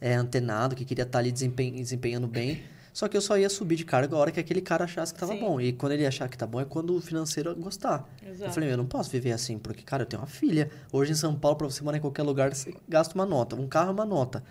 é, 0.02 0.14
antenado, 0.16 0.76
que 0.76 0.86
queria 0.86 1.04
estar 1.04 1.20
ali 1.20 1.32
desempen- 1.32 1.74
desempenhando 1.74 2.26
bem, 2.28 2.62
só 3.00 3.08
que 3.08 3.16
eu 3.16 3.22
só 3.22 3.38
ia 3.38 3.50
subir 3.50 3.78
de 3.78 3.86
cargo 3.86 4.14
a 4.14 4.20
hora 4.20 4.30
que 4.30 4.42
aquele 4.42 4.60
cara 4.60 4.84
achasse 4.84 5.14
que 5.14 5.20
tava 5.22 5.32
Sim. 5.32 5.40
bom. 5.40 5.62
E 5.62 5.72
quando 5.72 5.94
ele 5.94 6.06
achar 6.06 6.28
que 6.28 6.38
tá 6.38 6.46
bom 6.46 6.60
é 6.60 6.66
quando 6.66 6.94
o 6.98 7.00
financeiro 7.02 7.56
gostar. 7.56 8.06
Eu 8.22 8.32
Exato. 8.34 8.52
falei, 8.54 8.70
eu 8.74 8.76
não 8.76 8.86
posso 8.86 9.10
viver 9.10 9.32
assim, 9.32 9.58
porque, 9.58 9.82
cara, 9.84 10.04
eu 10.04 10.06
tenho 10.06 10.22
uma 10.22 10.28
filha. 10.28 10.70
Hoje 10.92 11.14
em 11.14 11.16
São 11.16 11.34
Paulo, 11.34 11.56
pra 11.58 11.70
você 11.70 11.82
morar 11.82 11.98
em 11.98 12.02
qualquer 12.02 12.24
lugar, 12.24 12.54
você 12.54 12.74
gasta 12.90 13.16
uma 13.16 13.26
nota. 13.26 13.56
Um 13.56 13.68
carro 13.70 13.90
é 13.90 13.94
uma 13.94 14.06
nota. 14.06 14.44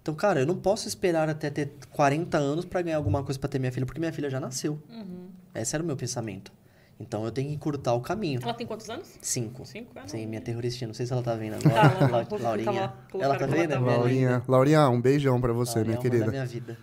Então, 0.00 0.14
cara, 0.14 0.38
eu 0.38 0.46
não 0.46 0.54
posso 0.54 0.86
esperar 0.86 1.28
até 1.28 1.50
ter 1.50 1.72
40 1.90 2.38
anos 2.38 2.64
pra 2.64 2.80
ganhar 2.80 2.96
alguma 2.96 3.24
coisa 3.24 3.40
pra 3.40 3.48
ter 3.48 3.58
minha 3.58 3.72
filha, 3.72 3.84
porque 3.84 3.98
minha 3.98 4.12
filha 4.12 4.30
já 4.30 4.38
nasceu. 4.38 4.80
Uhum. 4.88 5.26
Esse 5.52 5.74
era 5.74 5.82
o 5.82 5.86
meu 5.86 5.96
pensamento. 5.96 6.52
Então, 7.00 7.24
eu 7.24 7.32
tenho 7.32 7.48
que 7.48 7.54
encurtar 7.54 7.92
o 7.94 8.00
caminho. 8.00 8.40
Ela 8.42 8.54
tem 8.54 8.66
quantos 8.66 8.88
anos? 8.88 9.18
Cinco. 9.20 9.66
Cinco? 9.66 9.90
Ah, 9.96 10.02
não. 10.02 10.08
Sim, 10.08 10.26
minha 10.26 10.40
terroristinha. 10.40 10.86
Não 10.86 10.94
sei 10.94 11.04
se 11.06 11.12
ela 11.12 11.22
tá 11.22 11.34
vendo 11.34 11.58
Tá, 11.68 12.04
agora. 12.04 12.24
colocaram 12.24 12.38
Laurinha. 12.42 12.92
ela- 13.20 13.36
tá 13.36 13.46
vendo? 13.46 13.72
ela 13.72 13.84
tá 13.84 13.92
É 13.92 13.96
Laurinha. 13.96 14.42
Laurinha, 14.46 14.88
um 14.88 15.00
beijão 15.00 15.40
pra 15.40 15.52
você, 15.52 15.80
Laurinha 15.80 15.84
minha 15.84 15.96
é 15.96 15.98
amor 15.98 16.04
da 16.04 16.10
querida. 16.10 16.30
minha 16.30 16.46
vida. 16.46 16.78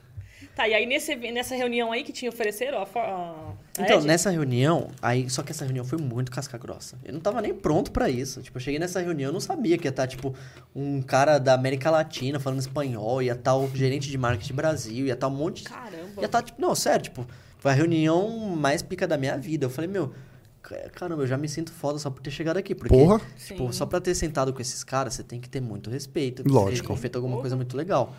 Tá, 0.56 0.68
e 0.68 0.74
aí 0.74 0.86
nesse, 0.86 1.16
nessa 1.16 1.56
reunião 1.56 1.92
aí 1.92 2.04
que 2.04 2.12
te 2.14 2.28
ofereceram 2.30 2.78
a, 2.78 2.82
a, 3.00 3.54
a 3.80 3.82
Então, 3.82 3.98
Ed? 3.98 4.06
nessa 4.08 4.30
reunião, 4.30 4.92
aí, 5.02 5.28
só 5.30 5.42
que 5.42 5.52
essa 5.52 5.66
reunião 5.66 5.84
foi 5.84 5.98
muito 5.98 6.32
casca 6.32 6.58
grossa. 6.60 6.96
Eu 7.04 7.12
não 7.14 7.20
tava 7.20 7.42
nem 7.42 7.54
pronto 7.56 7.92
pra 7.92 8.08
isso. 8.08 8.40
Tipo, 8.42 8.58
eu 8.58 8.62
cheguei 8.62 8.80
nessa 8.80 9.02
reunião, 9.02 9.30
eu 9.30 9.34
não 9.34 9.40
sabia 9.40 9.78
que 9.80 9.88
ia 9.88 9.90
estar, 9.90 10.06
tipo, 10.06 10.36
um 10.76 11.02
cara 11.02 11.40
da 11.40 11.56
América 11.56 11.90
Latina 11.90 12.40
falando 12.40 12.60
espanhol, 12.60 13.22
ia 13.22 13.32
estar 13.34 13.56
o 13.56 13.68
gerente 13.76 14.10
de 14.12 14.18
marketing 14.18 14.54
Brasil, 14.54 15.08
ia 15.08 15.14
estar 15.14 15.28
um 15.28 15.32
monte 15.32 15.64
de 15.64 15.70
Caramba. 15.70 16.22
Ia 16.22 16.28
tá, 16.30 16.42
tipo, 16.44 16.62
não, 16.62 16.76
sério, 16.76 17.02
tipo, 17.04 17.26
foi 17.58 17.72
a 17.72 17.74
reunião 17.74 18.30
mais 18.56 18.84
pica 18.84 19.08
da 19.08 19.18
minha 19.18 19.36
vida. 19.38 19.66
Eu 19.66 19.72
falei, 19.72 19.90
meu, 19.90 20.14
ca- 20.62 20.88
caramba, 20.94 21.24
eu 21.24 21.28
já 21.28 21.36
me 21.38 21.50
sinto 21.50 21.72
foda 21.72 21.98
só 21.98 22.12
por 22.12 22.22
ter 22.22 22.30
chegado 22.30 22.58
aqui. 22.58 22.76
Porque, 22.76 22.94
Porra. 22.96 23.20
tipo, 23.44 23.66
Sim. 23.66 23.72
só 23.72 23.88
pra 23.88 24.00
ter 24.00 24.14
sentado 24.14 24.54
com 24.54 24.62
esses 24.62 24.84
caras, 24.84 25.16
você 25.16 25.24
tem 25.24 25.40
que 25.40 25.50
ter 25.50 25.62
muito 25.62 25.90
respeito. 25.90 26.44
Lógico. 26.46 26.94
Ter 26.94 27.00
feito 27.00 27.16
alguma 27.16 27.42
coisa 27.42 27.56
muito 27.56 27.76
legal. 27.76 28.14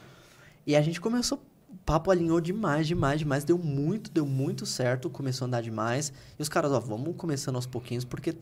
E 0.66 0.74
a 0.74 0.80
gente 0.82 1.00
começou, 1.00 1.40
papo 1.84 2.10
alinhou 2.10 2.40
demais, 2.40 2.86
demais, 2.86 3.18
demais. 3.18 3.44
Deu 3.44 3.58
muito, 3.58 4.10
deu 4.10 4.26
muito 4.26 4.64
certo, 4.66 5.10
começou 5.10 5.44
a 5.44 5.48
andar 5.48 5.62
demais. 5.62 6.12
E 6.38 6.42
os 6.42 6.48
caras, 6.48 6.72
ó, 6.72 6.80
vamos 6.80 7.14
começando 7.16 7.56
aos 7.56 7.66
pouquinhos, 7.66 8.04
porque 8.04 8.34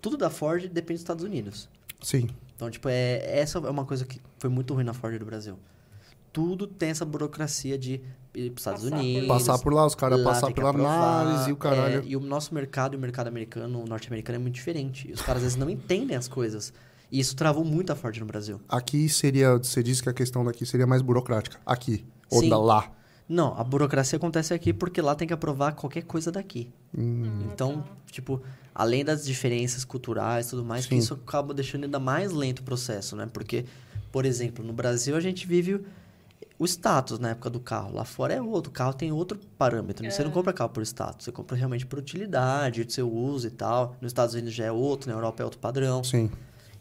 tudo 0.00 0.16
da 0.16 0.30
Ford 0.30 0.68
depende 0.68 0.94
dos 0.94 1.02
Estados 1.02 1.24
Unidos. 1.24 1.68
Sim. 2.00 2.28
Então, 2.54 2.70
tipo, 2.70 2.88
é, 2.88 3.38
essa 3.38 3.58
é 3.58 3.70
uma 3.70 3.84
coisa 3.84 4.04
que 4.04 4.20
foi 4.38 4.50
muito 4.50 4.74
ruim 4.74 4.84
na 4.84 4.92
Ford 4.92 5.18
do 5.18 5.24
Brasil. 5.24 5.58
Tudo 6.32 6.66
tem 6.66 6.90
essa 6.90 7.04
burocracia 7.04 7.76
de 7.76 8.00
ir 8.34 8.50
para 8.50 8.54
os 8.54 8.60
Estados 8.60 8.82
Passar 8.84 8.96
por 8.96 8.98
Unidos. 8.98 9.28
Passar 9.28 9.58
por 9.58 9.74
lá, 9.74 9.86
os 9.86 9.94
caras 9.94 10.22
passar 10.22 10.52
pela 10.52 10.70
aprovar, 10.70 11.20
análise 11.20 11.50
e 11.50 11.52
o 11.52 11.56
caralho. 11.56 12.00
é, 12.00 12.04
e 12.06 12.16
o 12.16 12.20
nosso 12.20 12.54
mercado 12.54 12.94
e 12.94 12.96
o 12.96 13.00
mercado 13.00 13.28
americano, 13.28 13.82
o 13.82 13.86
norte-americano, 13.86 14.36
é 14.36 14.38
muito 14.38 14.54
diferente. 14.54 15.08
E 15.08 15.12
os 15.12 15.20
caras 15.20 15.38
às 15.38 15.42
vezes 15.42 15.56
não 15.56 15.68
entendem 15.68 16.16
as 16.16 16.28
coisas. 16.28 16.72
E 17.10 17.20
isso 17.20 17.36
travou 17.36 17.64
muito 17.64 17.92
a 17.92 17.94
Ford 17.94 18.16
no 18.18 18.24
Brasil. 18.24 18.58
Aqui 18.66 19.06
seria, 19.08 19.58
você 19.58 19.82
disse 19.82 20.02
que 20.02 20.08
a 20.08 20.14
questão 20.14 20.42
daqui 20.42 20.64
seria 20.64 20.86
mais 20.86 21.02
burocrática. 21.02 21.60
Aqui. 21.66 22.06
Ou 22.32 22.40
Sim. 22.40 22.48
da 22.48 22.58
lá. 22.58 22.90
Não, 23.28 23.54
a 23.58 23.64
burocracia 23.64 24.16
acontece 24.16 24.52
aqui 24.52 24.72
porque 24.72 25.00
lá 25.00 25.14
tem 25.14 25.26
que 25.26 25.32
aprovar 25.34 25.72
qualquer 25.72 26.02
coisa 26.02 26.30
daqui. 26.30 26.70
Hum, 26.96 27.44
Então, 27.52 27.84
tipo, 28.10 28.42
além 28.74 29.04
das 29.04 29.24
diferenças 29.24 29.84
culturais 29.84 30.46
e 30.46 30.50
tudo 30.50 30.64
mais, 30.64 30.86
que 30.86 30.94
isso 30.94 31.14
acaba 31.14 31.54
deixando 31.54 31.84
ainda 31.84 31.98
mais 31.98 32.32
lento 32.32 32.58
o 32.60 32.62
processo, 32.62 33.16
né? 33.16 33.26
Porque, 33.32 33.64
por 34.10 34.26
exemplo, 34.26 34.64
no 34.64 34.72
Brasil 34.72 35.16
a 35.16 35.20
gente 35.20 35.46
vive 35.46 35.80
o- 36.58 36.64
status 36.66 37.18
na 37.18 37.30
época 37.30 37.48
do 37.48 37.58
carro. 37.60 37.94
Lá 37.94 38.04
fora 38.04 38.34
é 38.34 38.42
outro. 38.42 38.70
O 38.70 38.72
carro 38.74 38.92
tem 38.92 39.10
outro 39.12 39.38
parâmetro. 39.56 40.02
né? 40.04 40.10
Você 40.10 40.22
não 40.22 40.30
É. 40.30 40.34
compra 40.34 40.52
carro 40.52 40.70
por 40.70 40.82
status. 40.82 41.24
Você 41.24 41.32
compra 41.32 41.56
realmente 41.56 41.86
por 41.86 41.98
utilidade, 41.98 42.84
seu 42.92 43.10
uso 43.10 43.46
e 43.46 43.50
tal. 43.50 43.96
Nos 44.00 44.10
Estados 44.10 44.34
Unidos 44.34 44.52
já 44.52 44.66
é 44.66 44.72
outro, 44.72 45.08
na 45.10 45.16
Europa 45.16 45.42
é 45.42 45.44
outro 45.44 45.58
padrão. 45.60 46.04
sim. 46.04 46.30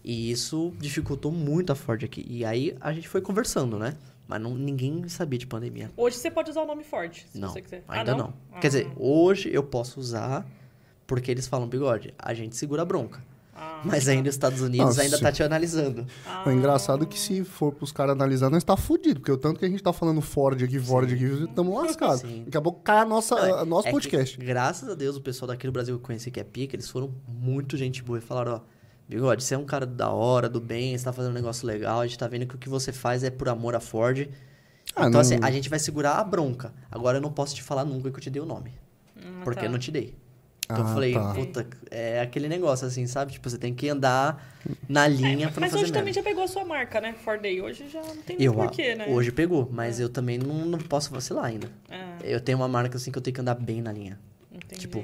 E 0.04 0.32
isso 0.32 0.74
dificultou 0.80 1.32
muito 1.32 1.72
a 1.72 1.76
Ford 1.76 2.04
aqui. 2.04 2.26
E 2.28 2.44
aí 2.44 2.76
a 2.82 2.92
gente 2.92 3.08
foi 3.08 3.22
conversando, 3.22 3.78
né? 3.78 3.94
Mas 4.32 4.42
não, 4.42 4.56
ninguém 4.56 5.06
sabia 5.10 5.38
de 5.38 5.46
pandemia. 5.46 5.92
Hoje 5.98 6.16
você 6.16 6.32
pode 6.32 6.50
usar 6.50 6.62
o 6.62 6.66
nome 6.66 6.86
Ford, 6.86 7.14
se 7.30 7.38
Não, 7.38 7.50
você 7.50 7.62
quiser. 7.62 7.84
Ah, 7.86 8.00
ainda 8.00 8.16
não. 8.16 8.34
Quer 8.62 8.68
dizer, 8.70 8.90
hoje 8.96 9.50
eu 9.54 9.62
posso 9.62 10.00
usar 10.00 10.48
porque 11.06 11.30
eles 11.30 11.46
falam, 11.48 11.68
bigode, 11.68 12.14
a 12.18 12.34
gente 12.34 12.56
segura 12.56 12.84
a 12.84 12.86
bronca. 12.86 13.22
Ah, 13.54 13.82
Mas 13.84 14.08
ainda 14.08 14.30
os 14.30 14.36
Estados 14.36 14.62
Unidos 14.62 14.86
Nossa. 14.86 15.02
ainda 15.02 15.20
tá 15.20 15.30
te 15.34 15.44
analisando. 15.44 16.08
Ah, 16.26 16.46
É 16.48 16.54
engraçado 16.54 17.06
que 17.06 17.20
se 17.20 17.44
for 17.44 17.74
pros 17.74 17.92
caras 17.92 18.14
analisar, 18.14 18.50
nós 18.50 18.64
tá 18.64 18.78
fudido. 18.78 19.20
Porque 19.20 19.34
o 19.34 19.38
tanto 19.38 19.60
que 19.60 19.66
a 19.66 19.70
gente 19.70 19.84
tá 19.84 19.92
falando 19.92 20.22
Ford 20.22 20.64
aqui, 20.64 20.80
Ford 20.80 21.12
aqui, 21.12 21.26
estamos 21.26 21.76
lascados. 21.76 22.22
Sim. 22.24 22.44
Daqui 22.46 22.58
a 22.58 22.62
pouco 22.62 22.80
cai 22.82 23.00
a 23.00 23.06
nossa, 23.06 23.36
Não, 23.36 23.56
a 23.60 23.66
nosso 23.66 23.90
É 23.90 23.92
que, 23.92 23.96
podcast. 23.98 24.38
graças 24.38 24.88
a 24.88 24.96
Deus, 24.96 25.18
o 25.18 25.22
pessoal 25.22 25.50
daqui 25.50 25.68
do 25.68 25.74
Brasil 25.74 25.94
que 25.98 26.02
eu 26.02 26.06
conheci 26.06 26.32
que 26.32 26.40
é 26.40 26.44
pica, 26.46 26.74
eles 26.78 26.90
foram 26.90 27.14
muito 27.28 27.76
gente 27.76 28.02
boa 28.02 28.18
e 28.18 28.22
falaram, 28.22 28.54
ó, 28.54 28.60
bigode, 29.12 29.44
você 29.44 29.54
é 29.56 29.58
um 29.58 29.66
cara 29.66 29.86
da 29.86 30.10
hora, 30.10 30.50
do 30.50 30.60
bem, 30.60 30.98
você 30.98 31.04
tá 31.04 31.14
fazendo 31.14 31.32
um 31.32 31.36
negócio 31.36 31.68
legal, 31.68 32.00
a 32.02 32.08
gente 32.08 32.18
tá 32.18 32.28
vendo 32.28 32.46
que 32.48 32.56
o 32.56 32.58
que 32.58 32.70
você 32.70 32.92
faz 32.92 33.24
é 33.24 33.30
por 33.30 33.48
amor 33.50 33.76
à 33.76 33.80
Ford. 33.80 34.28
Ah, 34.96 35.02
então, 35.08 35.12
não- 35.12 35.20
assim, 35.20 35.38
a 35.42 35.52
gente 35.52 35.70
vai 35.70 35.80
segurar 35.80 36.14
a 36.14 36.24
bronca. 36.24 36.74
Agora 36.92 37.18
eu 37.18 37.22
não 37.22 37.32
posso 37.32 37.54
te 37.56 37.62
falar 37.62 37.86
nunca 37.86 38.10
que 38.10 38.18
eu 38.18 38.22
te 38.22 38.30
dei 38.30 38.42
o 38.42 38.46
nome. 38.46 38.72
Ah, 39.18 39.42
Porque 39.44 39.60
tá. 39.60 39.66
eu 39.68 39.72
não 39.72 39.78
te 39.80 39.92
dei. 39.92 40.16
Então 40.66 40.86
Ah, 40.86 40.90
eu 40.90 40.94
falei, 40.94 41.14
tá. 41.14 41.34
puta, 41.34 41.68
é 41.90 42.22
aquele 42.22 42.48
negócio 42.48 42.88
assim, 42.88 43.06
sabe? 43.06 43.34
Tipo, 43.34 43.50
você 43.50 43.58
tem 43.58 43.74
que 43.74 43.90
andar 43.90 44.56
na 44.88 45.06
linha 45.08 45.50
pra 45.50 45.56
não 45.60 45.62
Mas 45.62 45.72
fazer 45.72 45.84
hoje 45.84 45.92
merda. 45.92 46.00
também 46.00 46.14
já 46.14 46.24
pegou 46.24 46.44
a 46.44 46.48
sua 46.48 46.64
marca, 46.64 47.02
né? 47.02 47.14
Ford 47.14 47.42
Day. 47.42 47.62
Hoje 47.62 47.90
já 47.90 48.02
não 48.02 48.16
tem 48.18 48.38
Eu, 48.42 48.54
porquê, 48.54 48.96
né? 48.96 49.06
Hoje 49.10 49.32
pegou, 49.34 49.68
mas 49.72 50.00
eu 50.00 50.08
também 50.08 50.38
não, 50.38 50.66
não 50.66 50.80
posso 50.80 51.12
vacilar 51.12 51.46
ainda. 51.46 51.68
Ah, 51.90 52.18
Eu 52.24 52.40
tenho 52.40 52.58
uma 52.58 52.68
marca 52.70 52.96
assim 52.98 53.12
que 53.12 53.18
eu 53.18 53.22
tenho 53.22 53.36
que 53.36 53.42
andar 53.42 53.56
bem 53.56 53.82
na 53.82 53.92
linha. 53.92 54.18
entendi. 54.52 54.80
Tipo, 54.82 55.04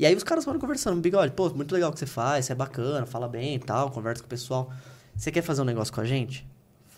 E 0.00 0.06
aí 0.06 0.14
os 0.14 0.24
caras 0.24 0.42
foram 0.46 0.58
conversando, 0.58 0.98
bigode, 0.98 1.32
pô, 1.32 1.50
muito 1.50 1.72
legal 1.74 1.90
o 1.90 1.92
que 1.92 1.98
você 1.98 2.06
faz, 2.06 2.46
você 2.46 2.52
é 2.52 2.54
bacana, 2.54 3.04
fala 3.04 3.28
bem 3.28 3.56
e 3.56 3.58
tal, 3.58 3.90
conversa 3.90 4.22
com 4.22 4.26
o 4.26 4.30
pessoal. 4.30 4.72
Você 5.14 5.30
quer 5.30 5.42
fazer 5.42 5.60
um 5.60 5.64
negócio 5.66 5.92
com 5.92 6.00
a 6.00 6.06
gente? 6.06 6.48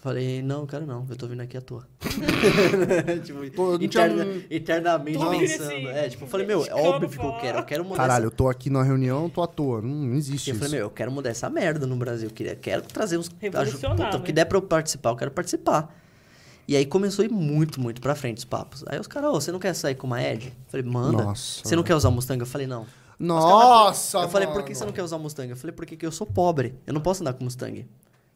Falei, 0.01 0.41
não, 0.41 0.65
quero 0.67 0.87
não, 0.87 1.05
eu 1.11 1.17
tô 1.17 1.27
vindo 1.27 1.41
aqui 1.41 1.57
à 1.57 1.61
toa. 1.61 1.85
tipo, 3.25 3.51
Pô, 3.57 3.73
eu 3.73 3.79
não 3.81 3.89
tinha- 3.89 4.07
eterna- 4.07 4.43
eternamente 4.49 5.19
Tô 5.19 5.31
pensando. 5.31 5.63
assim, 5.65 5.87
É, 5.89 6.09
tipo, 6.09 6.25
eu 6.25 6.29
falei, 6.29 6.47
meu, 6.47 6.65
é 6.65 6.75
óbvio 6.75 7.09
que 7.09 7.19
eu 7.25 7.33
quero, 7.39 7.59
eu 7.59 7.65
quero 7.65 7.85
mudar 7.85 7.97
Caralho, 7.97 8.23
essa... 8.27 8.27
eu 8.27 8.31
tô 8.37 8.49
aqui 8.49 8.71
na 8.71 8.85
reunião, 8.85 9.29
tô 9.29 9.43
à 9.43 9.47
toa. 9.49 9.83
Não, 9.83 9.89
não 9.89 10.15
existe 10.15 10.51
Eu 10.51 10.55
isso. 10.57 10.65
falei, 10.65 10.79
meu, 10.79 10.87
eu 10.87 10.91
quero 10.91 11.11
mudar 11.11 11.31
essa 11.31 11.51
merda 11.51 11.87
no 11.89 11.97
Brasil. 11.97 12.29
Eu 12.29 12.35
queria, 12.35 12.55
quero 12.55 12.83
trazer 12.83 13.17
uns. 13.19 13.29
Revolucionar, 13.41 13.97
Puta, 13.97 14.17
o 14.17 14.21
né? 14.21 14.27
que 14.27 14.33
der 14.33 14.45
pra 14.45 14.59
eu 14.59 14.63
participar, 14.63 15.11
eu 15.11 15.17
quero 15.17 15.31
participar. 15.33 16.02
E 16.73 16.77
aí 16.77 16.87
começou 16.87 17.23
a 17.23 17.27
ir 17.27 17.31
muito, 17.31 17.79
muito 17.79 18.01
pra 18.01 18.15
frente 18.15 18.39
os 18.39 18.47
papos. 18.47 18.83
Aí 18.87 18.99
os 18.99 19.07
caras, 19.07 19.29
ô, 19.29 19.35
você 19.35 19.53
não 19.53 19.59
quer 19.59 19.75
sair 19.75 19.95
com 19.95 20.07
uma 20.07 20.23
Ed? 20.23 20.47
Eu 20.47 20.53
falei, 20.69 20.87
manda. 20.87 21.23
Nossa, 21.25 21.63
você 21.63 21.77
não 21.77 21.83
quer 21.83 21.95
usar 21.95 22.09
o 22.09 22.13
Mustang? 22.13 22.41
Eu 22.41 22.47
falei, 22.47 22.67
não. 22.67 22.87
Nossa, 23.19 24.21
eu 24.21 24.29
falei, 24.31 24.49
por 24.49 24.63
que 24.63 24.75
você 24.75 24.83
não 24.87 24.91
quer 24.91 25.03
usar 25.03 25.17
o 25.17 25.21
Mustang? 25.21 25.51
Eu 25.51 25.57
falei, 25.57 25.77
porque 25.77 25.99
que 25.99 26.07
eu 26.07 26.11
sou 26.11 26.27
pobre. 26.27 26.75
Eu 26.87 26.95
não 26.95 27.03
posso 27.03 27.23
andar 27.23 27.35
com 27.35 27.45
Mustang. 27.45 27.87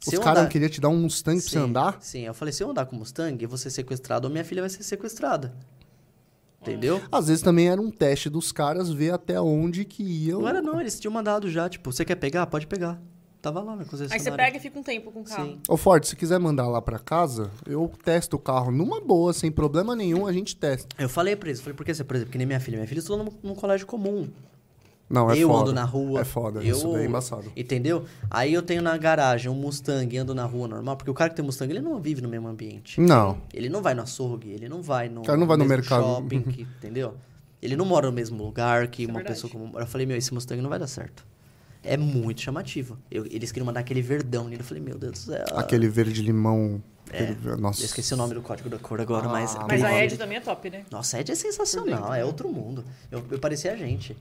Se 0.00 0.14
Os 0.14 0.22
caras 0.22 0.40
andar- 0.40 0.50
queriam 0.50 0.68
te 0.68 0.82
dar 0.82 0.90
um 0.90 0.98
Mustang 0.98 1.40
pra 1.40 1.48
você 1.48 1.58
Sim, 1.58 1.64
andar? 1.64 1.96
Sim, 1.98 2.20
eu 2.26 2.34
falei, 2.34 2.52
se 2.52 2.62
eu 2.62 2.68
andar 2.68 2.84
com 2.84 2.94
Mustang, 2.94 3.42
eu 3.42 3.48
vou 3.48 3.56
ser 3.56 3.70
sequestrado 3.70 4.26
ou 4.26 4.30
minha 4.30 4.44
filha 4.44 4.60
vai 4.60 4.68
ser 4.68 4.82
sequestrada. 4.82 5.54
Entendeu? 6.60 7.00
Às 7.10 7.28
vezes 7.28 7.42
também 7.42 7.70
era 7.70 7.80
um 7.80 7.90
teste 7.90 8.28
dos 8.28 8.52
caras 8.52 8.90
ver 8.90 9.14
até 9.14 9.40
onde 9.40 9.86
que 9.86 10.02
iam. 10.02 10.42
Não 10.42 10.48
era 10.48 10.60
não, 10.60 10.78
eles 10.78 11.00
tinham 11.00 11.10
mandado 11.12 11.50
já, 11.50 11.70
tipo, 11.70 11.90
você 11.90 12.04
quer 12.04 12.16
pegar? 12.16 12.46
Pode 12.48 12.66
pegar. 12.66 13.00
Tava 13.46 13.60
lá 13.60 13.76
na 13.76 13.82
Aí 13.82 13.88
concessionária. 13.88 14.18
você 14.24 14.32
pega 14.32 14.56
e 14.56 14.60
fica 14.60 14.76
um 14.76 14.82
tempo 14.82 15.12
com 15.12 15.20
o 15.20 15.24
carro. 15.24 15.44
Sim. 15.46 15.60
Ô, 15.68 15.76
Ford, 15.76 16.02
se 16.04 16.16
quiser 16.16 16.40
mandar 16.40 16.66
lá 16.66 16.82
pra 16.82 16.98
casa, 16.98 17.48
eu 17.64 17.88
testo 18.04 18.34
o 18.34 18.40
carro 18.40 18.72
numa 18.72 19.00
boa, 19.00 19.32
sem 19.32 19.52
problema 19.52 19.94
nenhum, 19.94 20.26
a 20.26 20.32
gente 20.32 20.56
testa. 20.56 20.96
Eu 20.98 21.08
falei 21.08 21.36
pra 21.36 21.48
eles, 21.50 21.60
falei, 21.60 21.76
por 21.76 21.86
que 21.86 21.94
você, 21.94 22.02
por 22.02 22.16
exemplo, 22.16 22.32
que 22.32 22.38
nem 22.38 22.44
minha 22.46 22.58
filha. 22.58 22.76
Minha 22.76 22.88
filha 22.88 22.98
estuda 22.98 23.22
num, 23.22 23.30
num 23.44 23.54
colégio 23.54 23.86
comum. 23.86 24.28
Não, 25.08 25.30
é 25.30 25.38
eu 25.38 25.46
foda. 25.48 25.60
ando 25.62 25.72
na 25.74 25.84
rua. 25.84 26.20
É 26.22 26.24
foda, 26.24 26.60
eu, 26.60 26.74
isso 26.76 26.92
daí 26.92 27.04
é 27.04 27.06
embaçado. 27.06 27.44
Entendeu? 27.56 28.04
Aí 28.28 28.52
eu 28.52 28.62
tenho 28.62 28.82
na 28.82 28.96
garagem 28.96 29.48
um 29.48 29.54
Mustang 29.54 30.12
e 30.12 30.18
ando 30.18 30.34
na 30.34 30.44
rua 30.44 30.66
normal, 30.66 30.96
porque 30.96 31.10
o 31.12 31.14
cara 31.14 31.30
que 31.30 31.36
tem 31.36 31.44
Mustang, 31.44 31.72
ele 31.72 31.80
não 31.80 32.00
vive 32.00 32.20
no 32.20 32.28
mesmo 32.28 32.48
ambiente. 32.48 33.00
Não. 33.00 33.38
Ele 33.54 33.68
não 33.68 33.80
vai 33.80 33.94
no 33.94 34.02
açougue, 34.02 34.50
ele 34.50 34.68
não 34.68 34.82
vai 34.82 35.08
no, 35.08 35.22
cara 35.22 35.38
não 35.38 35.46
vai 35.46 35.56
no 35.56 35.64
mesmo 35.64 35.76
mercado. 35.78 36.02
shopping, 36.02 36.42
que- 36.42 36.62
entendeu? 36.62 37.14
Ele 37.62 37.76
não 37.76 37.84
mora 37.84 38.08
no 38.08 38.12
mesmo 38.12 38.42
lugar 38.42 38.88
que 38.88 39.04
é 39.04 39.06
uma 39.06 39.14
verdade. 39.20 39.40
pessoa 39.40 39.52
como... 39.52 39.78
Eu 39.78 39.86
falei, 39.86 40.04
meu, 40.04 40.16
esse 40.16 40.34
Mustang 40.34 40.60
não 40.60 40.68
vai 40.68 40.80
dar 40.80 40.88
certo. 40.88 41.24
É 41.86 41.96
muito 41.96 42.40
chamativo. 42.40 42.98
Eu- 43.10 43.24
eles 43.26 43.50
queriam 43.52 43.66
mandar 43.66 43.80
aquele 43.80 44.02
verdão 44.02 44.44
nele. 44.48 44.60
Eu 44.62 44.64
falei, 44.64 44.82
meu 44.82 44.98
Deus 44.98 45.12
do 45.12 45.18
céu. 45.18 45.44
Aquele 45.54 45.88
verde 45.88 46.20
limão. 46.22 46.82
É. 47.12 47.22
aquele- 47.22 47.56
Nossa. 47.56 47.82
Eu 47.82 47.86
esqueci 47.86 48.12
o 48.12 48.16
nome 48.16 48.34
do 48.34 48.42
código 48.42 48.68
da 48.68 48.78
cor 48.80 49.00
agora, 49.00 49.28
mas... 49.28 49.54
Ah, 49.54 49.60
Mas 49.68 49.80
aquele 49.84 50.00
a 50.00 50.04
Ed 50.04 50.16
também 50.18 50.38
é 50.38 50.40
top, 50.40 50.68
né? 50.68 50.84
Nossa, 50.90 51.16
a 51.16 51.20
Ed 51.20 51.30
é 51.30 51.34
sensacional, 51.36 52.12
é 52.12 52.24
outro 52.24 52.48
mundo. 52.48 52.84
Eu, 53.12 53.24
eu 53.30 53.38
parecia 53.38 53.72
a 53.72 53.76
gente. 53.76 54.16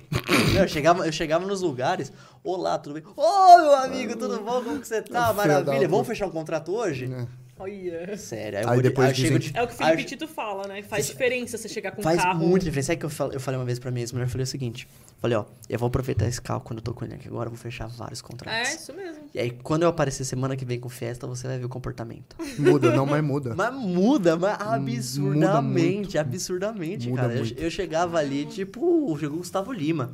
eu, 0.56 0.68
chegava, 0.68 1.04
eu 1.08 1.12
chegava 1.12 1.44
nos 1.48 1.62
lugares, 1.62 2.14
olá, 2.44 2.78
tudo 2.78 2.94
bem? 2.94 3.04
Ô, 3.18 3.58
meu 3.58 3.76
amigo, 3.76 4.16
tudo 4.16 4.40
bom? 4.42 4.64
Como 4.64 4.80
que 4.80 4.88
você 4.88 5.02
tá? 5.02 5.34
Maravilha. 5.34 5.88
Vamos 5.90 6.06
fechar 6.06 6.28
um 6.28 6.32
contrato 6.32 6.72
hoje? 6.76 7.06
É. 7.12 7.26
Olha. 7.58 8.18
Sério, 8.18 8.60
aí, 8.60 8.66
eu 8.66 8.70
Aí 8.70 8.82
depois 8.82 9.06
aí 9.08 9.12
eu 9.14 9.16
chego 9.16 9.40
dizem 9.40 9.54
de- 9.54 9.58
É 9.58 9.64
o 9.64 9.68
que 9.68 9.74
o 9.74 9.78
Felipe 9.78 10.04
Tito 10.04 10.28
fala, 10.28 10.68
né? 10.68 10.82
Faz 10.84 11.08
diferença 11.08 11.58
você 11.58 11.70
chegar 11.70 11.92
com 11.92 12.02
um 12.02 12.04
Faz 12.04 12.22
carro. 12.22 12.46
muita 12.46 12.66
diferença. 12.66 12.88
Sabe 12.88 13.00
que 13.00 13.06
eu 13.06 13.10
falei, 13.10 13.36
eu 13.38 13.40
falei 13.40 13.58
uma 13.60 13.66
vez 13.66 13.80
pra 13.80 13.90
minha 13.92 14.04
ex-mulher? 14.04 14.26
Eu 14.26 14.30
falei 14.30 14.44
o 14.44 14.48
seguinte: 14.48 14.86
falei, 15.22 15.38
ó, 15.38 15.46
eu 15.70 15.80
vou 15.80 15.88
aproveitar 15.88 16.28
esse 16.28 16.42
carro 16.42 16.60
quando 16.60 16.80
eu 16.80 16.84
tô 16.84 16.94
com 16.94 17.06
ele 17.06 17.14
aqui 17.16 17.30
agora, 17.30 17.48
eu 17.48 17.52
vou 17.52 17.58
fechar 17.58 17.88
vários 17.88 18.22
contratos. 18.22 18.70
É, 18.70 18.76
isso 18.76 18.94
mesmo. 18.94 19.24
E 19.34 19.40
aí, 19.40 19.52
quando 19.52 19.84
eu 19.84 19.90
aparecer 19.90 20.26
semana 20.26 20.58
que 20.58 20.66
vem 20.66 20.80
com 20.82 20.90
festa, 20.90 21.26
você 21.26 21.48
vai 21.48 21.58
ver 21.58 21.64
o 21.66 21.70
comportamento. 21.70 22.36
Muda, 22.60 22.94
não, 22.94 23.06
mas 23.06 23.24
muda. 23.24 23.56
Mas 23.56 23.74
muda, 23.74 24.36
mas 24.36 24.58
absurdamente, 24.60 25.98
muito. 26.00 26.20
absurdamente, 26.20 27.10
Muda 27.10 27.22
cara. 27.22 27.34
Eu, 27.36 27.40
muito. 27.40 27.58
eu 27.60 27.72
chegava 27.72 28.18
ali, 28.20 28.46
tipo, 28.46 29.16
chegou 29.18 29.36
o 29.38 29.40
Gustavo 29.40 29.72
Lima. 29.72 30.12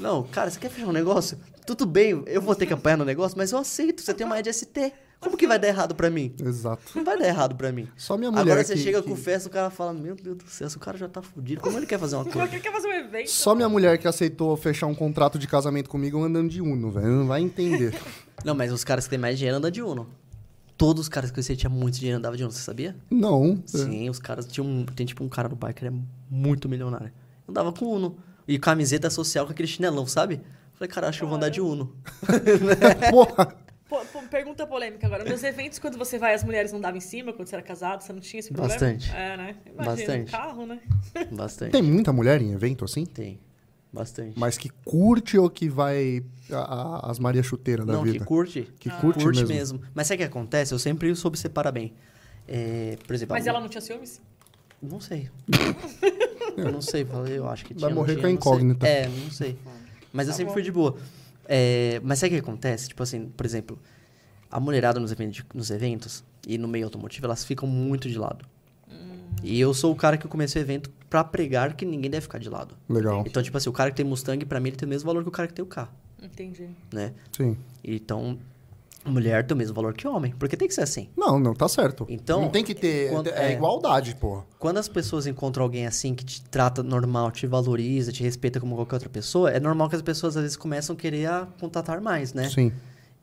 Não, 0.00 0.24
cara, 0.24 0.50
você 0.50 0.58
quer 0.58 0.68
fechar 0.68 0.88
um 0.88 0.92
negócio? 0.92 1.38
Tudo 1.64 1.86
bem, 1.86 2.22
eu 2.26 2.42
vou 2.42 2.56
ter 2.56 2.66
que 2.66 2.72
apanhar 2.72 2.96
no 2.96 3.04
negócio, 3.04 3.38
mas 3.38 3.52
eu 3.52 3.58
aceito, 3.58 4.02
você 4.02 4.12
tem 4.12 4.26
uma 4.26 4.36
ED 4.40 4.52
ST. 4.52 4.92
Como 5.22 5.36
que 5.36 5.46
vai 5.46 5.58
dar 5.58 5.68
errado 5.68 5.94
pra 5.94 6.10
mim? 6.10 6.34
Exato. 6.44 6.82
Não 6.96 7.04
vai 7.04 7.16
dar 7.18 7.26
errado 7.28 7.54
pra 7.54 7.70
mim. 7.72 7.88
Só 7.96 8.18
minha 8.18 8.30
mulher. 8.30 8.42
Agora 8.42 8.64
você 8.64 8.74
que- 8.74 8.80
chega 8.80 9.00
que- 9.02 9.08
com 9.08 9.16
festa, 9.16 9.48
o 9.48 9.52
cara 9.52 9.70
fala, 9.70 9.92
meu 9.92 10.14
Deus 10.16 10.36
do 10.36 10.44
céu, 10.48 10.66
esse 10.66 10.78
cara 10.78 10.98
já 10.98 11.08
tá 11.08 11.22
fudido. 11.22 11.60
Como 11.60 11.78
ele 11.78 11.86
quer 11.86 11.98
fazer 11.98 12.16
uma 12.16 12.24
coisa? 12.26 12.48
que 12.48 12.58
quer 12.60 12.72
fazer 12.72 12.88
um 12.88 12.92
evento? 12.92 13.30
Só 13.30 13.54
minha 13.54 13.68
mulher 13.68 13.96
que 13.98 14.08
aceitou 14.08 14.56
fechar 14.56 14.86
um 14.88 14.94
contrato 14.94 15.38
de 15.38 15.46
casamento 15.46 15.88
comigo 15.88 16.22
andando 16.22 16.48
de 16.50 16.60
Uno, 16.60 16.90
velho. 16.90 17.06
Não 17.06 17.26
vai 17.26 17.40
entender. 17.40 17.94
Não, 18.44 18.54
mas 18.54 18.72
os 18.72 18.82
caras 18.82 19.04
que 19.04 19.10
têm 19.10 19.18
mais 19.18 19.38
dinheiro 19.38 19.56
andam 19.58 19.70
de 19.70 19.80
Uno. 19.80 20.08
Todos 20.76 21.02
os 21.02 21.08
caras 21.08 21.30
que 21.30 21.34
eu 21.38 21.44
conheci 21.44 21.56
tinham 21.56 21.72
muito 21.72 21.94
dinheiro 21.98 22.18
andavam 22.18 22.36
de 22.36 22.42
Uno, 22.42 22.50
você 22.50 22.60
sabia? 22.60 22.96
Não. 23.08 23.62
Sim, 23.64 24.10
os 24.10 24.18
caras 24.18 24.44
tinham. 24.46 24.66
um- 24.68 24.84
Tem 24.84 25.06
tipo 25.06 25.22
um 25.22 25.28
cara 25.28 25.48
no 25.48 25.54
bar 25.54 25.72
que 25.72 25.84
era 25.84 25.94
muito 26.28 26.68
milionário. 26.68 27.12
Andava 27.48 27.72
com 27.72 27.84
Uno. 27.86 28.16
E 28.48 28.58
camiseta 28.58 29.08
social 29.08 29.46
com 29.46 29.52
aquele 29.52 29.68
chinelão, 29.68 30.04
sabe? 30.04 30.40
Falei, 30.74 30.88
cara, 30.92 31.08
acho 31.08 31.18
que 31.18 31.24
eu 31.24 31.28
vou 31.28 31.36
andar 31.36 31.48
de 31.50 31.60
Uno. 31.60 31.94
Porra. 33.10 33.54
Pergunta 34.30 34.66
polêmica 34.66 35.06
agora. 35.06 35.24
Nos 35.24 35.42
eventos, 35.44 35.78
quando 35.78 35.98
você 35.98 36.18
vai, 36.18 36.34
as 36.34 36.42
mulheres 36.44 36.72
não 36.72 36.80
davam 36.80 36.96
em 36.98 37.00
cima 37.00 37.32
quando 37.32 37.48
você 37.48 37.54
era 37.54 37.62
casado? 37.62 38.02
Você 38.02 38.12
não 38.12 38.20
tinha 38.20 38.40
esse 38.40 38.48
problema? 38.52 38.72
Bastante. 38.80 39.10
É, 39.14 39.36
né? 39.36 39.56
Imagina, 39.66 39.96
Bastante. 39.96 40.30
carro, 40.32 40.66
né? 40.66 40.80
Bastante. 41.32 41.72
Tem 41.72 41.82
muita 41.82 42.12
mulher 42.12 42.40
em 42.40 42.52
evento 42.52 42.84
assim? 42.84 43.04
Tem. 43.04 43.38
Bastante. 43.92 44.38
Mas 44.38 44.56
que 44.56 44.70
curte 44.84 45.36
ou 45.36 45.50
que 45.50 45.68
vai 45.68 46.24
a- 46.50 46.56
a- 47.06 47.10
as 47.10 47.18
Maria 47.18 47.42
Chuteira 47.42 47.84
da 47.84 47.92
Não, 47.92 48.02
vida? 48.04 48.18
que 48.20 48.24
curte. 48.24 48.68
Que 48.78 48.88
Ah. 48.88 48.92
curte, 48.94 49.22
Curte 49.22 49.40
mesmo. 49.44 49.54
mesmo. 49.78 49.80
Mas 49.94 50.06
sabe 50.06 50.16
o 50.16 50.18
que 50.18 50.24
acontece? 50.30 50.72
Eu 50.72 50.78
sempre 50.78 51.14
soube 51.14 51.38
separar 51.38 51.72
bem. 51.72 51.92
É, 52.48 52.96
por 53.06 53.14
exemplo, 53.14 53.34
Mas 53.34 53.46
a- 53.46 53.50
ela 53.50 53.60
não 53.60 53.68
tinha 53.68 53.80
ciúmes? 53.82 54.20
Não 54.82 54.98
sei. 54.98 55.28
eu 56.56 56.72
não 56.72 56.80
sei, 56.80 57.04
falei, 57.04 57.38
eu 57.38 57.48
acho 57.48 57.64
que 57.64 57.74
tinha. 57.74 57.80
Vai 57.82 57.90
não 57.90 57.96
morrer 57.96 58.16
tinha, 58.16 58.22
com 58.22 58.28
a 58.28 58.32
não 58.32 58.40
sei. 58.40 58.50
incógnita. 58.52 58.86
É, 58.86 59.08
não 59.08 59.30
sei. 59.30 59.58
Mas 60.12 60.26
eu 60.26 60.32
Tá 60.32 60.36
sempre 60.38 60.48
bom. 60.48 60.52
fui 60.54 60.62
de 60.62 60.72
boa. 60.72 60.96
É, 61.46 62.00
mas 62.02 62.18
sabe 62.18 62.34
o 62.34 62.38
que 62.38 62.48
acontece? 62.48 62.88
Tipo 62.88 63.02
assim, 63.02 63.26
por 63.28 63.44
exemplo, 63.44 63.78
a 64.50 64.60
mulherada 64.60 65.00
nos 65.00 65.10
eventos, 65.12 65.42
nos 65.54 65.70
eventos 65.70 66.24
e 66.46 66.58
no 66.58 66.68
meio 66.68 66.84
automotivo, 66.84 67.26
elas 67.26 67.44
ficam 67.44 67.68
muito 67.68 68.08
de 68.08 68.18
lado. 68.18 68.44
Hum. 68.90 69.30
E 69.42 69.60
eu 69.60 69.72
sou 69.74 69.92
o 69.92 69.96
cara 69.96 70.16
que 70.16 70.28
comecei 70.28 70.62
o 70.62 70.64
evento 70.64 70.90
pra 71.08 71.22
pregar 71.24 71.74
que 71.74 71.84
ninguém 71.84 72.10
deve 72.10 72.22
ficar 72.22 72.38
de 72.38 72.48
lado. 72.48 72.76
Legal. 72.88 73.24
Então, 73.26 73.42
tipo 73.42 73.56
assim, 73.56 73.68
o 73.68 73.72
cara 73.72 73.90
que 73.90 73.96
tem 73.96 74.04
Mustang, 74.06 74.44
pra 74.44 74.60
mim, 74.60 74.68
ele 74.70 74.76
tem 74.76 74.86
o 74.86 74.90
mesmo 74.90 75.06
valor 75.06 75.22
que 75.22 75.28
o 75.28 75.32
cara 75.32 75.48
que 75.48 75.54
tem 75.54 75.64
o 75.64 75.68
carro, 75.68 75.92
Entendi. 76.22 76.68
né? 76.92 77.12
Sim. 77.36 77.56
Então, 77.84 78.38
mulher 79.10 79.46
tem 79.46 79.54
o 79.54 79.58
mesmo 79.58 79.74
valor 79.74 79.92
que 79.94 80.06
homem. 80.06 80.32
Porque 80.38 80.56
tem 80.56 80.68
que 80.68 80.74
ser 80.74 80.82
assim. 80.82 81.08
Não, 81.16 81.38
não, 81.38 81.54
tá 81.54 81.68
certo. 81.68 82.06
Então, 82.08 82.42
não 82.42 82.48
tem 82.50 82.62
que 82.64 82.74
ter. 82.74 83.10
quando- 83.10 83.28
é, 83.28 83.50
é. 83.50 83.52
igualdade, 83.52 84.14
porra. 84.16 84.44
Quando 84.58 84.78
as 84.78 84.88
pessoas 84.88 85.26
encontram 85.26 85.62
alguém 85.64 85.86
assim 85.86 86.14
que 86.14 86.24
te 86.24 86.42
trata 86.42 86.82
normal, 86.82 87.30
te 87.30 87.46
valoriza, 87.46 88.12
te 88.12 88.22
respeita 88.22 88.60
como 88.60 88.74
qualquer 88.76 88.94
outra 88.96 89.08
pessoa, 89.08 89.50
é 89.50 89.58
normal 89.60 89.88
que 89.88 89.96
as 89.96 90.02
pessoas 90.02 90.36
às 90.36 90.42
vezes 90.42 90.56
começam 90.56 90.94
a 90.94 90.96
querer 90.98 91.26
a 91.26 91.48
contatar 91.60 92.00
mais, 92.00 92.32
né? 92.32 92.48
Sim. 92.48 92.72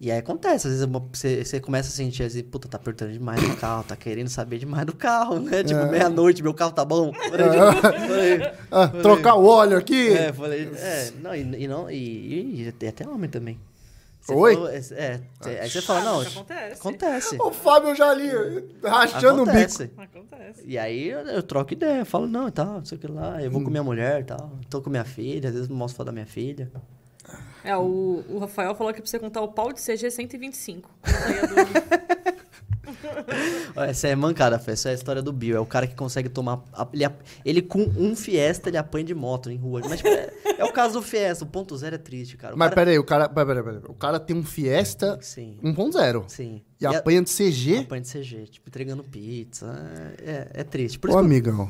E 0.02 0.10
aí 0.10 0.20
acontece, 0.20 0.66
às 0.66 0.74
vezes 0.74 0.88
você, 1.12 1.44
você 1.44 1.60
começa 1.60 1.90
a 1.90 1.92
sentir 1.92 2.24
assim, 2.24 2.42
puta, 2.42 2.70
tá 2.70 2.78
apertando 2.78 3.12
demais 3.12 3.46
no 3.46 3.54
carro, 3.58 3.84
tá 3.84 3.98
querendo 3.98 4.30
saber 4.30 4.58
demais 4.58 4.86
do 4.86 4.96
carro, 4.96 5.42
né? 5.42 5.62
Tipo, 5.64 5.82
É. 5.82 5.92
meia-noite, 5.92 6.42
meu 6.42 6.54
carro 6.54 6.72
tá 6.72 6.86
bom. 6.86 7.12
Falei, 7.14 8.40
Ah, 8.72 8.88
trocar 8.88 9.36
o 9.36 9.46
óleo 9.46 9.78
aqui. 9.78 10.08
é, 10.14 10.32
falei, 10.32 10.70
é, 10.74 11.12
não, 11.22 11.36
e, 11.36 11.64
e 11.64 11.68
não, 11.68 11.92
e, 11.92 11.96
e- 11.96 12.74
e 12.82 12.88
até 12.88 13.06
homem 13.08 13.30
também. 13.30 13.60
Você 14.22 14.34
Oi? 14.34 14.54
falou, 14.54 14.70
é, 14.70 14.80
é, 14.92 15.62
aí 15.62 15.70
você 15.70 15.82
fala, 15.82 16.02
não, 16.02 16.22
acontece. 16.22 16.80
acontece. 16.80 17.38
O 17.42 17.52
Fábio 17.52 17.96
já 17.96 18.10
ali, 18.10 18.30
rachando 18.84 19.44
o 19.44 19.46
bico. 19.46 19.58
Acontece. 19.58 19.92
Acontece. 19.98 20.64
E 20.66 20.78
aí 20.78 21.10
eu, 21.10 21.20
eu 21.20 21.42
troco 21.42 21.74
ideia, 21.74 22.04
falo, 22.04 22.28
não, 22.28 22.48
e 22.48 22.52
tal, 22.52 22.66
não 22.66 22.86
sei 22.86 22.98
o 22.98 23.02
que 23.02 23.08
lá, 23.08 23.42
eu 23.42 23.50
vou 23.50 23.64
com 23.64 23.70
minha 23.70 23.84
mulher 23.84 24.22
e 24.22 24.24
tal, 24.26 24.52
tô 24.70 24.82
com 24.82 24.90
minha 24.90 25.06
filha, 25.06 25.50
às 25.50 25.56
vezes 25.56 25.70
mostro 25.70 25.98
foto 25.98 26.08
da 26.08 26.12
minha 26.12 26.26
filha. 26.26 26.70
É, 27.64 27.76
o, 27.76 28.24
o 28.30 28.40
Rafael 28.40 28.74
falou 28.76 28.94
que 28.94 29.02
pra 29.02 29.10
você 29.10 29.20
contar 29.20 29.42
o 29.42 29.50
pau 29.50 29.72
de 29.72 29.82
CG 29.82 30.10
125. 30.12 30.90
Essa 33.88 34.08
é 34.08 34.16
mancada, 34.16 34.58
Fê, 34.60 34.72
essa 34.72 34.90
é 34.90 34.92
a 34.92 34.96
história 34.96 35.22
do 35.22 35.32
Bill, 35.32 35.56
é 35.58 35.60
o 35.60 35.66
cara 35.66 35.88
que 35.88 35.96
consegue 35.96 36.30
tomar, 36.30 36.64
ele, 36.94 37.06
ele 37.46 37.62
com 37.62 37.82
um 37.98 38.16
Fiesta, 38.16 38.70
ele 38.70 38.78
apanha 38.78 39.06
de 39.06 39.14
moto 39.16 39.50
em 39.50 39.56
rua, 39.58 39.82
mas 39.88 39.98
tipo, 39.98 40.10
é, 40.10 40.32
é 40.58 40.66
o 40.66 40.72
caso 40.72 40.96
do 40.96 41.02
Fiesta, 41.02 41.44
o 41.44 41.48
ponto 41.48 41.76
zero 41.78 41.96
é 41.96 41.98
triste, 41.98 42.38
cara. 42.38 42.56
O 42.56 42.58
Mas 42.58 42.70
cara, 42.70 42.76
peraí, 42.82 43.00
o 43.00 43.04
cara. 43.04 43.30
Peraí, 43.30 43.46
peraí, 43.48 43.64
peraí. 43.64 43.82
O 43.88 43.94
cara 43.94 44.20
tem 44.20 44.36
um 44.36 44.44
Fiesta 44.44 45.18
Sim, 45.22 45.58
1.0 45.64 46.24
sim. 46.28 46.62
e 46.80 46.86
a- 46.86 46.92
apanha 46.98 47.22
de 47.22 47.30
CG. 47.30 47.78
apanha 47.80 48.02
de 48.02 48.10
CG, 48.10 48.46
tipo, 48.48 48.70
entregando 48.70 49.04
pizza, 49.04 49.68
é, 50.24 50.48
é 50.54 50.64
triste. 50.64 51.00
Por 51.00 51.10
Ô, 51.12 51.18
amigão. 51.18 51.70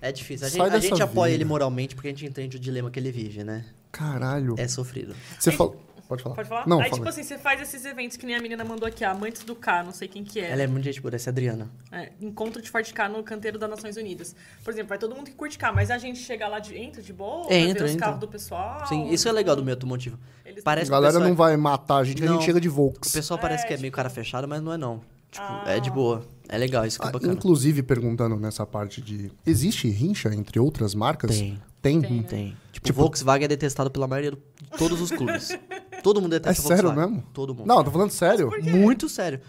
é 0.00 0.10
difícil, 0.12 0.46
a 0.46 0.50
gente, 0.50 0.62
a 0.62 0.78
gente 0.80 1.02
apoia 1.02 1.32
vida. 1.32 1.42
ele 1.42 1.48
moralmente 1.48 1.94
porque 1.94 2.08
a 2.08 2.10
gente 2.10 2.26
entende 2.26 2.56
o 2.56 2.60
dilema 2.60 2.90
que 2.90 2.98
ele 2.98 3.12
vive, 3.12 3.44
né? 3.44 3.64
Caralho. 3.92 4.54
É 4.58 4.66
sofrido. 4.66 5.14
Você 5.38 5.52
falou. 5.52 5.80
Pode 6.08 6.22
falar. 6.22 6.34
Pode 6.34 6.48
falar? 6.48 6.66
Não, 6.68 6.78
Aí, 6.80 6.90
fala. 6.90 6.98
tipo 7.00 7.08
assim, 7.08 7.22
você 7.22 7.38
faz 7.38 7.60
esses 7.62 7.84
eventos 7.84 8.16
que 8.16 8.26
nem 8.26 8.34
a 8.36 8.40
menina 8.40 8.64
mandou 8.64 8.86
aqui, 8.86 9.04
a 9.04 9.10
Amantes 9.12 9.42
do 9.44 9.54
K, 9.54 9.82
não 9.82 9.92
sei 9.92 10.06
quem 10.08 10.22
que 10.22 10.38
é. 10.40 10.50
Ela 10.50 10.62
é 10.62 10.66
muito 10.66 10.84
gente 10.84 11.00
boa, 11.00 11.14
essa 11.14 11.28
é 11.28 11.30
a 11.30 11.32
Adriana. 11.32 11.70
É, 11.90 12.12
encontro 12.20 12.60
de 12.60 12.70
Ford 12.70 12.90
K 12.92 13.08
no 13.08 13.22
canteiro 13.22 13.58
das 13.58 13.70
Nações 13.70 13.96
Unidas. 13.96 14.34
Por 14.62 14.72
exemplo, 14.72 14.88
vai 14.90 14.98
todo 14.98 15.14
mundo 15.14 15.26
que 15.26 15.32
curte 15.36 15.56
K, 15.58 15.72
mas 15.72 15.90
a 15.90 15.98
gente 15.98 16.18
chega 16.18 16.46
lá 16.48 16.58
de 16.58 16.76
entra 16.76 17.00
de 17.02 17.12
boa, 17.12 17.46
É, 17.52 17.58
entra, 17.58 17.86
ver 17.86 17.90
os 17.92 17.96
carros 17.96 18.20
do 18.20 18.28
pessoal. 18.28 18.86
Sim, 18.86 19.08
isso 19.10 19.28
é 19.28 19.32
legal 19.32 19.56
do 19.56 19.64
meu 19.64 19.74
automotivo. 19.74 20.18
Eles- 20.44 20.62
Parece 20.62 20.90
a 20.90 20.94
galera 20.94 21.12
que 21.12 21.16
o 21.16 21.20
pessoal, 21.20 21.28
não 21.30 21.36
vai 21.36 21.56
matar 21.56 21.96
a 21.96 22.04
gente, 22.04 22.16
que 22.18 22.24
a 22.24 22.26
gente 22.26 22.36
Não. 22.36 22.42
chega 22.42 22.60
de 22.60 22.68
o 22.68 22.72
Volks. 22.72 23.12
pessoal 23.12 23.38
parece 23.40 23.64
É, 23.64 23.68
que 23.68 23.74
é 23.74 23.76
meio 23.76 23.86
tipo- 23.88 23.96
cara 23.96 24.10
fechado, 24.10 24.46
mas 24.46 24.62
não 24.62 24.72
é 24.72 24.76
não. 24.76 25.00
Tipo, 25.30 25.46
Ah. 25.48 25.64
é 25.66 25.80
de 25.80 25.90
boa. 25.90 26.24
É 26.48 26.56
legal, 26.56 26.86
isso 26.86 26.98
que 27.00 27.04
é 27.06 27.08
Ah, 27.08 27.12
bacana. 27.12 27.32
inclusive, 27.32 27.82
perguntando 27.82 28.36
nessa 28.36 28.64
parte 28.64 29.00
de. 29.00 29.32
Existe 29.44 29.88
rincha 29.88 30.32
entre 30.32 30.60
outras 30.60 30.94
marcas? 30.94 31.30
Tem, 31.36 31.60
Tem? 31.82 32.00
Tem, 32.00 32.10
né? 32.18 32.22
tem. 32.22 32.56
Tipo, 32.70 32.86
Tipo- 32.86 33.00
Volkswagen 33.00 33.44
é 33.46 33.48
detestado 33.48 33.90
pela 33.90 34.06
maioria 34.06 34.30
de 34.30 34.38
todos 34.78 35.00
os 35.00 35.10
clubes. 35.10 35.48
Todo 36.04 36.20
mundo 36.22 36.36
É 36.36 36.38
detesta 36.38 36.62
sério 36.62 36.84
Volkswagen. 36.84 37.12
mesmo? 37.14 37.28
Todo 37.32 37.52
mundo. 37.54 37.66
Não, 37.66 37.82
tô 37.82 37.90
falando 37.90 38.10
sério. 38.10 38.50
Muito 38.62 39.08
sério. 39.08 39.40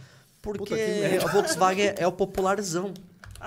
Porque 0.41 0.73
a 1.23 1.27
Volkswagen 1.27 1.93
é 1.97 2.07
o 2.07 2.11
popularzão. 2.11 2.91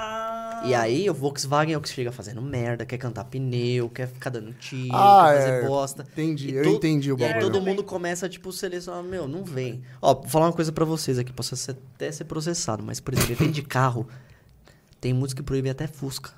Ah, 0.01 0.63
E 0.67 0.75
aí, 0.75 1.09
o 1.11 1.15
Volkswagen 1.15 1.75
é 1.75 1.79
o 1.79 1.81
que 1.81 1.89
chega 1.89 2.13
fazendo 2.13 2.41
merda, 2.43 2.85
quer 2.87 2.99
cantar 2.99 3.25
pneu, 3.25 3.89
quer 3.89 4.07
ficar 4.07 4.31
dando 4.31 4.53
tiro, 4.53 4.95
Ah, 4.95 5.31
quer 5.33 5.39
fazer 5.41 5.51
é. 5.65 5.67
bosta. 5.67 6.07
Entendi, 6.13 6.55
eu 6.55 6.65
entendi 6.67 7.11
o 7.13 7.19
E 7.19 7.25
aí 7.25 7.33
bagulho. 7.35 7.51
todo 7.53 7.65
mundo 7.65 7.83
começa, 7.83 8.29
tipo, 8.29 8.53
selecionar, 8.53 9.03
meu, 9.03 9.27
não 9.27 9.43
vem. 9.43 9.83
Ó, 10.03 10.15
vou 10.15 10.29
falar 10.29 10.47
uma 10.47 10.53
coisa 10.53 10.71
pra 10.71 10.85
vocês 10.85 11.19
aqui, 11.19 11.33
posso 11.33 11.57
ser- 11.57 11.77
até 11.97 12.13
ser 12.13 12.25
processado, 12.25 12.83
mas, 12.85 13.01
por 13.01 13.15
exemplo, 13.15 13.31
depende 13.35 13.53
de 13.53 13.63
carro, 13.63 14.07
tem 15.01 15.13
muitos 15.15 15.35
que 15.35 15.43
proíbem 15.43 15.71
até 15.73 15.87
Fusca. 15.89 16.31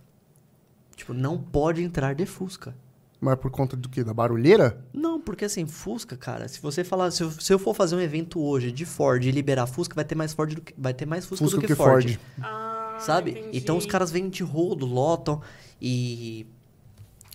Tipo, 0.97 1.13
não 1.13 1.37
pode 1.37 1.83
entrar 1.83 2.15
de 2.15 2.25
Fusca. 2.27 2.75
Mas 3.21 3.37
por 3.37 3.51
conta 3.51 3.77
do 3.77 3.89
quê? 3.89 4.03
Da 4.03 4.15
barulheira? 4.15 4.83
Não, 4.93 5.21
porque 5.21 5.45
assim, 5.45 5.67
Fusca, 5.67 6.17
cara, 6.17 6.49
se 6.49 6.61
você 6.61 6.83
falar, 6.83 7.11
se 7.11 7.23
eu, 7.23 7.31
se 7.31 7.53
eu 7.53 7.59
for 7.59 7.75
fazer 7.75 7.95
um 7.95 8.01
evento 8.01 8.41
hoje 8.41 8.73
de 8.73 8.87
Ford 8.87 9.23
e 9.23 9.31
liberar 9.31 9.67
Fusca, 9.67 9.95
vai 9.95 10.05
ter 10.05 10.15
mais 10.15 10.33
Ford 10.33 10.55
do 10.55 10.63
que, 10.63 10.75
vai 10.77 10.95
ter 10.95 11.05
mais 11.05 11.27
Fusca, 11.27 11.45
Fusca 11.45 11.59
do 11.59 11.61
que, 11.61 11.67
que 11.67 11.75
Ford. 11.75 12.03
Ford. 12.15 12.21
ah, 12.43 12.97
Sabe? 12.99 13.33
entendi. 13.33 13.59
Então 13.59 13.77
os 13.77 13.85
caras 13.85 14.11
vêm 14.11 14.29
de 14.29 14.43
rodo, 14.43 14.87
lotam 14.87 15.43
e 15.81 16.47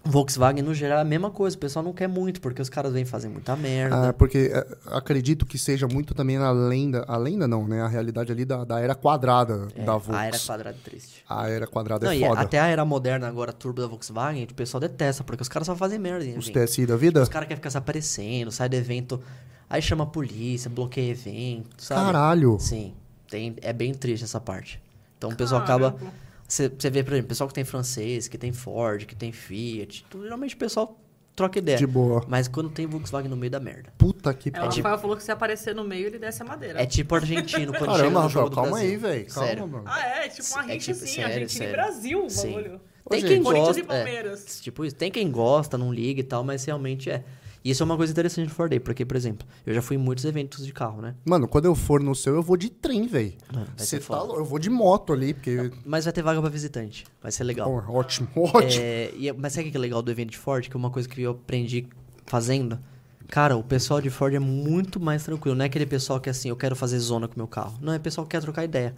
Volkswagen 0.06 0.64
no 0.64 0.74
geral 0.74 1.00
é 1.00 1.02
a 1.02 1.06
mesma 1.06 1.32
coisa. 1.32 1.56
O 1.56 1.60
pessoal 1.60 1.84
não 1.84 1.92
quer 1.92 2.08
muito 2.08 2.40
porque 2.40 2.62
os 2.62 2.70
caras 2.70 2.94
vêm 2.94 3.04
fazer 3.06 3.28
muita 3.28 3.56
merda. 3.56 4.10
Ah, 4.10 4.14
porque 4.14 4.52
é, 4.54 4.68
acredito 4.88 5.46
que 5.46 5.58
seja 5.58 5.88
muito 5.88 6.14
também 6.14 6.38
a 6.38 6.52
lenda, 6.52 7.04
a 7.08 7.18
lenda 7.18 7.48
não, 7.48 7.68
né? 7.68 7.82
A 7.82 7.88
realidade 7.88 8.32
ali 8.32 8.46
da, 8.46 8.64
da 8.64 8.80
era 8.80 8.94
quadrada 8.94 9.68
É, 9.76 9.84
da 9.84 9.94
a 9.94 9.98
Volks. 9.98 10.24
era 10.24 10.40
quadrada 10.40 10.78
é 10.78 10.90
triste. 10.90 11.24
A 11.28 11.50
era 11.50 11.66
quadrada 11.68 12.06
Não, 12.06 12.14
é 12.14 12.18
e 12.18 12.28
foda. 12.28 12.40
até 12.42 12.60
a 12.60 12.68
era 12.68 12.86
moderna 12.86 13.28
agora, 13.28 13.52
turbo 13.52 13.82
da 13.82 13.88
Volkswagen, 13.88 14.44
o 14.44 14.54
pessoal 14.54 14.80
detesta, 14.80 15.24
porque 15.24 15.42
os 15.42 15.50
caras 15.50 15.66
só 15.66 15.76
fazem 15.76 15.98
merda. 15.98 16.24
hein, 16.24 16.38
Os 16.38 16.46
gente? 16.46 16.60
TSI 16.66 16.86
da 16.86 16.96
vida? 16.96 17.22
Os 17.24 17.30
caras 17.30 17.48
querem 17.48 17.58
ficar 17.58 17.72
se 17.72 17.78
aparecendo, 17.78 18.52
sai 18.52 18.70
do 18.70 18.76
evento, 18.76 19.20
aí 19.68 19.82
chama 19.82 20.04
a 20.04 20.08
polícia, 20.08 20.70
bloqueia 20.70 21.10
evento, 21.12 21.70
sabe? 21.84 22.02
Caralho. 22.06 22.58
Sim, 22.60 22.94
tem, 23.28 23.56
é 23.62 23.74
bem 23.74 23.94
triste 23.94 24.24
essa 24.24 24.40
parte. 24.40 24.80
Então 25.18 25.32
o 25.32 25.36
pessoal 25.36 25.62
acaba. 25.62 25.96
Você 26.48 26.70
vê, 26.90 27.04
por 27.04 27.14
exemplo, 27.14 27.30
pessoal 27.30 27.48
que 27.48 27.54
tem 27.56 27.64
francês, 27.64 28.28
que 28.28 28.38
tem 28.38 28.52
Ford, 28.54 29.06
que 29.06 29.16
tem 29.16 29.32
Fiat, 29.32 30.06
tudo, 30.10 30.24
geralmente 30.24 30.54
o 30.56 30.58
pessoal 30.58 31.00
troca 31.36 31.60
ideia. 31.60 31.78
De 31.78 31.88
boa. 31.88 32.24
Mas 32.28 32.48
quando 32.48 32.70
tem 32.70 32.86
Volkswagen 32.86 33.30
no 33.30 33.36
meio 33.36 33.52
da 33.52 33.60
merda. 33.60 33.92
Puta 33.98 34.34
que 34.34 34.50
É, 34.50 34.52
o 34.52 34.56
pariu. 34.56 34.70
Rafael 34.84 34.98
falou 35.00 35.18
que 35.18 35.24
se 35.24 35.32
aparecer 35.32 35.74
no 35.76 35.84
meio, 35.84 36.06
ele 36.08 36.20
desce 36.20 36.42
a 36.44 36.46
madeira. 36.46 36.82
É 36.82 36.86
tipo 36.86 37.14
argentino 37.16 37.74
quando 37.74 37.82
chega 37.92 37.98
Caramba, 37.98 38.24
no 38.24 38.30
jogo 38.30 38.46
Rafael, 38.46 38.50
do 38.50 38.56
calma 38.56 38.72
Brasil. 38.72 38.90
aí, 38.90 38.98
velho. 38.98 39.26
Calma, 39.28 39.48
Sério. 39.48 39.68
mano. 39.68 39.84
Ah, 39.88 40.08
é, 40.08 40.30
tipo 40.30 40.48
uma 40.54 40.72
É 40.74 40.78
tipo- 40.78 40.96
sério, 40.98 41.26
Argentina 41.26 41.46
e 41.46 41.50
sério. 41.50 41.74
Brasil, 41.74 42.26
o 42.26 42.30
Sim. 42.30 42.54
bagulho. 42.54 42.82
Tem 43.10 43.24
Ô, 43.24 43.28
quem. 43.28 43.44
Corinthians 43.44 43.78
e 43.78 43.82
gosta. 43.82 43.94
é, 43.94 44.04
Palmeiras. 44.04 44.60
tipo 44.62 44.86
isso. 44.86 44.96
Tem 44.96 45.12
quem 45.12 45.30
gosta, 45.32 45.78
não 45.78 45.92
liga 45.94 46.20
e 46.22 46.24
tal, 46.24 46.44
mas 46.44 46.64
realmente 46.64 47.10
é. 47.10 47.24
E 47.66 47.72
isso 47.72 47.82
é 47.82 47.86
uma 47.86 47.98
coisa 47.98 48.12
interessante 48.14 48.48
do 48.48 48.54
Ford 48.54 48.70
Day, 48.70 48.80
porque, 48.80 49.04
por 49.04 49.18
exemplo, 49.18 49.48
eu 49.66 49.74
já 49.74 49.82
fui 49.82 49.96
em 49.96 50.00
muitos 50.00 50.24
eventos 50.24 50.64
de 50.64 50.72
carro, 50.72 51.02
né? 51.02 51.16
Mano, 51.26 51.48
quando 51.48 51.66
eu 51.66 51.74
for 51.74 52.00
no 52.00 52.14
seu, 52.14 52.36
eu 52.36 52.44
vou 52.44 52.56
de 52.56 52.70
trem, 52.70 53.08
velho. 53.08 53.34
Você 53.76 54.00
tá 54.00 54.22
louco? 54.22 54.40
Eu 54.40 54.46
vou 54.46 54.60
de 54.60 54.70
moto 54.70 55.12
ali, 55.12 55.34
porque. 55.34 55.72
Mas 55.84 56.06
vai 56.06 56.14
ter 56.14 56.22
vaga 56.22 56.40
pra 56.40 56.50
visitante. 56.50 57.06
Vai 57.20 57.32
ser 57.32 57.44
legal. 57.44 57.68
Pô, 57.68 57.92
ótimo, 57.98 58.28
ótimo. 58.38 58.84
É, 58.84 59.12
e- 59.18 59.34
mas 59.34 59.54
sabe 59.54 59.68
o 59.68 59.72
que 59.72 59.78
é 59.78 59.80
legal 59.80 60.04
do 60.04 60.12
evento 60.12 60.30
de 60.30 60.38
Ford? 60.38 60.70
Que 60.70 60.76
é 60.76 60.78
uma 60.78 60.92
coisa 60.92 61.10
que 61.10 61.20
eu 61.24 61.32
aprendi 61.32 61.88
fazendo. 62.28 62.78
Cara, 63.30 63.58
o 63.58 63.64
pessoal 63.64 64.00
de 64.00 64.12
Ford 64.12 64.36
é 64.36 64.40
muito 64.40 65.00
mais 65.00 65.24
tranquilo. 65.24 65.56
Não 65.56 65.64
é 65.64 65.66
aquele 65.66 65.88
pessoal 65.88 66.20
que 66.20 66.30
assim, 66.30 66.50
eu 66.50 66.56
quero 66.56 66.76
fazer 66.76 67.00
zona 67.00 67.28
com 67.28 67.34
o 67.34 67.40
meu 67.40 67.48
carro. 67.48 67.80
Não, 67.82 67.92
é 67.94 67.98
pessoal 67.98 68.28
que 68.28 68.32
quer 68.38 68.42
trocar 68.42 68.64
ideia. 68.64 68.96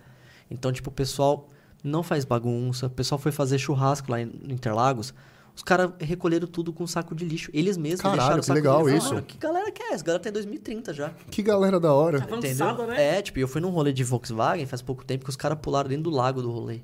Então, 0.52 0.73
tipo, 0.73 0.89
o 0.89 0.94
pessoal 0.94 1.48
não 1.81 2.03
faz 2.03 2.26
bagunça. 2.26 2.88
O 2.88 2.89
pessoal 2.89 3.18
foi 3.18 3.31
fazer 3.31 3.57
churrasco 3.57 4.11
lá 4.11 4.19
em 4.22 4.30
Interlagos. 4.49 5.14
Os 5.57 5.63
caras 5.63 5.89
recolheram 5.99 6.47
tudo 6.47 6.71
com 6.71 6.84
um 6.84 6.88
saco 6.88 7.15
de 7.15 7.25
lixo. 7.25 7.49
Eles 7.51 7.77
mesmos 7.77 8.01
Caralho, 8.01 8.19
deixaram 8.19 8.38
o 8.38 8.41
que 8.41 8.45
saco 8.45 8.55
legal 8.55 8.84
de 8.84 8.91
lixo. 8.91 9.05
isso. 9.05 9.13
Mano, 9.15 9.25
que 9.25 9.38
galera 9.39 9.71
que 9.71 9.81
é 9.81 9.93
essa? 9.93 10.03
galera 10.03 10.23
tem 10.23 10.31
2030 10.31 10.93
já. 10.93 11.09
Que 11.31 11.41
galera 11.41 11.79
da 11.79 11.91
hora. 11.91 12.19
Avançado, 12.21 12.84
entendeu? 12.84 12.88
né? 12.95 13.17
É, 13.17 13.21
tipo, 13.23 13.39
eu 13.39 13.47
fui 13.47 13.59
num 13.59 13.71
rolê 13.71 13.91
de 13.91 14.03
Volkswagen 14.03 14.67
faz 14.67 14.84
pouco 14.84 15.03
tempo 15.03 15.23
que 15.23 15.31
os 15.31 15.35
caras 15.35 15.57
pularam 15.59 15.89
dentro 15.89 16.03
do 16.03 16.09
lago 16.11 16.43
do 16.43 16.51
rolê. 16.51 16.81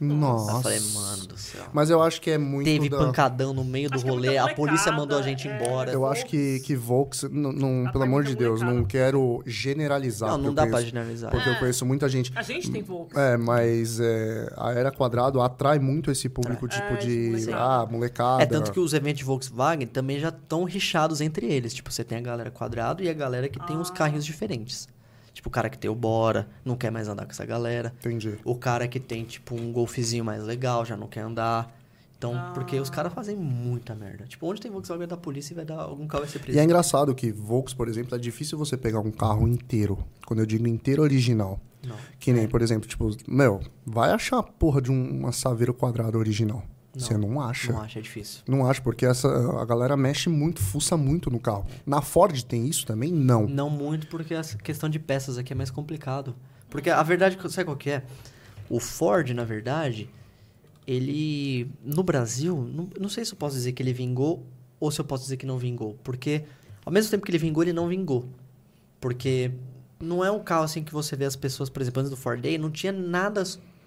Nossa. 0.00 0.52
Eu 0.52 0.62
falei, 0.62 0.80
mano 0.94 1.26
do 1.26 1.36
céu. 1.36 1.64
Mas 1.74 1.90
eu 1.90 2.02
acho 2.02 2.20
que 2.22 2.30
é 2.30 2.38
muito. 2.38 2.64
Teve 2.64 2.88
da... 2.88 2.96
pancadão 2.98 3.52
no 3.52 3.62
meio 3.62 3.90
do 3.90 3.96
Acho 3.96 4.06
é 4.06 4.10
rolê, 4.10 4.28
muita 4.28 4.44
a 4.50 4.54
polícia 4.54 4.90
mandou 4.92 5.18
a 5.18 5.22
gente 5.22 5.46
é. 5.46 5.54
embora. 5.54 5.90
Eu 5.92 6.06
acho 6.06 6.24
que, 6.26 6.60
que 6.60 6.74
Volks, 6.74 7.24
não, 7.30 7.52
não- 7.52 7.80
pelo 7.84 7.92
pra 7.92 8.02
amor 8.04 8.24
de 8.24 8.34
Deus, 8.34 8.60
não 8.60 8.68
molecada. 8.68 8.88
quero 8.88 9.42
generalizar. 9.46 10.30
Não, 10.30 10.38
não 10.38 10.54
dá 10.54 10.62
pra 10.62 10.70
conheço- 10.72 10.86
generalizar. 10.88 11.30
Porque 11.30 11.48
eu 11.48 11.54
conheço 11.56 11.84
muita 11.84 12.08
gente. 12.08 12.32
A 12.34 12.42
gente 12.42 12.70
tem 12.70 12.82
Volks. 12.82 13.16
É, 13.16 13.36
mas 13.36 14.00
é, 14.00 14.52
a 14.56 14.72
Era 14.72 14.90
Quadrado 14.90 15.40
atrai 15.40 15.78
muito 15.78 16.10
esse 16.10 16.28
público, 16.28 16.66
tipo, 16.66 16.94
É, 16.94 16.96
de. 16.96 17.44
de 17.46 17.52
ah, 17.52 17.86
molecada. 17.90 18.42
É 18.42 18.46
tanto 18.46 18.72
que 18.72 18.80
os 18.80 18.94
eventos 18.94 19.18
de 19.18 19.24
Volkswagen 19.24 19.86
também 19.86 20.18
já 20.18 20.28
estão 20.30 20.64
richados 20.64 21.20
entre 21.20 21.46
eles. 21.46 21.74
Tipo, 21.74 21.92
você 21.92 22.02
tem 22.02 22.16
a 22.18 22.22
galera 22.22 22.50
quadrado 22.50 23.02
e 23.02 23.08
a 23.08 23.12
galera 23.12 23.48
que 23.48 23.58
tem 23.66 23.76
Ah. 23.76 23.80
os 23.80 23.90
carrinhos 23.90 24.24
diferentes. 24.24 24.88
Tipo, 25.32 25.48
o 25.48 25.52
cara 25.52 25.70
que 25.70 25.78
tem 25.78 25.90
o 25.90 25.94
Bora, 25.94 26.48
não 26.64 26.76
quer 26.76 26.90
mais 26.90 27.08
andar 27.08 27.24
com 27.24 27.30
essa 27.30 27.46
galera. 27.46 27.92
Entendi. 28.00 28.34
O 28.44 28.54
cara 28.56 28.86
que 28.88 28.98
tem, 29.00 29.24
tipo, 29.24 29.54
um 29.54 29.72
golfezinho 29.72 30.24
mais 30.24 30.42
legal, 30.42 30.84
já 30.84 30.96
não 30.96 31.06
quer 31.06 31.20
andar. 31.20 31.74
Então, 32.18 32.34
porque 32.52 32.76
Ah. 32.76 32.82
os 32.82 32.90
caras 32.90 33.12
fazem 33.14 33.34
muita 33.34 33.94
merda. 33.94 34.24
Tipo, 34.26 34.46
onde 34.46 34.60
tem 34.60 34.70
Volkswagen 34.70 34.98
vai 34.98 35.06
dar 35.06 35.16
polícia 35.16 35.54
e 35.54 35.56
vai 35.56 35.64
dar 35.64 35.76
algum 35.80 36.06
carro 36.06 36.24
vai 36.24 36.30
ser 36.30 36.38
preso. 36.40 36.58
E 36.58 36.60
é 36.60 36.64
engraçado 36.64 37.14
que 37.14 37.32
Volks, 37.32 37.72
por 37.72 37.88
exemplo, 37.88 38.14
é 38.14 38.18
difícil 38.18 38.58
você 38.58 38.76
pegar 38.76 39.00
um 39.00 39.10
carro 39.10 39.48
inteiro. 39.48 39.96
Quando 40.26 40.40
eu 40.40 40.46
digo 40.46 40.68
inteiro 40.68 41.02
original. 41.02 41.58
Não. 41.82 41.96
Que 42.18 42.30
nem, 42.30 42.46
por 42.46 42.60
exemplo, 42.60 42.86
tipo, 42.86 43.08
meu, 43.26 43.60
vai 43.86 44.10
achar 44.10 44.38
a 44.40 44.42
porra 44.42 44.82
de 44.82 44.90
um, 44.90 45.20
uma 45.20 45.32
Saveiro 45.32 45.72
quadrado 45.72 46.18
original. 46.18 46.62
Você 46.94 47.16
não 47.16 47.40
acha. 47.40 47.72
Não 47.72 47.80
acho, 47.80 47.98
é 47.98 48.02
difícil. 48.02 48.42
Não 48.48 48.68
acho, 48.68 48.82
porque 48.82 49.06
essa, 49.06 49.28
a 49.60 49.64
galera 49.64 49.96
mexe 49.96 50.28
muito, 50.28 50.60
fuça 50.60 50.96
muito 50.96 51.30
no 51.30 51.38
carro. 51.38 51.66
Na 51.86 52.02
Ford 52.02 52.42
tem 52.42 52.66
isso 52.66 52.84
também? 52.84 53.12
Não. 53.12 53.46
Não 53.46 53.70
muito, 53.70 54.08
porque 54.08 54.34
essa 54.34 54.58
questão 54.58 54.88
de 54.88 54.98
peças 54.98 55.38
aqui 55.38 55.52
é 55.52 55.56
mais 55.56 55.70
complicado. 55.70 56.34
Porque 56.68 56.90
a 56.90 57.02
verdade, 57.02 57.38
sabe 57.50 57.64
qual 57.64 57.76
que 57.76 57.90
é? 57.90 58.02
O 58.68 58.80
Ford, 58.80 59.30
na 59.30 59.44
verdade, 59.44 60.10
ele. 60.86 61.70
No 61.84 62.02
Brasil, 62.02 62.56
não, 62.56 62.88
não 62.98 63.08
sei 63.08 63.24
se 63.24 63.32
eu 63.32 63.36
posso 63.36 63.54
dizer 63.54 63.72
que 63.72 63.82
ele 63.82 63.92
vingou 63.92 64.44
ou 64.78 64.90
se 64.90 65.00
eu 65.00 65.04
posso 65.04 65.24
dizer 65.24 65.36
que 65.36 65.46
não 65.46 65.58
vingou. 65.58 65.96
Porque 66.02 66.44
ao 66.84 66.92
mesmo 66.92 67.10
tempo 67.10 67.24
que 67.24 67.30
ele 67.30 67.38
vingou, 67.38 67.62
ele 67.62 67.72
não 67.72 67.88
vingou. 67.88 68.24
Porque 69.00 69.52
não 70.00 70.24
é 70.24 70.30
um 70.30 70.40
carro 70.40 70.64
assim 70.64 70.82
que 70.82 70.92
você 70.92 71.14
vê 71.14 71.24
as 71.24 71.36
pessoas, 71.36 71.68
por 71.68 71.82
exemplo, 71.82 72.00
antes 72.00 72.10
do 72.10 72.16
Ford 72.16 72.40
Day, 72.40 72.58
não 72.58 72.70
tinha 72.70 72.92
nada 72.92 73.42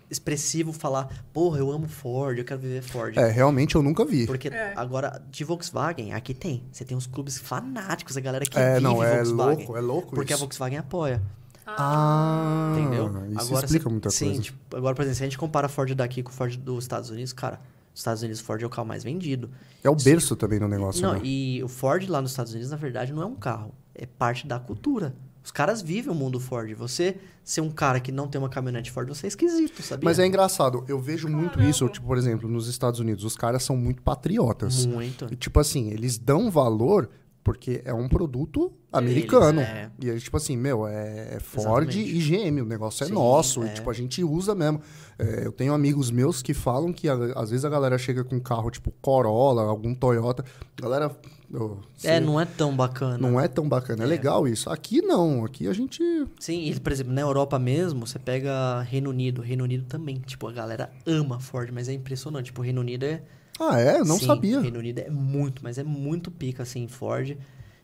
expressivo 0.09 0.71
falar, 0.73 1.25
porra, 1.33 1.59
eu 1.59 1.71
amo 1.71 1.87
Ford, 1.87 2.37
eu 2.37 2.45
quero 2.45 2.59
viver 2.59 2.81
Ford. 2.81 3.17
É, 3.17 3.27
realmente 3.29 3.75
eu 3.75 3.81
nunca 3.81 4.05
vi. 4.05 4.25
Porque 4.27 4.47
É. 4.49 4.73
agora, 4.75 5.21
de 5.31 5.43
Volkswagen, 5.43 6.13
aqui 6.13 6.33
tem. 6.33 6.63
Você 6.71 6.85
tem 6.85 6.95
uns 6.95 7.07
clubes 7.07 7.37
fanáticos, 7.37 8.15
a 8.17 8.21
galera 8.21 8.45
que 8.45 8.57
É, 8.57 8.73
vive 8.73 8.83
não, 8.83 9.03
é 9.03 9.23
Volkswagen. 9.23 9.57
louco, 9.57 9.77
é 9.77 9.81
louco 9.81 10.15
Porque 10.15 10.33
a 10.33 10.35
isso. 10.35 10.41
Volkswagen 10.43 10.77
apoia, 10.79 11.21
Ah, 11.65 12.75
entendeu? 12.77 13.07
isso 13.31 13.47
agora, 13.47 13.65
explica 13.65 13.83
cê- 13.85 13.89
muita 13.89 14.09
sim, 14.09 14.25
coisa. 14.27 14.41
tipo, 14.41 14.75
agora, 14.77 14.95
por 14.95 15.01
exemplo, 15.01 15.17
se 15.17 15.23
a 15.23 15.25
gente 15.27 15.37
compara 15.37 15.65
a 15.67 15.69
Ford 15.69 15.93
daqui 15.95 16.21
com 16.23 16.29
o 16.29 16.33
Ford 16.33 16.55
dos 16.57 16.83
Estados 16.83 17.09
Unidos, 17.09 17.33
cara, 17.33 17.59
os 17.93 17.99
Estados 17.99 18.21
Unidos, 18.23 18.39
Ford 18.41 18.61
é 18.61 18.65
o 18.65 18.69
carro 18.69 18.87
mais 18.87 19.03
vendido. 19.03 19.49
É 19.83 19.89
o 19.89 19.95
berço 19.95 20.35
também 20.35 20.59
no 20.59 20.67
negócio, 20.67 21.01
não, 21.01 21.13
né? 21.13 21.21
e 21.23 21.61
o 21.63 21.67
Ford 21.67 22.07
lá 22.09 22.21
nos 22.21 22.31
Estados 22.31 22.51
Unidos, 22.53 22.71
na 22.71 22.77
verdade, 22.77 23.13
não 23.13 23.21
é 23.21 23.25
um 23.25 23.35
carro. 23.35 23.73
É 23.95 24.05
parte 24.05 24.47
da 24.47 24.59
cultura. 24.59 25.13
Os 25.43 25.51
caras 25.51 25.81
vivem 25.81 26.11
o 26.11 26.15
mundo 26.15 26.39
Ford. 26.39 26.73
Você 26.75 27.17
ser 27.43 27.59
um 27.61 27.69
cara 27.69 27.99
que 27.99 28.11
não 28.11 28.27
tem 28.27 28.39
uma 28.39 28.47
caminhonete 28.49 28.89
Ford, 28.91 29.07
você 29.09 29.27
é 29.27 29.29
esquisito, 29.29 29.81
sabia? 29.81 30.05
Mas 30.05 30.17
é 30.17 30.25
engraçado, 30.25 30.85
eu 30.87 30.97
vejo 30.99 31.27
muito 31.27 31.61
isso, 31.61 31.87
tipo, 31.89 32.07
por 32.07 32.17
exemplo, 32.17 32.47
nos 32.49 32.67
Estados 32.69 32.99
Unidos, 33.01 33.23
os 33.25 33.35
caras 33.35 33.63
são 33.63 33.75
muito 33.75 34.01
patriotas. 34.01 34.85
Muito. 34.85 35.27
E, 35.31 35.35
tipo 35.35 35.59
assim, 35.59 35.89
eles 35.89 36.17
dão 36.17 36.49
valor 36.49 37.09
porque 37.43 37.81
é 37.83 37.93
um 37.93 38.07
produto 38.07 38.71
americano. 38.89 39.59
é. 39.59 39.91
E 39.99 40.09
aí, 40.09 40.17
tipo 40.17 40.37
assim, 40.37 40.55
meu, 40.55 40.87
é, 40.87 41.35
é 41.35 41.39
Ford 41.41 41.89
Exatamente. 41.89 41.99
e 41.99 42.49
GM, 42.51 42.61
o 42.61 42.65
negócio 42.65 43.03
é 43.03 43.07
Sim, 43.07 43.13
nosso. 43.13 43.63
é. 43.63 43.65
E, 43.67 43.73
tipo, 43.73 43.89
a 43.89 43.93
gente 43.93 44.23
usa 44.23 44.55
mesmo. 44.55 44.79
É, 45.19 45.45
eu 45.45 45.51
tenho 45.51 45.73
amigos 45.73 46.09
meus 46.09 46.41
que 46.41 46.53
falam 46.53 46.93
que 46.93 47.09
a- 47.09 47.33
às 47.35 47.49
vezes 47.49 47.65
a 47.65 47.69
galera 47.69 47.97
chega 47.97 48.23
com 48.23 48.37
um 48.37 48.39
carro 48.39 48.71
tipo 48.71 48.91
Corolla, 49.01 49.63
algum 49.63 49.93
Toyota. 49.93 50.45
Galera. 50.79 51.13
Ô, 51.53 51.77
É, 52.03 52.19
não 52.19 52.39
é 52.39 52.45
tão 52.45 52.75
bacana. 52.75 53.17
não 53.17 53.39
é 53.39 53.47
tão 53.47 53.67
bacana. 53.67 54.03
É. 54.03 54.05
É. 54.05 54.09
legal 54.09 54.47
isso. 54.47 54.69
Aqui 54.69 55.01
não. 55.01 55.45
Aqui 55.45 55.67
a 55.67 55.73
gente. 55.73 56.01
Sim, 56.39 56.65
e, 56.65 56.79
por 56.79 56.91
exemplo, 56.91 57.13
na 57.13 57.21
Europa 57.21 57.57
mesmo, 57.59 58.05
você 58.07 58.17
pega 58.19 58.81
Reino 58.81 59.09
Unido. 59.09 59.41
Reino 59.41 59.63
Unido 59.63 59.85
também. 59.85 60.17
Tipo, 60.25 60.47
a 60.47 60.51
galera 60.51 60.89
ama 61.05 61.39
Ford, 61.39 61.69
mas 61.71 61.87
é 61.87 61.93
impressionante. 61.93 62.45
Tipo, 62.47 62.61
o 62.61 62.63
Reino 62.63 62.81
Unido 62.81 63.03
é. 63.05 63.21
Ah, 63.59 63.79
é? 63.79 63.99
Eu 63.99 64.05
não 64.05 64.17
Sim, 64.17 64.25
sabia. 64.25 64.59
Reino 64.59 64.79
Unido 64.79 64.99
é 64.99 65.09
muito, 65.09 65.63
mas 65.63 65.77
é 65.77 65.83
muito 65.83 66.31
pica, 66.31 66.63
assim, 66.63 66.87
Ford. 66.87 67.37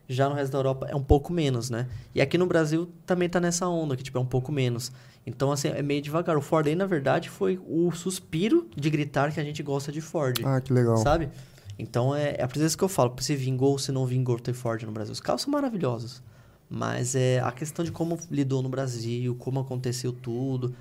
Já 0.08 0.28
no 0.28 0.34
resto 0.34 0.50
da 0.50 0.58
Europa 0.58 0.86
é 0.90 0.96
um 0.96 1.02
pouco 1.04 1.32
menos, 1.32 1.70
né? 1.70 1.86
E 2.12 2.20
aqui 2.20 2.36
no 2.36 2.44
Brasil 2.44 2.90
também 3.06 3.28
tá 3.28 3.38
nessa 3.38 3.68
onda, 3.68 3.96
que, 3.96 4.02
tipo, 4.02 4.18
é 4.18 4.20
um 4.20 4.26
pouco 4.26 4.50
menos. 4.50 4.90
Então, 5.24 5.52
assim, 5.52 5.68
é 5.68 5.80
meio 5.82 6.02
devagar. 6.02 6.36
O 6.36 6.40
Ford 6.40 6.66
aí, 6.66 6.74
na 6.74 6.86
verdade, 6.86 7.30
foi 7.30 7.60
o 7.68 7.92
suspiro 7.92 8.66
de 8.76 8.90
gritar 8.90 9.32
que 9.32 9.38
a 9.38 9.44
gente 9.44 9.62
gosta 9.62 9.92
de 9.92 10.00
Ford. 10.00 10.40
Ah, 10.44 10.60
que 10.60 10.72
legal. 10.72 10.96
Sabe? 10.96 11.28
Então 11.80 12.14
é, 12.14 12.36
é 12.38 12.46
por 12.46 12.58
isso 12.62 12.76
que 12.76 12.84
eu 12.84 12.88
falo, 12.88 13.14
se 13.20 13.34
vingou 13.34 13.72
ou 13.72 13.78
se 13.78 13.90
não 13.90 14.06
vingou 14.06 14.38
ter 14.38 14.52
Ford 14.52 14.82
no 14.82 14.92
Brasil. 14.92 15.12
Os 15.12 15.20
carros 15.20 15.42
são 15.42 15.50
maravilhosos. 15.50 16.22
Mas 16.68 17.14
é 17.16 17.40
a 17.40 17.50
questão 17.50 17.84
de 17.84 17.90
como 17.90 18.18
lidou 18.30 18.62
no 18.62 18.68
Brasil, 18.68 19.34
como 19.36 19.58
aconteceu 19.60 20.12
tudo. 20.12 20.74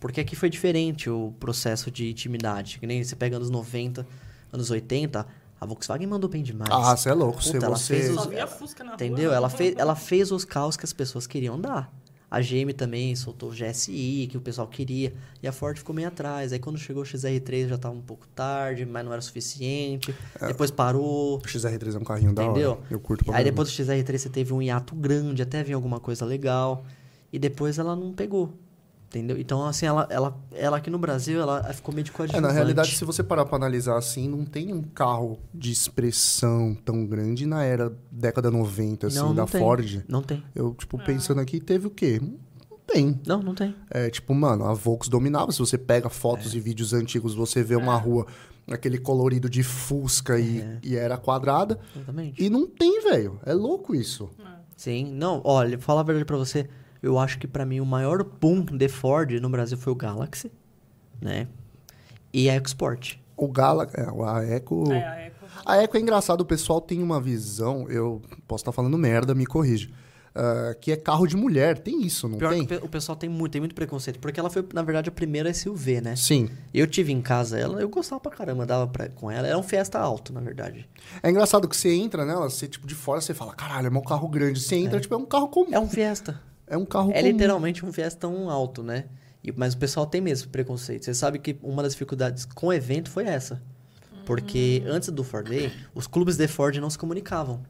Porque 0.00 0.20
aqui 0.20 0.34
foi 0.34 0.48
diferente 0.48 1.10
o 1.10 1.34
processo 1.38 1.90
de 1.90 2.10
intimidade. 2.10 2.78
Que 2.78 2.86
nem 2.86 3.02
você 3.04 3.14
pega 3.14 3.36
anos 3.36 3.50
90, 3.50 4.06
anos 4.52 4.70
80, 4.70 5.26
a 5.60 5.66
Volkswagen 5.66 6.06
mandou 6.06 6.28
bem 6.30 6.42
demais. 6.42 6.70
Ah, 6.72 6.96
você 6.96 7.10
é 7.10 7.12
louco. 7.14 7.38
Puta, 7.38 7.50
Se 7.50 7.56
ela 7.64 7.76
você. 7.76 7.94
fez 8.00 8.14
Só 8.14 8.20
os- 8.22 8.26
via 8.26 8.46
Fusca 8.46 8.82
na 8.84 8.90
rua. 8.92 8.94
Entendeu? 8.96 9.32
Ela 9.32 9.48
fez, 9.50 9.74
ela 9.76 9.94
fez 9.94 10.30
os 10.32 10.44
carros 10.44 10.76
que 10.76 10.84
as 10.84 10.92
pessoas 10.92 11.26
queriam 11.26 11.60
dar. 11.60 11.92
A 12.34 12.40
GM 12.40 12.72
também 12.76 13.14
soltou 13.14 13.50
o 13.50 13.52
GSI, 13.52 14.26
que 14.28 14.36
o 14.36 14.40
pessoal 14.40 14.66
queria. 14.66 15.12
E 15.40 15.46
a 15.46 15.52
Ford 15.52 15.78
ficou 15.78 15.94
meio 15.94 16.08
atrás. 16.08 16.52
Aí 16.52 16.58
quando 16.58 16.76
chegou 16.76 17.04
o 17.04 17.06
XR3 17.06 17.68
já 17.68 17.78
tava 17.78 17.94
um 17.94 18.00
pouco 18.00 18.26
tarde, 18.34 18.84
mas 18.84 19.04
não 19.04 19.12
era 19.12 19.22
suficiente. 19.22 20.12
Depois 20.44 20.68
parou. 20.68 21.36
O 21.36 21.42
XR3 21.42 21.94
é 21.94 21.98
um 21.98 22.02
carrinho 22.02 22.32
da 22.32 22.42
Entendeu? 22.42 22.72
hora. 22.72 22.80
Eu 22.90 22.98
curto 22.98 23.24
Aí 23.32 23.44
depois 23.44 23.68
do 23.68 23.72
XR3 23.72 24.18
você 24.18 24.28
teve 24.28 24.52
um 24.52 24.60
hiato 24.60 24.96
grande, 24.96 25.42
até 25.42 25.62
vir 25.62 25.74
alguma 25.74 26.00
coisa 26.00 26.24
legal. 26.24 26.84
E 27.32 27.38
depois 27.38 27.78
ela 27.78 27.94
não 27.94 28.12
pegou. 28.12 28.52
Entendeu? 29.16 29.38
Então, 29.38 29.64
assim, 29.64 29.86
ela, 29.86 30.08
ela, 30.10 30.36
ela 30.52 30.76
aqui 30.78 30.90
no 30.90 30.98
Brasil, 30.98 31.40
ela 31.40 31.62
ficou 31.72 31.94
meio 31.94 32.04
de 32.04 32.10
É, 32.10 32.14
coadjuvante. 32.14 32.42
na 32.44 32.52
realidade, 32.52 32.96
se 32.96 33.04
você 33.04 33.22
parar 33.22 33.44
pra 33.44 33.54
analisar 33.56 33.96
assim, 33.96 34.28
não 34.28 34.44
tem 34.44 34.72
um 34.74 34.82
carro 34.82 35.38
de 35.54 35.70
expressão 35.70 36.76
tão 36.84 37.06
grande 37.06 37.46
na 37.46 37.62
era 37.62 37.92
década 38.10 38.50
90, 38.50 39.06
assim, 39.06 39.16
Não, 39.18 39.28
não 39.28 39.34
da 39.36 39.46
tem. 39.46 39.60
Ford. 39.60 40.04
Não 40.08 40.20
tem. 40.22 40.42
Eu, 40.54 40.74
tipo, 40.74 40.98
pensando 40.98 41.40
aqui, 41.40 41.60
teve 41.60 41.86
o 41.86 41.90
quê? 41.90 42.20
Não 42.20 42.78
tem. 42.86 43.20
Não, 43.26 43.40
não 43.42 43.54
tem. 43.54 43.74
É, 43.88 44.10
tipo, 44.10 44.34
mano, 44.34 44.64
a 44.64 44.74
Volks 44.74 45.08
dominava. 45.08 45.52
Se 45.52 45.58
você 45.60 45.78
pega 45.78 46.08
fotos 46.10 46.52
É. 46.52 46.56
e 46.56 46.60
vídeos 46.60 46.92
antigos, 46.92 47.34
você 47.36 47.62
vê 47.62 47.76
uma 47.76 47.96
rua, 47.96 48.26
aquele 48.68 48.98
colorido 48.98 49.48
de 49.48 49.62
fusca 49.62 50.38
e, 50.40 50.60
É. 50.60 50.78
e 50.82 50.96
era 50.96 51.16
quadrada. 51.16 51.78
Exatamente. 51.94 52.42
E 52.42 52.50
não 52.50 52.66
tem, 52.66 53.00
velho. 53.02 53.38
É 53.46 53.54
louco 53.54 53.94
isso. 53.94 54.28
Sim. 54.76 55.12
Não, 55.14 55.40
olha, 55.44 55.78
falar 55.78 56.00
a 56.00 56.04
verdade 56.04 56.24
pra 56.24 56.36
você, 56.36 56.68
eu 57.04 57.18
acho 57.18 57.38
que 57.38 57.46
pra 57.46 57.64
mim 57.64 57.80
o 57.80 57.86
maior 57.86 58.22
boom 58.24 58.64
de 58.64 58.88
Ford 58.88 59.30
no 59.40 59.48
Brasil 59.48 59.76
foi 59.78 59.92
o 59.92 59.96
Galaxy, 59.96 60.50
né? 61.20 61.46
E 62.32 62.48
a 62.50 62.54
EcoSport. 62.54 63.16
O 63.36 63.48
Gala, 63.48 63.88
é, 63.94 64.02
a 64.02 64.54
Eco... 64.54 64.92
É, 64.92 65.04
a 65.06 65.14
Eco. 65.20 65.34
A 65.66 65.76
Eco 65.82 65.96
é 65.96 66.00
engraçado, 66.00 66.40
o 66.40 66.44
pessoal 66.44 66.80
tem 66.80 67.02
uma 67.02 67.20
visão, 67.20 67.88
eu 67.88 68.20
posso 68.46 68.62
estar 68.62 68.72
falando 68.72 68.98
merda, 68.98 69.34
me 69.34 69.46
corrige, 69.46 69.92
ah, 70.34 70.74
que 70.80 70.90
é 70.92 70.96
carro 70.96 71.26
de 71.26 71.36
mulher. 71.36 71.78
Tem 71.78 72.02
isso, 72.04 72.28
não 72.28 72.38
Pior 72.38 72.50
tem? 72.52 72.66
que 72.66 72.74
o 72.74 72.80
pe- 72.80 72.86
o 72.86 72.88
pessoal 72.88 73.14
tem 73.16 73.30
muito, 73.30 73.52
tem 73.52 73.60
muito 73.60 73.74
preconceito, 73.74 74.18
porque 74.18 74.38
ela 74.40 74.50
foi, 74.50 74.66
na 74.74 74.82
verdade, 74.82 75.08
a 75.08 75.12
primeira 75.12 75.52
SUV, 75.54 76.00
né? 76.00 76.16
Sim. 76.16 76.48
Eu 76.72 76.86
tive 76.88 77.12
em 77.12 77.22
casa 77.22 77.58
ela, 77.58 77.80
eu 77.80 77.88
gostava 77.88 78.20
pra 78.20 78.32
caramba, 78.32 78.66
dava 78.66 78.88
pra, 78.88 79.08
com 79.08 79.30
ela. 79.30 79.46
Era 79.46 79.56
um 79.56 79.62
Fiesta 79.62 79.98
alto, 80.00 80.32
na 80.32 80.40
verdade. 80.40 80.88
É 81.22 81.30
engraçado 81.30 81.68
que 81.68 81.76
você 81.76 81.92
entra 81.94 82.24
nela, 82.26 82.50
você, 82.50 82.66
tipo, 82.66 82.86
de 82.86 82.94
fora, 82.96 83.20
você 83.20 83.32
fala, 83.32 83.54
caralho, 83.54 83.86
é 83.86 83.90
meu 83.90 84.02
carro 84.02 84.26
grande. 84.28 84.60
Você 84.60 84.74
entra, 84.76 84.98
tipo, 85.00 85.14
é 85.14 85.18
um 85.18 85.26
carro 85.26 85.48
comum. 85.48 85.68
É 85.72 85.78
um 85.78 85.88
Fiesta. 85.88 86.40
É 86.74 86.78
um 86.78 86.84
carro 86.84 87.10
É 87.12 87.20
comum. 87.20 87.32
literalmente 87.32 87.84
um 87.86 87.92
Fiesta 87.92 88.20
tão 88.20 88.50
alto, 88.50 88.82
né? 88.82 89.04
E- 89.42 89.52
mas 89.52 89.74
o 89.74 89.78
pessoal 89.78 90.06
tem 90.06 90.20
mesmo 90.20 90.48
preconceito. 90.50 91.04
Você 91.04 91.14
sabe 91.14 91.38
que 91.38 91.56
uma 91.62 91.82
das 91.82 91.92
dificuldades 91.92 92.44
com 92.44 92.66
o 92.68 92.72
evento 92.72 93.10
foi 93.10 93.24
essa. 93.24 93.62
Porque 94.26 94.82
antes 94.86 95.10
do 95.10 95.22
Ford 95.22 95.46
Day, 95.48 95.70
os 95.94 96.06
clubes 96.06 96.36
de 96.36 96.48
Ford 96.48 96.74
não 96.78 96.88
se 96.90 96.96
comunicavam. 96.98 97.60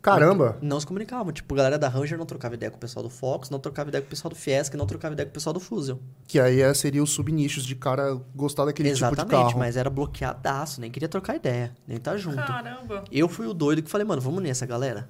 Caramba. 0.00 0.56
Não 0.62 0.78
se 0.78 0.86
comunicavam. 0.86 1.32
Tipo, 1.32 1.52
a 1.54 1.56
galera 1.56 1.78
da 1.78 1.88
Ranger 1.88 2.16
não 2.16 2.24
trocava 2.24 2.54
ideia 2.54 2.70
com 2.70 2.76
o 2.76 2.80
pessoal 2.80 3.02
do 3.02 3.10
Fox, 3.10 3.50
não 3.50 3.58
trocava 3.58 3.88
ideia 3.88 4.00
com 4.00 4.06
o 4.06 4.10
pessoal 4.10 4.30
do 4.30 4.36
Fiesta, 4.36 4.76
não 4.78 4.86
trocava 4.86 5.14
ideia 5.14 5.26
com 5.26 5.30
o 5.30 5.34
pessoal 5.34 5.52
do 5.52 5.58
Fusion. 5.58 5.98
Que 6.28 6.38
aí 6.38 6.60
é, 6.60 6.72
seria 6.72 7.02
os 7.02 7.10
subnichos 7.10 7.64
de 7.64 7.74
cara 7.74 8.14
gostar 8.32 8.64
daquele 8.66 8.88
tipo 8.90 8.98
de 9.00 9.04
Exatamente, 9.04 9.30
carro. 9.48 9.58
mas 9.58 9.76
era 9.76 9.90
bloqueadaço, 9.90 10.80
nem 10.80 10.90
queria 10.92 11.08
trocar 11.08 11.34
ideia, 11.34 11.74
nem 11.88 11.98
tá 11.98 12.16
junto. 12.16 12.36
Caramba. 12.36 13.02
Eu 13.10 13.28
fui 13.28 13.48
o 13.48 13.52
doido 13.52 13.82
que 13.82 13.90
falei, 13.90 14.06
mano, 14.06 14.22
vamos 14.22 14.38
unir 14.38 14.50
essa 14.50 14.64
galera? 14.64 15.08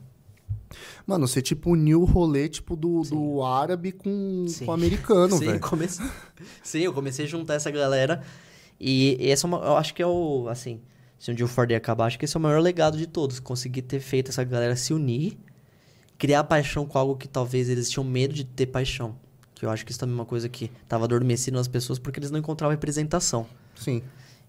Mano, 1.06 1.28
você, 1.28 1.40
tipo, 1.40 1.70
uniu 1.70 2.02
o 2.02 2.04
rolê, 2.04 2.48
tipo, 2.48 2.74
do, 2.74 3.02
do 3.02 3.42
árabe 3.42 3.92
com, 3.92 4.46
Sim. 4.48 4.64
com 4.64 4.72
o 4.72 4.74
americano, 4.74 5.38
velho. 5.38 5.52
eu 5.52 5.60
comecei... 5.60 6.04
Sim, 6.64 6.80
eu 6.80 6.92
comecei 6.92 7.26
a 7.26 7.28
juntar 7.28 7.54
essa 7.54 7.70
galera. 7.70 8.22
E 8.80 9.16
essa 9.20 9.46
é 9.46 9.48
uma, 9.48 9.58
eu 9.58 9.76
acho 9.76 9.94
que 9.94 10.02
é 10.02 10.06
o, 10.06 10.48
assim, 10.48 10.80
se 11.18 11.30
um 11.30 11.34
dia 11.34 11.44
o 11.44 11.48
Ford 11.48 11.70
acabar, 11.72 12.06
acho 12.06 12.18
que 12.18 12.24
esse 12.24 12.36
é 12.36 12.38
o 12.38 12.42
maior 12.42 12.60
legado 12.60 12.98
de 12.98 13.06
todos. 13.06 13.38
Conseguir 13.38 13.82
ter 13.82 14.00
feito 14.00 14.30
essa 14.30 14.42
galera 14.42 14.74
se 14.74 14.92
unir, 14.92 15.38
criar 16.18 16.42
paixão 16.44 16.84
com 16.84 16.98
algo 16.98 17.16
que 17.16 17.28
talvez 17.28 17.68
eles 17.68 17.88
tinham 17.88 18.04
medo 18.04 18.34
de 18.34 18.44
ter 18.44 18.66
paixão. 18.66 19.16
Que 19.54 19.64
eu 19.64 19.70
acho 19.70 19.86
que 19.86 19.92
isso 19.92 20.00
também 20.00 20.14
é 20.14 20.18
uma 20.18 20.26
coisa 20.26 20.48
que 20.48 20.70
tava 20.88 21.04
adormecido 21.04 21.56
nas 21.56 21.68
pessoas 21.68 21.98
porque 21.98 22.18
eles 22.18 22.30
não 22.30 22.38
encontravam 22.38 22.72
representação. 22.72 23.46
Sim. 23.74 24.02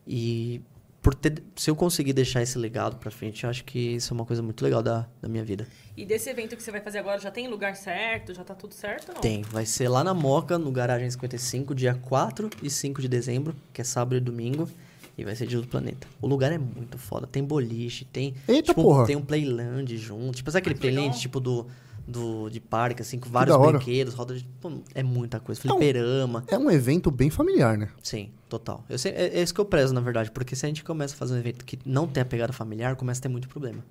E 0.06 0.62
por 1.08 1.16
ter, 1.16 1.42
se 1.56 1.70
eu 1.70 1.76
conseguir 1.76 2.12
deixar 2.12 2.42
esse 2.42 2.58
legado 2.58 2.98
pra 2.98 3.10
frente, 3.10 3.46
eu 3.46 3.50
acho 3.50 3.64
que 3.64 3.80
isso 3.96 4.12
é 4.12 4.14
uma 4.14 4.26
coisa 4.26 4.44
muito 4.44 4.62
legal 4.62 4.84
da, 4.84 5.08
da 5.22 5.30
minha 5.30 5.42
vida. 5.42 5.66
E 5.96 6.04
desse 6.06 6.30
evento 6.30 6.54
que 6.54 6.62
você 6.62 6.70
vai 6.70 6.82
fazer 6.82 6.98
agora, 6.98 7.18
já 7.18 7.32
tem 7.32 7.48
lugar 7.48 7.78
certo? 7.78 8.34
Já 8.34 8.44
tá 8.44 8.54
tudo 8.54 8.74
certo 8.74 9.08
ou 9.08 9.16
não? 9.16 9.22
Tem, 9.22 9.42
vai 9.44 9.66
ser 9.66 9.88
lá 9.88 10.04
na 10.04 10.14
Moca, 10.14 10.58
no 10.58 10.70
Garagem 10.70 11.10
55, 11.10 11.74
dia 11.74 11.96
4 11.96 12.50
e 12.62 12.70
5 12.70 13.02
de 13.02 13.08
dezembro, 13.08 13.56
que 13.72 13.80
é 13.80 13.86
sábado 13.86 14.18
e 14.18 14.20
domingo, 14.20 14.70
e 15.18 15.24
vai 15.24 15.34
ser 15.34 15.48
Dia 15.48 15.62
do 15.62 15.68
Planeta. 15.68 16.06
O 16.22 16.28
lugar 16.28 16.52
é 16.52 16.58
muito 16.58 16.98
foda, 16.98 17.26
tem 17.26 17.42
boliche, 17.42 18.04
tem, 18.04 18.36
Eita, 18.46 18.74
tipo, 18.74 18.84
porra. 18.84 19.06
tem 19.06 19.16
um 19.16 19.22
playland 19.24 19.96
junto, 19.96 20.36
tipo, 20.36 20.52
sabe 20.52 20.60
aquele 20.60 20.76
Ah, 20.76 20.84
legal. 20.84 20.94
playland 21.04 21.22
tipo 21.22 21.40
do, 21.40 21.68
do 22.08 22.50
de 22.50 22.60
parque, 22.62 23.02
assim, 23.02 23.20
com 23.20 23.30
vários 23.30 23.58
brinquedos, 23.58 24.14
roda 24.14 24.34
de, 24.36 24.46
pô, 24.62 24.72
é 24.96 25.04
muita 25.04 25.40
coisa, 25.40 25.60
Então- 25.64 25.78
fliperama, 25.78 26.44
É 26.48 26.58
um 26.58 26.72
evento 26.72 27.12
bem 27.12 27.30
familiar, 27.30 27.78
né? 27.78 27.90
sim, 28.02 28.32
total. 28.48 28.84
Eu 28.90 28.98
sei, 28.98 29.12
é, 29.12 29.38
é 29.40 29.42
isso 29.44 29.54
que 29.54 29.60
eu 29.60 29.66
prezo, 29.66 29.94
na 29.94 30.00
verdade, 30.02 30.32
porque 30.32 30.56
se 30.56 30.66
a 30.66 30.70
gente 30.70 30.84
começa 30.84 31.14
a 31.14 31.18
fazer 31.18 31.34
um 31.34 31.38
evento 31.38 31.66
que 31.66 31.78
não 31.86 32.08
tem 32.08 32.22
a 32.22 32.26
pegada 32.26 32.54
familiar, 32.54 32.96
começa 32.96 33.20
a 33.20 33.24
ter 33.24 33.30
muito 33.30 33.50
problema. 33.50 33.84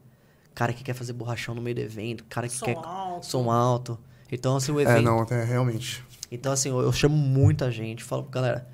Cara 0.55 0.73
que 0.73 0.83
quer 0.83 0.95
fazer 0.95 1.13
borrachão 1.13 1.55
no 1.55 1.61
meio 1.61 1.77
do 1.77 1.83
evento, 1.83 2.25
cara 2.25 2.49
que 2.49 2.55
Som 2.55 2.65
quer 2.65 2.77
alto. 2.83 3.27
som 3.27 3.51
alto. 3.51 3.99
Então, 4.33 4.57
assim, 4.57 4.73
o 4.73 4.81
evento... 4.81 4.97
É, 4.99 5.03
não, 5.03 5.23
é, 5.31 5.45
realmente. 5.45 6.03
Então, 6.33 6.51
assim, 6.53 6.71
eu, 6.71 6.81
eu 6.81 6.93
chamo 6.93 7.15
muita 7.15 7.71
gente, 7.71 8.03
falo, 8.03 8.23
galera, 8.25 8.67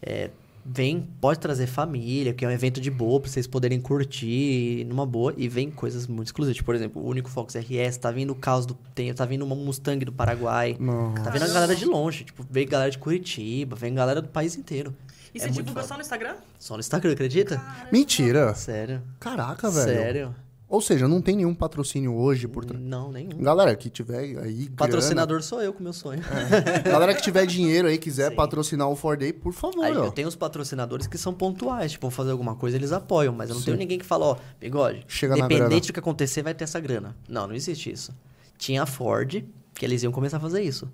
é, 0.00 0.30
vem, 0.68 1.08
pode 1.20 1.38
trazer 1.38 1.66
família, 1.66 2.32
que 2.34 2.44
é 2.44 2.48
um 2.48 2.50
evento 2.50 2.80
de 2.80 2.90
boa, 2.90 3.20
pra 3.20 3.30
vocês 3.30 3.46
poderem 3.46 3.80
curtir 3.80 4.84
numa 4.88 5.06
boa, 5.06 5.32
e 5.36 5.48
vem 5.48 5.70
coisas 5.70 6.06
muito 6.06 6.28
exclusivas. 6.28 6.56
Tipo, 6.56 6.66
por 6.66 6.74
exemplo, 6.74 7.02
o 7.02 7.06
único 7.08 7.28
Fox 7.30 7.54
RS, 7.54 7.96
tá 7.98 8.10
vindo 8.10 8.30
o 8.32 8.34
Caos 8.34 8.66
do 8.66 8.74
tem, 8.94 9.12
tá 9.14 9.24
vindo 9.24 9.44
uma 9.44 9.54
Mustang 9.54 10.04
do 10.04 10.12
Paraguai, 10.12 10.76
Não. 10.78 11.14
tá 11.14 11.30
vindo 11.30 11.44
a 11.44 11.48
galera 11.48 11.74
de 11.74 11.84
longe, 11.84 12.24
tipo, 12.24 12.44
vem 12.50 12.66
galera 12.66 12.90
de 12.90 12.98
Curitiba, 12.98 13.76
vem 13.76 13.94
galera 13.94 14.20
do 14.22 14.28
país 14.28 14.56
inteiro. 14.56 14.94
E 15.34 15.38
É 15.38 15.40
você 15.40 15.46
muito 15.46 15.58
divulga 15.66 15.80
foda. 15.82 15.88
só 15.88 15.94
no 15.94 16.00
Instagram? 16.00 16.34
Só 16.58 16.74
no 16.74 16.80
Instagram, 16.80 17.12
acredita? 17.12 17.62
Mentira. 17.92 18.54
Sério. 18.54 19.02
Caraca, 19.20 19.70
velho. 19.70 19.86
Sério. 19.86 20.34
Ou 20.68 20.80
seja, 20.80 21.06
não 21.06 21.22
tem 21.22 21.36
nenhum 21.36 21.54
patrocínio 21.54 22.12
hoje 22.14 22.48
por 22.48 22.64
trás. 22.64 22.82
Não, 22.82 23.12
nenhum. 23.12 23.38
Galera 23.40 23.74
que 23.76 23.88
tiver 23.88 24.18
aí. 24.18 24.68
Patrocinador 24.70 25.40
sou 25.40 25.62
eu 25.62 25.72
com 25.72 25.80
meu 25.80 25.92
sonho. 25.92 26.20
grana, 26.20 26.78
galera 26.80 27.14
que 27.14 27.22
tiver 27.22 27.46
dinheiro 27.46 27.86
aí, 27.86 27.96
quiser 27.96 28.30
Sim. 28.30 28.36
patrocinar 28.36 28.88
o 28.88 28.96
Ford 28.96 29.18
Day, 29.20 29.32
por 29.32 29.52
favor, 29.52 29.84
Aí, 29.84 29.94
eu 29.94 30.10
tenho 30.10 30.26
os 30.26 30.34
patrocinadores 30.34 31.06
que 31.06 31.16
são 31.16 31.32
pontuais, 31.32 31.92
tipo, 31.92 32.02
vão 32.02 32.10
fazer 32.10 32.32
alguma 32.32 32.56
coisa, 32.56 32.76
eles 32.76 32.90
apoiam, 32.90 33.32
mas 33.32 33.48
eu 33.48 33.54
não 33.54 33.60
Sim. 33.60 33.66
tenho 33.66 33.76
ninguém 33.78 33.98
que 33.98 34.04
fala, 34.04 34.26
ó, 34.26 34.36
bigode, 34.60 35.04
Chega 35.06 35.36
na 35.36 35.46
grana. 35.46 35.54
independente 35.54 35.86
do 35.86 35.92
que 35.92 36.00
acontecer, 36.00 36.42
vai 36.42 36.52
ter 36.52 36.64
essa 36.64 36.80
grana. 36.80 37.16
Não, 37.28 37.46
não 37.46 37.54
existe 37.54 37.92
isso. 37.92 38.12
Tinha 38.58 38.82
a 38.82 38.86
Ford, 38.86 39.44
que 39.74 39.84
eles 39.84 40.02
iam 40.02 40.10
começar 40.12 40.38
a 40.38 40.40
fazer 40.40 40.62
isso. 40.62 40.90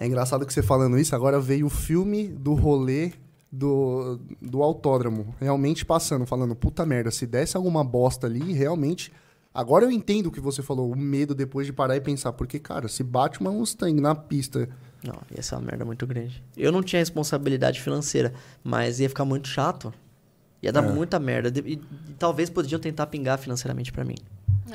É 0.00 0.06
engraçado 0.06 0.44
que 0.44 0.52
você 0.52 0.62
falando 0.62 0.98
isso, 0.98 1.14
agora 1.14 1.38
veio 1.40 1.66
o 1.66 1.70
filme 1.70 2.26
do 2.26 2.54
rolê 2.54 3.12
do, 3.50 4.18
do 4.40 4.62
autódromo. 4.62 5.34
Realmente 5.40 5.84
passando, 5.84 6.26
falando, 6.26 6.54
puta 6.54 6.84
merda, 6.86 7.10
se 7.10 7.26
desse 7.26 7.56
alguma 7.56 7.82
bosta 7.84 8.26
ali, 8.26 8.52
realmente. 8.52 9.12
Agora 9.54 9.84
eu 9.84 9.90
entendo 9.90 10.26
o 10.26 10.30
que 10.30 10.40
você 10.40 10.62
falou, 10.62 10.92
o 10.92 10.96
medo 10.96 11.34
depois 11.34 11.66
de 11.66 11.72
parar 11.72 11.96
e 11.96 12.00
pensar. 12.00 12.32
Porque, 12.32 12.58
cara, 12.58 12.86
se 12.86 13.02
bate 13.02 13.40
uma 13.40 13.50
Mustang 13.50 14.00
na 14.00 14.14
pista. 14.14 14.68
Não, 15.02 15.14
ia 15.34 15.42
ser 15.42 15.54
uma 15.56 15.62
merda 15.62 15.84
muito 15.84 16.06
grande. 16.06 16.42
Eu 16.56 16.70
não 16.70 16.82
tinha 16.82 17.00
responsabilidade 17.00 17.80
financeira, 17.80 18.32
mas 18.62 19.00
ia 19.00 19.08
ficar 19.08 19.24
muito 19.24 19.48
chato. 19.48 19.92
Ia 20.62 20.72
dar 20.72 20.84
É. 20.84 20.92
muita 20.92 21.18
merda. 21.18 21.52
E, 21.66 21.72
e 21.72 21.80
talvez 22.18 22.50
podiam 22.50 22.78
tentar 22.80 23.06
pingar 23.06 23.38
financeiramente 23.38 23.90
pra 23.92 24.04
mim. 24.04 24.16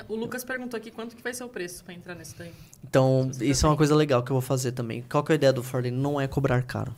O 0.09 0.15
Lucas 0.15 0.43
perguntou 0.43 0.75
aqui 0.77 0.89
quanto 0.89 1.15
que 1.15 1.21
vai 1.21 1.33
ser 1.33 1.43
o 1.43 1.49
preço 1.49 1.83
pra 1.83 1.93
entrar 1.93 2.15
nesse 2.15 2.35
daí. 2.37 2.51
Então, 2.83 3.29
isso 3.39 3.65
é 3.65 3.69
uma 3.69 3.77
coisa 3.77 3.93
legal 3.95 4.23
que 4.23 4.31
eu 4.31 4.35
vou 4.35 4.41
fazer 4.41 4.71
também. 4.71 5.03
Qual 5.09 5.23
que 5.23 5.31
é 5.31 5.33
a 5.33 5.35
ideia 5.35 5.53
do 5.53 5.61
Ford? 5.61 5.85
Não 5.91 6.19
é 6.19 6.27
cobrar 6.27 6.63
caro. 6.63 6.95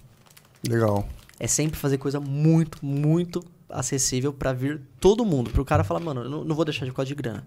Legal. 0.68 1.06
É 1.40 1.48
sempre 1.48 1.78
fazer 1.80 1.98
coisa 1.98 2.20
muito, 2.20 2.84
muito 2.86 3.44
acessível 3.70 4.32
pra 4.32 4.54
vir 4.54 4.82
todo 5.00 5.26
mundo. 5.26 5.50
Pro 5.50 5.66
cara 5.66 5.84
falar, 5.84 6.00
mano, 6.00 6.22
eu 6.22 6.30
não, 6.30 6.44
não 6.44 6.56
vou 6.56 6.64
deixar 6.66 6.86
de 6.86 6.92
causa 6.92 7.08
de 7.08 7.16
grana. 7.16 7.46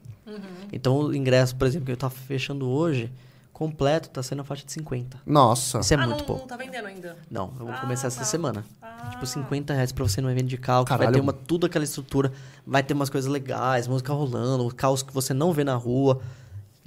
Então, 0.72 0.98
o 0.98 1.14
ingresso, 1.14 1.56
por 1.56 1.66
exemplo, 1.66 1.86
que 1.86 1.92
eu 1.92 1.96
tava 1.96 2.14
fechando 2.14 2.68
hoje, 2.68 3.10
completo, 3.52 4.10
tá 4.10 4.22
sendo 4.22 4.42
a 4.42 4.44
faixa 4.44 4.64
de 4.66 4.72
50. 4.72 5.18
Nossa. 5.24 5.80
Isso 5.80 5.94
é 5.94 5.96
ah, 5.96 6.06
muito 6.06 6.18
não, 6.20 6.26
pouco. 6.26 6.42
não 6.42 6.48
tá 6.48 6.56
vendendo 6.56 6.86
ainda. 6.86 7.16
Não, 7.30 7.52
eu 7.58 7.64
vou 7.66 7.74
Ah, 7.74 7.78
começar 7.78 8.08
essa 8.08 8.18
tá. 8.18 8.24
semana. 8.24 8.64
Ah, 8.82 9.08
Tipo, 9.12 9.26
50 9.26 9.72
reais 9.72 9.90
pra 9.90 10.04
você 10.04 10.20
no 10.20 10.30
evento 10.30 10.48
de 10.48 10.58
carro, 10.58 10.84
que 10.84 10.90
vai 10.90 10.98
Caralho. 10.98 11.14
ter 11.14 11.20
uma, 11.20 11.32
tudo 11.32 11.64
aquela 11.66 11.84
estrutura, 11.84 12.30
vai 12.66 12.82
ter 12.82 12.92
umas 12.92 13.08
coisas 13.08 13.30
legais, 13.30 13.88
música 13.88 14.12
rolando, 14.12 14.68
carros 14.74 15.02
que 15.02 15.12
você 15.14 15.32
não 15.32 15.52
vê 15.52 15.64
na 15.64 15.74
rua. 15.76 16.20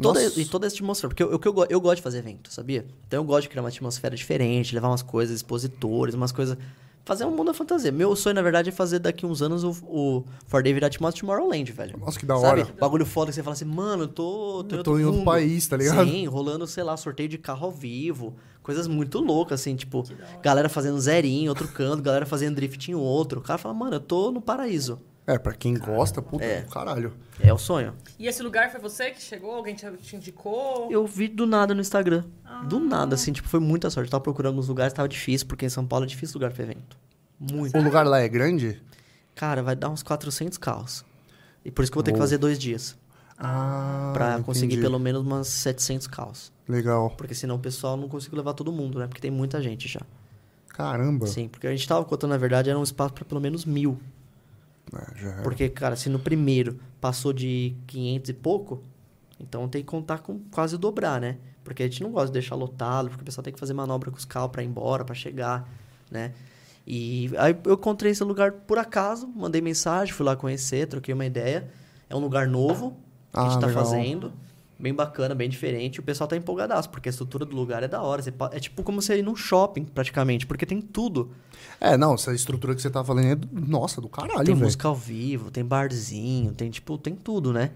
Toda, 0.02 0.24
e 0.24 0.46
toda 0.46 0.66
essa 0.68 0.76
atmosfera. 0.76 1.10
Porque 1.10 1.22
eu, 1.24 1.32
eu, 1.32 1.66
eu 1.70 1.82
gosto 1.82 1.98
de 1.98 2.02
fazer 2.02 2.20
evento, 2.20 2.52
sabia? 2.52 2.86
Então 3.08 3.20
eu 3.20 3.24
gosto 3.24 3.44
de 3.44 3.50
criar 3.50 3.62
uma 3.64 3.70
atmosfera 3.70 4.16
diferente, 4.16 4.74
levar 4.74 4.88
umas 4.90 5.02
coisas, 5.04 5.36
expositores, 5.36 6.16
umas 6.16 6.32
coisas. 6.32 6.58
Fazer 7.04 7.26
um 7.26 7.32
mundo 7.32 7.46
da 7.48 7.54
fantasia. 7.54 7.92
Meu 7.92 8.16
sonho, 8.16 8.36
na 8.36 8.42
verdade, 8.44 8.70
é 8.70 8.72
fazer 8.72 9.00
daqui 9.00 9.26
uns 9.26 9.42
anos 9.42 9.64
o, 9.64 9.72
o 9.84 10.24
Ford 10.46 10.64
Day 10.64 10.72
virar 10.74 10.90
tipo 10.90 11.04
uma 11.04 11.12
Tomorrowland, 11.12 11.72
velho. 11.72 11.98
Nossa, 11.98 12.20
que 12.20 12.26
da 12.26 12.36
Sabe? 12.38 12.62
hora. 12.62 12.74
Bagulho 12.80 13.06
foda 13.06 13.32
que 13.32 13.36
você 13.36 13.42
fala 13.44 13.54
assim, 13.54 13.66
mano, 13.66 14.04
eu 14.04 14.08
tô, 14.08 14.64
tô, 14.64 14.76
Eu 14.76 14.84
tô 14.84 15.00
em 15.00 15.04
outro 15.04 15.18
mundo. 15.20 15.26
país, 15.26 15.68
tá 15.68 15.76
ligado? 15.78 16.08
Sim, 16.08 16.28
rolando, 16.28 16.68
sei 16.68 16.84
lá, 16.84 16.96
sorteio 16.96 17.28
de 17.28 17.38
carro 17.40 17.66
ao 17.66 17.72
vivo. 17.72 18.36
Coisas 18.62 18.88
muito 18.88 19.20
loucas, 19.20 19.62
assim, 19.62 19.76
tipo, 19.76 20.04
galera 20.44 20.70
fazendo 20.70 21.00
zerinho 21.00 21.46
em 21.46 21.50
outro 21.50 21.68
canto, 21.68 22.04
galera 22.04 22.28
fazendo 22.28 22.56
drift 22.56 22.92
em 22.92 22.94
outro. 22.96 23.40
O 23.40 23.44
cara 23.44 23.58
fala, 23.58 23.74
mano, 23.74 23.96
eu 23.96 24.00
tô 24.00 24.32
no 24.32 24.40
paraíso. 24.40 25.00
É, 25.34 25.40
pra 25.40 25.54
quem 25.54 25.76
gosta, 25.78 26.22
puta, 26.22 26.44
É. 26.44 26.62
caralho. 26.72 27.14
É 27.40 27.54
o 27.54 27.58
sonho. 27.58 27.94
E 28.20 28.28
esse 28.28 28.42
lugar 28.44 28.70
foi 28.72 28.80
você 28.80 29.12
que 29.12 29.22
chegou? 29.22 29.52
Alguém 29.56 29.74
te, 29.76 29.86
te 29.98 30.16
indicou? 30.16 30.88
Eu 30.92 31.06
vi 31.08 31.28
do 31.28 31.46
nada 31.46 31.74
no 31.74 31.82
Instagram. 31.82 32.24
Do 32.68 32.78
Ah. 32.78 32.80
nada, 32.80 33.16
assim, 33.16 33.32
tipo, 33.32 33.48
foi 33.48 33.60
muita 33.60 33.90
sorte. 33.90 34.08
Eu 34.08 34.12
tava 34.12 34.24
procurando 34.24 34.54
alguns 34.54 34.68
lugares, 34.68 34.94
tava 34.94 35.08
difícil, 35.08 35.48
porque 35.48 35.66
em 35.66 35.70
São 35.70 35.86
Paulo 35.86 36.06
é 36.06 36.08
difícil 36.08 36.36
lugar 36.36 36.52
pra 36.52 36.64
evento. 36.64 36.98
Muito. 37.40 37.78
O 37.78 37.82
lugar 37.82 38.06
lá 38.06 38.20
é 38.20 38.28
grande? 38.30 38.82
Cara, 39.34 39.64
vai 39.64 39.76
dar 39.76 39.90
uns 39.90 40.04
400 40.04 40.58
carros. 40.58 41.04
E 41.64 41.72
por 41.72 41.84
isso 41.84 41.92
que 41.92 41.96
eu 41.98 42.00
vou 42.00 42.04
ter 42.04 42.12
que 42.12 42.20
fazer 42.20 42.38
dois 42.38 42.60
dias. 42.60 42.98
Ah, 43.38 44.12
Pra 44.14 44.40
conseguir 44.44 44.74
entendi. 44.74 44.82
pelo 44.82 45.00
menos 45.00 45.22
umas 45.26 45.48
700 45.48 46.06
carros. 46.08 46.52
Legal. 46.68 47.10
Porque 47.18 47.34
senão 47.34 47.56
o 47.56 47.60
pessoal 47.60 47.98
não 47.98 48.08
consigo 48.08 48.36
levar 48.36 48.54
todo 48.54 48.72
mundo, 48.72 49.00
né? 49.00 49.08
Porque 49.08 49.22
tem 49.22 49.32
muita 49.32 49.62
gente 49.62 49.88
já. 49.88 50.02
Caramba. 50.70 51.26
Sim, 51.28 51.48
porque 51.48 51.66
a 51.68 51.72
gente 51.72 51.88
tava 51.88 52.06
contando, 52.06 52.32
na 52.32 52.38
verdade, 52.38 52.70
era 52.70 52.78
um 52.78 52.84
espaço 52.84 53.14
pra 53.14 53.26
pelo 53.26 53.42
menos 53.42 53.66
mil. 53.66 54.00
É, 54.94 55.26
era. 55.28 55.42
Porque, 55.42 55.70
cara, 55.70 55.96
se 55.96 56.10
no 56.10 56.20
primeiro 56.20 56.80
passou 57.00 57.32
de 57.34 57.76
500 57.88 58.30
e 58.30 58.34
pouco, 58.34 58.84
então 59.40 59.68
tem 59.68 59.82
que 59.82 59.88
contar 59.88 60.20
com 60.20 60.40
quase 60.52 60.78
dobrar, 60.78 61.20
né? 61.22 61.38
Porque 61.64 61.84
a 61.84 61.88
gente 61.88 62.02
não 62.04 62.12
gosta 62.12 62.28
de 62.28 62.34
deixar 62.34 62.56
lotado, 62.56 63.10
porque 63.10 63.22
o 63.22 63.26
pessoal 63.26 63.44
tem 63.44 63.54
que 63.54 63.60
fazer 63.60 63.74
manobra 63.74 64.10
com 64.12 64.18
os 64.18 64.26
carros 64.26 64.52
pra 64.52 64.64
ir 64.64 64.68
embora, 64.68 65.06
pra 65.06 65.16
chegar, 65.16 65.68
né? 66.10 66.34
E 66.86 67.30
aí 67.38 67.56
eu 67.66 67.74
encontrei 67.76 68.12
esse 68.12 68.24
lugar 68.24 68.52
por 68.52 68.78
acaso, 68.80 69.28
mandei 69.28 69.62
mensagem, 69.62 70.14
fui 70.14 70.26
lá 70.26 70.36
conhecer, 70.36 70.88
troquei 70.88 71.14
uma 71.14 71.26
ideia. 71.26 71.70
É 72.10 72.16
um 72.16 72.20
lugar 72.20 72.48
novo 72.48 72.98
que 73.32 73.40
a 73.40 73.42
Ah, 73.42 73.50
gente 73.50 73.60
tá 73.62 73.68
legal. 73.68 73.86
fazendo. 73.86 74.34
Bem 74.82 74.94
bacana, 74.94 75.36
bem 75.36 75.48
diferente. 75.48 76.00
O 76.00 76.04
pessoal 76.04 76.28
tá 76.28 76.36
empolgadaço, 76.36 76.90
porque 76.90 77.08
a 77.08 77.12
estrutura 77.12 77.46
do 77.46 77.56
lugar 77.56 77.84
é 77.84 77.88
da 77.88 78.02
hora. 78.02 78.24
É 78.52 78.60
tipo 78.60 78.82
como 78.82 79.00
você 79.02 79.20
ir 79.20 79.22
num 79.22 79.36
shopping, 79.36 79.84
praticamente, 79.86 80.48
porque 80.48 80.66
tem 80.66 80.82
tudo. 80.82 81.30
É, 81.80 81.96
não, 81.96 82.16
essa 82.16 82.34
estrutura 82.34 82.74
que 82.74 82.82
você 82.82 82.90
tá 82.90 83.04
falando 83.04 83.26
é, 83.28 83.36
do- 83.36 83.48
nossa, 83.54 84.02
do 84.02 84.10
caralho, 84.10 84.38
Tem 84.44 84.56
velho. 84.56 84.58
música 84.66 84.88
ao 84.88 84.96
vivo, 84.96 85.52
tem 85.52 85.64
barzinho, 85.64 86.52
tem 86.54 86.70
tipo, 86.72 86.98
tem 86.98 87.16
tudo, 87.16 87.54
né? 87.54 87.72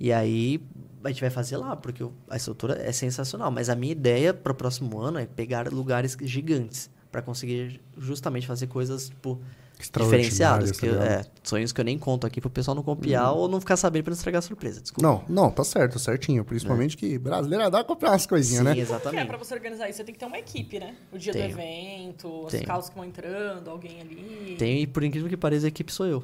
E 0.00 0.12
aí 0.12 0.60
a 1.04 1.08
gente 1.08 1.20
vai 1.20 1.30
fazer 1.30 1.56
lá, 1.58 1.76
porque 1.76 2.04
a 2.28 2.36
estrutura 2.36 2.74
é 2.82 2.90
sensacional. 2.90 3.50
Mas 3.52 3.68
a 3.68 3.76
minha 3.76 3.92
ideia 3.92 4.34
para 4.34 4.50
o 4.50 4.54
próximo 4.54 4.98
ano 4.98 5.18
é 5.18 5.26
pegar 5.26 5.72
lugares 5.72 6.16
gigantes 6.22 6.90
para 7.12 7.22
conseguir 7.22 7.80
justamente 7.96 8.46
fazer 8.48 8.66
coisas 8.66 9.10
tipo 9.10 9.40
que 9.78 9.90
tá 9.90 10.00
eu- 10.86 10.92
ligado? 10.92 11.02
é, 11.04 11.24
sonhos 11.42 11.72
que 11.72 11.80
eu 11.80 11.84
nem 11.84 11.98
conto 11.98 12.26
aqui 12.26 12.40
pro 12.40 12.48
pessoal 12.48 12.74
não 12.74 12.82
copiar 12.82 13.32
ou 13.32 13.48
não 13.48 13.58
ficar 13.60 13.76
sabendo 13.76 14.04
para 14.04 14.10
não 14.12 14.16
estragar 14.16 14.38
a 14.38 14.42
surpresa. 14.42 14.80
Desculpa. 14.80 15.06
Não, 15.06 15.24
não, 15.28 15.50
tá 15.50 15.64
certo, 15.64 15.98
certinho. 15.98 16.44
Principalmente 16.44 16.96
que 16.96 17.18
brasileiro 17.18 17.64
dá 17.64 17.78
pra 17.78 17.84
comprar 17.84 18.10
umas 18.10 18.24
coisinhas, 18.26 18.58
Sim, 18.60 18.64
né? 18.64 18.74
Que 18.74 18.80
é 18.80 18.82
exatamente. 18.82 19.26
pra 19.26 19.36
você 19.36 19.54
organizar 19.54 19.88
isso? 19.88 19.96
Você 19.96 20.04
tem 20.04 20.12
que 20.14 20.20
ter 20.20 20.26
uma 20.26 20.38
equipe, 20.38 20.78
né? 20.78 20.94
O 21.12 21.18
dia 21.18 21.32
Tenho. 21.32 21.46
do 21.48 21.50
evento, 21.60 22.44
os 22.46 22.52
Tenho. 22.52 22.64
carros 22.64 22.88
que 22.88 22.94
vão 22.94 23.04
entrando, 23.04 23.68
alguém 23.70 24.00
ali. 24.00 24.56
Tem, 24.58 24.82
e 24.82 24.86
por 24.86 25.02
incrível 25.02 25.28
que 25.28 25.36
pareça, 25.36 25.66
a 25.66 25.68
equipe 25.68 25.92
sou 25.92 26.06
eu. 26.06 26.22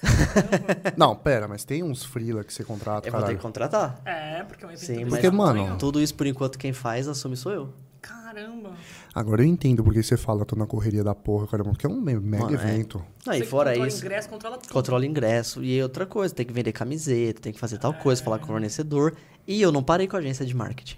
Não, 0.96 1.16
pera, 1.16 1.48
mas 1.48 1.64
tem 1.64 1.82
uns 1.82 2.04
freela 2.04 2.44
que 2.44 2.52
você 2.52 2.62
contrata, 2.62 3.08
Eu 3.08 3.12
vou 3.12 3.20
ter 3.20 3.24
caralho. 3.24 3.36
que 3.38 3.42
contratar. 3.42 4.00
É, 4.04 4.44
porque 4.44 4.64
é 4.64 4.68
um 4.68 4.70
evento 4.70 4.84
Sim, 4.86 5.04
mas- 5.04 5.14
Porque, 5.14 5.30
mano. 5.30 5.76
Tudo 5.76 6.00
isso, 6.00 6.14
por 6.14 6.26
enquanto, 6.26 6.58
quem 6.58 6.72
faz, 6.72 7.08
assume 7.08 7.36
sou 7.36 7.52
eu. 7.52 7.72
Caramba. 8.00 8.72
Agora 9.14 9.42
eu 9.42 9.46
entendo 9.46 9.82
porque 9.82 10.02
você 10.02 10.16
fala, 10.16 10.44
tô 10.44 10.54
na 10.56 10.66
correria 10.66 11.02
da 11.02 11.14
porra, 11.14 11.46
caramba, 11.46 11.70
porque 11.70 11.86
é 11.86 11.88
um 11.88 12.00
me- 12.00 12.14
mega 12.20 12.44
Mano, 12.44 12.56
é. 12.56 12.60
evento. 12.74 13.02
Não, 13.26 13.32
Você 13.34 13.40
e 13.40 13.44
fora 13.46 13.70
controla 13.70 13.88
isso, 13.88 14.04
ingresso, 14.04 14.28
controla 14.28 14.58
tudo. 14.58 14.72
controla 14.72 15.06
ingresso. 15.06 15.64
E 15.64 15.82
outra 15.82 16.06
coisa, 16.06 16.34
tem 16.34 16.46
que 16.46 16.52
vender 16.52 16.72
camiseta, 16.72 17.40
tem 17.40 17.52
que 17.52 17.58
fazer 17.58 17.78
tal 17.78 17.92
coisa, 17.94 18.22
falar 18.22 18.38
com 18.38 18.44
o 18.44 18.48
fornecedor. 18.48 19.16
E 19.46 19.60
eu 19.60 19.72
não 19.72 19.82
parei 19.82 20.06
com 20.06 20.16
a 20.16 20.20
agência 20.20 20.46
de 20.46 20.54
marketing. 20.54 20.96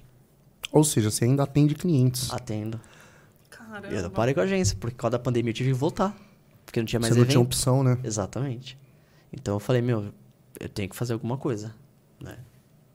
Ou 0.72 0.84
seja, 0.84 1.10
você 1.10 1.24
ainda 1.24 1.42
atende 1.44 1.74
clientes. 1.74 2.32
Atendo. 2.32 2.80
Caramba. 3.48 3.88
Eu 3.88 4.02
não 4.02 4.10
parei 4.10 4.34
com 4.34 4.40
a 4.40 4.44
agência, 4.44 4.76
porque 4.78 4.94
por 4.94 5.00
causa 5.02 5.12
da 5.12 5.18
pandemia 5.18 5.50
eu 5.50 5.54
tive 5.54 5.70
que 5.70 5.76
voltar. 5.76 6.16
Porque 6.66 6.78
não 6.80 6.86
tinha 6.86 7.00
mais 7.00 7.12
você 7.12 7.18
não 7.18 7.22
evento. 7.24 7.30
tinha 7.32 7.40
opção, 7.42 7.82
né? 7.82 7.98
Exatamente. 8.04 8.78
Então 9.32 9.54
eu 9.54 9.60
falei, 9.60 9.80
meu, 9.82 10.12
eu 10.60 10.68
tenho 10.68 10.88
que 10.88 10.94
fazer 10.96 11.12
alguma 11.14 11.36
coisa. 11.38 11.74
Né? 12.20 12.36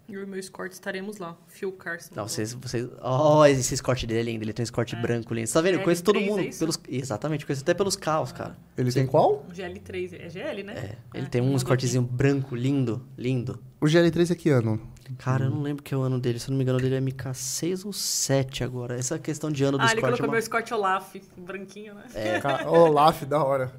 Eu 0.07 0.21
e 0.21 0.25
meu 0.25 0.39
escort 0.39 0.71
estaremos 0.71 1.17
lá. 1.17 1.35
Phil 1.47 1.71
Carson. 1.71 2.13
Não, 2.15 2.27
vocês. 2.27 2.53
vocês 2.53 2.87
oh, 3.01 3.43
esse 3.45 3.73
escorte 3.73 4.05
dele 4.05 4.19
é 4.19 4.23
lindo. 4.23 4.43
Ele 4.43 4.53
tem 4.53 4.61
um 4.61 4.65
escorte 4.65 4.95
branco 4.95 5.33
lindo. 5.33 5.47
Você 5.47 5.53
tá 5.53 5.61
vendo? 5.61 5.75
Eu 5.75 5.83
conheço 5.83 6.03
todo 6.03 6.19
L3, 6.19 6.25
mundo. 6.27 6.41
é 6.41 6.49
pelos, 6.51 6.79
exatamente, 6.87 7.45
conheço 7.45 7.63
até 7.63 7.73
pelos 7.73 7.95
carros, 7.95 8.31
cara. 8.31 8.55
Ele 8.77 8.91
Sim. 8.91 8.99
tem 8.99 9.07
qual? 9.07 9.43
Um 9.49 9.51
GL3. 9.51 10.13
É 10.19 10.29
GL, 10.29 10.63
né? 10.63 10.73
É. 10.75 11.17
Ele 11.17 11.25
É, 11.25 11.29
tem 11.29 11.41
um 11.41 11.45
mandou 11.45 11.57
escortezinho 11.57 12.03
branco, 12.03 12.55
lindo, 12.55 13.01
lindo. 13.17 13.59
O 13.81 13.85
GL3 13.85 14.31
é 14.31 14.35
que 14.35 14.49
ano? 14.49 14.79
Cara, 15.17 15.45
eu 15.45 15.49
não 15.51 15.61
lembro 15.61 15.83
que 15.83 15.93
é 15.93 15.97
o 15.97 16.01
ano 16.01 16.19
dele. 16.19 16.39
Se 16.39 16.47
eu 16.47 16.51
não 16.51 16.57
me 16.57 16.63
engano, 16.63 16.79
dele 16.79 16.95
é 16.95 17.01
MK6 17.01 17.85
ou 17.85 17.93
7 17.93 18.63
agora. 18.63 18.97
Essa 18.97 19.17
questão 19.19 19.51
de 19.51 19.63
ano 19.63 19.77
do 19.77 19.81
Ah, 19.81 19.85
ele 19.87 19.95
escorte 19.95 20.05
é 20.05 20.17
colocou 20.17 20.25
uma... 20.25 20.31
meu 20.31 20.39
escort 20.39 20.71
Olaf, 20.71 21.15
branquinho, 21.37 21.93
né? 21.95 22.03
É. 22.13 22.67
Olaf, 22.67 23.23
da 23.23 23.43
hora. 23.43 23.71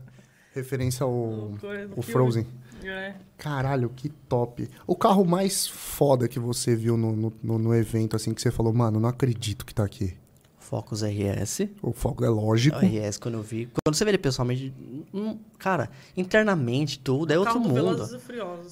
Referência 0.53 1.05
ao 1.05 1.12
o 1.12 1.59
filme. 1.61 2.03
Frozen. 2.03 2.47
É. 2.88 3.14
Caralho, 3.38 3.90
que 3.94 4.08
top. 4.08 4.68
O 4.86 4.94
carro 4.96 5.24
mais 5.24 5.66
foda 5.66 6.26
que 6.28 6.38
você 6.38 6.74
viu 6.76 6.96
no, 6.96 7.14
no, 7.14 7.32
no- 7.42 7.58
no 7.58 7.74
evento, 7.74 8.16
assim, 8.16 8.32
que 8.34 8.40
você 8.42 8.50
falou, 8.50 8.72
mano, 8.72 8.98
não 9.00 9.08
acredito 9.08 9.64
que 9.66 9.74
tá 9.74 9.84
aqui. 9.84 10.14
Focus 10.58 11.02
RS. 11.04 11.68
O 11.80 11.92
foco 11.92 12.24
é 12.24 12.28
lógico. 12.28 12.76
O 12.76 12.80
RS, 12.80 13.18
quando 13.18 13.34
eu 13.36 13.42
vi. 13.42 13.66
Quando 13.84 13.94
você 13.94 14.04
vê 14.04 14.10
ele 14.10 14.18
pessoalmente, 14.18 14.74
hum, 15.14 15.38
cara, 15.60 15.88
internamente 16.16 16.98
tudo 16.98 17.32
é 17.32 17.38
outro 17.38 17.60
mundo. 17.60 18.04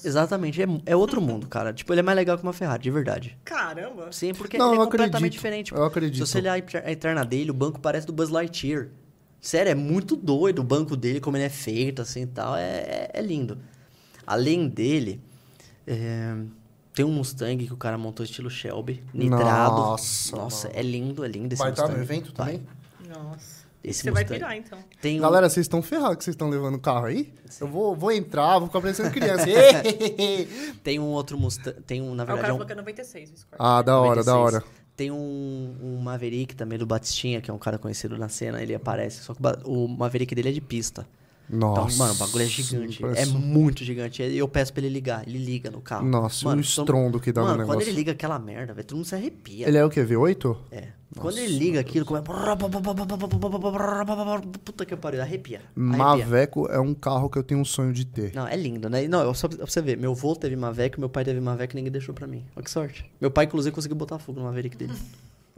E. 0.03 0.07
Exatamente, 0.07 0.61
é, 0.61 0.65
é 0.87 0.95
outro 0.95 1.21
mundo, 1.21 1.47
cara. 1.47 1.71
Tipo, 1.73 1.93
ele 1.93 2.01
é 2.01 2.03
mais 2.03 2.17
legal 2.17 2.37
que 2.37 2.43
uma 2.43 2.51
Ferrari, 2.51 2.83
de 2.83 2.91
verdade. 2.91 3.37
Caramba. 3.45 4.11
Sim, 4.11 4.33
porque 4.33 4.57
Não, 4.57 4.73
ele 4.73 4.81
é 4.81 4.83
completamente 4.83 5.15
acredito. 5.15 5.31
diferente. 5.31 5.71
Eu 5.73 5.83
acredito. 5.85 6.25
Se 6.25 6.31
você 6.33 6.39
olhar 6.39 6.53
a 6.83 6.91
interna 6.91 7.23
dele, 7.23 7.51
o 7.51 7.53
banco 7.53 7.79
parece 7.79 8.05
do 8.05 8.11
Buzz 8.11 8.29
Lightyear. 8.29 8.89
Sério, 9.39 9.69
é 9.71 9.75
muito 9.75 10.15
doido 10.17 10.59
o 10.59 10.63
banco 10.63 10.97
dele, 10.97 11.21
como 11.21 11.37
ele 11.37 11.45
é 11.45 11.49
feito, 11.49 12.01
assim 12.01 12.23
e 12.23 12.27
tal. 12.27 12.57
É, 12.57 12.61
é, 12.63 13.11
é 13.13 13.21
lindo. 13.21 13.57
Além 14.25 14.67
dele, 14.67 15.21
é, 15.85 16.35
tem 16.93 17.05
um 17.05 17.11
Mustang 17.11 17.65
que 17.67 17.73
o 17.73 17.77
cara 17.77 17.97
montou 17.97 18.23
estilo 18.23 18.49
Shelby, 18.49 19.03
nitrado. 19.13 19.75
Nossa, 19.75 20.35
Nossa, 20.35 20.67
mano. 20.67 20.79
é 20.79 20.83
lindo, 20.83 21.23
é 21.25 21.27
lindo 21.27 21.53
esse 21.53 21.61
Vai 21.61 21.71
estar 21.71 21.83
Mustang. 21.83 21.97
no 21.99 22.03
evento 22.03 22.33
Vai. 22.35 22.53
também? 22.53 22.67
Nossa. 23.23 23.65
Esse 23.83 24.01
Você 24.01 24.09
vai 24.11 24.23
Mustang. 24.23 24.39
pirar, 24.39 24.57
então. 24.57 24.79
Tem 24.99 25.19
um- 25.19 25.21
Galera, 25.21 25.47
vocês 25.47 25.65
estão 25.65 25.79
ferrados 25.81 26.17
que 26.17 26.23
vocês 26.23 26.33
estão 26.33 26.49
levando 26.49 26.73
o 26.75 26.79
carro 26.79 27.05
aí? 27.05 27.31
Eu 27.61 27.67
vou, 27.67 27.95
vou 27.95 28.11
entrar, 28.11 28.57
vou 28.57 28.67
ficar 28.67 28.81
parecendo 28.81 29.11
criança. 29.11 29.45
Tem 30.83 30.99
um 30.99 31.05
outro 31.11 31.37
Mustang. 31.37 31.79
Tem 31.81 32.01
um, 32.01 32.15
na 32.15 32.23
Ah, 32.23 32.25
o 32.25 32.27
verdade, 32.27 32.41
cara 32.41 32.53
é 32.53 32.53
um, 32.53 32.71
é 32.71 32.75
96 32.75 33.29
o 33.29 33.33
escort. 33.35 33.55
ah, 33.59 33.81
da 33.83 33.99
hora, 33.99 34.23
da 34.23 34.33
96. 34.33 34.63
hora. 34.63 34.63
Tem 34.95 35.11
um, 35.11 35.75
um 35.83 35.97
Maverick 36.01 36.55
também 36.55 36.79
do 36.79 36.85
Batistinha, 36.85 37.41
que 37.41 37.51
é 37.51 37.53
um 37.53 37.59
cara 37.59 37.77
conhecido 37.77 38.17
na 38.17 38.29
cena, 38.29 38.61
ele 38.63 38.73
aparece. 38.73 39.21
Só 39.23 39.33
que 39.33 39.41
o 39.65 39.83
o 39.83 39.87
Maverick 39.87 40.33
dele 40.33 40.49
é 40.49 40.51
de 40.53 40.61
pista. 40.61 41.05
Nossa. 41.49 41.95
Então, 41.95 41.97
mano, 41.97 42.13
o 42.13 42.17
bagulho 42.17 42.43
é 42.43 42.47
gigante. 42.47 43.01
É 43.15 43.25
muito 43.25 43.83
gigante. 43.83 44.23
E 44.23 44.37
eu 44.37 44.47
peço 44.47 44.73
pra 44.73 44.83
ele 44.83 44.93
ligar. 44.93 45.27
Ele 45.27 45.37
liga 45.37 45.69
no 45.69 45.81
carro. 45.81 46.05
Nossa, 46.05 46.45
Mano, 46.45 46.59
o 46.59 46.61
estrondo 46.61 47.19
que 47.19 47.31
dá 47.31 47.41
Mano, 47.41 47.53
no 47.53 47.59
quando 47.59 47.69
negócio. 47.69 47.89
ele 47.89 47.97
liga 47.97 48.11
aquela 48.11 48.39
merda, 48.39 48.73
velho, 48.73 48.87
todo 48.87 48.97
mundo 48.97 49.05
se 49.05 49.15
arrepia. 49.15 49.67
Ele 49.67 49.77
é 49.77 49.85
o 49.85 49.89
quê? 49.89 50.03
V8? 50.03 50.57
É. 50.71 50.87
quando 51.17 51.37
ele 51.37 51.57
liga 51.57 51.79
aquilo, 51.79 52.05
começa. 52.05 52.25
Puta 54.63 54.85
que 54.85 54.95
pariu, 54.95 55.21
arrepia. 55.21 55.61
arrepia. 55.75 55.97
Maveco 55.97 56.67
é 56.67 56.79
um 56.79 56.93
carro 56.93 57.29
que 57.29 57.37
eu 57.37 57.43
tenho 57.43 57.61
um 57.61 57.65
sonho 57.65 57.93
de 57.93 58.05
ter. 58.05 58.33
Não, 58.33 58.47
é 58.47 58.55
lindo, 58.55 58.89
né? 58.89 59.07
Não, 59.07 59.33
só 59.33 59.47
pra 59.47 59.65
você 59.65 59.81
ver, 59.81 59.97
meu 59.97 60.11
avô 60.11 60.35
teve 60.35 60.55
Mavic, 60.55 60.99
meu 60.99 61.09
pai 61.09 61.23
teve 61.23 61.39
Mavic 61.39 61.73
e 61.73 61.75
ninguém 61.77 61.91
deixou 61.91 62.13
pra 62.13 62.27
mim. 62.27 62.45
Olha 62.55 62.63
que 62.63 62.71
sorte. 62.71 63.05
Meu 63.21 63.31
pai, 63.31 63.45
inclusive, 63.45 63.73
conseguiu 63.73 63.95
botar 63.95 64.19
fogo 64.19 64.39
no 64.39 64.45
Maverick 64.45 64.75
dele. 64.75 64.93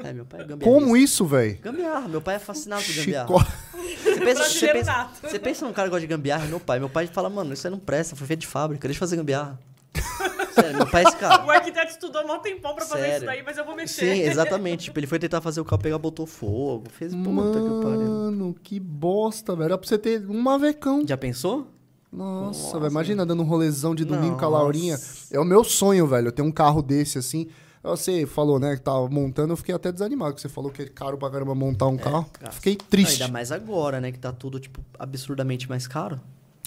É, 0.03 0.14
meu 0.14 0.26
pai 0.26 0.41
é 0.41 0.43
gambiarra. 0.43 0.72
Como 0.73 0.95
isso, 0.95 1.26
velho? 1.26 1.57
Gambiarra, 1.59 2.07
meu 2.07 2.22
pai 2.22 2.35
é 2.35 2.39
fascinado 2.39 2.84
por 2.84 2.93
gambiarra. 2.95 3.27
Chico... 3.27 3.86
Você 4.33 4.43
pensa, 4.43 4.49
você, 4.49 4.73
pensa, 4.73 5.09
você 5.21 5.39
pensa 5.39 5.65
num 5.65 5.73
cara 5.73 5.87
que 5.87 5.91
gosta 5.91 6.01
de 6.01 6.07
gambiarra, 6.07 6.45
meu 6.45 6.59
pai. 6.59 6.79
Meu 6.79 6.89
pai 6.89 7.07
fala, 7.07 7.29
mano, 7.29 7.53
isso 7.53 7.67
aí 7.67 7.71
não 7.71 7.79
presta, 7.79 8.15
foi 8.15 8.27
feito 8.27 8.41
de 8.41 8.47
fábrica, 8.47 8.87
deixa 8.87 8.97
eu 8.97 8.99
fazer 8.99 9.15
gambiarra. 9.15 9.59
Sério, 10.53 10.77
meu 10.77 10.87
pai 10.87 11.03
é 11.03 11.07
esse 11.07 11.17
cara. 11.17 11.45
O 11.45 11.51
arquiteto 11.51 11.91
estudou 11.91 12.23
um 12.23 12.39
tempão 12.39 12.73
pra 12.73 12.85
fazer 12.85 13.01
Sério. 13.01 13.17
isso 13.17 13.25
daí, 13.25 13.43
mas 13.43 13.57
eu 13.57 13.65
vou 13.65 13.75
mexer. 13.75 14.15
Sim, 14.15 14.21
exatamente. 14.23 14.85
Tipo, 14.85 14.99
ele 14.99 15.07
foi 15.07 15.19
tentar 15.19 15.39
fazer 15.41 15.61
o 15.61 15.65
carro 15.65 15.81
pegar, 15.81 15.97
botou 15.97 16.25
fogo. 16.25 16.85
Fez 16.89 17.13
puta 17.13 17.59
que 17.59 17.83
pariu. 17.83 18.09
Mano, 18.09 18.55
que 18.63 18.79
bosta, 18.79 19.55
velho. 19.55 19.65
Era 19.65 19.77
pra 19.77 19.87
você 19.87 19.97
ter 19.97 20.27
um 20.29 20.39
Mavecão. 20.39 21.03
Já 21.07 21.15
pensou? 21.17 21.67
Nossa, 22.11 22.59
Nossa. 22.63 22.79
velho. 22.79 22.91
Imagina 22.91 23.25
dando 23.25 23.43
um 23.43 23.45
rolezão 23.45 23.93
de 23.93 24.03
domingo 24.03 24.37
com 24.37 24.45
a 24.45 24.49
Nossa. 24.49 24.63
Laurinha. 24.63 24.99
É 25.31 25.39
o 25.39 25.45
meu 25.45 25.63
sonho, 25.63 26.07
velho. 26.07 26.29
Eu 26.29 26.31
ter 26.31 26.41
um 26.41 26.51
carro 26.51 26.81
desse 26.81 27.17
assim. 27.17 27.47
Você 27.89 28.26
falou, 28.26 28.59
né, 28.59 28.76
que 28.76 28.81
tava 28.81 29.07
montando, 29.09 29.53
eu 29.53 29.57
fiquei 29.57 29.73
até 29.73 29.91
desanimado, 29.91 30.35
que 30.35 30.41
você 30.41 30.49
falou 30.49 30.72
que 30.72 30.81
é 30.84 30.85
caro 30.88 31.18
pra 31.18 31.30
caramba 31.30 31.53
montar 31.55 31.88
um 31.88 31.97
carro. 31.97 32.26
cara. 32.34 32.51
Fiquei 32.51 32.73
Não, 32.80 32.85
triste. 32.89 33.22
ainda 33.22 33.31
mais 33.31 33.51
agora, 33.51 33.99
né? 34.01 34.11
Que 34.11 34.19
tá 34.19 34.31
tudo, 34.31 34.59
tipo, 34.59 34.80
absurdamente 34.97 35.68
mais 35.69 35.88
caro. 35.88 36.19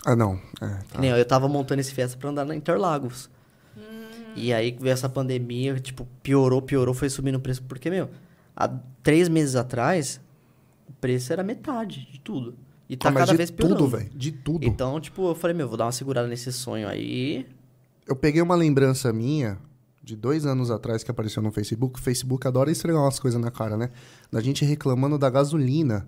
Ah, 0.05 0.17
não. 0.17 0.41
É, 0.61 0.67
tá. 0.91 0.99
nem 1.01 1.11
eu, 1.11 1.25
tava 1.25 1.49
montando 1.49 1.81
esse 1.81 1.93
Fiesta 1.93 2.17
pra 2.17 2.31
andar 2.31 2.45
na 2.45 2.55
Interlagos. 2.55 3.29
E 4.37 4.53
aí 4.53 4.77
veio 4.81 4.93
essa 4.93 5.09
pandemia, 5.09 5.79
tipo, 5.81 6.07
piorou, 6.23 6.63
piorou, 6.63 6.95
foi 6.95 7.11
subindo 7.11 7.35
o 7.35 7.41
preço. 7.41 7.63
Porque, 7.65 7.91
meu, 7.91 8.09
há 8.57 8.69
três 9.03 9.29
meses 9.29 9.57
atrás, 9.57 10.21
o 10.89 10.93
preço 10.93 11.33
era 11.33 11.43
metade 11.43 12.07
de 12.11 12.21
tudo. 12.21 12.55
E 12.89 12.97
tá 12.97 13.09
Ah, 13.09 13.13
cada 13.13 13.33
de 13.33 13.37
vez 13.37 13.51
piorando. 13.51 13.77
tudo, 13.79 13.89
velho. 13.97 14.11
De 14.15 14.33
tudo. 14.33 14.65
Então, 14.65 15.01
tipo, 15.01 15.29
eu 15.29 15.35
falei, 15.35 15.55
meu, 15.57 15.69
vou 15.69 15.77
dar 15.77 15.85
uma 15.87 15.93
segurada 15.93 16.27
nesse 16.29 16.53
sonho 16.53 16.89
aí. 16.89 17.47
Eu 18.07 18.17
peguei 18.17 18.41
uma 18.41 18.55
lembrança 18.55 19.13
minha 19.13 19.59
de 20.11 20.17
dois 20.17 20.45
anos 20.47 20.71
atrás 20.71 21.03
que 21.03 21.11
apareceu 21.11 21.43
no 21.43 21.51
Facebook. 21.51 21.99
O 21.99 22.03
Facebook 22.03 22.47
adora 22.47 22.71
esfregar 22.71 23.01
umas 23.03 23.19
coisas 23.19 23.41
na 23.41 23.51
cara, 23.51 23.77
né? 23.77 23.91
Da 24.31 24.41
gente 24.41 24.65
reclamando 24.65 25.17
da 25.19 25.31
gasolina. 25.31 26.07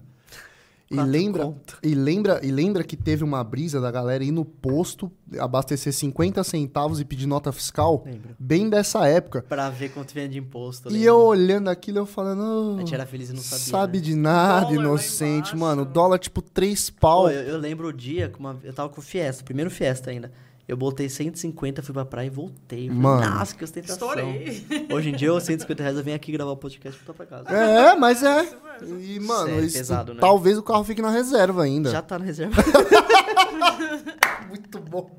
E 0.91 0.95
Quatro 0.95 1.11
lembra, 1.11 1.45
conto. 1.45 1.79
e, 1.83 1.95
lembra, 1.95 2.41
e 2.45 2.51
lembra 2.53 2.85
que 2.85 2.99
teve 2.99 3.25
uma 3.25 3.43
brisa 3.43 3.81
da 3.81 3.91
galera 3.91 4.23
ir 4.23 4.31
no 4.31 4.45
posto, 4.45 5.11
abastecer 5.39 5.91
50 5.91 6.45
centavos 6.45 7.01
e 7.01 7.05
pedir 7.07 7.25
nota 7.27 7.51
fiscal? 7.51 8.03
Lembro. 8.05 8.37
Bem 8.39 8.69
dessa 8.69 9.07
época. 9.09 9.41
Pra 9.49 9.71
ver 9.71 9.89
quanto 9.91 10.13
vinha 10.13 10.29
de 10.29 10.37
imposto. 10.39 10.93
E 10.95 11.03
eu 11.03 11.17
olhando 11.19 11.69
aquilo, 11.71 11.97
eu 12.01 12.05
falando. 12.05 12.43
A 12.43 12.75
"Oh, 12.75 12.79
gente 12.81 12.93
era 12.95 13.07
feliz 13.07 13.31
e 13.31 13.33
não 13.33 13.41
sabia. 13.41 13.65
Sabe 13.65 13.99
né? 14.01 14.05
de 14.05 14.15
nada, 14.15 14.67
Dólar 14.67 14.75
inocente, 14.85 15.57
mano. 15.57 15.87
Dólar 15.87 16.19
tipo 16.19 16.43
3 16.43 16.91
pau. 16.91 17.23
Pô, 17.23 17.31
eu, 17.31 17.41
eu 17.43 17.59
lembro 17.59 17.89
o 17.89 17.93
dia 17.93 18.29
que 18.29 18.39
uma- 18.39 18.59
eu 18.63 18.75
tava 18.75 18.91
com 18.91 19.01
o 19.01 19.03
Fiesta, 19.03 19.43
primeiro 19.43 19.71
Fiesta 19.71 20.11
ainda. 20.11 20.31
Eu 20.73 20.77
botei 20.79 21.07
150, 21.07 21.83
fui 21.83 21.93
pra 21.93 22.03
praia 22.07 22.29
e 22.29 22.31
voltei. 22.31 22.87
Falei, 22.89 23.03
Mano. 23.03 23.31
Nossa, 23.35 23.55
que 23.55 23.63
ostentação. 23.63 24.09
Estourei. 24.09 24.67
Hoje 24.91 25.11
em 25.11 25.15
dia, 25.15 25.29
eu 25.29 25.39
150 25.39 25.83
reais, 25.83 25.99
eu 25.99 26.03
venho 26.03 26.17
aqui 26.17 26.33
gravar 26.33 26.51
o 26.53 26.57
podcast 26.57 26.99
e 26.99 27.05
voltar 27.05 27.27
pra 27.27 27.45
casa. 27.45 27.55
É, 27.55 27.95
mas 27.95 28.23
é. 28.23 28.59
E, 28.81 29.21
mano, 29.21 29.51
Sério, 29.51 29.65
isso, 29.67 29.77
pesado, 29.77 30.15
né? 30.15 30.21
talvez 30.21 30.57
o 30.57 30.63
carro 30.63 30.83
fique 30.83 31.03
na 31.03 31.11
reserva 31.11 31.63
ainda. 31.65 31.91
Já 31.91 32.01
tá 32.01 32.19
na 32.19 32.25
reserva. 32.25 32.57
Muito 34.49 34.79
bom. 34.79 35.11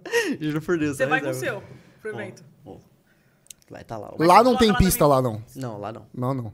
Juro 0.41 0.59
por 0.59 0.79
Deus. 0.79 0.97
Você 0.97 1.03
tá 1.03 1.09
vai 1.11 1.19
com 1.21 1.27
o 1.27 1.29
reserva. 1.29 1.59
seu 1.59 1.77
pro 2.01 2.19
evento. 2.19 2.43
Vai 3.69 3.83
estar 3.83 3.97
lá. 3.99 4.11
Lá 4.17 4.43
não 4.43 4.57
tem 4.57 4.73
pista, 4.73 5.05
lá 5.05 5.21
não. 5.21 5.39
Não, 5.55 5.77
lá 5.79 5.93
não. 5.93 6.07
Não, 6.11 6.33
não. 6.33 6.53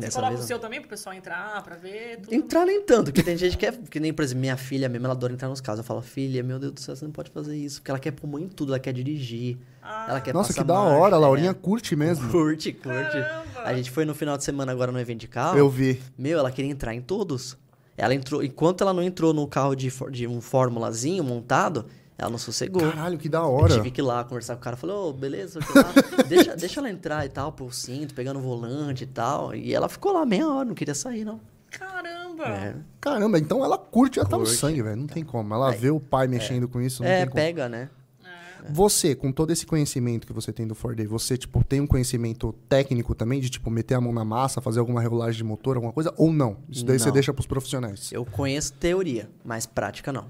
Você 0.00 0.10
coloca 0.10 0.34
o 0.34 0.42
seu 0.42 0.58
também 0.58 0.80
pro 0.80 0.88
pessoal 0.88 1.14
entrar, 1.14 1.62
pra 1.62 1.76
ver 1.76 2.20
tudo. 2.20 2.34
Entrar 2.34 2.64
nem 2.64 2.82
tanto, 2.82 3.06
porque 3.06 3.22
tem 3.22 3.36
gente 3.36 3.56
que 3.56 3.66
é. 3.66 3.72
Que 3.72 4.00
nem, 4.00 4.12
por 4.12 4.22
exemplo, 4.22 4.40
minha 4.40 4.56
filha 4.56 4.88
mesmo, 4.88 5.06
ela 5.06 5.14
adora 5.14 5.32
entrar 5.32 5.48
nos 5.48 5.60
carros. 5.60 5.78
Eu 5.78 5.84
falo, 5.84 6.00
filha, 6.02 6.42
meu 6.42 6.58
Deus 6.58 6.72
do 6.72 6.80
céu, 6.80 6.96
você 6.96 7.04
não 7.04 7.12
pode 7.12 7.30
fazer 7.30 7.56
isso. 7.56 7.80
Porque 7.80 7.90
ela 7.90 8.00
quer 8.00 8.12
pôr 8.12 8.26
mão 8.26 8.40
em 8.40 8.48
tudo, 8.48 8.72
ela 8.72 8.78
quer 8.80 8.92
dirigir. 8.92 9.58
Ah, 9.82 10.06
ela 10.10 10.20
quer 10.20 10.34
Nossa, 10.34 10.52
que 10.52 10.62
da 10.62 10.74
marcha, 10.74 10.96
hora. 10.96 11.16
A 11.16 11.18
Laurinha 11.18 11.50
é. 11.50 11.54
curte 11.54 11.96
mesmo. 11.96 12.30
Curte, 12.30 12.72
curte. 12.72 13.20
Caramba! 13.20 13.62
A 13.64 13.74
gente 13.74 13.90
foi 13.90 14.04
no 14.04 14.14
final 14.14 14.36
de 14.36 14.44
semana 14.44 14.70
agora 14.72 14.92
no 14.92 15.00
evento 15.00 15.20
de 15.20 15.28
carro. 15.28 15.56
Eu 15.56 15.68
vi. 15.68 16.00
Meu, 16.16 16.38
ela 16.38 16.50
queria 16.50 16.70
entrar 16.70 16.94
em 16.94 17.00
todos. 17.00 17.56
Ela 17.96 18.14
entrou. 18.14 18.42
Enquanto 18.42 18.82
ela 18.82 18.92
não 18.92 19.02
entrou 19.02 19.34
no 19.34 19.46
carro 19.46 19.74
de, 19.74 19.92
de 20.10 20.26
um 20.26 20.40
formulazinho 20.40 21.24
montado, 21.24 21.86
ela 22.18 22.30
não 22.30 22.38
sossegou. 22.38 22.82
Caralho, 22.82 23.16
que 23.16 23.28
da 23.28 23.38
Eu 23.38 23.44
hora. 23.52 23.74
tive 23.74 23.90
que 23.92 24.00
ir 24.00 24.04
lá 24.04 24.24
conversar 24.24 24.54
com 24.56 24.60
o 24.60 24.64
cara. 24.64 24.76
Falei, 24.76 24.96
ô, 24.96 25.12
beleza, 25.12 25.60
sei 25.62 25.82
lá. 25.82 25.92
deixa, 26.28 26.56
deixa 26.56 26.80
ela 26.80 26.90
entrar 26.90 27.24
e 27.24 27.28
tal, 27.28 27.52
pô, 27.52 27.70
cinto, 27.70 28.12
pegando 28.14 28.40
o 28.40 28.42
volante 28.42 29.04
e 29.04 29.06
tal. 29.06 29.54
E 29.54 29.72
ela 29.72 29.88
ficou 29.88 30.12
lá 30.12 30.26
meia 30.26 30.48
hora, 30.48 30.64
não 30.66 30.74
queria 30.74 30.94
sair, 30.94 31.24
não. 31.24 31.40
Caramba! 31.70 32.44
É, 32.48 32.74
Caramba, 33.00 33.38
então 33.38 33.64
ela 33.64 33.78
curte, 33.78 34.16
já 34.16 34.24
tá 34.24 34.36
no 34.36 34.44
Curte. 34.44 34.58
sangue, 34.58 34.82
velho. 34.82 34.96
Não 34.96 35.06
tem 35.06 35.22
como. 35.24 35.54
Ela 35.54 35.70
Aí- 35.70 35.78
vê 35.78 35.90
o 35.90 36.00
pai 36.00 36.26
mexendo 36.26 36.66
com 36.68 36.80
isso, 36.80 37.02
não 37.02 37.08
é 37.10 37.18
tem 37.20 37.26
como. 37.26 37.34
pega, 37.36 37.68
né? 37.68 37.88
Você, 38.70 39.14
com 39.14 39.30
todo 39.30 39.50
esse 39.52 39.64
conhecimento 39.64 40.26
que 40.26 40.32
você 40.32 40.52
tem 40.52 40.66
do 40.66 40.74
Ford 40.74 40.96
Day, 40.96 41.06
você, 41.06 41.38
tipo, 41.38 41.62
tem 41.64 41.80
um 41.80 41.86
conhecimento 41.86 42.52
técnico 42.68 43.14
também 43.14 43.40
de, 43.40 43.48
tipo, 43.48 43.70
meter 43.70 43.94
a 43.94 44.00
mão 44.00 44.12
na 44.12 44.24
massa, 44.24 44.60
fazer 44.60 44.80
alguma 44.80 45.00
regulagem 45.00 45.36
de 45.38 45.44
motor, 45.44 45.76
alguma 45.76 45.92
coisa? 45.92 46.12
Ou 46.16 46.32
não? 46.32 46.56
Isso 46.68 46.84
daí 46.84 46.98
você 46.98 47.06
Não. 47.06 47.12
deixa 47.14 47.32
pros 47.32 47.46
profissionais. 47.46 48.10
Eu 48.12 48.24
conheço 48.26 48.72
teoria, 48.74 49.30
mas 49.44 49.64
prática 49.64 50.12
não. 50.12 50.26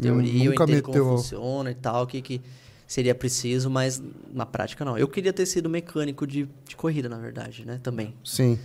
Teoria, 0.00 0.44
eu 0.44 0.54
entendo 0.54 0.68
meteu- 0.76 0.82
como 0.82 1.16
funciona 1.16 1.70
e 1.70 1.74
tal, 1.74 2.04
o 2.04 2.06
que, 2.06 2.20
que 2.22 2.40
seria 2.86 3.14
preciso, 3.14 3.70
mas 3.70 4.02
na 4.32 4.44
prática 4.46 4.84
não. 4.84 4.96
Eu 4.98 5.08
queria 5.08 5.32
ter 5.32 5.46
sido 5.46 5.68
mecânico 5.68 6.26
de, 6.26 6.48
de 6.68 6.76
corrida, 6.76 7.08
na 7.08 7.18
verdade, 7.18 7.64
né? 7.64 7.80
Também. 7.82 8.14
Sim. 8.24 8.58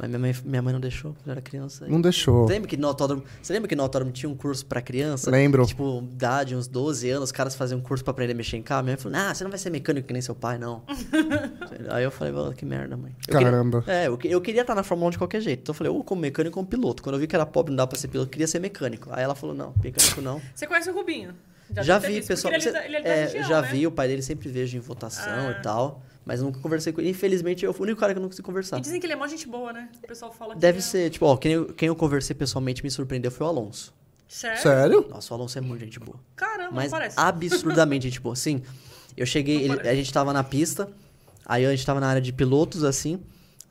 Mas 0.00 0.08
minha 0.08 0.18
mãe, 0.18 0.34
minha 0.44 0.62
mãe 0.62 0.72
não 0.72 0.80
deixou, 0.80 1.12
quando 1.12 1.26
eu 1.26 1.32
era 1.32 1.42
criança. 1.42 1.86
Não 1.86 2.00
deixou. 2.00 2.46
Você 2.46 2.54
lembra 2.54 2.68
que 2.68 2.76
no 2.78 2.86
autódromo, 2.88 3.22
você 3.42 3.52
lembra 3.52 3.68
que 3.68 3.76
no 3.76 3.82
autódromo 3.82 4.10
tinha 4.10 4.30
um 4.30 4.34
curso 4.34 4.64
pra 4.64 4.80
criança? 4.80 5.30
Lembro. 5.30 5.66
Tipo, 5.66 5.98
idade, 6.10 6.56
uns 6.56 6.66
12 6.66 7.10
anos, 7.10 7.24
os 7.24 7.32
caras 7.32 7.54
faziam 7.54 7.78
um 7.78 7.82
curso 7.82 8.02
pra 8.02 8.12
aprender 8.12 8.32
a 8.32 8.36
mexer 8.36 8.56
em 8.56 8.62
carro. 8.62 8.82
Minha 8.84 8.94
mãe 8.96 9.02
falou, 9.02 9.18
ah, 9.18 9.34
você 9.34 9.44
não 9.44 9.50
vai 9.50 9.58
ser 9.58 9.68
mecânico 9.68 10.06
que 10.06 10.12
nem 10.14 10.22
seu 10.22 10.34
pai, 10.34 10.56
não. 10.56 10.82
Aí 11.90 12.02
eu 12.04 12.10
falei, 12.10 12.32
"Pô, 12.32 12.50
que 12.52 12.64
merda, 12.64 12.96
mãe. 12.96 13.14
Eu 13.28 13.34
queria- 13.34 13.50
Caramba. 13.50 13.84
é, 13.86 14.06
eu, 14.08 14.16
que- 14.16 14.28
eu 14.28 14.40
queria 14.40 14.62
estar 14.62 14.74
na 14.74 14.82
Fórmula 14.82 15.08
1 15.08 15.10
de 15.12 15.18
qualquer 15.18 15.40
jeito. 15.40 15.60
Então 15.60 15.72
eu 15.72 15.76
falei, 15.76 15.92
ou 15.92 16.02
como 16.02 16.20
mecânico 16.22 16.58
ou 16.58 16.64
como 16.64 16.68
piloto. 16.68 17.02
Quando 17.02 17.16
eu 17.16 17.20
vi 17.20 17.26
que 17.26 17.34
era 17.36 17.44
pobre, 17.44 17.70
não 17.70 17.76
dava 17.76 17.88
pra 17.88 17.98
ser 17.98 18.08
piloto, 18.08 18.28
eu 18.28 18.30
queria 18.32 18.46
ser 18.46 18.58
mecânico. 18.58 19.10
Aí 19.12 19.22
ela 19.22 19.34
falou, 19.34 19.54
não, 19.54 19.74
mecânico 19.82 20.20
não. 20.22 20.40
Você 20.54 20.66
conhece 20.66 20.88
o 20.90 20.94
Rubinho? 20.94 21.34
Já, 21.82 22.00
ter 22.00 22.08
vi, 22.10 22.22
pessoal. 22.26 22.52
porque 22.52 22.68
Ele, 22.68 22.76
é 22.78 22.86
ele 22.86 22.96
é 22.96 23.02
da 23.02 23.08
é, 23.10 23.24
região, 23.26 23.44
já 23.44 23.62
né? 23.62 23.68
vi, 23.70 23.86
o 23.86 23.92
pai 23.92 24.08
dele 24.08 24.22
sempre 24.22 24.48
vejo 24.48 24.76
em 24.76 24.80
votação 24.80 25.48
Ah. 25.48 25.56
e 25.58 25.62
tal. 25.62 26.02
Mas 26.30 26.40
nunca 26.40 26.60
conversei 26.60 26.92
com 26.92 27.00
ele. 27.00 27.10
Infelizmente, 27.10 27.64
eu 27.64 27.72
fui 27.72 27.80
o 27.80 27.86
único 27.86 27.98
cara 27.98 28.12
que 28.14 28.18
eu 28.18 28.22
não 28.22 28.28
consegui 28.28 28.46
conversar. 28.46 28.78
E 28.78 28.80
dizem 28.80 29.00
que 29.00 29.06
ele 29.06 29.14
é 29.14 29.16
mó 29.16 29.26
gente 29.26 29.48
boa, 29.48 29.72
né? 29.72 29.88
O 30.00 30.06
pessoal 30.06 30.30
fala 30.30 30.54
que 30.54 30.60
Deve 30.60 30.78
é- 30.78 30.80
ser, 30.80 31.10
tipo, 31.10 31.26
ó, 31.26 31.36
quem 31.36 31.50
eu, 31.54 31.74
quem 31.74 31.88
eu 31.88 31.96
conversei 31.96 32.36
pessoalmente 32.36 32.84
me 32.84 32.90
surpreendeu 32.90 33.32
foi 33.32 33.44
o 33.44 33.50
Alonso. 33.50 33.92
Sério? 34.28 34.62
Sério? 34.62 35.06
Nossa, 35.10 35.34
o 35.34 35.36
Alonso 35.36 35.58
é 35.58 35.60
muito 35.60 35.80
gente 35.80 35.98
boa. 35.98 36.20
Caramba, 36.36 36.70
Mas 36.72 36.84
não 36.84 36.98
parece. 37.00 37.16
absurdamente 37.18 38.08
gente 38.08 38.20
boa. 38.20 38.36
Sim, 38.36 38.62
eu 39.16 39.26
cheguei, 39.26 39.64
ele- 39.64 39.88
a 39.88 39.92
gente 39.96 40.12
tava 40.12 40.32
na 40.32 40.44
pista, 40.44 40.88
aí 41.44 41.66
a 41.66 41.70
gente 41.72 41.84
tava 41.84 41.98
na 41.98 42.06
área 42.06 42.22
de 42.22 42.32
pilotos, 42.32 42.84
assim. 42.84 43.20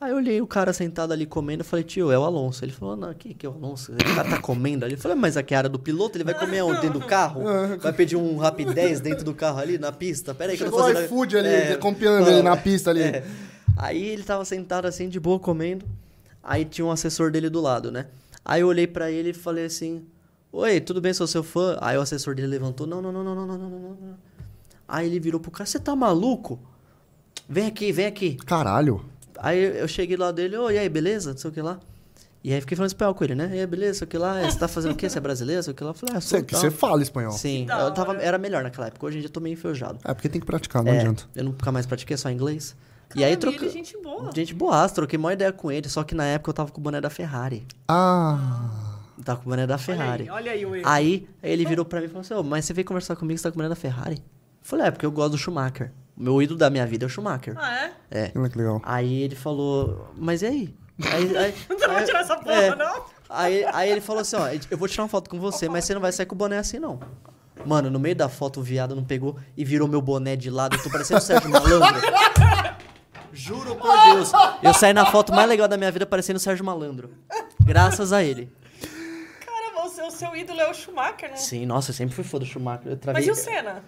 Aí 0.00 0.12
eu 0.12 0.16
olhei 0.16 0.40
o 0.40 0.46
cara 0.46 0.72
sentado 0.72 1.12
ali 1.12 1.26
comendo, 1.26 1.60
eu 1.60 1.64
falei, 1.64 1.84
tio, 1.84 2.10
é 2.10 2.18
o 2.18 2.24
Alonso. 2.24 2.64
Ele 2.64 2.72
falou, 2.72 2.96
não, 2.96 3.12
que, 3.12 3.34
que 3.34 3.44
é 3.44 3.48
o 3.48 3.52
Alonso? 3.52 3.92
O 3.92 3.96
cara 4.14 4.30
tá 4.30 4.38
comendo 4.40 4.84
ali. 4.86 4.94
Eu 4.94 4.98
falei, 4.98 5.14
mas 5.16 5.36
aqui 5.36 5.52
é 5.52 5.56
a 5.56 5.60
área 5.60 5.68
do 5.70 5.78
piloto, 5.78 6.16
ele 6.16 6.24
vai 6.24 6.32
comer 6.32 6.62
onde? 6.64 6.80
Dentro 6.80 6.98
do 6.98 7.04
carro? 7.06 7.42
Vai 7.78 7.92
pedir 7.92 8.16
um 8.16 8.38
rapidez 8.38 8.98
dentro 9.00 9.22
do 9.24 9.34
carro 9.34 9.58
ali, 9.58 9.76
na 9.76 9.92
pista? 9.92 10.34
Pera 10.34 10.52
aí 10.52 10.56
que 10.56 10.64
eu 10.64 10.70
tô 10.70 10.76
Chegou 10.78 10.88
fazendo... 10.94 11.04
iFood 11.04 11.36
ali, 11.36 11.48
É, 11.48 11.72
acompanhando 11.74 12.28
ele 12.30 12.42
na 12.42 12.56
pista 12.56 12.88
ali. 12.90 13.02
é. 13.02 13.24
Aí 13.76 14.02
ele 14.02 14.22
tava 14.22 14.42
sentado 14.46 14.86
assim, 14.86 15.06
de 15.08 15.20
boa, 15.20 15.38
comendo. 15.38 15.84
Aí 16.42 16.64
tinha 16.64 16.84
um 16.86 16.90
assessor 16.90 17.30
dele 17.30 17.50
do 17.50 17.60
lado, 17.60 17.90
né? 17.92 18.06
Aí 18.42 18.62
eu 18.62 18.68
olhei 18.68 18.86
pra 18.86 19.10
ele 19.10 19.30
e 19.30 19.34
falei 19.34 19.66
assim: 19.66 20.02
Oi, 20.50 20.80
tudo 20.80 21.00
bem, 21.02 21.12
sou 21.12 21.26
seu 21.26 21.42
fã? 21.42 21.76
Aí 21.80 21.96
o 21.98 22.00
assessor 22.00 22.34
dele 22.34 22.48
levantou: 22.48 22.86
Não, 22.86 23.02
não, 23.02 23.12
não, 23.12 23.22
não, 23.22 23.34
não, 23.34 23.46
não, 23.46 23.58
não, 23.58 23.68
não, 23.68 23.78
não. 23.90 24.14
Aí 24.88 25.06
ele 25.06 25.20
virou 25.20 25.38
pro 25.40 25.50
cara: 25.50 25.66
Você 25.66 25.78
tá 25.78 25.94
maluco? 25.94 26.58
Vem 27.48 27.66
aqui, 27.66 27.92
vem 27.92 28.06
aqui. 28.06 28.36
Caralho. 28.46 29.04
Aí 29.40 29.80
eu 29.80 29.88
cheguei 29.88 30.16
lá 30.16 30.30
dele: 30.30 30.56
Oi, 30.56 30.74
e 30.74 30.78
aí, 30.78 30.88
beleza? 30.88 31.30
Não 31.32 31.38
sei 31.38 31.50
o 31.50 31.52
que 31.52 31.60
lá. 31.62 31.78
E 32.42 32.54
aí 32.54 32.60
fiquei 32.60 32.74
falando 32.76 32.88
espanhol 32.88 33.14
com 33.14 33.22
ele, 33.24 33.34
né? 33.34 33.50
E 33.54 33.60
aí, 33.60 33.66
beleza? 33.66 33.98
Sei 34.00 34.04
o 34.06 34.08
que 34.08 34.16
lá. 34.16 34.40
Você 34.42 34.58
tá 34.58 34.66
fazendo 34.68 34.92
o 34.92 34.94
quê? 34.96 35.08
Você 35.10 35.18
é 35.18 35.20
brasileiro? 35.20 35.62
Sei 35.62 35.72
o 35.72 35.76
que 35.76 35.82
lá. 35.84 35.90
Eu 35.90 35.94
falei: 35.94 36.16
Ah, 36.16 36.20
sou. 36.20 36.38
Você, 36.38 36.44
que 36.44 36.52
tal." 36.52 36.60
você 36.60 36.70
fala 36.70 37.02
espanhol. 37.02 37.32
Sim, 37.32 37.66
eu 37.68 37.90
tava, 37.92 38.14
era 38.16 38.38
melhor 38.38 38.62
naquela 38.62 38.86
época. 38.86 39.06
Hoje 39.06 39.16
em 39.18 39.20
dia 39.20 39.28
eu 39.28 39.32
tô 39.32 39.40
meio 39.40 39.54
enferrujado. 39.54 39.98
É, 40.04 40.14
porque 40.14 40.28
tem 40.28 40.40
que 40.40 40.46
praticar, 40.46 40.82
não 40.82 40.92
É, 40.92 40.98
adianta. 41.00 41.24
eu 41.34 41.44
nunca 41.44 41.70
mais 41.72 41.86
pratiquei, 41.86 42.16
só 42.16 42.30
inglês. 42.30 42.74
e 43.14 43.24
aí 43.24 43.32
ele 43.32 43.66
é 43.66 43.68
gente 43.68 43.96
boa. 44.02 44.30
Gente 44.34 44.54
boaça, 44.54 44.94
troquei 44.94 45.18
uma 45.18 45.32
ideia 45.32 45.52
com 45.52 45.70
ele, 45.72 45.88
só 45.88 46.02
que 46.04 46.14
na 46.14 46.24
época 46.24 46.50
eu 46.50 46.54
tava 46.54 46.70
com 46.70 46.80
o 46.80 46.82
boné 46.82 47.00
da 47.00 47.10
Ferrari. 47.10 47.66
Ah. 47.88 48.96
Eu 49.18 49.24
tava 49.24 49.40
com 49.40 49.46
o 49.46 49.50
boné 49.50 49.66
da 49.66 49.74
Olha 49.74 49.78
Ferrari. 49.78 50.22
aí, 50.24 50.30
olha 50.30 50.52
aí 50.52 50.64
o 50.66 50.74
erro. 50.76 50.88
Aí, 50.88 51.28
ele 51.42 51.66
virou 51.66 51.84
pra 51.84 51.98
mim 52.00 52.06
e 52.06 52.08
falou 52.08 52.20
assim, 52.22 52.32
"Ô, 52.34 52.42
mas 52.42 52.64
você 52.64 52.72
veio 52.72 52.86
conversar 52.86 53.16
comigo, 53.16 53.36
você 53.38 53.42
tá 53.42 53.50
com 53.50 53.56
o 53.56 53.58
boné 53.58 53.68
da 53.68 53.74
Ferrari? 53.76 54.16
Eu 54.16 54.22
falei, 54.62 54.86
é, 54.86 54.90
porque 54.90 55.04
eu 55.04 55.10
gosto 55.12 55.32
do 55.32 55.38
Schumacher. 55.38 55.92
Meu 56.20 56.42
ídolo 56.42 56.58
da 56.58 56.68
minha 56.68 56.86
vida 56.86 57.06
é 57.06 57.06
o 57.06 57.08
Schumacher. 57.08 57.54
Ah, 57.56 57.88
é? 58.10 58.30
Olha 58.36 58.50
que 58.50 58.58
legal. 58.58 58.82
Aí 58.84 59.22
ele 59.22 59.34
falou, 59.34 60.12
mas 60.14 60.42
e 60.42 60.46
aí? 60.46 60.74
Aí, 61.10 61.32
aí, 61.34 61.54
Não 61.66 61.78
vai 61.78 62.04
tirar 62.04 62.20
essa 62.20 62.36
porra, 62.36 62.54
é. 62.54 62.76
não? 62.76 63.04
Aí, 63.30 63.64
aí 63.72 63.90
ele 63.90 64.02
falou 64.02 64.20
assim, 64.20 64.36
ó, 64.36 64.46
eu 64.70 64.76
vou 64.76 64.86
tirar 64.86 65.04
uma 65.04 65.08
foto 65.08 65.30
com 65.30 65.40
você, 65.40 65.66
mas 65.66 65.86
você 65.86 65.94
não 65.94 66.00
vai 66.02 66.12
sair 66.12 66.26
com 66.26 66.34
o 66.34 66.38
boné 66.38 66.58
assim, 66.58 66.78
não. 66.78 67.00
Mano, 67.64 67.88
no 67.88 67.98
meio 67.98 68.14
da 68.14 68.28
foto 68.28 68.60
o 68.60 68.62
viado 68.62 68.94
não 68.94 69.02
pegou 69.02 69.38
e 69.56 69.64
virou 69.64 69.88
meu 69.88 70.02
boné 70.02 70.36
de 70.36 70.50
lado, 70.50 70.76
eu 70.76 70.82
tô 70.82 70.90
parecendo 70.90 71.20
o 71.20 71.22
Sérgio 71.22 71.48
Malandro. 71.48 72.02
Juro 73.32 73.76
por 73.76 73.98
Deus. 74.12 74.30
Eu 74.62 74.74
saí 74.74 74.92
na 74.92 75.06
foto 75.06 75.32
mais 75.32 75.48
legal 75.48 75.68
da 75.68 75.78
minha 75.78 75.90
vida 75.90 76.04
parecendo 76.04 76.36
o 76.36 76.40
Sérgio 76.40 76.66
Malandro. 76.66 77.14
Graças 77.64 78.12
a 78.12 78.22
ele. 78.22 78.52
Caramba, 79.46 79.86
o 79.86 79.88
seu, 79.88 80.06
o 80.06 80.10
seu 80.10 80.36
ídolo 80.36 80.60
é 80.60 80.68
o 80.68 80.74
Schumacher, 80.74 81.30
não? 81.30 81.36
Sim, 81.38 81.64
nossa, 81.64 81.92
eu 81.92 81.94
sempre 81.94 82.14
fui 82.14 82.24
fã 82.24 82.38
do 82.38 82.44
Schumacher. 82.44 82.92
Eu 82.92 82.96
travei... 82.98 83.26
Mas 83.26 83.28
e 83.28 83.30
o 83.30 83.42
Senna? 83.42 83.82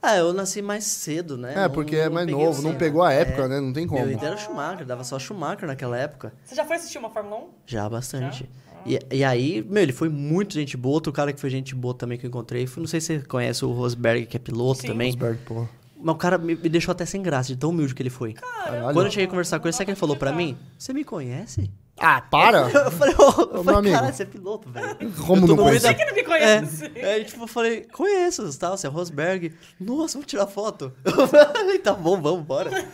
Ah, 0.00 0.16
eu 0.16 0.32
nasci 0.32 0.62
mais 0.62 0.84
cedo, 0.84 1.36
né? 1.36 1.52
É, 1.54 1.62
Não- 1.62 1.70
porque 1.70 1.96
é 1.96 2.08
mais 2.08 2.26
novo, 2.28 2.62
não 2.62 2.74
pegou 2.76 3.02
a 3.02 3.12
época, 3.12 3.42
É. 3.44 3.48
né? 3.48 3.60
Não 3.60 3.72
tem 3.72 3.84
Meu 3.86 3.96
como. 3.98 4.10
ídolo 4.10 4.24
era 4.26 4.36
o 4.36 4.38
Schumacher, 4.38 4.86
dava 4.86 5.02
só 5.02 5.18
Schumacher 5.18 5.66
naquela 5.66 5.96
época. 5.98 6.32
Você 6.44 6.54
já 6.54 6.64
foi 6.64 6.76
assistir 6.76 6.98
uma 6.98 7.10
Fórmula 7.10 7.36
1? 7.36 7.48
Já, 7.66 7.88
bastante. 7.88 8.48
E, 8.86 8.98
e 9.10 9.24
aí, 9.24 9.60
meu, 9.68 9.82
ele 9.82 9.92
foi 9.92 10.08
muito 10.08 10.54
gente 10.54 10.76
boa. 10.76 10.94
Outro 10.94 11.12
cara 11.12 11.32
que 11.32 11.40
foi 11.40 11.50
gente 11.50 11.74
boa 11.74 11.92
também 11.94 12.16
que 12.16 12.24
eu 12.24 12.28
encontrei. 12.28 12.66
Foi, 12.66 12.80
não 12.80 12.86
sei 12.88 13.00
se 13.00 13.18
você 13.18 13.26
conhece 13.26 13.64
o 13.64 13.72
Rosberg, 13.72 14.24
que 14.26 14.36
é 14.36 14.40
piloto 14.40 14.82
Sim. 14.82 14.86
também. 14.88 15.08
Rosberg, 15.10 15.38
porra. 15.44 15.68
Mas 16.00 16.14
o 16.14 16.18
cara 16.18 16.38
me, 16.38 16.54
me 16.54 16.68
deixou 16.68 16.92
até 16.92 17.04
sem 17.04 17.20
graça, 17.20 17.48
de 17.48 17.56
tão 17.56 17.70
humilde 17.70 17.92
que 17.92 18.00
ele 18.00 18.08
foi. 18.08 18.34
Caralho. 18.34 18.92
Quando 18.94 19.06
eu 19.06 19.10
cheguei 19.10 19.26
a 19.26 19.28
conversar 19.28 19.58
com 19.58 19.66
ele, 19.66 19.72
sabe 19.72 19.82
o 19.82 19.86
que 19.86 19.90
ele 19.90 19.98
falou 20.00 20.16
pra 20.16 20.30
mim? 20.32 20.56
Você 20.78 20.92
me 20.92 21.02
conhece? 21.02 21.68
Ah, 22.00 22.20
para! 22.20 22.70
Eu 22.70 22.90
falei, 22.92 23.14
ô, 23.16 23.40
eu 23.40 23.54
meu 23.54 23.64
falei, 23.64 23.78
amigo. 23.80 23.94
cara, 23.96 24.12
você 24.12 24.22
é 24.22 24.26
piloto, 24.26 24.70
velho. 24.70 24.96
Como 25.26 25.46
não 25.46 25.56
conhece? 25.56 25.80
Você 25.86 25.94
que 25.94 26.04
não 26.04 26.14
me 26.14 26.20
É, 26.20 26.24
conhece. 26.24 26.84
é, 26.94 27.24
tipo, 27.24 27.42
eu 27.44 27.48
falei, 27.48 27.84
conheço, 27.92 28.58
tal, 28.58 28.76
você 28.76 28.86
é 28.86 28.90
Rosberg. 28.90 29.52
Nossa, 29.80 30.14
vamos 30.14 30.26
tirar 30.26 30.46
foto. 30.46 30.92
Eu 31.04 31.26
falei, 31.28 31.78
tá 31.78 31.92
bom, 31.94 32.20
vamos, 32.20 32.44
bora. 32.44 32.86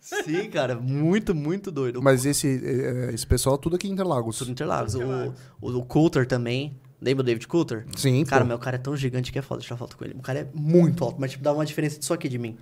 Sim, 0.00 0.48
cara, 0.50 0.74
muito, 0.76 1.34
muito 1.34 1.70
doido. 1.70 2.00
Mas 2.02 2.24
esse, 2.24 2.46
eh, 2.64 3.10
esse 3.12 3.26
pessoal 3.26 3.58
tudo 3.58 3.76
aqui 3.76 3.88
em 3.88 3.92
Interlagos. 3.92 4.38
Tudo 4.38 4.50
Interlagos. 4.50 4.92
Tudo 4.92 5.02
O, 5.04 5.06
Interlagos. 5.06 5.40
o, 5.60 5.78
o 5.78 5.84
Coulter 5.84 6.26
também. 6.26 6.78
Lembra 7.00 7.22
o 7.22 7.24
David 7.26 7.46
Coulter? 7.46 7.86
Sim, 7.96 8.24
Cara, 8.24 8.42
pô. 8.42 8.48
meu 8.48 8.58
cara 8.58 8.76
é 8.76 8.78
tão 8.78 8.96
gigante 8.96 9.30
que 9.30 9.38
é 9.38 9.42
foda 9.42 9.60
tirar 9.62 9.76
foto 9.76 9.96
com 9.96 10.04
ele. 10.04 10.14
O 10.14 10.22
cara 10.22 10.40
é 10.40 10.48
muito 10.54 11.04
alto, 11.04 11.20
mas 11.20 11.30
tipo, 11.32 11.44
dá 11.44 11.52
uma 11.52 11.64
diferença 11.64 11.98
disso 11.98 12.12
aqui 12.12 12.28
de 12.28 12.38
mim. 12.38 12.56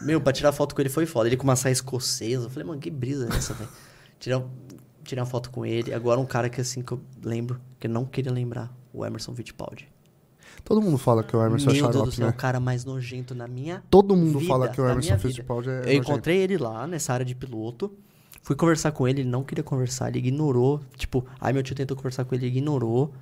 Meu, 0.00 0.20
pra 0.20 0.32
tirar 0.32 0.50
foto 0.52 0.74
com 0.74 0.80
ele 0.80 0.88
foi 0.88 1.06
foda. 1.06 1.28
Ele 1.28 1.36
com 1.36 1.44
uma 1.44 1.54
saia 1.56 1.72
escocesa. 1.72 2.46
Eu 2.46 2.50
falei, 2.50 2.66
mano, 2.66 2.80
que 2.80 2.90
brisa 2.90 3.28
é 3.32 3.36
essa, 3.36 3.54
velho? 3.54 3.70
Tirar, 4.18 4.42
tirar 5.04 5.22
uma 5.22 5.26
foto 5.26 5.50
com 5.50 5.64
ele. 5.66 5.92
Agora 5.92 6.18
um 6.20 6.26
cara 6.26 6.48
que 6.48 6.60
assim 6.60 6.82
que 6.82 6.92
eu 6.92 7.00
lembro, 7.22 7.60
que 7.78 7.86
eu 7.86 7.90
não 7.90 8.04
queria 8.04 8.32
lembrar, 8.32 8.72
o 8.92 9.04
Emerson 9.04 9.34
Fittipaldi. 9.34 9.88
Todo 10.64 10.80
mundo 10.80 10.98
fala 10.98 11.22
que 11.22 11.34
o 11.36 11.44
Emerson 11.44 11.70
é 11.70 11.72
Meu 11.74 11.82
Deus 11.82 11.92
do 11.92 11.98
xarope, 12.12 12.22
o 12.22 12.26
né? 12.26 12.32
cara 12.32 12.60
mais 12.60 12.84
nojento 12.84 13.34
na 13.34 13.48
minha 13.48 13.82
Todo 13.90 14.14
mundo 14.14 14.38
vida, 14.38 14.52
fala 14.52 14.68
que 14.68 14.80
o 14.80 14.88
Emerson. 14.88 15.18
Fittipaldi 15.18 15.68
é 15.68 15.72
Eu 15.72 15.78
nojento. 15.78 15.98
encontrei 16.10 16.38
ele 16.38 16.58
lá, 16.58 16.86
nessa 16.86 17.12
área 17.12 17.24
de 17.26 17.34
piloto. 17.34 17.92
Fui 18.42 18.54
conversar 18.56 18.92
com 18.92 19.06
ele, 19.06 19.22
ele 19.22 19.28
não 19.28 19.42
queria 19.44 19.62
conversar, 19.64 20.08
ele 20.08 20.18
ignorou. 20.18 20.80
Tipo, 20.96 21.24
aí 21.40 21.52
meu 21.52 21.62
tio 21.62 21.74
tentou 21.74 21.96
conversar 21.96 22.24
com 22.24 22.34
ele, 22.34 22.46
ele 22.46 22.58
ignorou. 22.58 23.12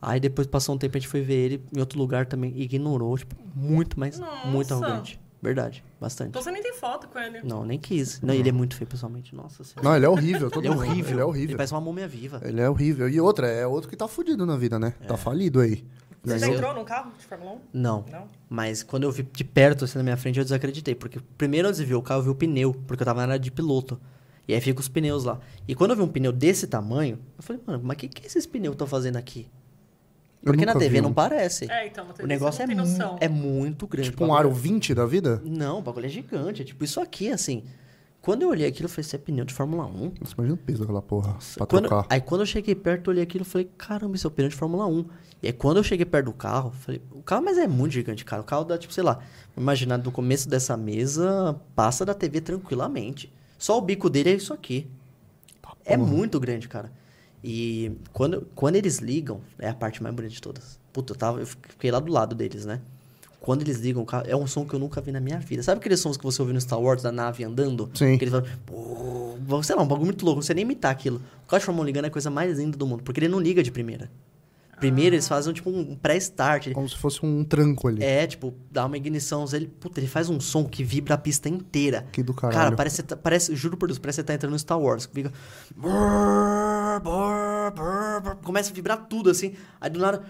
Aí 0.00 0.20
depois 0.20 0.46
passou 0.46 0.74
um 0.74 0.78
tempo, 0.78 0.96
a 0.96 1.00
gente 1.00 1.08
foi 1.08 1.20
ver 1.22 1.34
ele 1.34 1.64
em 1.74 1.80
outro 1.80 1.98
lugar 1.98 2.26
também. 2.26 2.52
Ignorou, 2.60 3.16
tipo, 3.18 3.34
muito, 3.54 3.98
mas 3.98 4.20
muito 4.44 4.70
Nossa. 4.70 4.84
arrogante. 4.86 5.20
Verdade, 5.40 5.84
bastante. 6.00 6.30
Então 6.30 6.42
você 6.42 6.50
nem 6.50 6.62
tem 6.62 6.74
foto 6.74 7.06
com 7.08 7.18
ele. 7.18 7.40
Não, 7.44 7.64
nem 7.64 7.78
quis. 7.78 8.20
Não, 8.20 8.34
ele 8.34 8.48
é 8.48 8.52
muito 8.52 8.74
feio 8.74 8.88
pessoalmente. 8.88 9.34
Nossa 9.34 9.62
senhora. 9.62 9.88
Não, 9.88 9.96
ele 9.96 10.04
é 10.04 10.08
horrível. 10.08 10.50
Todo 10.50 10.64
Ele 10.64 10.72
é 10.72 10.76
mundo. 10.76 10.88
horrível. 10.88 11.12
Ele 11.12 11.20
é 11.20 11.24
horrível. 11.24 11.48
Ele 11.50 11.56
parece 11.56 11.72
uma 11.74 11.80
múmia 11.80 12.08
viva. 12.08 12.40
Ele 12.44 12.60
é 12.60 12.68
horrível. 12.68 13.08
E 13.08 13.20
outra, 13.20 13.46
é 13.46 13.66
outro 13.66 13.88
que 13.88 13.96
tá 13.96 14.08
fudido 14.08 14.44
na 14.44 14.56
vida, 14.56 14.78
né? 14.78 14.94
Tá 15.06 15.16
falido 15.16 15.60
aí. 15.60 15.84
Você 16.24 16.40
já 16.40 16.48
entrou 16.48 16.74
num 16.74 16.84
carro 16.84 17.12
de 17.16 17.24
Fórmula 17.24 17.52
1? 17.52 17.58
Não. 17.72 18.04
Não? 18.10 18.28
Mas 18.50 18.82
quando 18.82 19.04
eu 19.04 19.12
vi 19.12 19.22
de 19.22 19.44
perto, 19.44 19.84
assim, 19.84 19.96
na 19.98 20.02
minha 20.02 20.16
frente, 20.16 20.38
eu 20.38 20.44
desacreditei. 20.44 20.94
Porque 20.96 21.20
primeiro 21.36 21.68
antes 21.68 21.78
de 21.78 21.86
ver 21.86 21.94
o 21.94 22.02
carro, 22.02 22.20
eu 22.20 22.24
vi 22.24 22.30
o 22.30 22.34
pneu. 22.34 22.74
Porque 22.86 23.02
eu 23.02 23.06
tava 23.06 23.20
na 23.24 23.34
área 23.34 23.38
de 23.38 23.50
piloto. 23.52 23.98
E 24.48 24.54
aí 24.54 24.60
fica 24.60 24.80
os 24.80 24.88
pneus 24.88 25.22
lá. 25.24 25.38
E 25.68 25.74
quando 25.74 25.92
eu 25.92 25.96
vi 25.96 26.02
um 26.02 26.08
pneu 26.08 26.32
desse 26.32 26.66
tamanho, 26.66 27.18
eu 27.36 27.42
falei, 27.44 27.62
mano, 27.64 27.80
mas 27.84 27.96
o 27.96 28.00
que, 28.00 28.08
que 28.08 28.26
esses 28.26 28.44
pneus 28.46 28.72
estão 28.72 28.86
fazendo 28.86 29.16
aqui? 29.16 29.46
Eu 30.42 30.52
Porque 30.52 30.64
na 30.64 30.72
TV 30.74 30.88
vi 30.88 31.00
não 31.00 31.12
parece. 31.12 31.70
É, 31.70 31.86
então, 31.86 32.04
na 32.04 32.10
o 32.12 32.14
TV 32.14 32.28
negócio 32.28 32.56
você 32.58 32.62
é, 32.62 32.66
não 32.66 32.84
tem 32.84 32.92
mu 32.92 32.98
noção. 32.98 33.16
é 33.20 33.28
muito 33.28 33.86
grande. 33.86 34.10
Tipo 34.10 34.22
o 34.22 34.26
um 34.26 34.30
bagulho. 34.30 34.48
aro 34.50 34.56
20 34.56 34.94
da 34.94 35.04
vida? 35.04 35.42
Não, 35.44 35.78
o 35.80 35.82
bagulho 35.82 36.06
é 36.06 36.08
gigante. 36.08 36.62
É 36.62 36.64
tipo 36.64 36.84
isso 36.84 37.00
aqui, 37.00 37.30
assim. 37.30 37.64
Quando 38.20 38.42
eu 38.42 38.48
olhei 38.48 38.66
aquilo, 38.66 38.86
eu 38.86 38.88
falei, 38.90 39.02
isso 39.02 39.16
é 39.16 39.18
pneu 39.18 39.44
de 39.44 39.54
Fórmula 39.54 39.86
1? 39.86 40.12
Nossa, 40.20 40.34
imagina 40.36 40.54
o 40.54 40.56
peso 40.56 40.80
daquela 40.80 41.00
porra. 41.02 41.36
Pra 41.56 41.66
Quando- 41.66 41.88
trocar. 41.88 42.06
aí 42.10 42.20
quando 42.20 42.42
eu 42.42 42.46
cheguei 42.46 42.74
perto, 42.74 43.08
eu 43.08 43.12
olhei 43.12 43.22
aquilo 43.22 43.42
e 43.42 43.46
falei, 43.46 43.70
caramba, 43.78 44.16
isso 44.16 44.26
é 44.26 44.28
o 44.28 44.30
pneu 44.30 44.48
de 44.48 44.56
Fórmula 44.56 44.86
1. 44.86 45.04
E 45.42 45.46
aí 45.46 45.52
quando 45.52 45.76
eu 45.78 45.82
cheguei 45.84 46.04
perto 46.04 46.26
do 46.26 46.32
carro, 46.32 46.68
eu 46.70 46.72
falei, 46.72 47.02
o 47.12 47.22
carro, 47.22 47.44
mas 47.44 47.56
é 47.58 47.66
muito 47.66 47.92
gigante, 47.92 48.24
cara. 48.24 48.42
O 48.42 48.44
carro 48.44 48.64
dá, 48.64 48.76
tipo, 48.76 48.92
sei 48.92 49.04
lá, 49.04 49.20
imaginar 49.56 49.96
do 49.98 50.10
começo 50.10 50.48
dessa 50.48 50.76
mesa, 50.76 51.58
passa 51.74 52.04
da 52.04 52.12
TV 52.12 52.40
tranquilamente. 52.40 53.32
Só 53.56 53.78
o 53.78 53.80
bico 53.80 54.10
dele 54.10 54.30
é 54.30 54.34
isso 54.34 54.52
aqui. 54.52 54.88
É 55.84 55.96
porra. 55.96 56.10
muito 56.10 56.38
grande, 56.40 56.68
cara. 56.68 56.92
E 57.42 57.92
quando, 58.12 58.46
quando 58.54 58.76
eles 58.76 58.98
ligam, 58.98 59.40
é 59.58 59.68
a 59.68 59.74
parte 59.74 60.02
mais 60.02 60.14
bonita 60.14 60.34
de 60.34 60.40
todas. 60.40 60.78
Puta, 60.92 61.12
eu, 61.12 61.16
tava, 61.16 61.40
eu 61.40 61.46
fiquei 61.46 61.90
lá 61.90 62.00
do 62.00 62.10
lado 62.10 62.34
deles, 62.34 62.64
né? 62.64 62.80
Quando 63.40 63.62
eles 63.62 63.78
ligam 63.78 64.04
é 64.26 64.34
um 64.34 64.46
som 64.46 64.66
que 64.66 64.74
eu 64.74 64.80
nunca 64.80 65.00
vi 65.00 65.12
na 65.12 65.20
minha 65.20 65.38
vida. 65.38 65.62
Sabe 65.62 65.78
aqueles 65.78 66.00
sons 66.00 66.16
que 66.16 66.24
você 66.24 66.42
ouviu 66.42 66.54
no 66.54 66.60
Star 66.60 66.80
Wars, 66.80 67.02
da 67.02 67.12
nave 67.12 67.44
andando? 67.44 67.88
Sim. 67.94 68.18
Que 68.18 68.24
eles 68.24 68.34
falam, 68.34 69.62
sei 69.62 69.76
lá, 69.76 69.82
um 69.82 69.86
bagulho 69.86 70.06
muito 70.06 70.24
louco. 70.24 70.42
Você 70.42 70.52
nem 70.52 70.62
imitar 70.62 70.90
aquilo. 70.90 71.22
O 71.50 71.72
1 71.72 71.84
ligando 71.84 72.06
é 72.06 72.08
a 72.08 72.10
coisa 72.10 72.30
mais 72.30 72.58
linda 72.58 72.76
do 72.76 72.86
mundo, 72.86 73.02
porque 73.04 73.20
ele 73.20 73.28
não 73.28 73.40
liga 73.40 73.62
de 73.62 73.70
primeira. 73.70 74.10
Primeiro 74.78 75.14
eles 75.14 75.26
fazem 75.26 75.52
tipo 75.52 75.70
um 75.70 75.96
pré-start. 75.96 76.72
Como 76.72 76.88
se 76.88 76.96
fosse 76.96 77.24
um 77.24 77.44
tranco 77.44 77.88
ali. 77.88 78.02
É, 78.02 78.26
tipo, 78.26 78.54
dá 78.70 78.86
uma 78.86 78.96
ignição. 78.96 79.44
Ele, 79.52 79.66
puta, 79.66 80.00
ele 80.00 80.06
faz 80.06 80.28
um 80.28 80.38
som 80.40 80.64
que 80.64 80.84
vibra 80.84 81.14
a 81.14 81.18
pista 81.18 81.48
inteira. 81.48 82.06
Que 82.12 82.22
do 82.22 82.32
caralho. 82.32 82.58
Cara, 82.58 82.76
parece, 82.76 83.02
parece, 83.02 83.56
juro 83.56 83.76
por 83.76 83.88
Deus, 83.88 83.98
parece 83.98 84.16
que 84.16 84.22
você 84.22 84.26
tá 84.26 84.34
entrando 84.34 84.52
no 84.52 84.58
Star 84.58 84.78
Wars. 84.78 85.06
que 85.06 85.14
Fica. 85.14 85.32
Começa 88.42 88.70
a 88.70 88.74
vibrar 88.74 89.06
tudo 89.08 89.30
assim. 89.30 89.54
Aí 89.80 89.90
do 89.90 89.98
nada. 89.98 90.22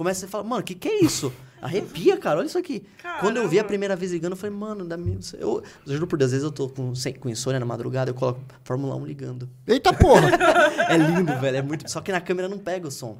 Começa 0.00 0.24
a 0.24 0.28
falar, 0.30 0.44
mano, 0.44 0.62
o 0.62 0.64
que, 0.64 0.74
que 0.74 0.88
é 0.88 1.04
isso? 1.04 1.30
Arrepia, 1.60 2.16
cara, 2.16 2.38
olha 2.38 2.46
isso 2.46 2.56
aqui. 2.56 2.86
Quando 3.20 3.36
eu 3.36 3.42
vi 3.42 3.56
a 3.56 3.58
Caramba. 3.58 3.68
primeira 3.68 3.94
vez 3.94 4.10
ligando, 4.12 4.32
eu 4.32 4.36
falei, 4.38 4.56
mano, 4.56 4.82
dá 4.86 4.96
minha... 4.96 5.18
eu, 5.38 5.62
eu 5.86 5.92
juro 5.92 6.06
por 6.06 6.18
Deus, 6.18 6.28
às 6.28 6.32
vezes 6.32 6.42
eu 6.44 6.50
tô 6.50 6.70
com, 6.70 6.94
sem, 6.94 7.12
com 7.12 7.28
insônia 7.28 7.60
na 7.60 7.66
madrugada, 7.66 8.10
eu 8.10 8.14
coloco 8.14 8.40
Fórmula 8.64 8.96
1 8.96 9.04
ligando. 9.04 9.46
Eita 9.66 9.92
porra! 9.92 10.30
É 10.88 10.96
lindo, 10.96 11.38
velho, 11.38 11.58
é 11.58 11.60
muito. 11.60 11.86
Só 11.90 12.00
que 12.00 12.10
na 12.10 12.18
câmera 12.22 12.48
não 12.48 12.56
pega 12.58 12.88
o 12.88 12.90
som. 12.90 13.18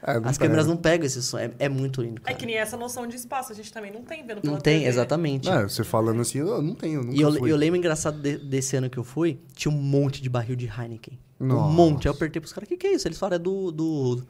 É, 0.00 0.12
As 0.12 0.22
pega. 0.22 0.38
câmeras 0.38 0.68
não 0.68 0.76
pegam 0.76 1.04
esse 1.04 1.20
som. 1.20 1.36
É, 1.36 1.50
é 1.58 1.68
muito 1.68 2.00
lindo, 2.00 2.20
É 2.20 2.26
cara. 2.26 2.36
que 2.36 2.46
nem 2.46 2.54
essa 2.56 2.76
noção 2.76 3.04
de 3.04 3.16
espaço, 3.16 3.50
a 3.50 3.56
gente 3.56 3.72
também 3.72 3.92
não 3.92 4.02
tem 4.02 4.24
vendo 4.24 4.40
pela 4.40 4.52
Não 4.54 4.60
tem, 4.60 4.78
TV. 4.78 4.88
exatamente. 4.90 5.48
É, 5.50 5.64
você 5.64 5.82
falando 5.82 6.20
assim, 6.20 6.38
eu 6.38 6.62
não 6.62 6.76
tenho, 6.76 7.02
nunca 7.02 7.16
E 7.18 7.20
eu, 7.20 7.32
fui. 7.34 7.50
eu 7.50 7.56
lembro 7.56 7.76
engraçado 7.76 8.20
de- 8.22 8.38
desse 8.38 8.76
ano 8.76 8.88
que 8.88 8.98
eu 8.98 9.02
fui, 9.04 9.40
tinha 9.52 9.72
um 9.74 9.76
monte 9.76 10.22
de 10.22 10.28
barril 10.28 10.54
de 10.54 10.66
Heineken. 10.66 11.18
Nossa. 11.40 11.66
Um 11.66 11.72
monte. 11.72 12.06
Aí 12.06 12.12
eu 12.12 12.14
apertei 12.16 12.40
pros 12.40 12.52
caras, 12.52 12.68
o 12.68 12.70
que, 12.70 12.76
que 12.76 12.86
é 12.86 12.92
isso? 12.94 13.08
Eles 13.08 13.18
falaram, 13.18 13.34
é 13.34 13.40
do, 13.40 13.72
do. 13.72 14.22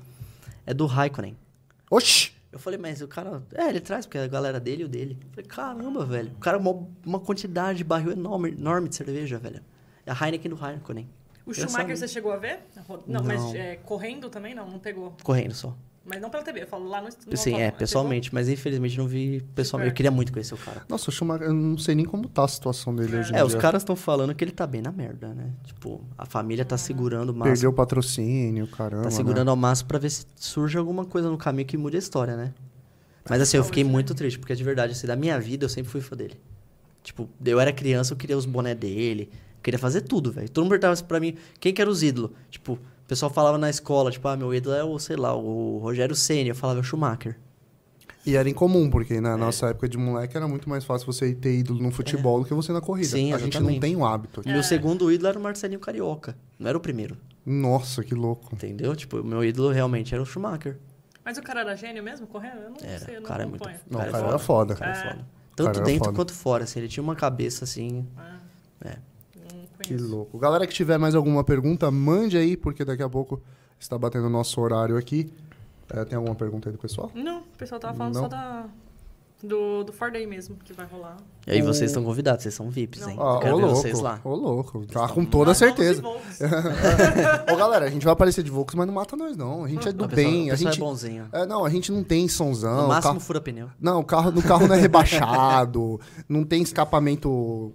É 0.65 0.73
do 0.73 0.87
Raikkonen. 0.87 1.37
Oxi! 1.91 2.33
Eu 2.51 2.59
falei, 2.59 2.79
mas 2.79 3.03
o 3.03 3.09
cara. 3.09 3.43
É, 3.55 3.69
ele 3.69 3.81
traz, 3.81 4.07
porque 4.07 4.17
é 4.17 4.25
a 4.25 4.27
galera 4.27 4.59
dele 4.59 4.83
e 4.83 4.85
o 4.87 4.89
dele. 4.89 5.19
Eu 5.23 5.31
falei, 5.31 5.45
caramba, 5.47 6.05
velho. 6.05 6.33
O 6.33 6.39
cara, 6.39 6.57
uma, 6.57 6.87
uma 7.05 7.21
quantidade 7.21 7.79
de 7.79 7.85
barril 7.85 8.13
enorme, 8.13 8.51
enorme 8.53 8.89
de 8.89 8.97
cerveja, 8.97 9.39
velho. 9.39 9.63
É 10.07 10.11
a 10.11 10.15
Heineken 10.15 10.51
do 10.51 10.57
Raikkonen. 10.57 11.09
O 11.45 11.53
Schumacher 11.53 11.97
você 11.97 12.09
chegou 12.09 12.33
a 12.33 12.37
ver? 12.37 12.61
Não, 13.07 13.23
mas 13.23 13.43
Não. 13.43 13.55
é, 13.55 13.77
correndo 13.77 14.29
também 14.29 14.55
não, 14.55 14.69
não 14.69 14.79
pegou. 14.79 15.15
Correndo 15.23 15.55
só. 15.55 15.77
Mas 16.09 16.21
não 16.23 16.31
pela 16.31 16.43
TV, 16.43 16.63
eu 16.63 16.67
falo 16.67 16.89
lá 16.89 17.01
no, 17.03 17.09
no 17.09 17.13
Sim, 17.37 17.51
autódromo. 17.53 17.61
é, 17.61 17.71
pessoalmente. 17.71 18.33
Mas 18.35 18.49
infelizmente 18.49 18.97
não 18.97 19.07
vi 19.07 19.43
pessoalmente. 19.55 19.91
Eu 19.91 19.95
queria 19.95 20.11
muito 20.11 20.33
conhecer 20.33 20.55
o 20.55 20.59
cara. 20.59 20.83
Nossa, 20.89 21.11
o 21.11 21.13
Schumacher, 21.13 21.47
eu 21.49 21.53
não 21.53 21.77
sei 21.77 21.95
nem 21.95 22.05
como 22.07 22.29
tá 22.29 22.45
a 22.45 22.49
situação 22.49 22.95
dele 22.97 23.17
hoje 23.19 23.33
em 23.33 23.37
É, 23.37 23.45
os 23.45 23.53
dia. 23.53 23.61
caras 23.61 23.83
estão 23.83 23.95
falando 23.95 24.35
que 24.35 24.43
ele 24.43 24.53
tá 24.53 24.67
bem 24.67 24.81
na 24.81 24.91
merda, 24.91 25.29
né? 25.35 25.51
Tipo, 25.65 26.01
a 26.17 26.25
família 26.25 26.65
tá 26.65 26.79
segurando 26.79 27.29
o 27.31 27.35
máximo. 27.35 27.53
Perdeu 27.55 27.71
o 27.71 27.73
patrocínio, 27.73 28.67
caramba. 28.69 29.03
Tá 29.03 29.11
né? 29.11 29.15
segurando 29.17 29.49
ao 29.51 29.57
máximo 29.57 29.89
pra 29.89 29.99
ver 29.99 30.11
se 30.11 30.25
surge 30.37 30.79
alguma 30.79 31.05
coisa 31.05 31.29
no 31.31 31.37
caminho 31.37 31.67
que 31.67 31.77
mude 31.77 31.97
a 31.97 31.99
história, 31.99 32.37
né? 32.37 32.55
Mas 33.29 33.43
assim, 33.43 33.59
eu 33.59 33.65
fiquei 33.65 33.83
Saúde, 33.83 33.89
né? 33.91 33.93
muito 33.93 34.15
triste, 34.15 34.39
porque 34.39 34.55
de 34.55 34.65
verdade, 34.65 34.93
assim, 34.93 35.07
da 35.07 35.15
minha 35.15 35.39
vida 35.39 35.67
eu 35.67 35.69
sempre 35.69 35.91
fui 35.91 36.01
fã 36.01 36.17
dele. 36.17 36.41
Tipo, 37.03 37.29
eu 37.45 37.61
era 37.61 37.73
criança, 37.73 38.15
eu 38.15 38.17
queria 38.17 38.37
os 38.37 38.47
boné 38.47 38.75
dele, 38.75 39.29
eu 39.33 39.63
queria 39.63 39.79
fazer 39.79 40.01
tudo, 40.03 40.33
velho. 40.33 40.49
Todo 40.49 40.65
mundo 40.65 40.71
perguntava 40.71 41.03
pra 41.07 41.21
mim, 41.21 41.37
quem 41.61 41.73
que 41.75 41.81
era 41.83 41.91
os 41.91 42.03
ídolos? 42.03 42.31
Tipo, 42.51 42.79
o 43.09 43.13
pessoal 43.17 43.31
falava 43.33 43.57
na 43.57 43.71
escola, 43.71 44.11
tipo, 44.11 44.29
ah, 44.29 44.37
meu 44.37 44.53
ídolo 44.53 44.77
é 44.77 44.85
o, 44.85 44.99
sei 44.99 45.17
lá, 45.17 45.35
o 45.35 45.79
Rogério 45.79 46.15
Senna, 46.15 46.51
eu 46.51 46.55
falava 46.55 46.79
é 46.79 46.83
o 46.83 46.85
Schumacher. 46.85 47.39
E 48.27 48.37
era 48.37 48.47
incomum, 48.51 48.91
porque 48.91 49.15
É. 49.15 49.21
na 49.23 49.35
nossa 49.39 49.69
época 49.69 49.89
de 49.89 49.97
moleque 49.97 50.37
era 50.37 50.47
muito 50.47 50.69
mais 50.69 50.85
fácil 50.85 51.07
você 51.11 51.35
ter 51.35 51.57
ídolo 51.61 51.83
no 51.83 51.91
futebol 51.91 52.41
do 52.41 52.45
que 52.47 52.53
você 52.53 52.71
na 52.71 52.81
corrida. 52.83 53.09
Sim, 53.09 53.33
a 53.33 53.39
gente 53.39 53.55
não 53.55 53.71
exatamente. 53.71 53.81
tem 53.81 53.97
o 53.97 54.05
hábito. 54.05 54.43
Meu 54.45 54.63
segundo 54.63 55.11
ídolo 55.11 55.29
era 55.29 55.39
o 55.39 55.43
Marcelinho 55.43 55.81
Carioca, 55.81 56.37
não 56.59 56.69
era 56.69 56.77
o 56.77 56.81
primeiro, 56.81 57.17
Nossa, 57.47 58.05
que 58.05 58.15
louco. 58.15 58.55
entendeu? 58.55 58.95
Tipo, 58.95 59.21
o 59.21 59.25
meu 59.25 59.43
ídolo 59.43 59.71
realmente 59.71 60.13
era 60.13 60.23
o 60.23 60.27
Schumacher. 60.27 60.77
Mas 61.25 61.39
o 61.39 61.43
cara 61.43 61.61
era 61.61 61.75
gênio 61.77 62.03
mesmo, 62.03 62.27
correndo? 62.27 62.57
Eu 62.59 62.71
não 62.71 62.77
Era, 62.83 62.99
sei, 62.99 63.15
eu 63.15 63.21
o 63.21 63.23
não 63.23 63.29
cara 63.29 63.43
é 63.45 63.47
muito. 63.47 63.67
Não, 63.91 64.01
Cara, 64.01 64.05
o 64.05 64.09
é 64.09 64.13
cara 64.13 64.13
foda. 64.13 64.29
era 64.29 64.39
foda. 64.39 64.75
Cara, 64.75 64.91
é 64.91 64.95
É. 64.95 65.11
foda. 65.13 65.27
Tanto 65.57 65.77
era 65.79 65.87
dentro 65.87 66.05
foda. 66.05 66.17
quanto 66.17 66.33
fora, 66.35 66.65
assim, 66.65 66.79
ele 66.81 66.89
tinha 66.89 67.03
uma 67.03 67.17
cabeça 67.17 67.65
assim. 67.65 68.07
Não 68.17 68.38
Que 69.89 70.03
louco. 70.03 70.39
Galera 70.39 70.67
que 70.67 70.75
tiver 70.75 70.99
mais 70.99 71.15
alguma 71.15 71.43
pergunta, 71.45 71.91
mande 71.91 72.37
aí, 72.37 72.57
porque 72.57 72.85
daqui 72.85 73.03
a 73.03 73.09
pouco 73.09 73.41
está 73.79 73.97
batendo 73.99 74.27
o 74.27 74.31
nosso 74.31 74.61
horário 74.61 74.97
aqui. 74.97 75.33
É, 75.91 76.05
tem 76.05 76.17
alguma 76.17 76.35
pergunta 76.35 76.69
aí 76.69 76.73
do 76.73 76.79
pessoal? 76.79 77.11
Não, 77.15 77.39
o 77.39 77.57
pessoal 77.57 77.81
tava 77.81 77.97
falando 77.97 78.15
Não? 78.15 78.23
só 78.23 78.29
da, 78.29 78.67
do, 79.43 79.85
do 79.85 79.93
Ford 79.93 80.13
Day 80.13 80.27
mesmo, 80.27 80.57
que 80.65 80.73
vai 80.73 80.87
rolar. 80.87 81.17
E 81.47 81.53
aí 81.53 81.63
vocês 81.63 81.91
estão 81.91 82.05
convidados, 82.05 82.43
vocês 82.43 82.55
são 82.55 82.69
VIPs, 82.69 83.07
hein? 83.07 83.17
Ah, 83.19 83.39
Quero 83.41 83.55
ô 83.55 83.59
ver 83.59 83.65
louco, 83.67 83.81
vocês 83.81 84.01
lá. 84.01 84.21
ô 84.23 84.35
louco. 84.35 84.85
Tá 84.87 85.09
com 85.09 85.25
toda 85.25 85.55
certeza. 85.55 86.03
Ô 87.51 87.57
galera, 87.57 87.87
a 87.87 87.91
gente 87.91 88.05
vai 88.05 88.13
aparecer 88.13 88.43
de 88.45 88.51
Volks, 88.51 88.75
mas 88.75 88.87
não 88.87 88.93
mata 88.95 89.17
nós 89.17 89.37
não. 89.37 89.65
A 89.65 89.69
gente 89.69 89.89
é 89.89 89.93
do 89.93 90.07
pessoal, 90.09 90.31
bem. 90.31 90.51
A 90.51 90.53
pessoal 90.55 90.73
gente, 90.73 90.83
é 90.83 90.85
bonzinho. 90.85 91.29
é, 91.33 91.47
não, 91.47 91.65
a 91.65 91.71
gente 91.71 91.91
não 91.91 92.03
tem 92.05 92.29
sonzão. 92.29 92.83
No 92.83 92.89
máximo 92.89 93.15
carro- 93.15 93.21
fura 93.21 93.41
pneu. 93.41 93.69
Não, 93.81 94.01
o 94.01 94.05
carro, 94.05 94.31
no 94.31 94.43
carro 94.43 94.67
não 94.67 94.75
é 94.75 94.79
rebaixado, 94.81 95.99
não 96.29 96.45
tem 96.45 96.63
escapamento 96.63 97.73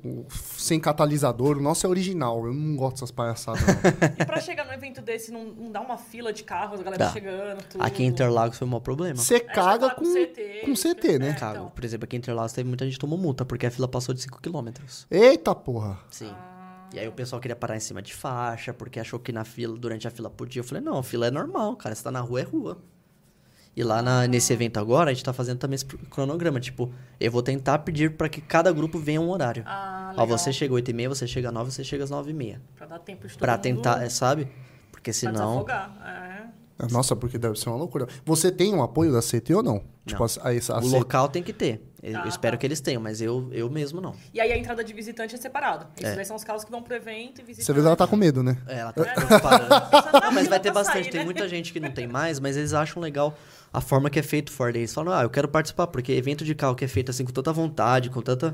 sem 0.56 0.80
catalisador. 0.80 1.58
O 1.58 1.62
nosso 1.62 1.86
é 1.86 1.90
original. 1.90 2.46
Eu 2.46 2.54
não 2.54 2.76
gosto 2.76 2.96
dessas 2.96 3.12
palhaçadas, 3.12 3.62
não. 3.66 3.74
E 4.20 4.26
pra 4.26 4.40
chegar 4.40 4.66
no 4.66 4.74
evento 4.74 5.02
desse, 5.02 5.32
não, 5.32 5.46
não 5.46 5.72
dá 5.72 5.82
uma 5.82 5.98
fila 5.98 6.32
de 6.32 6.44
carros, 6.44 6.80
a 6.80 6.84
galera 6.84 7.06
Dá. 7.06 7.12
chegando, 7.12 7.64
tudo. 7.70 7.82
Aqui 7.84 8.04
em 8.04 8.08
Interlagos 8.08 8.58
foi 8.58 8.68
o 8.68 8.70
maior 8.70 8.82
problema. 8.82 9.16
Você 9.16 9.36
É, 9.36 9.40
caga 9.40 9.90
com, 9.90 10.06
fala 10.06 10.26
CT. 10.28 10.62
com 10.66 10.74
CT, 10.76 11.20
né? 11.20 11.30
É. 11.30 11.34
então. 11.56 11.70
Por 11.70 11.84
exemplo, 11.86 12.06
aqui 12.06 12.16
em 12.16 12.20
Interlagos 12.20 12.54
teve 12.54 12.68
muita 12.68 12.86
gente 12.86 12.94
que 12.96 13.00
tomou 13.00 13.18
multa, 13.18 13.44
porque 13.46 13.66
a 13.66 13.72
fila 13.72 13.88
passou 13.88 14.14
de 14.14 14.22
5 14.22 14.40
km. 14.42 14.70
Eita 15.10 15.54
porra. 15.56 15.98
Sim. 16.10 16.32
Ah, 16.34 16.90
E 16.94 17.00
aí 17.00 17.08
o 17.08 17.12
pessoal 17.12 17.40
queria 17.42 17.56
parar 17.56 17.76
em 17.76 17.80
cima 17.80 18.02
de 18.02 18.14
faixa, 18.14 18.74
porque 18.74 19.00
achou 19.00 19.20
que 19.20 19.32
na 19.32 19.44
fila, 19.44 19.78
durante 19.78 20.08
a 20.08 20.12
fila 20.12 20.30
podia. 20.30 20.60
Eu 20.60 20.64
falei, 20.64 20.84
não, 20.84 20.98
a 21.00 21.04
fila 21.04 21.28
é 21.28 21.32
normal, 21.32 21.76
cara. 21.76 21.96
Você 21.96 22.04
tá 22.04 22.12
na 22.12 22.20
rua, 22.22 22.42
é 22.42 22.44
rua. 22.44 22.78
E 23.76 23.84
lá 23.84 24.04
na- 24.04 24.28
nesse 24.28 24.54
evento 24.54 24.78
agora, 24.80 25.10
a 25.10 25.14
gente 25.14 25.24
tá 25.26 25.34
fazendo 25.34 25.58
também 25.58 25.74
esse 25.74 25.86
cronograma. 25.86 26.60
Tipo, 26.60 26.94
eu 27.20 27.32
vou 27.32 27.42
tentar 27.42 27.80
pedir 27.80 28.16
pra 28.16 28.30
que 28.30 28.40
cada 28.40 28.72
grupo 28.72 29.00
venha 29.00 29.20
um 29.20 29.30
horário. 29.32 29.64
Ah, 29.66 30.14
Ó, 30.16 30.22
legal. 30.22 30.38
você 30.38 30.54
chega 30.54 30.72
8 30.76 30.92
e 30.92 30.94
meia, 30.94 31.10
você 31.10 31.26
chega 31.26 31.52
9, 31.52 31.72
você 31.72 31.84
chega 31.84 32.04
às 32.04 32.12
9 32.12 32.30
e 32.30 32.34
meia. 32.36 32.62
Pra 32.76 32.86
dar 32.86 33.00
tempo 33.00 33.26
de 33.28 33.34
todo 33.34 33.40
Pra 33.40 33.54
mundo 33.54 33.62
tentar, 33.64 34.04
é, 34.04 34.10
sabe? 34.10 34.48
Porque 34.92 35.10
pra 35.10 35.20
senão... 35.20 35.34
desafogar. 35.64 35.98
É. 36.06 36.33
Nossa, 36.92 37.16
porque 37.16 37.38
deve 37.38 37.58
ser 37.60 37.70
uma 37.70 37.78
loucura. 37.78 38.08
Você 38.26 38.52
tem 38.52 38.74
um 38.74 38.82
apoio 38.84 39.12
da 39.12 39.22
CT 39.22 39.54
ou 39.54 39.64
não? 39.64 39.84
Tipo, 40.06 40.20
Não. 40.22 40.28
a, 40.44 40.50
a, 40.50 40.78
a 40.78 40.82
O 40.82 40.88
local 40.88 41.30
tem 41.30 41.42
que 41.42 41.54
ter. 41.54 41.82
Eu 42.02 42.20
Ah, 42.20 42.28
espero 42.28 42.58
tá. 42.58 42.60
que 42.60 42.68
eles 42.68 42.82
tenham, 42.82 43.02
mas 43.02 43.22
eu, 43.22 43.48
eu 43.54 43.70
mesmo 43.70 44.02
não. 44.02 44.14
E 44.34 44.42
aí 44.42 44.52
a 44.52 44.58
entrada 44.58 44.84
de 44.84 44.92
visitante 44.92 45.34
é 45.36 45.38
separada. 45.38 45.88
Esses 45.96 46.12
É. 46.12 46.16
daí 46.16 46.26
são 46.26 46.36
os 46.36 46.44
carros 46.44 46.66
que 46.66 46.72
vão 46.72 46.84
pro 46.84 46.94
evento 46.94 47.40
e 47.40 47.44
visitante. 47.44 47.64
Você 47.66 47.72
vê 47.74 47.80
que 47.80 47.88
ela 47.88 47.96
tá 47.96 48.06
com 48.06 48.18
medo, 48.18 48.44
né? 48.44 48.58
É, 48.68 48.80
ela 48.80 48.92
tá 48.94 49.04
preocupada. 49.04 50.20
Não, 50.22 50.32
mas 50.34 50.48
vai 50.50 50.60
ter 50.60 50.72
pra 50.74 50.82
bastante. 50.82 51.04
sair, 51.04 51.12
Tem 51.12 51.20
né? 51.22 51.26
muita 51.26 51.48
gente 51.48 51.72
que 51.72 51.80
não 51.80 51.92
tem 51.92 52.06
mais, 52.08 52.40
mas 52.40 52.58
eles 52.58 52.74
acham 52.74 53.02
legal 53.02 53.34
a 53.72 53.80
forma 53.80 54.10
que 54.10 54.20
é 54.20 54.24
feito 54.24 54.50
o 54.50 54.52
Ford. 54.52 54.76
Eles 54.76 54.94
falam, 54.94 55.14
ah, 55.14 55.24
eu 55.24 55.30
quero 55.30 55.48
participar, 55.48 55.88
porque 55.88 56.12
evento 56.12 56.44
de 56.44 56.54
carro 56.54 56.76
que 56.76 56.84
é 56.84 56.88
feito 56.90 57.10
assim 57.12 57.24
com 57.24 57.32
tanta 57.32 57.54
vontade, 57.54 58.10
com 58.10 58.22
tanta 58.22 58.54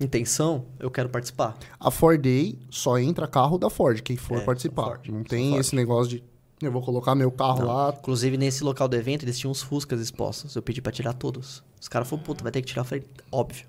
intenção, 0.00 0.64
eu 0.78 0.90
quero 0.90 1.08
participar. 1.08 1.56
A 1.78 1.90
Ford 1.90 2.20
Day 2.20 2.58
só 2.70 2.98
entra 2.98 3.28
carro 3.28 3.58
da 3.58 3.68
Ford, 3.70 4.00
quem 4.00 4.16
for 4.16 4.38
É, 4.38 4.40
participar. 4.44 4.84
Ford, 4.96 5.08
não 5.10 5.22
tem 5.22 5.50
Ford. 5.50 5.60
esse 5.60 5.76
negócio 5.76 6.10
de 6.10 6.24
eu 6.60 6.70
vou 6.72 6.82
colocar 6.82 7.14
meu 7.14 7.30
carro 7.30 7.60
Não. 7.60 7.66
lá. 7.66 7.94
Inclusive, 7.98 8.36
nesse 8.36 8.62
local 8.64 8.86
do 8.88 8.96
evento, 8.96 9.24
eles 9.24 9.38
tinham 9.38 9.50
uns 9.50 9.62
Fuscas 9.62 10.00
expostos. 10.00 10.54
Eu 10.56 10.62
pedi 10.62 10.80
pra 10.82 10.92
tirar 10.92 11.12
todos. 11.14 11.62
Os 11.80 11.88
caras 11.88 12.08
falaram, 12.08 12.24
puta, 12.26 12.42
vai 12.42 12.52
ter 12.52 12.60
que 12.60 12.68
tirar. 12.68 12.82
Eu 12.82 12.86
falei, 12.86 13.04
óbvio. 13.32 13.66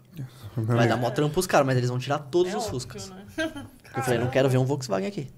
Vai 0.56 0.88
dar 0.88 0.98
mó 0.98 1.10
trampo 1.10 1.34
pros 1.34 1.48
caras, 1.48 1.66
mas 1.66 1.78
eles 1.78 1.90
vão 1.90 1.98
tirar 2.00 2.20
todos 2.20 2.52
É 2.52 2.58
os 2.58 2.64
óbvio, 2.66 2.80
Fuscas. 2.82 3.10
né? 3.10 3.26
Eu 3.96 4.04
falei, 4.04 4.20
não 4.20 4.30
quero 4.30 4.50
ver 4.50 4.58
um 4.58 4.66
Volkswagen 4.66 5.08
aqui. 5.08 5.30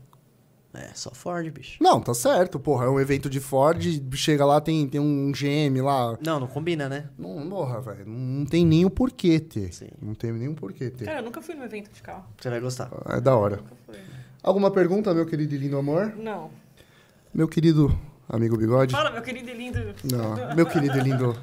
É, 0.75 0.89
só 0.95 1.11
Ford, 1.11 1.47
bicho. 1.51 1.77
Não, 1.80 2.01
tá 2.01 2.15
certo, 2.15 2.59
porra. 2.59 2.85
É 2.85 2.89
um 2.89 2.99
evento 2.99 3.30
de 3.30 3.39
Ford, 3.39 3.80
chega 4.15 4.43
lá, 4.43 4.59
tem, 4.59 4.88
tem 4.88 4.99
um 4.99 5.31
GM 5.31 5.80
lá. 5.84 6.17
Não, 6.25 6.39
não 6.39 6.47
combina, 6.47 6.89
né? 6.89 7.09
Não, 7.15 7.47
porra, 7.47 7.80
velho. 7.80 8.05
Não 8.07 8.43
tem 8.43 8.65
nem 8.65 8.84
o 8.84 8.89
porquê 8.89 9.39
ter. 9.39 9.71
Sim. 9.71 9.89
Não 10.01 10.15
tem 10.15 10.31
nem 10.31 10.47
o 10.47 10.55
porquê 10.55 10.89
ter. 10.89 11.05
Cara, 11.05 11.19
eu 11.19 11.23
nunca 11.23 11.43
fui 11.43 11.53
num 11.53 11.63
evento 11.63 11.91
de 11.93 12.01
carro. 12.01 12.25
Você 12.41 12.49
vai 12.49 12.59
gostar. 12.59 12.89
É 13.09 13.21
da 13.21 13.35
hora. 13.35 13.57
Nunca 13.57 13.75
fui. 13.85 13.99
Alguma 14.41 14.71
pergunta, 14.71 15.13
meu 15.13 15.27
querido 15.27 15.53
e 15.53 15.59
lindo 15.59 15.77
amor? 15.77 16.15
Não. 16.17 16.49
Meu 17.34 17.47
querido 17.47 17.97
amigo 18.30 18.55
Bigode? 18.55 18.91
Fala, 18.91 19.10
meu 19.10 19.23
querido 19.23 19.49
e 19.49 19.53
lindo. 19.55 19.80
Não, 20.03 20.55
meu 20.55 20.68
querido 20.68 20.99
e 20.99 21.01
lindo 21.01 21.35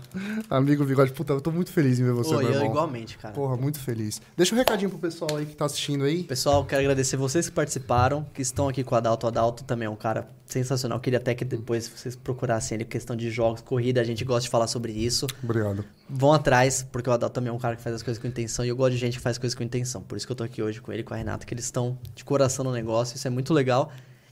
amigo 0.48 0.84
Bigode. 0.84 1.10
Puta, 1.12 1.32
eu 1.32 1.40
tô 1.40 1.50
muito 1.50 1.72
feliz 1.72 1.98
em 1.98 2.04
ver 2.04 2.12
você, 2.12 2.30
Pô, 2.30 2.38
meu 2.38 2.46
eu 2.46 2.54
irmão. 2.54 2.66
igualmente, 2.70 3.18
cara. 3.18 3.34
Porra, 3.34 3.56
muito 3.56 3.80
feliz. 3.80 4.22
Deixa 4.36 4.54
um 4.54 4.58
recadinho 4.58 4.88
pro 4.88 5.00
pessoal 5.00 5.36
aí 5.36 5.46
que 5.46 5.56
tá 5.56 5.64
assistindo 5.64 6.04
aí. 6.04 6.22
Pessoal, 6.22 6.64
quero 6.64 6.82
agradecer 6.82 7.16
vocês 7.16 7.48
que 7.48 7.54
participaram, 7.56 8.24
que 8.32 8.40
estão 8.40 8.68
aqui 8.68 8.84
com 8.84 8.94
o 8.94 8.98
Adalto. 8.98 9.26
O 9.26 9.28
Adalto 9.28 9.64
também 9.64 9.86
é 9.86 9.90
um 9.90 9.96
cara 9.96 10.28
sensacional. 10.46 11.00
Queria 11.00 11.18
até 11.18 11.34
que 11.34 11.44
depois 11.44 11.88
vocês 11.88 12.14
procurassem 12.14 12.76
ele, 12.76 12.84
questão 12.84 13.16
de 13.16 13.28
jogos, 13.28 13.60
corrida, 13.60 14.00
a 14.00 14.04
gente 14.04 14.24
gosta 14.24 14.42
de 14.42 14.48
falar 14.48 14.68
sobre 14.68 14.92
isso. 14.92 15.26
Obrigado. 15.42 15.84
Vão 16.08 16.32
atrás, 16.32 16.86
porque 16.92 17.10
o 17.10 17.12
Adalto 17.12 17.34
também 17.34 17.50
é 17.50 17.52
um 17.52 17.58
cara 17.58 17.74
que 17.74 17.82
faz 17.82 17.96
as 17.96 18.02
coisas 18.04 18.22
com 18.22 18.28
intenção 18.28 18.64
e 18.64 18.68
eu 18.68 18.76
gosto 18.76 18.92
de 18.92 18.98
gente 18.98 19.16
que 19.16 19.22
faz 19.22 19.38
coisas 19.38 19.56
com 19.56 19.64
intenção. 19.64 20.02
Por 20.02 20.16
isso 20.16 20.24
que 20.24 20.30
eu 20.30 20.36
tô 20.36 20.44
aqui 20.44 20.62
hoje 20.62 20.80
com 20.80 20.92
ele 20.92 21.00
e 21.00 21.04
com 21.04 21.14
a 21.14 21.16
Renata, 21.16 21.44
que 21.44 21.52
eles 21.52 21.64
estão 21.64 21.98
de 22.14 22.24
coração 22.24 22.64
no 22.64 22.70
negócio, 22.70 23.16
isso 23.16 23.26
é 23.26 23.30
muito 23.30 23.52
legal. 23.52 23.90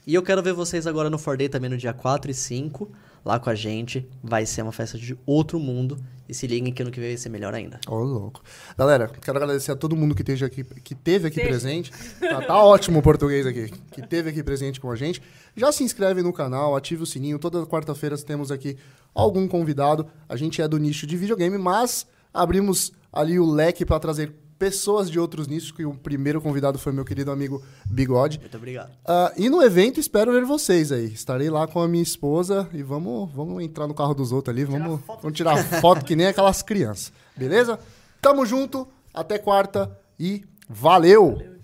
E 0.09 0.15
eu 0.15 0.23
quero 0.23 0.41
ver 0.41 0.53
vocês 0.53 0.87
agora 0.87 1.07
no 1.07 1.19
For 1.19 1.37
Day 1.37 1.47
também 1.47 1.69
no 1.69 1.77
dia 1.77 1.93
4 1.93 2.31
e 2.31 2.33
5, 2.33 2.91
lá 3.23 3.39
com 3.39 3.47
a 3.47 3.53
gente. 3.53 4.09
Vai 4.23 4.43
ser 4.43 4.63
uma 4.63 4.71
festa 4.71 4.97
de 4.97 5.15
outro 5.23 5.59
mundo. 5.59 5.99
E 6.27 6.33
se 6.33 6.47
liguem 6.47 6.73
que 6.73 6.81
ano 6.81 6.89
que 6.89 6.99
vem 6.99 7.09
vai 7.09 7.17
ser 7.17 7.29
melhor 7.29 7.53
ainda. 7.53 7.79
Ô, 7.87 7.97
louco. 7.97 8.41
Galera, 8.75 9.07
quero 9.07 9.37
agradecer 9.37 9.71
a 9.71 9.75
todo 9.75 9.95
mundo 9.95 10.15
que, 10.15 10.23
esteja 10.23 10.47
aqui, 10.47 10.63
que 10.63 10.95
teve 10.95 11.27
aqui 11.27 11.39
presente. 11.39 11.91
Tá, 12.19 12.41
tá 12.41 12.63
ótimo 12.63 12.97
o 12.97 13.01
português 13.03 13.45
aqui. 13.45 13.71
Que 13.91 14.01
teve 14.01 14.31
aqui 14.31 14.41
presente 14.41 14.79
com 14.79 14.89
a 14.89 14.95
gente. 14.95 15.21
Já 15.55 15.71
se 15.71 15.83
inscreve 15.83 16.23
no 16.23 16.33
canal, 16.33 16.75
ative 16.75 17.03
o 17.03 17.05
sininho. 17.05 17.37
Toda 17.37 17.63
quarta-feira 17.67 18.17
temos 18.17 18.51
aqui 18.51 18.77
algum 19.13 19.47
convidado. 19.47 20.07
A 20.27 20.35
gente 20.35 20.59
é 20.59 20.67
do 20.67 20.79
nicho 20.79 21.05
de 21.05 21.15
videogame, 21.17 21.59
mas 21.59 22.07
abrimos 22.33 22.91
ali 23.13 23.39
o 23.39 23.45
leque 23.45 23.85
para 23.85 23.99
trazer 23.99 24.33
pessoas 24.59 25.09
de 25.09 25.17
outros 25.17 25.47
nichos, 25.47 25.71
que 25.71 25.85
o 25.85 25.93
primeiro 25.93 26.41
convidado 26.41 26.77
foi 26.77 26.91
meu 26.91 27.05
querido 27.05 27.31
amigo 27.31 27.63
Bigode. 27.85 28.37
Muito 28.39 28.57
obrigado. 28.57 28.91
Ah, 29.05 29.31
e 29.37 29.49
no 29.49 29.63
evento 29.63 29.99
espero 29.99 30.33
ver 30.33 30.43
vocês 30.43 30.91
aí. 30.91 31.05
Estarei 31.05 31.49
lá 31.49 31.65
com 31.65 31.81
a 31.81 31.87
minha 31.87 32.03
esposa 32.03 32.67
e 32.73 32.83
vamos, 32.83 33.31
vamos 33.33 33.63
entrar 33.63 33.87
no 33.87 33.93
carro 33.93 34.13
dos 34.13 34.33
outros 34.33 34.53
ali. 34.55 34.65
Tirar 34.65 34.77
Vamos, 34.79 35.01
foto. 35.05 35.21
vamos 35.21 35.37
tirar 35.37 35.57
foto 35.81 36.05
que 36.05 36.15
nem 36.15 36.27
aquelas 36.27 36.61
crianças. 36.61 37.13
Beleza? 37.35 37.79
Tamo 38.21 38.45
junto. 38.45 38.85
Até 39.13 39.37
quarta 39.39 39.97
e 40.19 40.43
valeu! 40.67 41.31
Valeu, 41.31 41.58